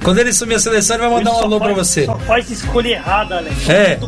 quando 0.02 0.18
ele 0.18 0.30
assumir 0.30 0.54
a 0.54 0.58
seleção, 0.60 0.96
ele 0.96 1.06
vai 1.06 1.14
mandar 1.18 1.32
um 1.32 1.38
alô 1.44 1.58
pra 1.58 1.74
faz- 1.74 1.88
você. 1.88 2.06
Só 2.06 2.18
faz 2.18 2.50
escolha 2.50 2.88
errada, 2.88 3.36
Alex. 3.38 3.68
É. 3.68 3.98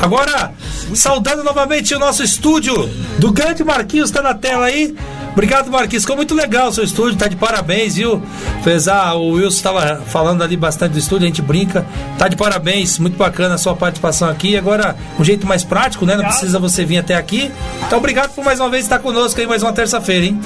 Agora, 0.00 0.52
saudando 0.94 1.42
novamente 1.42 1.94
o 1.94 1.98
nosso 1.98 2.22
estúdio 2.22 2.74
do 3.18 3.32
grande 3.32 3.64
Marquinhos, 3.64 4.10
tá 4.10 4.22
na 4.22 4.34
tela 4.34 4.66
aí. 4.66 4.94
Obrigado, 5.38 5.70
Marquinhos. 5.70 6.02
Ficou 6.02 6.16
muito 6.16 6.34
legal 6.34 6.66
o 6.66 6.72
seu 6.72 6.82
estúdio, 6.82 7.16
tá 7.16 7.28
de 7.28 7.36
parabéns, 7.36 7.94
viu? 7.94 8.20
Fez 8.64 8.88
a, 8.88 9.14
o 9.14 9.34
Wilson 9.34 9.56
estava 9.56 10.02
falando 10.04 10.42
ali 10.42 10.56
bastante 10.56 10.94
do 10.94 10.98
estúdio, 10.98 11.26
a 11.26 11.28
gente 11.28 11.40
brinca. 11.40 11.86
Tá 12.18 12.26
de 12.26 12.34
parabéns, 12.34 12.98
muito 12.98 13.16
bacana 13.16 13.54
a 13.54 13.58
sua 13.58 13.76
participação 13.76 14.28
aqui. 14.28 14.56
Agora, 14.56 14.96
um 15.16 15.22
jeito 15.22 15.46
mais 15.46 15.62
prático, 15.62 16.04
né? 16.04 16.16
Não 16.16 16.24
precisa 16.24 16.58
você 16.58 16.84
vir 16.84 16.98
até 16.98 17.14
aqui. 17.14 17.52
Então, 17.86 17.98
obrigado 17.98 18.34
por 18.34 18.44
mais 18.44 18.58
uma 18.58 18.68
vez 18.68 18.82
estar 18.82 18.98
conosco 18.98 19.40
aí, 19.40 19.46
mais 19.46 19.62
uma 19.62 19.72
terça-feira, 19.72 20.26
hein? 20.26 20.40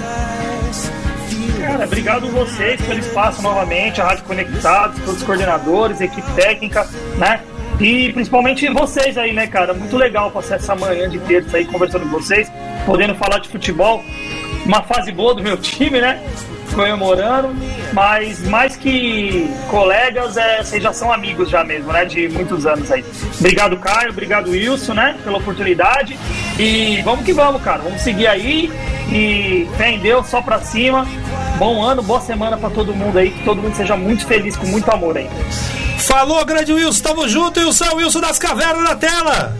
Cara, 1.59 1.87
obrigado 1.87 2.27
vocês 2.29 2.79
pelo 2.83 2.99
espaço 2.99 3.41
novamente, 3.41 3.99
a 3.99 4.05
Rádio 4.05 4.25
Conectados, 4.25 5.01
todos 5.07 5.23
os 5.23 5.27
coordenadores, 5.27 6.03
equipe 6.03 6.31
técnica, 6.33 6.87
né? 7.17 7.41
E 7.81 8.13
principalmente 8.13 8.69
vocês 8.69 9.17
aí, 9.17 9.33
né, 9.33 9.47
cara? 9.47 9.73
Muito 9.73 9.97
legal 9.97 10.31
passar 10.31 10.57
essa 10.57 10.77
manhã 10.77 11.09
de 11.09 11.19
terça 11.21 11.57
aí 11.57 11.65
conversando 11.65 12.03
com 12.03 12.11
vocês, 12.11 12.53
podendo 12.85 13.15
falar 13.15 13.39
de 13.39 13.49
futebol. 13.49 14.05
Uma 14.65 14.83
fase 14.83 15.11
boa 15.13 15.35
do 15.35 15.43
meu 15.43 15.57
time, 15.57 16.01
né? 16.01 16.23
Comemorando, 16.73 17.55
mas 17.93 18.41
mais 18.49 18.77
que 18.77 19.51
colegas, 19.69 20.37
é, 20.39 20.63
vocês 20.63 20.83
já 20.83 20.93
são 20.93 21.13
amigos 21.13 21.51
já 21.51 21.63
mesmo, 21.63 21.93
né? 21.93 22.05
De 22.05 22.29
muitos 22.29 22.65
anos 22.65 22.91
aí. 22.91 23.05
Obrigado, 23.39 23.77
Caio, 23.77 24.11
obrigado, 24.11 24.51
Wilson, 24.51 24.95
né? 24.95 25.17
Pela 25.23 25.39
oportunidade. 25.39 26.19
E 26.59 27.03
vamos 27.03 27.25
que 27.25 27.33
vamos, 27.33 27.63
cara. 27.63 27.83
Vamos 27.83 28.01
seguir 28.01 28.27
aí. 28.27 28.73
E 29.11 29.69
fé 29.77 29.91
em 29.91 29.99
Deus, 29.99 30.29
só 30.29 30.41
pra 30.41 30.61
cima. 30.61 31.07
Bom 31.59 31.83
ano, 31.83 32.03
boa 32.03 32.21
semana 32.21 32.57
pra 32.57 32.71
todo 32.71 32.95
mundo 32.95 33.19
aí. 33.19 33.31
Que 33.31 33.45
todo 33.45 33.61
mundo 33.61 33.75
seja 33.77 33.97
muito 33.97 34.27
feliz, 34.27 34.57
com 34.57 34.67
muito 34.67 34.91
amor 34.91 35.17
aí. 35.17 35.29
Falou, 35.99 36.45
grande 36.45 36.73
Wilson, 36.73 37.03
tamo 37.03 37.29
junto. 37.29 37.61
O 37.61 37.73
São 37.73 37.97
Wilson 37.97 38.21
das 38.21 38.39
Cavernas 38.39 38.83
na 38.83 38.97
tela. 38.97 39.55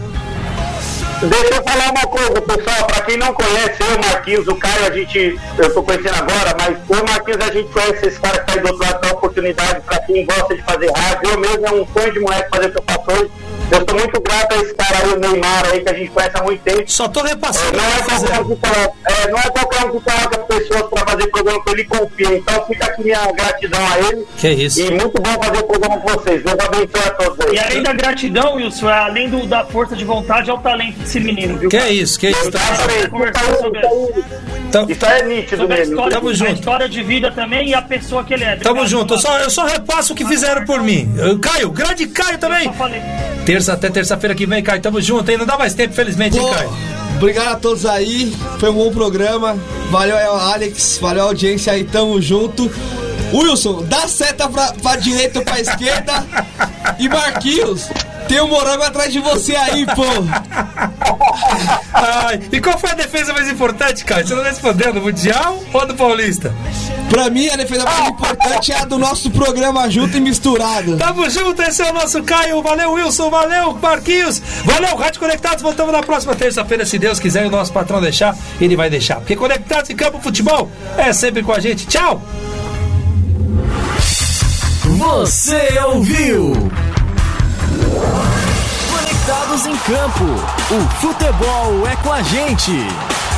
Deixa 1.23 1.55
eu 1.55 1.63
falar 1.63 1.91
uma 1.93 2.07
coisa, 2.09 2.43
pessoal. 2.43 2.85
Pra 2.89 3.03
quem 3.03 3.17
não 3.17 3.33
conhece, 3.33 3.81
eu, 3.81 3.99
Marquinhos, 4.01 4.49
o 4.49 4.57
Caio, 4.57 4.87
a 4.87 4.91
gente. 4.91 5.39
Eu 5.57 5.73
tô 5.73 5.81
conhecendo 5.81 6.17
agora, 6.17 6.57
mas 6.59 6.77
o 6.89 7.05
Marquinhos 7.05 7.41
a 7.41 7.53
gente 7.53 7.73
conhece 7.73 8.07
esse 8.07 8.21
cara 8.21 8.41
que 8.41 8.47
tá 8.47 8.53
aí 8.55 8.61
do 8.61 8.67
outro 8.67 8.85
lado, 8.85 9.01
dá 9.01 9.13
oportunidade 9.13 9.81
pra 9.83 10.01
quem 10.01 10.27
gosta 10.27 10.57
de 10.57 10.63
fazer 10.63 10.91
rádio. 10.91 11.31
Eu 11.31 11.39
mesmo 11.39 11.67
é 11.67 11.71
um 11.71 11.87
sonho 11.87 12.13
de 12.13 12.19
moleque 12.19 12.51
fazer 12.51 12.67
o 12.67 12.73
que 12.73 12.93
eu. 13.73 13.79
Eu 13.79 13.87
sou 13.89 13.99
muito 13.99 14.21
grato 14.21 14.53
a 14.55 14.57
esse 14.59 14.75
cara 14.75 14.99
aí, 15.05 15.13
o 15.13 15.19
Neymar 15.19 15.65
aí, 15.73 15.81
que 15.81 15.89
a 15.91 15.95
gente 15.95 16.11
conhece 16.11 16.37
há 16.37 16.43
muito 16.43 16.61
tempo. 16.63 16.85
Só 16.87 17.09
tô 17.09 17.23
repassando. 17.23 17.77
Não 17.77 17.85
é 17.85 17.89
o 17.89 18.03
que 18.03 18.11
qualquer 18.11 18.41
um 18.41 18.45
que 18.49 18.57
coloca, 18.57 18.93
é, 19.07 19.31
não 19.31 19.39
é 19.39 19.43
qualquer 19.43 19.85
um 19.87 19.91
que 19.99 20.11
coloca 20.11 20.39
pessoas 20.39 20.83
pra 20.91 21.07
fazer 21.07 21.27
programa 21.29 21.65
que 21.65 21.71
ele 21.71 21.85
confia. 21.85 22.37
Então 22.37 22.67
fica 22.67 22.87
aqui 22.87 23.03
minha 23.03 23.33
gratidão 23.33 23.81
a 23.87 23.99
ele. 24.01 24.27
Que 24.37 24.49
isso. 24.51 24.81
E 24.81 24.91
muito 24.91 25.21
bom 25.21 25.43
fazer 25.43 25.59
o 25.59 25.65
programa 25.65 25.99
com 26.01 26.09
vocês. 26.09 26.43
Deus 26.43 26.59
abençoe 26.61 27.07
a 27.07 27.11
todos 27.11 27.47
aí. 27.47 27.55
E 27.55 27.59
além 27.59 27.83
da 27.83 27.93
gratidão, 27.93 28.55
Wilson, 28.55 28.91
é 28.91 28.99
além 28.99 29.29
do, 29.31 29.47
da 29.47 29.65
força 29.65 29.97
de 29.97 30.05
vontade, 30.05 30.51
é 30.51 30.53
o 30.53 30.59
talento 30.59 30.99
desse 30.99 31.21
menino, 31.21 31.59
viu? 31.59 31.69
Que 31.71 31.79
cara? 31.79 31.91
isso, 31.91 32.19
que 32.19 32.29
isso. 32.29 32.51
Tá- 32.51 32.61
Exatamente. 32.73 33.09
Conversando 33.11 33.59
sobre- 33.59 33.81
Então, 34.69 34.87
Isso 34.89 35.05
é 35.05 35.23
nítido 35.23 35.63
Sobre 35.63 35.75
a 35.75 35.79
mesmo. 35.79 35.93
história, 35.95 36.17
Tamo 36.17 36.29
a 36.31 36.35
junto. 36.35 36.53
história 36.53 36.89
de 36.89 37.03
vida 37.03 37.31
também 37.31 37.69
e 37.69 37.75
a 37.75 37.83
pessoa 37.83 38.25
que 38.25 38.33
ele 38.33 38.45
é. 38.45 38.57
Tamo 38.57 38.81
Obrigado, 38.81 38.89
junto. 38.89 39.15
Eu 39.15 39.19
só, 39.19 39.39
eu 39.39 39.51
só 39.51 39.65
repasso 39.67 40.13
o 40.15 40.17
que 40.17 40.25
fizeram 40.27 40.65
por 40.65 40.81
mim. 40.83 41.13
Eu- 41.19 41.39
Caio, 41.39 41.71
grande 41.71 42.07
Caio 42.07 42.39
também. 42.39 42.65
Só 42.65 42.73
falei. 42.73 43.01
Terça 43.45 43.62
até 43.69 43.91
terça-feira 43.91 44.35
que 44.35 44.47
vem, 44.47 44.63
Caio. 44.63 44.81
Tamo 44.81 45.01
junto, 45.01 45.31
hein? 45.31 45.39
Não 45.39 45.47
dá 45.47 45.57
mais 45.59 45.75
tempo, 45.75 45.95
felizmente, 45.95 46.39
hein, 46.39 46.47
Caio? 46.53 46.71
obrigado 47.17 47.49
a 47.49 47.57
todos 47.57 47.87
aí. 47.87 48.35
Foi 48.59 48.71
um 48.71 48.75
bom 48.75 48.91
programa. 48.91 49.57
Valeu 49.91 50.17
Alex. 50.17 50.99
Valeu 51.01 51.23
a 51.25 51.27
audiência 51.27 51.73
aí. 51.73 51.85
Tamo 51.85 52.21
junto. 52.21 52.71
Wilson, 53.33 53.85
dá 53.85 54.07
seta 54.09 54.49
pra, 54.49 54.73
pra 54.73 54.97
direita 54.97 55.39
ou 55.39 55.45
pra 55.45 55.61
esquerda. 55.61 56.25
E 56.99 57.09
Marquinhos, 57.09 57.89
tem 58.29 58.41
um 58.41 58.49
morango 58.49 58.83
atrás 58.83 59.13
de 59.13 59.21
você 59.21 59.55
aí, 59.57 59.87
pô. 59.87 60.05
Ai, 61.93 62.41
e 62.51 62.61
qual 62.61 62.79
foi 62.79 62.91
a 62.91 62.95
defesa 62.95 63.33
mais 63.33 63.49
importante, 63.49 64.05
Caio? 64.05 64.27
Você 64.27 64.35
não 64.35 64.43
respondeu, 64.43 64.93
do 64.93 65.01
Mundial 65.01 65.63
ou 65.73 65.87
do 65.87 65.95
Paulista? 65.95 66.55
Pra 67.09 67.29
mim, 67.29 67.49
a 67.49 67.57
defesa 67.57 67.85
mais 67.85 68.09
importante 68.09 68.73
é 68.73 68.79
a 68.79 68.85
do 68.87 68.99
nosso 68.99 69.31
programa 69.31 69.89
junto 69.91 70.17
e 70.17 70.21
misturado. 70.21 70.97
Tamo 70.97 71.29
junto, 71.29 71.61
esse 71.61 71.83
é 71.83 71.91
o 71.91 71.93
nosso 71.93 72.23
Caio. 72.23 72.63
Valeu, 72.63 72.93
Wilson. 72.93 73.29
Valeu, 73.29 73.75
Marquinhos. 73.75 74.41
Valeu, 74.65 74.97
Rádio 74.97 75.21
Conectados. 75.21 75.63
Voltamos 75.63 75.93
na 75.93 76.03
próxima 76.03 76.35
terça-feira, 76.35 76.87
se 76.87 76.99
Deus 76.99 77.21
quiser 77.21 77.45
e 77.45 77.49
o 77.49 77.51
nosso 77.51 77.73
patrão 77.73 78.01
deixar, 78.01 78.35
ele 78.61 78.77
vai 78.77 78.89
deixar. 78.89 79.17
Porque 79.17 79.37
Conectados 79.37 79.91
em 79.91 79.97
Campo 79.97 80.21
Futebol 80.21 80.71
é 80.97 81.13
sempre 81.13 81.43
com 81.43 81.53
a 81.53 81.61
gente. 81.61 81.87
Tchau. 81.87 82.23
Você 85.03 85.81
ouviu? 85.85 86.53
Conectados 88.89 89.67
em 89.67 89.77
Campo. 89.79 90.25
O 90.71 91.01
futebol 91.01 91.89
é 91.89 91.97
com 91.97 92.13
a 92.13 92.23
gente. 92.23 92.71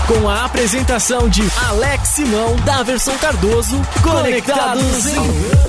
Com 0.07 0.29
a 0.29 0.45
apresentação 0.45 1.27
de 1.27 1.43
Alex 1.67 2.09
Simão, 2.09 2.55
Daverson 2.67 3.17
Cardoso. 3.17 3.81
Conectados 4.03 5.07
em 5.07 5.65